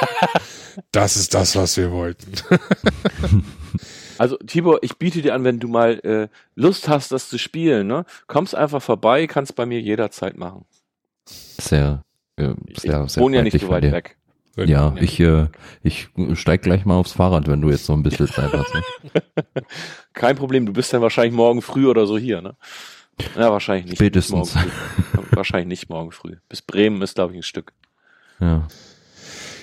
das 0.92 1.16
ist 1.16 1.34
das, 1.34 1.54
was 1.54 1.76
wir 1.76 1.92
wollten. 1.92 2.32
Also 4.18 4.36
Tibor, 4.36 4.80
ich 4.82 4.98
biete 4.98 5.22
dir 5.22 5.34
an, 5.34 5.44
wenn 5.44 5.60
du 5.60 5.68
mal 5.68 6.00
äh, 6.00 6.28
Lust 6.56 6.88
hast, 6.88 7.12
das 7.12 7.28
zu 7.28 7.38
spielen, 7.38 7.86
ne? 7.86 8.04
Kommst 8.26 8.54
einfach 8.54 8.82
vorbei, 8.82 9.28
kannst 9.28 9.54
bei 9.54 9.64
mir 9.64 9.80
jederzeit 9.80 10.36
machen. 10.36 10.64
Sehr, 11.24 12.02
äh, 12.36 12.52
sehr, 12.76 13.04
ich 13.04 13.12
sehr 13.12 13.22
wohne 13.22 13.36
ja 13.36 13.42
nicht 13.42 13.60
so 13.60 13.68
weit 13.68 13.90
weg. 13.92 14.17
Ja, 14.66 14.94
ich, 15.00 15.20
äh, 15.20 15.46
ich 15.82 16.08
steig 16.34 16.62
gleich 16.62 16.84
mal 16.84 16.96
aufs 16.96 17.12
Fahrrad, 17.12 17.46
wenn 17.46 17.60
du 17.60 17.70
jetzt 17.70 17.88
noch 17.88 17.96
ein 17.96 18.02
bisschen 18.02 18.28
Zeit 18.28 18.52
hast. 18.52 18.74
Ne? 18.74 18.82
Kein 20.12 20.36
Problem, 20.36 20.66
du 20.66 20.72
bist 20.72 20.92
dann 20.92 21.02
wahrscheinlich 21.02 21.34
morgen 21.34 21.62
früh 21.62 21.86
oder 21.86 22.06
so 22.06 22.18
hier, 22.18 22.40
ne? 22.40 22.56
Ja, 23.36 23.50
wahrscheinlich 23.50 23.86
nicht. 23.86 23.96
Spätestens. 23.96 24.54
wahrscheinlich 25.30 25.68
nicht 25.68 25.90
morgen 25.90 26.12
früh. 26.12 26.36
Bis 26.48 26.62
Bremen 26.62 27.02
ist, 27.02 27.16
glaube 27.16 27.32
ich, 27.32 27.40
ein 27.40 27.42
Stück. 27.42 27.72
Ja. 28.40 28.66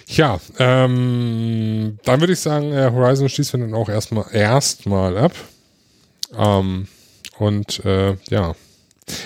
Ja, 0.07 0.39
ähm, 0.59 1.97
dann 2.03 2.19
würde 2.19 2.33
ich 2.33 2.39
sagen, 2.39 2.71
äh, 2.71 2.91
Horizon 2.91 3.27
schließt 3.27 3.53
wir 3.53 3.61
dann 3.61 3.73
auch 3.73 3.89
erstmal 3.89 4.25
erstmal 4.33 5.17
ab. 5.17 5.33
Ähm, 6.37 6.87
und 7.39 7.83
äh, 7.85 8.15
ja, 8.29 8.55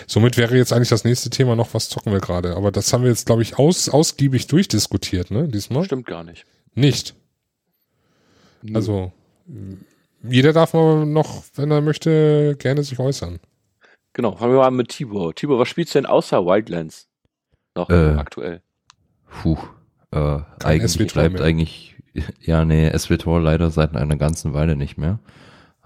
Somit 0.07 0.37
wäre 0.37 0.57
jetzt 0.57 0.73
eigentlich 0.73 0.89
das 0.89 1.03
nächste 1.03 1.29
Thema 1.29 1.55
noch, 1.55 1.73
was 1.73 1.89
zocken 1.89 2.11
wir 2.11 2.19
gerade. 2.19 2.55
Aber 2.55 2.71
das 2.71 2.91
haben 2.91 3.03
wir 3.03 3.09
jetzt, 3.09 3.25
glaube 3.25 3.41
ich, 3.41 3.57
aus, 3.57 3.89
ausgiebig 3.89 4.47
durchdiskutiert, 4.47 5.31
ne, 5.31 5.47
diesmal? 5.47 5.85
Stimmt 5.85 6.05
gar 6.05 6.23
nicht. 6.23 6.45
Nicht. 6.75 7.15
Nö. 8.61 8.75
Also, 8.75 9.13
jeder 10.21 10.53
darf 10.53 10.73
mal 10.73 11.05
noch, 11.05 11.43
wenn 11.55 11.71
er 11.71 11.81
möchte, 11.81 12.55
gerne 12.59 12.83
sich 12.83 12.99
äußern. 12.99 13.39
Genau, 14.13 14.35
fangen 14.35 14.53
wir 14.53 14.59
mal 14.59 14.71
mit 14.71 14.89
Tibor. 14.89 15.33
Tibor, 15.33 15.59
was 15.59 15.69
spielst 15.69 15.95
du 15.95 15.99
denn 15.99 16.05
außer 16.05 16.45
Wildlands 16.45 17.07
noch 17.75 17.89
äh, 17.89 18.15
aktuell? 18.17 18.61
Puh, 19.41 19.57
äh, 20.11 20.39
eigentlich 20.63 21.13
bleibt 21.13 21.35
mehr. 21.35 21.43
eigentlich, 21.43 21.95
ja, 22.41 22.65
nee, 22.65 22.91
SWTOR 22.97 23.39
leider 23.39 23.71
seit 23.71 23.95
einer 23.95 24.17
ganzen 24.17 24.53
Weile 24.53 24.75
nicht 24.75 24.97
mehr. 24.97 25.19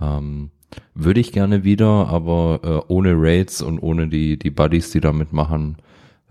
Ähm, 0.02 0.52
würde 0.96 1.20
ich 1.20 1.32
gerne 1.32 1.64
wieder, 1.64 2.08
aber 2.08 2.60
äh, 2.64 2.92
ohne 2.92 3.14
Raids 3.16 3.62
und 3.62 3.80
ohne 3.80 4.08
die, 4.08 4.38
die 4.38 4.52
Buddies, 4.52 4.92
die 4.92 5.02
da 5.02 5.14
mitmachen. 5.14 5.78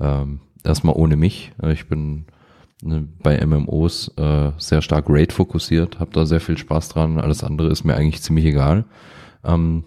Ähm, 0.00 0.40
erstmal 0.64 0.94
ohne 0.94 1.16
mich. 1.16 1.52
Äh, 1.62 1.72
ich 1.72 1.88
bin 1.88 2.26
ne, 2.82 3.08
bei 3.22 3.44
MMOs 3.44 4.08
äh, 4.16 4.52
sehr 4.58 4.82
stark 4.82 5.06
Raid 5.08 5.32
fokussiert, 5.32 6.00
habe 6.00 6.12
da 6.12 6.26
sehr 6.26 6.40
viel 6.40 6.58
Spaß 6.58 6.90
dran. 6.90 7.18
Alles 7.18 7.44
andere 7.44 7.68
ist 7.68 7.84
mir 7.84 7.94
eigentlich 7.94 8.22
ziemlich 8.22 8.44
egal. 8.44 8.84
Ähm, 9.44 9.84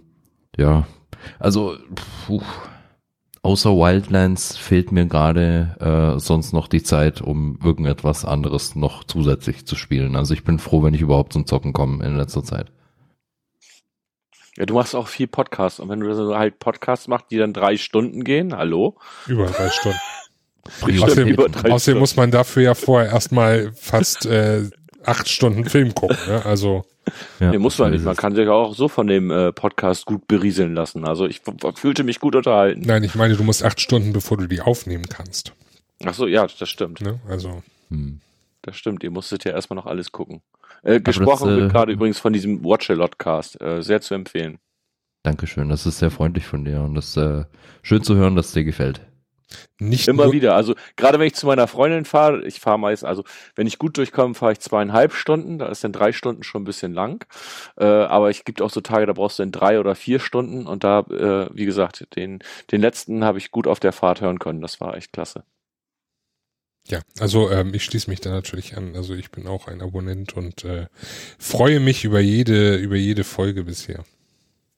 ja, 0.57 0.85
also 1.39 1.75
puh, 2.25 2.41
außer 3.41 3.71
Wildlands 3.71 4.57
fehlt 4.57 4.91
mir 4.91 5.05
gerade 5.05 6.15
äh, 6.15 6.19
sonst 6.19 6.53
noch 6.53 6.67
die 6.67 6.83
Zeit, 6.83 7.21
um 7.21 7.59
irgendetwas 7.63 8.25
anderes 8.25 8.75
noch 8.75 9.03
zusätzlich 9.03 9.65
zu 9.65 9.75
spielen. 9.75 10.15
Also 10.15 10.33
ich 10.33 10.43
bin 10.43 10.59
froh, 10.59 10.83
wenn 10.83 10.93
ich 10.93 11.01
überhaupt 11.01 11.33
zum 11.33 11.45
Zocken 11.45 11.73
komme 11.73 12.03
in 12.05 12.17
letzter 12.17 12.43
Zeit. 12.43 12.71
Ja, 14.57 14.65
du 14.65 14.73
machst 14.73 14.95
auch 14.95 15.07
viel 15.07 15.27
Podcasts. 15.27 15.79
Und 15.79 15.89
wenn 15.89 15.99
du 15.99 16.13
so 16.13 16.37
halt 16.37 16.59
Podcasts 16.59 17.07
machst, 17.07 17.27
die 17.31 17.37
dann 17.37 17.53
drei 17.53 17.77
Stunden 17.77 18.23
gehen, 18.23 18.55
hallo? 18.55 18.97
Über 19.27 19.47
drei 19.47 19.69
Stunden. 19.69 19.99
außerdem, 21.01 21.27
über 21.27 21.49
drei 21.49 21.71
außerdem 21.71 21.79
Stunden. 21.79 21.99
muss 21.99 22.15
man 22.15 22.31
dafür 22.31 22.63
ja 22.63 22.73
vorher 22.73 23.11
erstmal 23.11 23.71
fast 23.73 24.25
äh, 24.25 24.69
acht 25.03 25.27
Stunden 25.29 25.65
Film 25.65 25.93
gucken. 25.93 26.17
Ne? 26.27 26.45
Also 26.45 26.85
ja, 27.39 27.51
nee, 27.51 27.57
muss 27.57 27.77
man 27.77 27.91
nicht. 27.91 28.03
Man 28.03 28.15
kann 28.15 28.33
sich 28.33 28.47
auch 28.47 28.73
so 28.73 28.87
von 28.87 29.07
dem 29.07 29.29
äh, 29.29 29.51
Podcast 29.51 30.05
gut 30.05 30.27
berieseln 30.27 30.73
lassen. 30.73 31.05
Also 31.05 31.27
ich 31.27 31.41
fühlte 31.75 32.03
mich 32.03 32.19
gut 32.19 32.35
unterhalten. 32.35 32.81
Nein, 32.85 33.03
ich 33.03 33.15
meine, 33.15 33.35
du 33.35 33.43
musst 33.43 33.63
acht 33.63 33.79
Stunden, 33.79 34.13
bevor 34.13 34.37
du 34.37 34.47
die 34.47 34.61
aufnehmen 34.61 35.07
kannst. 35.07 35.53
Ach 36.03 36.13
so, 36.13 36.27
ja, 36.27 36.47
das 36.47 36.69
stimmt. 36.69 37.01
Ne? 37.01 37.19
Also. 37.29 37.61
Hm. 37.89 38.21
Das 38.61 38.77
stimmt, 38.77 39.03
ihr 39.03 39.11
musstet 39.11 39.43
ja 39.43 39.51
erstmal 39.51 39.75
noch 39.75 39.85
alles 39.85 40.11
gucken. 40.11 40.41
Äh, 40.85 41.01
gesprochen 41.01 41.49
das, 41.49 41.57
wird 41.57 41.69
äh, 41.69 41.73
gerade 41.73 41.91
übrigens 41.91 42.19
von 42.19 42.31
diesem 42.31 42.63
Watch-A-Lot-Cast. 42.63 43.61
Äh, 43.61 43.81
sehr 43.81 43.99
zu 43.99 44.13
empfehlen. 44.13 44.59
Dankeschön, 45.23 45.69
das 45.69 45.85
ist 45.85 45.97
sehr 45.97 46.11
freundlich 46.11 46.45
von 46.45 46.63
dir 46.63 46.81
und 46.81 46.93
das 46.93 47.17
äh, 47.17 47.45
schön 47.81 48.03
zu 48.03 48.15
hören, 48.15 48.35
dass 48.35 48.47
es 48.47 48.51
dir 48.53 48.63
gefällt. 48.63 49.01
Nicht 49.79 50.07
immer 50.07 50.31
wieder. 50.31 50.55
Also 50.55 50.75
gerade 50.95 51.19
wenn 51.19 51.27
ich 51.27 51.35
zu 51.35 51.47
meiner 51.47 51.67
Freundin 51.67 52.05
fahre, 52.05 52.43
ich 52.45 52.59
fahre 52.59 52.79
meist, 52.79 53.03
also 53.03 53.23
wenn 53.55 53.67
ich 53.67 53.77
gut 53.77 53.97
durchkomme, 53.97 54.33
fahre 54.33 54.53
ich 54.53 54.59
zweieinhalb 54.59 55.13
Stunden. 55.13 55.59
Da 55.59 55.67
ist 55.67 55.83
dann 55.83 55.91
drei 55.91 56.11
Stunden 56.11 56.43
schon 56.43 56.61
ein 56.61 56.65
bisschen 56.65 56.93
lang. 56.93 57.25
Äh, 57.77 57.85
aber 57.85 58.29
es 58.29 58.43
gibt 58.43 58.61
auch 58.61 58.69
so 58.69 58.81
Tage, 58.81 59.05
da 59.05 59.13
brauchst 59.13 59.39
du 59.39 59.43
dann 59.43 59.51
drei 59.51 59.79
oder 59.79 59.95
vier 59.95 60.19
Stunden. 60.19 60.65
Und 60.65 60.83
da, 60.83 60.99
äh, 61.01 61.49
wie 61.53 61.65
gesagt, 61.65 62.15
den 62.15 62.39
den 62.71 62.81
letzten 62.81 63.23
habe 63.23 63.37
ich 63.37 63.51
gut 63.51 63.67
auf 63.67 63.79
der 63.79 63.91
Fahrt 63.91 64.21
hören 64.21 64.39
können. 64.39 64.61
Das 64.61 64.79
war 64.81 64.95
echt 64.95 65.13
klasse. 65.13 65.43
Ja, 66.87 66.99
also 67.19 67.49
ähm, 67.49 67.73
ich 67.73 67.83
schließe 67.83 68.09
mich 68.09 68.21
da 68.21 68.29
natürlich 68.29 68.77
an. 68.77 68.95
Also 68.95 69.15
ich 69.15 69.31
bin 69.31 69.47
auch 69.47 69.67
ein 69.67 69.81
Abonnent 69.81 70.37
und 70.37 70.63
äh, 70.63 70.85
freue 71.39 71.79
mich 71.79 72.05
über 72.05 72.19
jede 72.19 72.75
über 72.75 72.95
jede 72.95 73.23
Folge 73.23 73.63
bisher. 73.63 74.03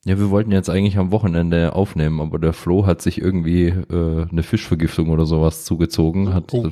Ja, 0.05 0.17
wir 0.17 0.29
wollten 0.29 0.53
jetzt 0.53 0.69
eigentlich 0.69 0.97
am 0.97 1.11
Wochenende 1.11 1.75
aufnehmen, 1.75 2.21
aber 2.21 2.39
der 2.39 2.53
Flo 2.53 2.85
hat 2.85 3.01
sich 3.01 3.19
irgendwie 3.19 3.65
äh, 3.67 4.25
eine 4.31 4.41
Fischvergiftung 4.41 5.09
oder 5.09 5.25
sowas 5.25 5.65
zugezogen, 5.65 6.33
hat 6.33 6.53
oh. 6.53 6.69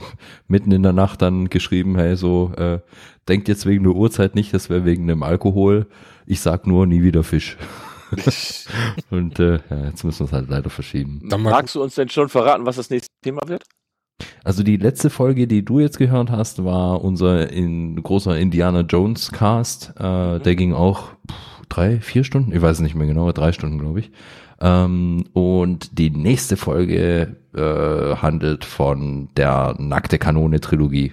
mitten 0.47 0.71
in 0.71 0.83
der 0.83 0.93
Nacht 0.93 1.21
dann 1.21 1.49
geschrieben, 1.49 1.97
hey, 1.97 2.15
so, 2.15 2.53
äh, 2.55 2.79
denkt 3.27 3.49
jetzt 3.49 3.65
wegen 3.65 3.83
der 3.83 3.93
Uhrzeit 3.93 4.35
nicht, 4.35 4.53
das 4.53 4.69
wäre 4.69 4.85
wegen 4.85 5.05
dem 5.07 5.21
Alkohol. 5.21 5.87
Ich 6.25 6.39
sag 6.39 6.65
nur, 6.65 6.87
nie 6.87 7.03
wieder 7.03 7.23
Fisch. 7.23 7.57
Und 9.09 9.37
äh, 9.39 9.59
ja, 9.69 9.85
jetzt 9.87 10.05
müssen 10.05 10.19
wir 10.19 10.25
es 10.27 10.31
halt 10.31 10.49
leider 10.49 10.69
verschieben. 10.69 11.19
Magst 11.37 11.75
du 11.75 11.83
uns 11.83 11.95
denn 11.95 12.07
schon 12.07 12.29
verraten, 12.29 12.65
was 12.65 12.77
das 12.77 12.89
nächste 12.89 13.11
Thema 13.21 13.41
wird? 13.47 13.63
Also 14.43 14.63
die 14.63 14.77
letzte 14.77 15.09
Folge, 15.09 15.47
die 15.47 15.65
du 15.65 15.79
jetzt 15.79 15.97
gehört 15.97 16.29
hast, 16.29 16.63
war 16.63 17.03
unser 17.03 17.51
in, 17.51 18.01
großer 18.01 18.37
Indiana 18.37 18.81
Jones 18.81 19.31
Cast. 19.31 19.93
Äh, 19.99 20.35
mhm. 20.37 20.43
Der 20.43 20.55
ging 20.55 20.73
auch 20.73 21.09
pff, 21.29 21.65
drei, 21.69 21.99
vier 21.99 22.23
Stunden, 22.23 22.53
ich 22.53 22.61
weiß 22.61 22.79
nicht 22.79 22.95
mehr 22.95 23.07
genau, 23.07 23.31
drei 23.31 23.51
Stunden 23.51 23.79
glaube 23.79 23.99
ich. 23.99 24.11
Ähm, 24.61 25.25
und 25.33 25.97
die 25.99 26.11
nächste 26.11 26.55
Folge 26.55 27.35
äh, 27.53 28.15
handelt 28.15 28.63
von 28.63 29.29
der 29.35 29.75
Nackte 29.77 30.17
Kanone 30.17 30.61
Trilogie. 30.61 31.11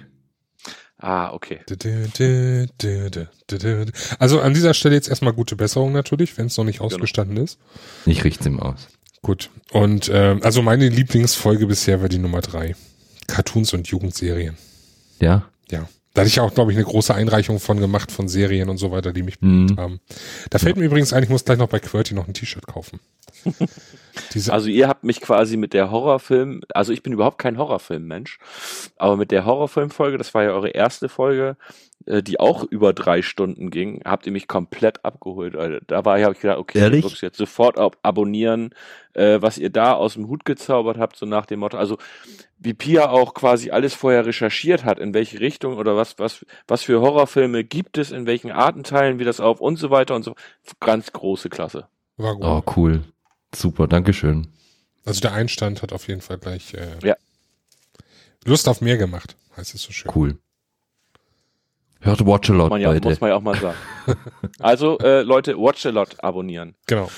Ah, 0.97 1.33
okay. 1.33 1.59
Also 4.19 4.39
an 4.39 4.53
dieser 4.53 4.73
Stelle 4.73 4.95
jetzt 4.95 5.09
erstmal 5.09 5.33
gute 5.33 5.57
Besserung 5.57 5.91
natürlich, 5.91 6.37
wenn 6.37 6.45
es 6.45 6.55
noch 6.55 6.63
nicht 6.63 6.79
Genau. 6.79 6.85
ausgestanden 6.85 7.35
ist. 7.35 7.59
Ich 8.05 8.23
richte 8.23 8.47
ihm 8.47 8.61
aus. 8.61 8.87
Gut. 9.21 9.49
Und 9.71 10.09
ähm, 10.13 10.39
also 10.43 10.61
meine 10.61 10.87
Lieblingsfolge 10.87 11.67
bisher 11.67 12.01
war 12.01 12.07
die 12.07 12.19
Nummer 12.19 12.39
drei. 12.39 12.75
Cartoons 13.27 13.73
und 13.73 13.87
Jugendserien. 13.87 14.57
Ja? 15.19 15.45
Ja. 15.71 15.87
Da 16.13 16.21
hatte 16.21 16.27
ich 16.29 16.39
auch, 16.39 16.53
glaube 16.53 16.71
ich, 16.71 16.77
eine 16.77 16.85
große 16.85 17.13
Einreichung 17.15 17.59
von 17.59 17.79
gemacht, 17.79 18.11
von 18.11 18.27
Serien 18.27 18.69
und 18.69 18.77
so 18.77 18.91
weiter, 18.91 19.13
die 19.13 19.23
mich 19.23 19.41
Mhm. 19.41 19.65
bewegt 19.67 19.79
haben. 19.79 19.99
Da 20.51 20.59
fällt 20.59 20.77
mir 20.77 20.83
übrigens 20.85 21.11
ein, 21.11 21.23
ich 21.23 21.29
muss 21.29 21.43
gleich 21.43 21.57
noch 21.57 21.69
bei 21.69 21.79
QWERTY 21.79 22.13
noch 22.13 22.27
ein 22.27 22.35
T-Shirt 22.35 22.67
kaufen. 22.67 22.99
Diese, 24.33 24.53
Also 24.53 24.67
ihr 24.67 24.87
habt 24.87 25.03
mich 25.03 25.21
quasi 25.21 25.57
mit 25.57 25.73
der 25.73 25.89
Horrorfilm, 25.89 26.61
also 26.73 26.93
ich 26.93 27.01
bin 27.01 27.13
überhaupt 27.13 27.39
kein 27.39 27.57
Horrorfilm-Mensch, 27.57 28.37
aber 28.97 29.17
mit 29.17 29.31
der 29.31 29.45
Horrorfilm-Folge, 29.45 30.19
das 30.19 30.33
war 30.35 30.43
ja 30.43 30.51
eure 30.51 30.69
erste 30.69 31.09
Folge, 31.09 31.57
die 32.05 32.39
auch 32.39 32.63
über 32.63 32.93
drei 32.93 33.21
Stunden 33.21 33.69
ging, 33.71 34.01
habt 34.05 34.25
ihr 34.25 34.31
mich 34.31 34.47
komplett 34.47 35.03
abgeholt. 35.05 35.55
Alter. 35.55 35.79
Da 35.87 36.05
war 36.05 36.17
ich, 36.17 36.23
habe 36.23 36.33
ich 36.35 36.41
gedacht, 36.41 36.57
okay, 36.59 36.79
Ehrlich? 36.79 36.99
ich 36.99 37.05
drück's 37.05 37.21
jetzt 37.21 37.37
sofort 37.37 37.77
ab 37.77 37.97
abonnieren, 38.03 38.71
äh, 39.13 39.41
was 39.41 39.57
ihr 39.57 39.69
da 39.69 39.93
aus 39.93 40.15
dem 40.15 40.27
Hut 40.27 40.45
gezaubert 40.45 40.97
habt, 40.97 41.15
so 41.15 41.25
nach 41.25 41.45
dem 41.45 41.59
Motto. 41.59 41.77
Also 41.77 41.97
wie 42.59 42.73
Pia 42.73 43.09
auch 43.09 43.33
quasi 43.33 43.71
alles 43.71 43.93
vorher 43.93 44.25
recherchiert 44.25 44.83
hat, 44.85 44.99
in 44.99 45.13
welche 45.13 45.39
Richtung 45.39 45.77
oder 45.77 45.95
was, 45.95 46.17
was, 46.19 46.45
was 46.67 46.83
für 46.83 47.01
Horrorfilme 47.01 47.63
gibt 47.63 47.97
es, 47.97 48.11
in 48.11 48.25
welchen 48.25 48.51
Artenteilen, 48.51 49.19
wie 49.19 49.25
das 49.25 49.39
auf 49.39 49.59
und 49.61 49.77
so 49.77 49.89
weiter 49.89 50.15
und 50.15 50.23
so. 50.23 50.35
Ganz 50.79 51.11
große 51.11 51.49
Klasse. 51.49 51.87
war 52.17 52.35
gut. 52.35 52.43
Oh, 52.45 52.63
cool. 52.77 53.03
Super, 53.55 53.87
Dankeschön. 53.87 54.47
Also 55.05 55.19
der 55.21 55.33
Einstand 55.33 55.81
hat 55.81 55.91
auf 55.93 56.07
jeden 56.07 56.21
Fall 56.21 56.37
gleich 56.37 56.73
äh, 56.73 56.87
Ja. 57.03 57.15
Lust 58.45 58.67
auf 58.67 58.81
mehr 58.81 58.97
gemacht, 58.97 59.35
heißt 59.57 59.73
es 59.75 59.81
so 59.83 59.91
schön. 59.91 60.11
Cool. 60.13 60.37
Hört 62.03 62.25
Watch 62.25 62.49
a 62.49 62.53
Lot, 62.53 62.69
Man 62.69 62.81
ja, 62.81 62.91
Leute. 62.91 63.07
muss 63.07 63.21
man 63.21 63.29
ja 63.29 63.35
auch 63.37 63.41
mal 63.41 63.55
sagen. 63.55 63.77
also, 64.59 64.97
äh, 64.99 65.21
Leute, 65.21 65.57
Watch 65.57 65.85
a 65.85 65.89
Lot 65.89 66.21
abonnieren. 66.21 66.75
Genau. 66.85 67.09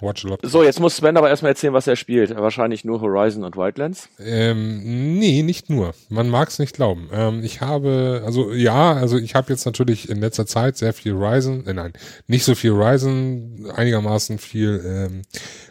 Watch 0.00 0.24
a 0.24 0.28
lot. 0.28 0.40
So, 0.42 0.62
jetzt 0.62 0.80
muss 0.80 0.96
Sven 0.96 1.16
aber 1.16 1.28
erstmal 1.28 1.50
erzählen, 1.50 1.72
was 1.72 1.86
er 1.86 1.96
spielt. 1.96 2.34
Wahrscheinlich 2.36 2.84
nur 2.84 3.00
Horizon 3.00 3.44
und 3.44 3.56
Wildlands. 3.56 4.08
Ähm, 4.18 5.18
nee, 5.18 5.42
nicht 5.42 5.70
nur. 5.70 5.94
Man 6.08 6.28
mag 6.28 6.48
es 6.48 6.58
nicht 6.58 6.74
glauben. 6.74 7.08
Ähm, 7.12 7.42
ich 7.42 7.60
habe, 7.60 8.22
also 8.24 8.52
ja, 8.52 8.92
also 8.92 9.18
ich 9.18 9.34
habe 9.34 9.52
jetzt 9.52 9.64
natürlich 9.66 10.08
in 10.08 10.20
letzter 10.20 10.46
Zeit 10.46 10.76
sehr 10.76 10.92
viel 10.92 11.14
Ryzen, 11.14 11.66
äh, 11.66 11.72
nein, 11.72 11.92
nicht 12.26 12.44
so 12.44 12.54
viel 12.54 12.72
Ryzen, 12.72 13.70
einigermaßen 13.74 14.38
viel 14.38 14.82
ähm, 14.84 15.22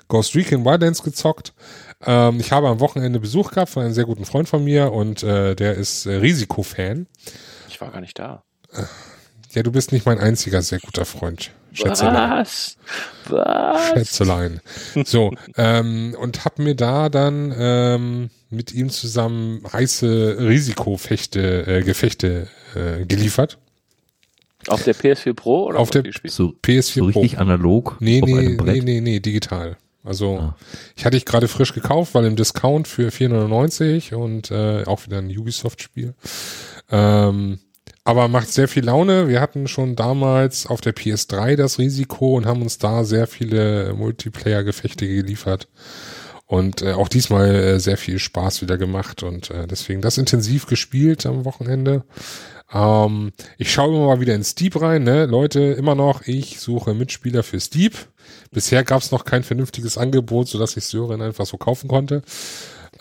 Ghost 0.07 0.35
Recon 0.35 0.65
Wildlands 0.65 1.03
gezockt. 1.03 1.53
Ähm, 2.05 2.39
ich 2.39 2.51
habe 2.51 2.67
am 2.67 2.79
Wochenende 2.79 3.19
Besuch 3.19 3.51
gehabt 3.51 3.71
von 3.71 3.83
einem 3.83 3.93
sehr 3.93 4.05
guten 4.05 4.25
Freund 4.25 4.49
von 4.49 4.63
mir 4.63 4.91
und 4.91 5.23
äh, 5.23 5.55
der 5.55 5.75
ist 5.75 6.05
äh, 6.05 6.15
Risikofan. 6.15 7.07
Ich 7.73 7.81
war 7.81 7.89
gar 7.91 8.01
nicht 8.01 8.19
da. 8.19 8.43
Ja, 9.53 9.63
du 9.63 9.71
bist 9.71 9.91
nicht 9.91 10.05
mein 10.05 10.19
einziger 10.19 10.61
sehr 10.61 10.79
guter 10.79 11.05
Freund. 11.05 11.51
Schätzelein. 11.73 12.31
Was? 12.39 12.77
Was? 13.29 13.87
Schätzelein. 13.89 14.61
So, 15.05 15.31
ähm, 15.57 16.15
und 16.19 16.45
hab 16.45 16.59
mir 16.59 16.75
da 16.75 17.09
dann 17.09 17.51
ähm, 17.57 18.29
mit 18.51 18.73
ihm 18.73 18.89
zusammen 18.91 19.63
heiße 19.73 20.37
Risikofechte, 20.39 21.65
äh, 21.67 21.81
Gefechte 21.83 22.47
äh, 22.75 23.05
geliefert. 23.05 23.57
Auf 24.67 24.83
der 24.83 24.95
PS4 24.95 25.33
Pro 25.33 25.65
oder 25.65 25.79
Auf 25.79 25.89
der- 25.89 26.05
ihr 26.05 26.13
spielt? 26.13 26.31
So, 26.33 26.53
PS4 26.63 26.93
so 26.93 26.99
Pro. 27.11 27.19
richtig 27.21 27.39
analog 27.39 27.97
Nee, 27.99 28.21
auf 28.21 28.29
nee, 28.29 28.57
nee, 28.61 28.81
nee, 28.81 29.01
nee, 29.01 29.19
digital. 29.19 29.77
Also 30.03 30.37
Ah. 30.39 30.55
ich 30.95 31.05
hatte 31.05 31.17
ich 31.17 31.25
gerade 31.25 31.47
frisch 31.47 31.73
gekauft, 31.73 32.13
weil 32.13 32.25
im 32.25 32.35
Discount 32.35 32.87
für 32.87 33.09
4,99 33.11 34.13
und 34.13 34.51
äh, 34.51 34.83
auch 34.85 35.05
wieder 35.05 35.19
ein 35.19 35.29
Ubisoft-Spiel. 35.35 36.13
Ähm, 36.91 37.59
aber 38.05 38.27
macht 38.27 38.51
sehr 38.51 38.67
viel 38.67 38.83
Laune. 38.83 39.29
Wir 39.29 39.39
hatten 39.39 39.67
schon 39.67 39.95
damals 39.95 40.67
auf 40.67 40.81
der 40.81 40.93
PS3 40.93 41.55
das 41.55 41.79
Risiko 41.79 42.35
und 42.35 42.45
haben 42.45 42.61
uns 42.61 42.77
da 42.77 43.05
sehr 43.05 43.27
viele 43.27 43.93
Multiplayer-Gefechte 43.93 45.07
geliefert. 45.07 45.69
Und 46.45 46.81
äh, 46.81 46.91
auch 46.91 47.07
diesmal 47.07 47.55
äh, 47.55 47.79
sehr 47.79 47.97
viel 47.97 48.19
Spaß 48.19 48.61
wieder 48.61 48.77
gemacht 48.77 49.23
und 49.23 49.49
äh, 49.49 49.65
deswegen 49.65 50.01
das 50.01 50.17
intensiv 50.17 50.65
gespielt 50.67 51.25
am 51.25 51.45
Wochenende. 51.45 52.03
Ähm, 52.73 53.31
ich 53.57 53.71
schaue 53.71 53.95
immer 53.95 54.07
mal 54.07 54.19
wieder 54.19 54.35
in 54.35 54.43
Steep 54.43 54.81
rein, 54.81 55.03
ne? 55.03 55.25
Leute, 55.25 55.59
immer 55.61 55.95
noch, 55.95 56.21
ich 56.25 56.59
suche 56.59 56.93
Mitspieler 56.93 57.43
für 57.43 57.59
Steep. 57.59 57.93
Bisher 58.51 58.83
gab 58.83 59.01
es 59.01 59.11
noch 59.11 59.25
kein 59.25 59.43
vernünftiges 59.43 59.97
Angebot, 59.97 60.47
sodass 60.47 60.75
ich 60.77 60.85
Sören 60.85 61.21
einfach 61.21 61.45
so 61.45 61.57
kaufen 61.57 61.87
konnte. 61.87 62.23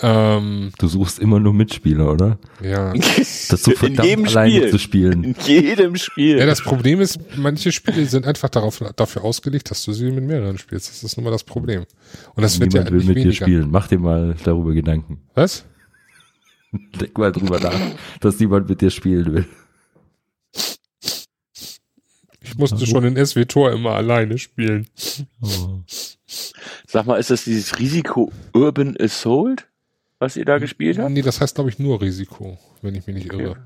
Ähm, 0.00 0.72
Du 0.78 0.88
suchst 0.88 1.18
immer 1.18 1.38
nur 1.38 1.52
Mitspieler, 1.52 2.10
oder? 2.10 2.38
ja. 2.62 2.92
Das 2.94 3.48
so 3.62 3.70
In 3.72 3.76
verdammt 3.76 4.08
jedem 4.08 4.24
alleine 4.26 4.56
Spiel. 4.56 4.70
zu 4.70 4.78
spielen. 4.78 5.24
In 5.24 5.36
jedem 5.44 5.96
Spiel. 5.96 6.38
ja, 6.38 6.46
das 6.46 6.62
Problem 6.62 7.00
ist, 7.00 7.18
manche 7.36 7.72
Spiele 7.72 8.06
sind 8.06 8.26
einfach 8.26 8.48
darauf, 8.48 8.82
dafür 8.96 9.22
ausgelegt, 9.24 9.70
dass 9.70 9.84
du 9.84 9.92
sie 9.92 10.10
mit 10.10 10.24
mehreren 10.24 10.56
spielst. 10.58 10.88
Das 10.88 11.02
ist 11.02 11.16
nun 11.16 11.24
mal 11.24 11.30
das 11.30 11.44
Problem. 11.44 11.84
Und 12.34 12.42
das 12.42 12.58
wird 12.58 12.72
ja 12.72 12.80
Niemand 12.84 12.90
will 12.92 12.98
nicht 13.00 13.08
mit 13.08 13.16
dir 13.18 13.24
weniger. 13.24 13.44
spielen. 13.44 13.70
Mach 13.70 13.86
dir 13.86 13.98
mal 13.98 14.34
darüber 14.44 14.72
Gedanken. 14.72 15.20
Was? 15.34 15.64
Denk 16.72 17.18
mal 17.18 17.30
drüber 17.30 17.60
nach, 17.60 17.78
dass 18.20 18.40
niemand 18.40 18.68
mit 18.70 18.80
dir 18.80 18.90
spielen 18.90 19.34
will. 19.34 19.44
Ich 22.52 22.58
musste 22.58 22.86
schon 22.86 23.04
in 23.04 23.16
SW-Tor 23.26 23.72
immer 23.72 23.92
alleine 23.92 24.36
spielen. 24.38 24.86
Oh. 25.40 25.80
Sag 26.86 27.06
mal, 27.06 27.16
ist 27.16 27.30
das 27.30 27.44
dieses 27.44 27.78
Risiko 27.78 28.30
Urban 28.52 28.94
Assault, 29.00 29.66
was 30.18 30.36
ihr 30.36 30.44
da 30.44 30.58
gespielt 30.58 30.98
habt? 30.98 31.10
Nee, 31.10 31.22
das 31.22 31.40
heißt, 31.40 31.54
glaube 31.54 31.70
ich, 31.70 31.78
nur 31.78 32.00
Risiko, 32.02 32.58
wenn 32.82 32.94
ich 32.94 33.06
mich 33.06 33.16
nicht 33.16 33.32
irre. 33.32 33.56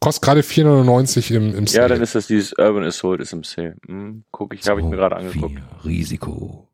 Kostet 0.00 0.22
gerade 0.22 0.40
4,99 0.40 1.34
im, 1.34 1.54
im 1.54 1.64
Ja, 1.64 1.70
Sale. 1.70 1.88
dann 1.88 2.02
ist 2.02 2.14
das 2.14 2.26
dieses 2.26 2.52
Urban 2.58 2.84
Assault 2.84 3.20
ist 3.20 3.32
im 3.32 3.44
Sale. 3.44 3.76
Hm, 3.86 4.24
guck 4.30 4.52
ich, 4.52 4.66
habe 4.68 4.80
ich 4.80 4.86
mir 4.86 4.96
gerade 4.96 5.16
angeguckt. 5.16 5.58
Risiko. 5.84 6.68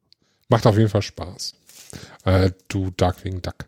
Macht 0.48 0.66
auf 0.66 0.76
jeden 0.76 0.88
Fall 0.88 1.02
Spaß. 1.02 1.54
Äh, 2.24 2.50
du 2.68 2.90
Darkwing 2.96 3.40
Duck. 3.42 3.66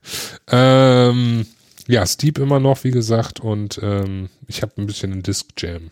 Ähm, 0.51 1.47
ja, 1.86 2.05
Steep 2.07 2.39
immer 2.39 2.59
noch, 2.59 2.82
wie 2.85 2.90
gesagt, 2.90 3.39
und 3.40 3.78
ähm, 3.82 4.31
ich 4.48 4.62
habe 4.62 4.73
ein 4.78 4.86
bisschen 4.86 5.12
in 5.12 5.23
Disc 5.23 5.47
Jam 5.59 5.90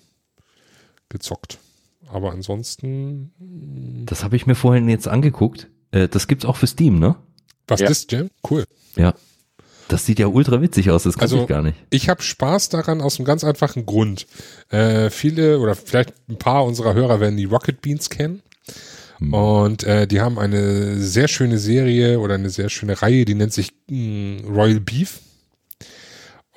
gezockt. 1.09 1.59
Aber 2.11 2.33
ansonsten, 2.33 3.33
Das 4.07 4.25
habe 4.25 4.37
ich 4.37 4.47
mir 4.47 4.55
vorhin 4.55 4.89
jetzt 4.89 5.09
angeguckt. 5.09 5.69
Äh, 5.91 6.09
das 6.09 6.27
gibt's 6.27 6.45
auch 6.45 6.57
für 6.57 6.67
Steam, 6.67 6.99
ne? 6.99 7.17
was 7.67 7.81
Ja. 7.81 7.89
Disc 7.89 8.11
Jam? 8.11 8.31
Cool. 8.49 8.65
Ja. 8.97 9.15
Das 9.89 10.05
sieht 10.07 10.19
ja 10.19 10.27
ultra 10.27 10.61
witzig 10.63 10.91
aus, 10.91 11.03
das 11.03 11.15
kann 11.15 11.23
Also- 11.23 11.43
ich 11.43 11.47
gar 11.49 11.63
nicht. 11.63 11.77
Ich 11.91 12.09
habe 12.09 12.23
Spaß 12.23 12.69
daran 12.71 13.01
aus 13.01 13.19
einem 13.19 13.25
ganz 13.27 13.43
einfachen 13.45 13.85
Grund. 13.87 14.27
Äh, 14.71 15.11
viele 15.11 15.59
oder 15.61 15.75
vielleicht 15.75 16.13
ein 16.29 16.39
paar 16.39 16.65
unserer 16.65 16.95
Hörer 16.95 17.21
werden 17.21 17.37
die 17.37 17.45
Rocket 17.47 17.81
Beans 17.83 18.09
kennen. 18.11 18.43
Und 19.21 19.83
äh, 19.85 20.07
die 20.07 20.21
haben 20.21 20.39
eine 20.39 20.97
sehr 20.99 21.27
schöne 21.27 21.59
Serie 21.59 22.21
oder 22.21 22.35
eine 22.35 22.51
sehr 22.51 22.69
schöne 22.69 23.03
Reihe, 23.03 23.25
die 23.25 23.35
nennt 23.35 23.53
sich 23.53 23.73
mh, 23.91 24.47
Royal 24.49 24.79
Beef. 24.81 25.21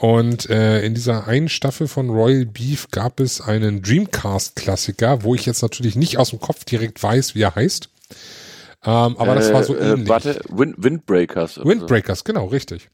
Und 0.02 0.50
äh, 0.50 0.84
in 0.84 0.96
dieser 0.96 1.28
einen 1.28 1.48
Staffel 1.48 1.88
von 1.88 2.10
Royal 2.10 2.48
Beef 2.48 2.90
gab 2.90 3.20
es 3.20 3.40
einen 3.40 3.84
Dreamcast-Klassiker, 3.84 5.22
wo 5.22 5.36
ich 5.36 5.46
jetzt 5.46 5.62
natürlich 5.62 5.96
nicht 5.96 6.18
aus 6.18 6.32
dem 6.32 6.40
Kopf 6.40 6.66
direkt 6.66 7.04
weiß, 7.04 7.36
wie 7.36 7.44
er 7.44 7.54
heißt. 7.54 7.88
Ähm, 8.84 9.16
aber 9.18 9.36
das 9.36 9.54
war 9.54 9.64
so 9.64 9.76
äh, 9.76 9.92
ähnlich. 9.92 10.08
Äh, 10.08 10.10
warte, 10.10 10.42
Wind, 10.50 10.74
Windbreakers. 10.80 11.54
so. 11.54 11.66
Windbreakers, 11.66 12.24
genau, 12.24 12.48
richtig. 12.48 12.90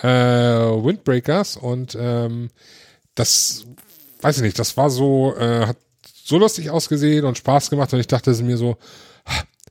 Äh, 0.00 0.06
Windbreakers 0.06 1.56
und 1.56 1.98
ähm, 1.98 2.50
das, 3.16 3.64
weiß 4.20 4.36
ich 4.36 4.44
nicht, 4.44 4.58
das 4.60 4.76
war 4.76 4.90
so, 4.90 5.34
äh, 5.36 5.66
hat 5.66 5.76
so 6.22 6.38
lustig 6.38 6.70
ausgesehen 6.70 7.24
und 7.24 7.36
Spaß 7.36 7.68
gemacht 7.68 7.92
und 7.92 7.98
ich 7.98 8.06
dachte 8.06 8.30
mir 8.44 8.58
so, 8.58 8.76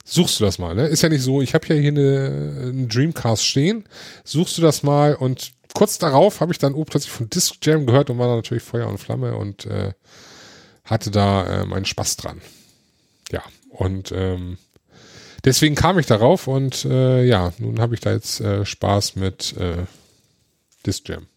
suchst 0.03 0.37
du 0.37 0.43
das 0.43 0.59
mal, 0.59 0.75
ne? 0.75 0.87
Ist 0.87 1.01
ja 1.01 1.07
nicht 1.07 1.23
so, 1.23 1.41
ich 1.41 1.53
habe 1.53 1.65
ja 1.67 1.75
hier 1.75 1.91
eine, 1.91 2.61
einen 2.61 2.89
Dreamcast 2.89 3.45
stehen, 3.45 3.85
suchst 4.25 4.57
du 4.57 4.61
das 4.61 4.83
mal 4.83 5.15
und 5.15 5.53
kurz 5.73 5.97
darauf 5.97 6.39
habe 6.41 6.51
ich 6.51 6.59
dann 6.59 6.73
oh, 6.73 6.85
plötzlich 6.85 7.11
von 7.11 7.29
Disc 7.29 7.55
Jam 7.63 7.85
gehört 7.85 8.09
und 8.09 8.17
war 8.19 8.27
da 8.27 8.35
natürlich 8.35 8.63
Feuer 8.63 8.87
und 8.87 8.97
Flamme 8.97 9.35
und 9.35 9.65
äh, 9.65 9.93
hatte 10.85 11.11
da 11.11 11.61
äh, 11.61 11.65
meinen 11.65 11.85
Spaß 11.85 12.17
dran. 12.17 12.41
Ja, 13.31 13.43
und 13.69 14.11
ähm, 14.11 14.57
deswegen 15.43 15.75
kam 15.75 15.97
ich 15.99 16.05
darauf 16.05 16.47
und 16.47 16.85
äh, 16.85 17.23
ja, 17.23 17.53
nun 17.57 17.79
habe 17.79 17.95
ich 17.95 18.01
da 18.01 18.11
jetzt 18.11 18.41
äh, 18.41 18.65
Spaß 18.65 19.15
mit 19.15 19.55
äh, 19.57 19.85
Disc 20.85 21.07
Jam. 21.07 21.27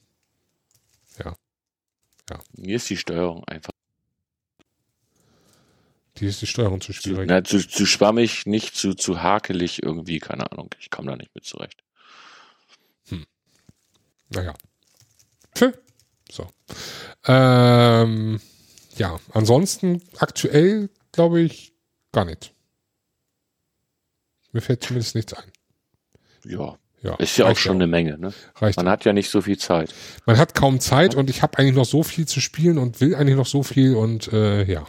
Mir 2.57 2.77
ist 2.77 2.91
die 2.91 2.97
Steuerung 2.97 3.45
einfach. 3.45 3.73
Die 6.19 6.27
ist 6.27 6.41
die 6.41 6.47
Steuerung 6.47 6.81
zu 6.81 6.93
Zu, 6.93 7.01
schwierig. 7.03 7.29
na, 7.29 7.45
zu, 7.45 7.67
zu 7.67 7.85
schwammig, 7.85 8.47
nicht 8.47 8.75
zu, 8.75 8.95
zu 8.95 9.23
hakelig 9.23 9.83
irgendwie, 9.83 10.19
keine 10.19 10.51
Ahnung. 10.51 10.71
Ich 10.81 10.91
komme 10.91 11.11
da 11.11 11.17
nicht 11.17 11.35
mit 11.35 11.45
zurecht. 11.45 11.83
Naja. 14.31 14.55
Pfö. 15.55 15.73
So. 16.31 16.47
Ähm, 17.27 18.41
ja, 18.97 19.19
ansonsten 19.33 20.03
aktuell 20.19 20.91
glaube 21.13 21.41
ich 21.41 21.73
gar 22.13 22.25
nicht. 22.25 22.55
Mir 24.53 24.61
fällt 24.61 24.83
zumindest 24.85 25.15
nichts 25.15 25.35
ein. 25.35 25.53
Ja. 26.45 26.77
ja. 27.03 27.15
Ist 27.17 27.37
ja 27.37 27.47
auch 27.47 27.57
schon 27.57 27.73
auch. 27.73 27.77
eine 27.77 27.87
Menge, 27.87 28.19
ne? 28.19 28.33
Reicht. 28.57 28.77
Man 28.77 28.89
hat 28.89 29.05
ja 29.05 29.13
nicht 29.13 29.31
so 29.31 29.43
viel 29.43 29.59
Zeit. 29.59 29.95
Man 30.25 30.39
hat 30.39 30.55
kaum 30.55 30.81
Zeit 30.81 31.15
und 31.15 31.31
ich 31.31 31.43
habe 31.43 31.59
eigentlich 31.59 31.75
noch 31.75 31.85
so 31.85 32.03
viel 32.03 32.27
zu 32.27 32.41
spielen 32.41 32.79
und 32.79 33.01
will 33.01 33.15
eigentlich 33.15 33.37
noch 33.37 33.47
so 33.47 33.63
viel 33.63 33.97
und 33.97 34.33
äh, 34.33 34.65
ja. 34.65 34.87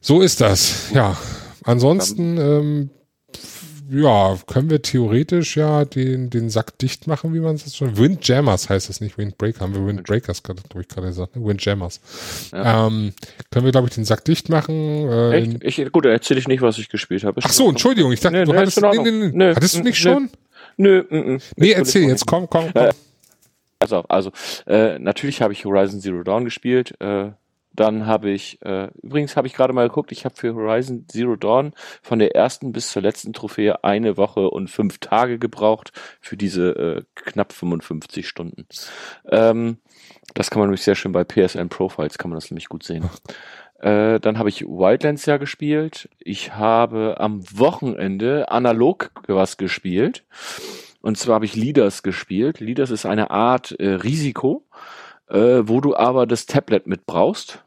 So 0.00 0.20
ist 0.20 0.40
das, 0.40 0.90
ja. 0.92 1.16
Ansonsten 1.64 2.38
ähm, 2.38 2.90
ja, 3.90 4.36
können 4.46 4.70
wir 4.70 4.82
theoretisch 4.82 5.56
ja 5.56 5.84
den, 5.84 6.30
den 6.30 6.50
Sack 6.50 6.76
dicht 6.78 7.06
machen, 7.06 7.32
wie 7.32 7.40
man 7.40 7.54
es 7.54 7.74
schon. 7.74 7.96
Windjammers 7.96 8.68
heißt 8.68 8.90
es 8.90 9.00
nicht, 9.00 9.16
Windbreaker, 9.16 9.60
haben 9.60 9.74
wir 9.74 9.86
Windbreakers, 9.86 10.42
glaube 10.42 10.60
ich, 10.80 10.88
gerade 10.88 11.06
gesagt, 11.06 11.36
ne? 11.36 11.44
Windjammers. 11.44 12.00
Ja. 12.52 12.86
Ähm, 12.86 13.12
können 13.50 13.64
wir, 13.64 13.72
glaube 13.72 13.88
ich, 13.88 13.94
den 13.94 14.04
Sack 14.04 14.24
dicht 14.24 14.48
machen. 14.48 14.74
Äh, 14.74 15.40
Echt? 15.40 15.64
Ich, 15.78 15.92
gut, 15.92 16.04
erzähle 16.04 16.40
ich 16.40 16.48
nicht, 16.48 16.60
was 16.60 16.78
ich 16.78 16.88
gespielt 16.88 17.24
habe. 17.24 17.40
Ach 17.42 17.50
so, 17.50 17.68
Entschuldigung, 17.68 18.12
ich 18.12 18.20
dachte, 18.20 18.38
nee, 18.38 18.44
du 18.44 18.52
nee, 18.52 18.58
hattest, 18.58 18.80
nee, 18.80 19.10
nee, 19.10 19.30
nee. 19.32 19.54
hattest 19.54 19.76
du 19.76 19.82
nicht 19.82 19.98
schon? 19.98 20.30
Nö, 20.76 21.04
nö, 21.10 21.38
nee, 21.56 21.72
erzähl 21.72 22.08
jetzt, 22.08 22.26
komm, 22.26 22.48
komm, 22.48 22.72
komm. 22.72 22.84
Äh, 22.84 22.92
also, 23.80 24.04
also 24.08 24.32
äh, 24.66 24.98
natürlich 24.98 25.40
habe 25.40 25.52
ich 25.52 25.64
Horizon 25.64 26.00
Zero 26.00 26.22
Dawn 26.22 26.44
gespielt, 26.44 26.94
äh, 27.00 27.30
dann 27.78 28.06
habe 28.06 28.30
ich, 28.30 28.60
äh, 28.62 28.88
übrigens 29.02 29.36
habe 29.36 29.46
ich 29.46 29.54
gerade 29.54 29.72
mal 29.72 29.86
geguckt, 29.86 30.10
ich 30.10 30.24
habe 30.24 30.34
für 30.34 30.52
Horizon 30.54 31.06
Zero 31.08 31.36
Dawn 31.36 31.74
von 32.02 32.18
der 32.18 32.34
ersten 32.34 32.72
bis 32.72 32.90
zur 32.90 33.02
letzten 33.02 33.32
Trophäe 33.32 33.84
eine 33.84 34.16
Woche 34.16 34.50
und 34.50 34.68
fünf 34.68 34.98
Tage 34.98 35.38
gebraucht 35.38 35.92
für 36.20 36.36
diese 36.36 36.70
äh, 36.70 37.02
knapp 37.14 37.52
55 37.52 38.26
Stunden. 38.26 38.66
Ähm, 39.30 39.78
das 40.34 40.50
kann 40.50 40.58
man 40.58 40.68
nämlich 40.68 40.82
sehr 40.82 40.96
schön 40.96 41.12
bei 41.12 41.22
PSN 41.22 41.68
Profiles, 41.68 42.18
kann 42.18 42.30
man 42.30 42.36
das 42.38 42.50
nämlich 42.50 42.68
gut 42.68 42.82
sehen. 42.82 43.08
Äh, 43.78 44.18
dann 44.18 44.38
habe 44.38 44.48
ich 44.48 44.62
Wildlands 44.62 45.24
ja 45.26 45.36
gespielt. 45.36 46.08
Ich 46.18 46.54
habe 46.54 47.20
am 47.20 47.42
Wochenende 47.56 48.50
analog 48.50 49.12
was 49.28 49.56
gespielt. 49.56 50.24
Und 51.00 51.16
zwar 51.16 51.36
habe 51.36 51.44
ich 51.44 51.54
Leaders 51.54 52.02
gespielt. 52.02 52.58
Leaders 52.58 52.90
ist 52.90 53.06
eine 53.06 53.30
Art 53.30 53.70
äh, 53.78 53.90
Risiko, 53.90 54.66
äh, 55.28 55.60
wo 55.62 55.80
du 55.80 55.94
aber 55.94 56.26
das 56.26 56.46
Tablet 56.46 56.88
mit 56.88 57.06
brauchst 57.06 57.62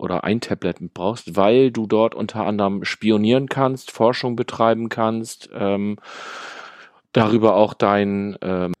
oder 0.00 0.24
ein 0.24 0.40
Tablet 0.40 0.78
brauchst, 0.94 1.36
weil 1.36 1.70
du 1.70 1.86
dort 1.86 2.14
unter 2.14 2.46
anderem 2.46 2.84
spionieren 2.84 3.48
kannst, 3.48 3.90
Forschung 3.90 4.36
betreiben 4.36 4.88
kannst, 4.88 5.50
ähm, 5.54 5.96
darüber 7.12 7.56
auch 7.56 7.74
dein 7.74 8.36
ähm, 8.42 8.72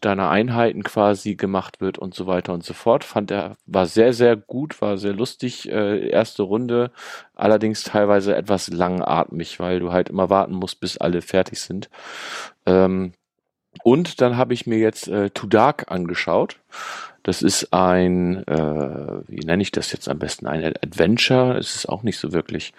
deiner 0.00 0.28
Einheiten 0.28 0.82
quasi 0.82 1.36
gemacht 1.36 1.80
wird 1.80 1.98
und 1.98 2.14
so 2.14 2.26
weiter 2.26 2.52
und 2.52 2.64
so 2.64 2.74
fort. 2.74 3.02
Fand 3.02 3.30
er, 3.30 3.56
war 3.66 3.86
sehr, 3.86 4.12
sehr 4.12 4.36
gut, 4.36 4.80
war 4.82 4.98
sehr 4.98 5.14
lustig, 5.14 5.70
äh, 5.70 6.08
erste 6.08 6.42
Runde, 6.42 6.90
allerdings 7.34 7.82
teilweise 7.82 8.36
etwas 8.36 8.68
langatmig, 8.68 9.58
weil 9.58 9.80
du 9.80 9.90
halt 9.90 10.10
immer 10.10 10.28
warten 10.28 10.54
musst, 10.54 10.80
bis 10.80 10.98
alle 10.98 11.22
fertig 11.22 11.60
sind. 11.60 11.88
Ähm, 12.66 13.12
und 13.82 14.20
dann 14.20 14.36
habe 14.36 14.54
ich 14.54 14.66
mir 14.66 14.78
jetzt 14.78 15.08
äh, 15.08 15.30
To 15.30 15.46
Dark 15.46 15.90
angeschaut. 15.90 16.58
Das 17.22 17.42
ist 17.42 17.72
ein, 17.72 18.46
äh, 18.46 19.22
wie 19.28 19.44
nenne 19.44 19.62
ich 19.62 19.72
das 19.72 19.92
jetzt 19.92 20.08
am 20.08 20.18
besten, 20.18 20.46
ein 20.46 20.64
Adventure. 20.64 21.58
Es 21.58 21.76
ist 21.76 21.88
auch 21.88 22.02
nicht 22.02 22.18
so 22.18 22.32
wirklich. 22.32 22.72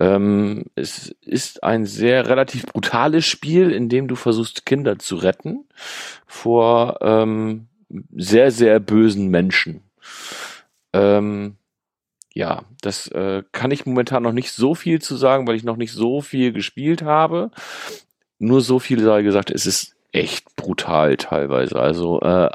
Ähm, 0.00 0.64
es 0.74 1.14
ist 1.20 1.62
ein 1.62 1.86
sehr 1.86 2.28
relativ 2.28 2.66
brutales 2.66 3.26
Spiel, 3.26 3.70
in 3.70 3.88
dem 3.88 4.08
du 4.08 4.16
versuchst, 4.16 4.66
Kinder 4.66 4.98
zu 4.98 5.16
retten 5.16 5.64
vor 6.26 6.98
ähm, 7.00 7.68
sehr, 8.16 8.50
sehr 8.50 8.80
bösen 8.80 9.28
Menschen. 9.28 9.82
Ähm, 10.92 11.56
ja, 12.34 12.64
das 12.82 13.06
äh, 13.08 13.44
kann 13.52 13.70
ich 13.70 13.86
momentan 13.86 14.24
noch 14.24 14.32
nicht 14.32 14.50
so 14.52 14.74
viel 14.74 15.00
zu 15.00 15.16
sagen, 15.16 15.46
weil 15.46 15.56
ich 15.56 15.64
noch 15.64 15.76
nicht 15.76 15.92
so 15.92 16.20
viel 16.20 16.52
gespielt 16.52 17.02
habe. 17.02 17.50
Nur 18.38 18.60
so 18.60 18.78
viel 18.78 19.00
sei 19.02 19.22
gesagt, 19.22 19.50
es 19.50 19.64
ist 19.64 19.95
echt 20.16 20.56
brutal 20.56 21.16
teilweise. 21.16 21.78
Also 21.78 22.20
äh, 22.20 22.50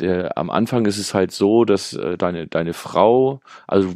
der, 0.00 0.36
am 0.38 0.50
Anfang 0.50 0.86
ist 0.86 0.98
es 0.98 1.14
halt 1.14 1.32
so, 1.32 1.64
dass 1.64 1.92
äh, 1.94 2.16
deine, 2.16 2.46
deine 2.46 2.72
Frau, 2.72 3.40
also 3.66 3.94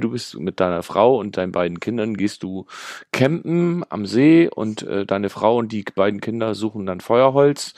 du 0.00 0.10
bist 0.10 0.38
mit 0.38 0.60
deiner 0.60 0.82
Frau 0.82 1.18
und 1.18 1.36
deinen 1.36 1.52
beiden 1.52 1.80
Kindern, 1.80 2.16
gehst 2.16 2.42
du 2.42 2.66
campen 3.12 3.84
am 3.88 4.06
See 4.06 4.48
und 4.48 4.82
äh, 4.82 5.06
deine 5.06 5.30
Frau 5.30 5.58
und 5.58 5.72
die 5.72 5.84
beiden 5.94 6.20
Kinder 6.20 6.54
suchen 6.54 6.86
dann 6.86 7.00
Feuerholz. 7.00 7.74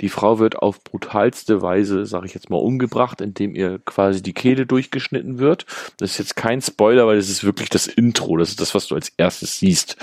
Die 0.00 0.08
Frau 0.08 0.38
wird 0.38 0.56
auf 0.56 0.82
brutalste 0.82 1.62
Weise, 1.62 2.06
sage 2.06 2.26
ich 2.26 2.34
jetzt 2.34 2.50
mal, 2.50 2.56
umgebracht, 2.56 3.20
indem 3.20 3.54
ihr 3.54 3.80
quasi 3.84 4.22
die 4.22 4.34
Kehle 4.34 4.66
durchgeschnitten 4.66 5.38
wird. 5.38 5.66
Das 5.98 6.12
ist 6.12 6.18
jetzt 6.18 6.36
kein 6.36 6.60
Spoiler, 6.60 7.06
weil 7.06 7.16
das 7.16 7.28
ist 7.28 7.44
wirklich 7.44 7.68
das 7.68 7.86
Intro. 7.86 8.36
Das 8.36 8.50
ist 8.50 8.60
das, 8.60 8.74
was 8.74 8.86
du 8.86 8.94
als 8.94 9.12
erstes 9.16 9.58
siehst. 9.58 9.96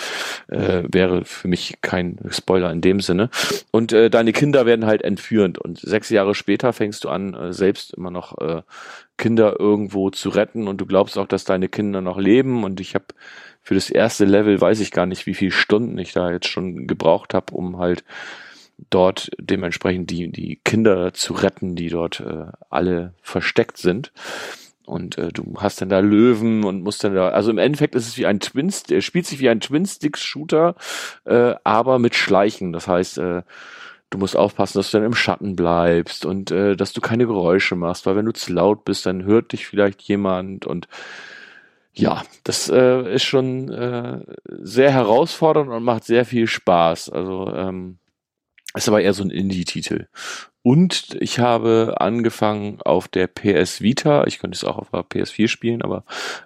Äh, 0.48 0.84
wäre 0.92 1.26
für 1.26 1.48
mich 1.48 1.76
kein 1.82 2.20
Spoiler 2.30 2.72
in 2.72 2.82
dem 2.82 3.00
Sinne. 3.02 3.30
Und 3.72 3.94
äh, 3.94 4.10
deine 4.10 4.34
Kinder 4.34 4.66
werden 4.66 4.86
halt 4.86 5.02
entführt 5.02 5.58
und 5.58 5.80
sechs 5.80 6.10
Jahre 6.10 6.36
später 6.36 6.74
fängst 6.74 7.04
du 7.04 7.10
an, 7.10 7.34
äh, 7.34 7.54
selbst 7.54 7.94
immer 7.94 8.12
noch 8.12 8.38
äh, 8.40 8.62
Kinder 9.18 9.60
irgendwo 9.60 10.10
zu 10.10 10.30
retten 10.30 10.68
und 10.68 10.82
du 10.82 10.86
glaubst 10.86 11.18
auch, 11.18 11.28
dass 11.28 11.46
deine 11.46 11.70
Kinder 11.70 12.02
noch 12.02 12.18
leben 12.18 12.64
und 12.64 12.80
ich 12.80 12.96
habe 12.96 13.06
für 13.62 13.76
das 13.76 13.90
erste 13.90 14.26
Level 14.26 14.60
weiß 14.60 14.80
ich 14.80 14.92
gar 14.92 15.06
nicht, 15.06 15.26
wie 15.26 15.34
viele 15.34 15.52
Stunden 15.52 15.98
ich 15.98 16.14
da 16.14 16.32
jetzt 16.32 16.48
schon 16.48 16.88
gebraucht 16.88 17.34
habe, 17.34 17.54
um 17.54 17.78
halt 17.78 18.04
dort 18.90 19.32
dementsprechend 19.40 20.10
die 20.10 20.32
die 20.32 20.60
Kinder 20.64 21.14
zu 21.14 21.34
retten, 21.34 21.76
die 21.76 21.90
dort 21.90 22.20
äh, 22.20 22.46
alle 22.70 23.14
versteckt 23.22 23.78
sind. 23.78 24.12
Und 24.86 25.18
äh, 25.18 25.30
du 25.30 25.56
hast 25.58 25.82
dann 25.82 25.90
da 25.90 26.00
Löwen 26.00 26.64
und 26.64 26.84
musst 26.84 27.04
dann 27.04 27.16
da, 27.16 27.30
also 27.30 27.50
im 27.50 27.58
Endeffekt 27.58 27.96
ist 27.96 28.08
es 28.08 28.18
wie 28.18 28.28
ein 28.28 28.40
Twin, 28.40 28.72
er 28.90 29.02
spielt 29.02 29.26
sich 29.26 29.40
wie 29.40 29.50
ein 29.50 29.60
Twin-Stick-Shooter, 29.60 30.76
äh, 31.26 31.56
aber 31.64 31.98
mit 32.00 32.16
Schleichen. 32.16 32.72
Das 32.72 32.88
heißt, 32.88 33.18
äh, 33.18 33.42
du 34.10 34.18
musst 34.18 34.36
aufpassen, 34.36 34.78
dass 34.80 34.92
du 34.92 34.98
dann 34.98 35.06
im 35.06 35.16
Schatten 35.16 35.56
bleibst 35.56 36.26
und 36.26 36.52
äh, 36.52 36.76
dass 36.76 36.94
du 36.94 37.02
keine 37.02 37.26
Geräusche 37.26 37.76
machst, 37.76 38.06
weil 38.06 38.16
wenn 38.16 38.26
du 38.26 38.34
zu 38.34 38.54
laut 38.54 38.86
bist, 38.86 39.06
dann 39.06 39.24
hört 39.26 39.52
dich 39.52 39.68
vielleicht 39.68 40.02
jemand 40.04 40.66
und 40.66 40.88
ja, 41.94 42.24
das 42.44 42.70
äh, 42.70 43.14
ist 43.14 43.24
schon 43.24 43.72
äh, 43.72 44.20
sehr 44.50 44.92
herausfordernd 44.92 45.70
und 45.70 45.84
macht 45.84 46.04
sehr 46.04 46.26
viel 46.26 46.46
Spaß. 46.46 47.10
Also 47.10 47.52
ähm, 47.56 48.00
ist 48.74 48.90
aber 48.90 49.02
eher 49.02 49.14
so 49.14 49.24
ein 49.24 49.30
Indie-Titel. 49.30 50.08
Und 50.66 51.16
ich 51.20 51.38
habe 51.38 51.98
angefangen 52.00 52.80
auf 52.82 53.08
der 53.08 53.28
PS 53.28 53.82
Vita, 53.82 54.26
ich 54.26 54.40
könnte 54.40 54.56
es 54.56 54.64
auch 54.64 54.80
auf 54.80 54.90
der 54.90 55.02
PS4 55.02 55.48
spielen, 55.48 55.84
aber 55.84 56.06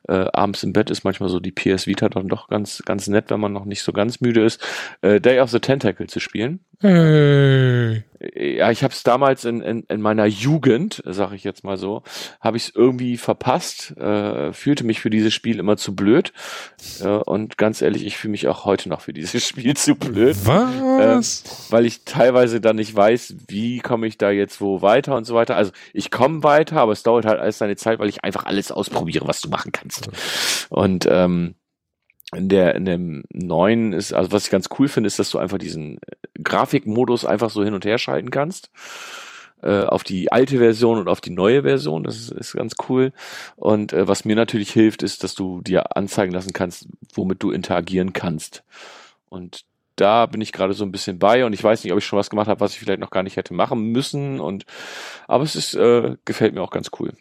äh, 0.10 0.26
abends 0.34 0.62
im 0.64 0.74
Bett 0.74 0.90
ist 0.90 1.06
manchmal 1.06 1.30
so 1.30 1.40
die 1.40 1.54
PS 1.54 1.88
Vita 1.88 2.10
dann 2.10 2.28
doch 2.28 2.50
ganz, 2.50 2.84
ganz 2.86 3.08
nett, 3.08 3.30
wenn 3.30 3.40
man 3.40 3.54
noch 3.54 3.64
nicht 3.64 3.82
so 3.82 3.94
ganz 3.94 4.20
müde 4.20 4.44
ist, 4.44 4.62
äh, 5.00 5.22
Day 5.22 5.40
of 5.40 5.52
the 5.52 5.62
Tentacle 5.62 6.08
zu 6.08 6.20
spielen. 6.20 6.60
Hey. 6.82 8.04
Ja, 8.36 8.70
ich 8.72 8.84
habe 8.84 8.94
es 8.94 9.04
damals 9.04 9.46
in, 9.46 9.62
in, 9.62 9.84
in 9.84 10.02
meiner 10.02 10.26
Jugend, 10.26 11.02
sage 11.06 11.36
ich 11.36 11.46
jetzt 11.46 11.64
mal 11.64 11.78
so, 11.78 12.04
habe 12.42 12.58
ich 12.58 12.64
es 12.64 12.76
irgendwie 12.76 13.16
verpasst, 13.16 13.96
äh, 13.98 14.52
fühlte 14.52 14.86
mich 14.86 15.00
für 15.00 15.10
dieses 15.10 15.34
Spiel 15.34 15.60
immer 15.60 15.78
zu 15.78 15.96
blöd 15.96 16.34
äh, 17.02 17.08
und 17.08 17.58
ganz 17.58 17.82
ehrlich, 17.82 18.06
ich 18.06 18.18
fühle 18.18 18.32
mich 18.32 18.48
auch 18.50 18.66
heute 18.66 18.90
noch 18.90 19.02
für 19.02 19.14
dieses 19.14 19.46
Spiel 19.48 19.76
zu 19.76 19.96
blöd. 19.96 20.36
Was? 20.44 21.44
Äh, 21.44 21.72
weil 21.72 21.86
ich 21.86 22.04
teilweise 22.04 22.60
dann 22.60 22.76
nicht 22.76 22.94
weiß, 22.94 23.36
wie 23.48 23.80
komme 23.80 24.08
ich 24.08 24.09
da 24.18 24.32
jetzt 24.32 24.62
wo 24.62 24.82
weiter 24.82 25.16
und 25.16 25.26
so 25.26 25.36
weiter. 25.36 25.56
Also 25.56 25.72
ich 25.94 26.12
komme 26.12 26.44
weiter, 26.44 26.78
aber 26.78 26.92
es 26.92 27.04
dauert 27.04 27.26
halt 27.26 27.40
alles 27.40 27.58
seine 27.58 27.76
Zeit, 27.76 28.00
weil 28.00 28.10
ich 28.10 28.24
einfach 28.24 28.46
alles 28.46 28.72
ausprobiere, 28.72 29.28
was 29.28 29.42
du 29.42 29.50
machen 29.50 29.72
kannst. 29.72 30.10
Und 30.70 31.08
ähm, 31.10 31.56
in 32.36 32.50
der 32.50 32.76
in 32.76 32.86
dem 32.86 33.24
neuen 33.32 33.94
ist, 33.94 34.14
also 34.14 34.32
was 34.32 34.46
ich 34.46 34.52
ganz 34.52 34.70
cool 34.78 34.88
finde, 34.88 35.08
ist, 35.08 35.20
dass 35.20 35.32
du 35.32 35.40
einfach 35.40 35.58
diesen 35.58 35.98
äh, 35.98 36.42
Grafikmodus 36.44 37.26
einfach 37.26 37.50
so 37.50 37.64
hin 37.64 37.74
und 37.74 37.86
her 37.86 37.98
schalten 37.98 38.30
kannst 38.30 38.70
äh, 39.62 39.84
auf 39.84 40.04
die 40.04 40.32
alte 40.32 40.58
Version 40.58 41.00
und 41.00 41.08
auf 41.08 41.22
die 41.22 41.32
neue 41.32 41.64
Version. 41.64 42.04
Das 42.04 42.16
ist, 42.16 42.32
ist 42.32 42.54
ganz 42.54 42.76
cool. 42.88 43.12
Und 43.56 43.94
äh, 43.94 44.08
was 44.08 44.26
mir 44.26 44.36
natürlich 44.36 44.72
hilft, 44.72 45.04
ist, 45.04 45.24
dass 45.24 45.36
du 45.36 45.62
dir 45.62 45.96
anzeigen 45.98 46.34
lassen 46.34 46.54
kannst, 46.54 46.88
womit 47.14 47.44
du 47.44 47.52
interagieren 47.52 48.14
kannst. 48.14 48.64
Und 49.30 49.66
da 50.00 50.26
bin 50.26 50.42
ich 50.42 50.52
gerade 50.52 50.74
so 50.74 50.84
ein 50.84 50.92
bisschen 50.92 51.20
bei 51.20 51.46
und 51.46 51.54
ich 51.54 51.64
weiß 51.64 51.84
nicht, 51.84 51.92
ob 51.92 52.00
ich 52.00 52.06
schon 52.06 52.20
was 52.20 52.30
gemacht 52.30 52.48
habe, 52.48 52.60
was 52.60 52.74
ich 52.74 52.80
vielleicht 52.80 53.00
noch 53.00 53.10
gar 53.10 53.24
nicht 53.24 53.36
hätte 53.36 53.54
machen 53.54 53.92
müssen. 53.92 54.40
Und 54.40 54.66
aber 55.28 55.44
es 55.44 55.56
ist 55.56 55.74
äh, 55.76 56.16
gefällt 56.26 56.54
mir 56.54 56.62
auch 56.62 56.72
ganz 56.72 56.90
cool. 57.00 57.14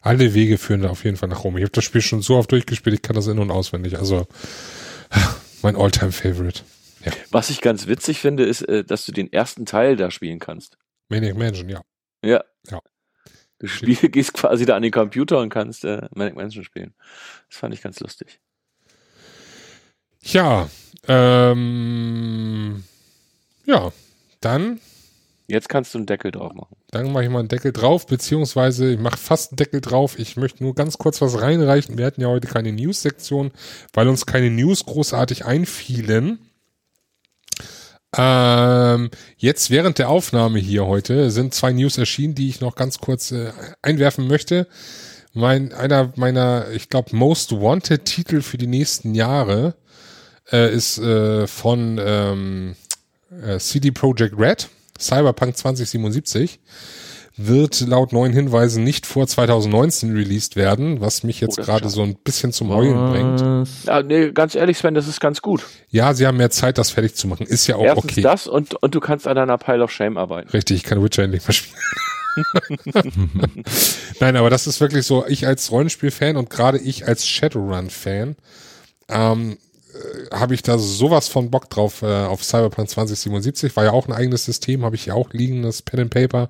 Alle 0.00 0.34
Wege 0.34 0.58
führen 0.58 0.82
da 0.82 0.90
auf 0.90 1.04
jeden 1.04 1.16
Fall 1.16 1.28
nach 1.28 1.44
Rom. 1.44 1.56
Ich 1.56 1.64
habe 1.64 1.72
das 1.72 1.84
Spiel 1.84 2.00
schon 2.00 2.22
so 2.22 2.36
oft 2.36 2.52
durchgespielt, 2.52 2.94
ich 2.94 3.02
kann 3.02 3.16
das 3.16 3.26
in- 3.26 3.38
und 3.38 3.50
auswendig. 3.50 3.98
Also 3.98 4.26
mein 5.62 5.76
Alltime 5.76 6.12
favorite 6.12 6.62
Ja. 7.04 7.12
Was 7.30 7.50
ich 7.50 7.60
ganz 7.60 7.86
witzig 7.86 8.20
finde, 8.20 8.44
ist, 8.44 8.62
äh, 8.62 8.84
dass 8.84 9.04
du 9.06 9.12
den 9.12 9.32
ersten 9.32 9.66
Teil 9.66 9.96
da 9.96 10.10
spielen 10.10 10.38
kannst. 10.38 10.78
Maniac 11.08 11.36
Mansion, 11.36 11.68
ja. 11.68 11.82
Ja. 12.22 12.44
ja. 12.70 12.80
Du 13.58 13.66
spiel, 13.66 13.96
gehst 14.10 14.34
quasi 14.34 14.66
da 14.66 14.76
an 14.76 14.82
den 14.82 14.92
Computer 14.92 15.40
und 15.40 15.48
kannst 15.48 15.84
äh, 15.84 16.08
Manic 16.14 16.36
Mansion 16.36 16.64
spielen. 16.64 16.94
Das 17.48 17.58
fand 17.58 17.74
ich 17.74 17.82
ganz 17.82 18.00
lustig. 18.00 18.40
Ja, 20.22 20.68
ähm, 21.08 22.84
ja, 23.64 23.92
dann 24.40 24.80
Jetzt 25.50 25.70
kannst 25.70 25.94
du 25.94 25.98
einen 25.98 26.06
Deckel 26.06 26.30
drauf 26.30 26.52
machen. 26.52 26.76
Dann 26.90 27.10
mache 27.10 27.24
ich 27.24 27.30
mal 27.30 27.38
einen 27.38 27.48
Deckel 27.48 27.72
drauf, 27.72 28.06
beziehungsweise 28.06 28.92
ich 28.92 28.98
mache 28.98 29.16
fast 29.16 29.52
einen 29.52 29.56
Deckel 29.56 29.80
drauf. 29.80 30.18
Ich 30.18 30.36
möchte 30.36 30.62
nur 30.62 30.74
ganz 30.74 30.98
kurz 30.98 31.22
was 31.22 31.40
reinreichen. 31.40 31.96
Wir 31.96 32.04
hatten 32.04 32.20
ja 32.20 32.28
heute 32.28 32.48
keine 32.48 32.70
News-Sektion, 32.70 33.52
weil 33.94 34.08
uns 34.08 34.26
keine 34.26 34.50
News 34.50 34.84
großartig 34.84 35.46
einfielen. 35.46 36.38
Ähm, 38.14 39.10
jetzt 39.38 39.70
während 39.70 39.98
der 39.98 40.10
Aufnahme 40.10 40.58
hier 40.58 40.86
heute 40.86 41.30
sind 41.30 41.54
zwei 41.54 41.72
News 41.72 41.96
erschienen, 41.96 42.34
die 42.34 42.50
ich 42.50 42.60
noch 42.60 42.74
ganz 42.74 42.98
kurz 42.98 43.32
äh, 43.32 43.52
einwerfen 43.80 44.28
möchte. 44.28 44.66
Mein, 45.32 45.72
einer 45.72 46.12
meiner, 46.16 46.70
ich 46.72 46.90
glaube, 46.90 47.16
Most 47.16 47.52
Wanted 47.52 48.04
Titel 48.04 48.42
für 48.42 48.58
die 48.58 48.66
nächsten 48.66 49.14
Jahre 49.14 49.76
äh, 50.52 50.72
ist 50.74 50.98
äh, 50.98 51.46
von 51.46 52.00
ähm, 52.02 52.76
äh, 53.42 53.58
CD 53.58 53.90
Projekt 53.90 54.38
Red, 54.38 54.68
Cyberpunk 54.98 55.56
2077 55.56 56.60
wird 57.38 57.80
laut 57.82 58.12
neuen 58.12 58.32
Hinweisen 58.32 58.82
nicht 58.82 59.06
vor 59.06 59.26
2019 59.26 60.12
released 60.12 60.56
werden, 60.56 61.00
was 61.00 61.22
mich 61.22 61.40
jetzt 61.40 61.60
oh, 61.60 61.62
gerade 61.62 61.88
so 61.88 62.02
ein 62.02 62.16
bisschen 62.16 62.52
zum 62.52 62.70
Heulen 62.70 63.12
bringt. 63.12 63.68
Ja, 63.86 64.02
nee, 64.02 64.32
ganz 64.32 64.56
ehrlich, 64.56 64.76
Sven, 64.76 64.94
das 64.94 65.06
ist 65.06 65.20
ganz 65.20 65.40
gut. 65.40 65.64
Ja, 65.88 66.14
sie 66.14 66.26
haben 66.26 66.36
mehr 66.36 66.50
Zeit, 66.50 66.78
das 66.78 66.90
fertig 66.90 67.14
zu 67.14 67.28
machen. 67.28 67.46
Ist 67.46 67.68
ja 67.68 67.76
auch 67.76 67.84
Erstens 67.84 68.12
okay. 68.12 68.22
das 68.22 68.48
und, 68.48 68.74
und 68.82 68.92
du 68.92 68.98
kannst 68.98 69.28
an 69.28 69.36
deiner 69.36 69.56
Pile 69.56 69.84
of 69.84 69.92
Shame 69.92 70.18
arbeiten. 70.18 70.50
Richtig, 70.50 70.78
ich 70.78 70.82
kann 70.82 71.02
Witcher 71.02 71.22
endlich 71.22 71.46
mal 71.46 71.52
spielen. 71.52 71.76
Nein, 74.20 74.36
aber 74.36 74.50
das 74.50 74.66
ist 74.66 74.80
wirklich 74.80 75.06
so, 75.06 75.24
ich 75.26 75.46
als 75.46 75.70
Rollenspiel-Fan 75.70 76.36
und 76.36 76.50
gerade 76.50 76.78
ich 76.78 77.06
als 77.06 77.26
Shadowrun-Fan, 77.26 78.36
ähm, 79.10 79.52
äh, 79.52 79.56
habe 80.32 80.54
ich 80.54 80.62
da 80.62 80.78
sowas 80.78 81.28
von 81.28 81.50
Bock 81.50 81.70
drauf 81.70 82.02
äh, 82.02 82.06
auf 82.06 82.44
Cyberpunk 82.44 82.88
2077. 82.88 83.74
War 83.76 83.84
ja 83.84 83.92
auch 83.92 84.06
ein 84.06 84.12
eigenes 84.12 84.44
System, 84.44 84.84
habe 84.84 84.96
ich 84.96 85.06
ja 85.06 85.14
auch 85.14 85.32
liegen, 85.32 85.62
das 85.62 85.82
Pen 85.82 86.00
and 86.00 86.10
Paper. 86.10 86.48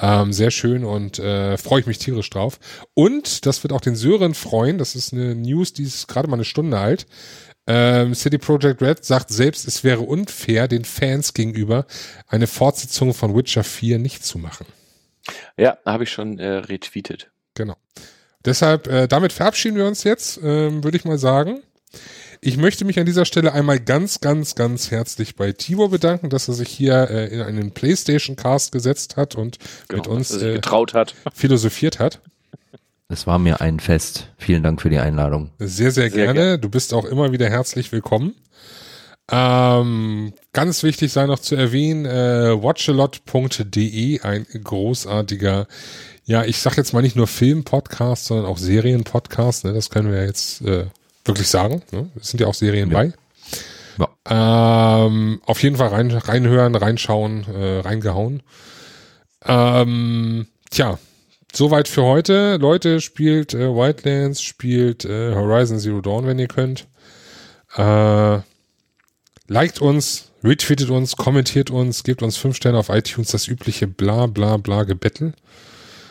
Ähm, 0.00 0.32
sehr 0.32 0.50
schön 0.50 0.84
und 0.84 1.18
äh, 1.18 1.56
freue 1.58 1.80
ich 1.80 1.86
mich 1.86 1.98
tierisch 1.98 2.30
drauf. 2.30 2.58
Und 2.94 3.46
das 3.46 3.62
wird 3.62 3.72
auch 3.72 3.80
den 3.80 3.96
Sören 3.96 4.34
freuen. 4.34 4.78
Das 4.78 4.94
ist 4.94 5.12
eine 5.12 5.34
News, 5.34 5.72
die 5.72 5.84
ist 5.84 6.08
gerade 6.08 6.28
mal 6.28 6.36
eine 6.36 6.44
Stunde 6.44 6.78
alt. 6.78 7.06
Ähm, 7.66 8.14
City 8.14 8.38
Project 8.38 8.82
Red 8.82 9.04
sagt 9.04 9.30
selbst, 9.30 9.68
es 9.68 9.84
wäre 9.84 10.00
unfair, 10.00 10.66
den 10.66 10.84
Fans 10.84 11.34
gegenüber 11.34 11.86
eine 12.26 12.46
Fortsetzung 12.46 13.14
von 13.14 13.36
Witcher 13.36 13.62
4 13.62 13.98
nicht 13.98 14.24
zu 14.24 14.38
machen. 14.38 14.66
Ja, 15.56 15.78
habe 15.84 16.04
ich 16.04 16.10
schon 16.10 16.38
äh, 16.38 16.48
retweetet. 16.48 17.30
Genau. 17.54 17.76
Deshalb, 18.44 18.86
äh, 18.86 19.06
damit 19.06 19.32
verabschieden 19.32 19.76
wir 19.76 19.86
uns 19.86 20.02
jetzt, 20.04 20.40
ähm, 20.42 20.82
würde 20.82 20.96
ich 20.96 21.04
mal 21.04 21.18
sagen. 21.18 21.62
Ich 22.42 22.56
möchte 22.56 22.86
mich 22.86 22.98
an 22.98 23.04
dieser 23.04 23.26
Stelle 23.26 23.52
einmal 23.52 23.78
ganz, 23.78 24.20
ganz, 24.20 24.54
ganz 24.54 24.90
herzlich 24.90 25.36
bei 25.36 25.52
Tibor 25.52 25.90
bedanken, 25.90 26.30
dass 26.30 26.48
er 26.48 26.54
sich 26.54 26.70
hier 26.70 27.10
äh, 27.10 27.26
in 27.26 27.42
einen 27.42 27.72
PlayStation 27.72 28.34
Cast 28.34 28.72
gesetzt 28.72 29.18
hat 29.18 29.34
und 29.34 29.58
genau, 29.88 30.02
mit 30.02 30.08
uns 30.08 30.34
äh, 30.40 30.54
getraut 30.54 30.94
hat. 30.94 31.14
philosophiert 31.34 31.98
hat. 31.98 32.20
Es 33.08 33.26
war 33.26 33.38
mir 33.38 33.60
ein 33.60 33.78
Fest. 33.78 34.28
Vielen 34.38 34.62
Dank 34.62 34.80
für 34.80 34.88
die 34.88 35.00
Einladung. 35.00 35.50
Sehr, 35.58 35.90
sehr, 35.90 35.92
sehr 35.92 36.10
gerne. 36.10 36.32
gerne. 36.32 36.58
Du 36.58 36.70
bist 36.70 36.94
auch 36.94 37.04
immer 37.04 37.30
wieder 37.32 37.50
herzlich 37.50 37.92
willkommen. 37.92 38.34
Ähm, 39.30 40.32
ganz 40.52 40.82
wichtig 40.82 41.12
sei 41.12 41.26
noch 41.26 41.40
zu 41.40 41.56
erwähnen, 41.56 42.06
äh, 42.06 42.62
watchalot.de, 42.62 44.20
ein 44.22 44.46
großartiger, 44.64 45.68
ja, 46.24 46.44
ich 46.44 46.58
sag 46.58 46.76
jetzt 46.78 46.92
mal 46.94 47.02
nicht 47.02 47.16
nur 47.16 47.26
Film-Podcast, 47.26 48.24
sondern 48.24 48.46
auch 48.46 48.58
Serien-Podcast, 48.58 49.66
ne, 49.66 49.72
das 49.72 49.90
können 49.90 50.10
wir 50.10 50.24
jetzt 50.24 50.62
äh, 50.62 50.86
wirklich 51.24 51.48
sagen. 51.48 51.82
Ne? 51.92 52.10
Es 52.20 52.28
sind 52.28 52.40
ja 52.40 52.46
auch 52.46 52.54
Serien 52.54 52.90
ja. 52.90 52.96
bei. 52.96 53.12
Ja. 53.98 55.06
Ähm, 55.06 55.40
auf 55.44 55.62
jeden 55.62 55.76
Fall 55.76 55.88
rein, 55.88 56.10
reinhören, 56.10 56.74
reinschauen, 56.74 57.44
äh, 57.52 57.80
reingehauen. 57.80 58.42
Ähm, 59.44 60.46
tja, 60.70 60.98
soweit 61.52 61.88
für 61.88 62.02
heute. 62.02 62.56
Leute, 62.56 63.00
spielt 63.00 63.54
äh, 63.54 63.68
Wildlands, 63.68 64.42
spielt 64.42 65.04
äh, 65.04 65.34
Horizon 65.34 65.78
Zero 65.78 66.00
Dawn, 66.00 66.26
wenn 66.26 66.38
ihr 66.38 66.48
könnt. 66.48 66.86
Äh, 67.76 68.40
liked 69.48 69.80
uns, 69.80 70.30
retweetet 70.42 70.90
uns, 70.90 71.16
kommentiert 71.16 71.70
uns, 71.70 72.02
gebt 72.04 72.22
uns 72.22 72.36
fünf 72.36 72.56
Sterne 72.56 72.78
auf 72.78 72.88
iTunes, 72.88 73.30
das 73.30 73.48
übliche 73.48 73.86
bla 73.86 74.26
bla 74.26 74.56
bla 74.56 74.84
Gebettel. 74.84 75.34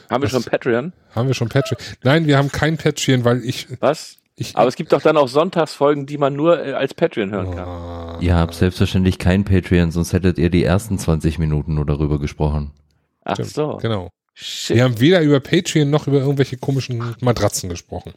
Haben 0.10 0.24
wir 0.24 0.30
schon 0.30 0.44
Patreon? 0.44 0.94
Haben 1.14 1.28
wir 1.28 1.36
schon 1.36 1.50
Patreon? 1.50 1.80
Nein, 2.04 2.26
wir 2.26 2.38
haben 2.38 2.52
kein 2.52 2.78
Patreon, 2.78 3.26
weil 3.26 3.44
ich. 3.44 3.68
Was? 3.80 4.19
Ich, 4.40 4.56
Aber 4.56 4.70
es 4.70 4.76
gibt 4.78 4.94
doch 4.94 5.02
dann 5.02 5.18
auch 5.18 5.28
Sonntagsfolgen, 5.28 6.06
die 6.06 6.18
man 6.18 6.34
nur 6.34 6.66
äh, 6.66 6.72
als 6.72 6.94
Patreon 6.94 7.32
hören 7.32 7.56
kann. 7.56 7.68
Oh. 7.68 8.22
Ihr 8.22 8.36
habt 8.36 8.54
selbstverständlich 8.54 9.18
kein 9.18 9.44
Patreon, 9.44 9.92
sonst 9.92 10.14
hättet 10.14 10.38
ihr 10.38 10.50
die 10.50 10.64
ersten 10.64 10.98
20 10.98 11.40
Minuten 11.40 11.74
nur 11.74 11.86
darüber 11.86 12.20
gesprochen. 12.20 12.72
Ach 13.26 13.38
so. 13.44 13.78
Genau. 13.82 14.10
Shit. 14.34 14.78
Wir 14.78 14.86
haben 14.86 14.98
weder 15.02 15.22
über 15.22 15.42
Patreon 15.42 15.90
noch 15.90 16.08
über 16.08 16.20
irgendwelche 16.20 16.56
komischen 16.56 17.16
Matratzen 17.20 17.70
gesprochen. 17.70 18.14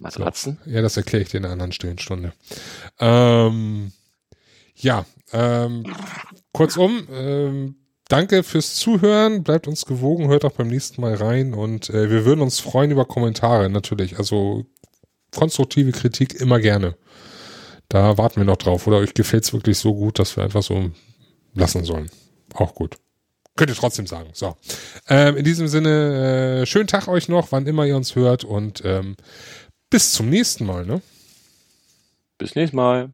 Matratzen? 0.00 0.58
So. 0.64 0.70
Ja, 0.72 0.82
das 0.82 0.96
erkläre 0.96 1.22
ich 1.22 1.28
dir 1.28 1.38
in 1.38 1.44
einer 1.44 1.52
anderen 1.52 1.70
stillen 1.70 1.98
Stunde. 2.00 2.32
Ähm, 2.98 3.92
ja, 4.74 5.04
ähm, 5.32 5.84
kurzum, 6.52 7.06
ähm, 7.12 7.76
danke 8.08 8.42
fürs 8.42 8.74
Zuhören, 8.74 9.44
bleibt 9.44 9.68
uns 9.68 9.86
gewogen, 9.86 10.26
hört 10.26 10.44
auch 10.44 10.52
beim 10.52 10.66
nächsten 10.66 11.00
Mal 11.00 11.14
rein 11.14 11.54
und 11.54 11.88
äh, 11.90 12.10
wir 12.10 12.24
würden 12.24 12.40
uns 12.40 12.58
freuen 12.58 12.90
über 12.90 13.04
Kommentare 13.04 13.70
natürlich. 13.70 14.18
Also 14.18 14.66
konstruktive 15.34 15.92
Kritik 15.92 16.34
immer 16.40 16.60
gerne. 16.60 16.96
Da 17.88 18.16
warten 18.16 18.36
wir 18.36 18.44
noch 18.44 18.56
drauf. 18.56 18.86
Oder 18.86 18.98
euch 18.98 19.14
gefällt 19.14 19.44
es 19.44 19.52
wirklich 19.52 19.78
so 19.78 19.94
gut, 19.94 20.18
dass 20.18 20.36
wir 20.36 20.44
einfach 20.44 20.62
so 20.62 20.90
lassen 21.54 21.84
sollen. 21.84 22.10
Auch 22.54 22.74
gut. 22.74 22.96
Könnt 23.56 23.70
ihr 23.70 23.76
trotzdem 23.76 24.06
sagen. 24.06 24.30
So. 24.32 24.56
Ähm, 25.08 25.36
in 25.36 25.44
diesem 25.44 25.68
Sinne, 25.68 26.62
äh, 26.62 26.66
schönen 26.66 26.86
Tag 26.86 27.08
euch 27.08 27.28
noch, 27.28 27.52
wann 27.52 27.66
immer 27.66 27.84
ihr 27.84 27.96
uns 27.96 28.14
hört 28.16 28.44
und 28.44 28.82
ähm, 28.84 29.16
bis 29.90 30.12
zum 30.12 30.30
nächsten 30.30 30.64
Mal. 30.64 30.86
Ne? 30.86 31.02
Bis 32.38 32.54
nächstes 32.54 32.74
Mal. 32.74 33.10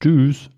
Tschüss. 0.00 0.48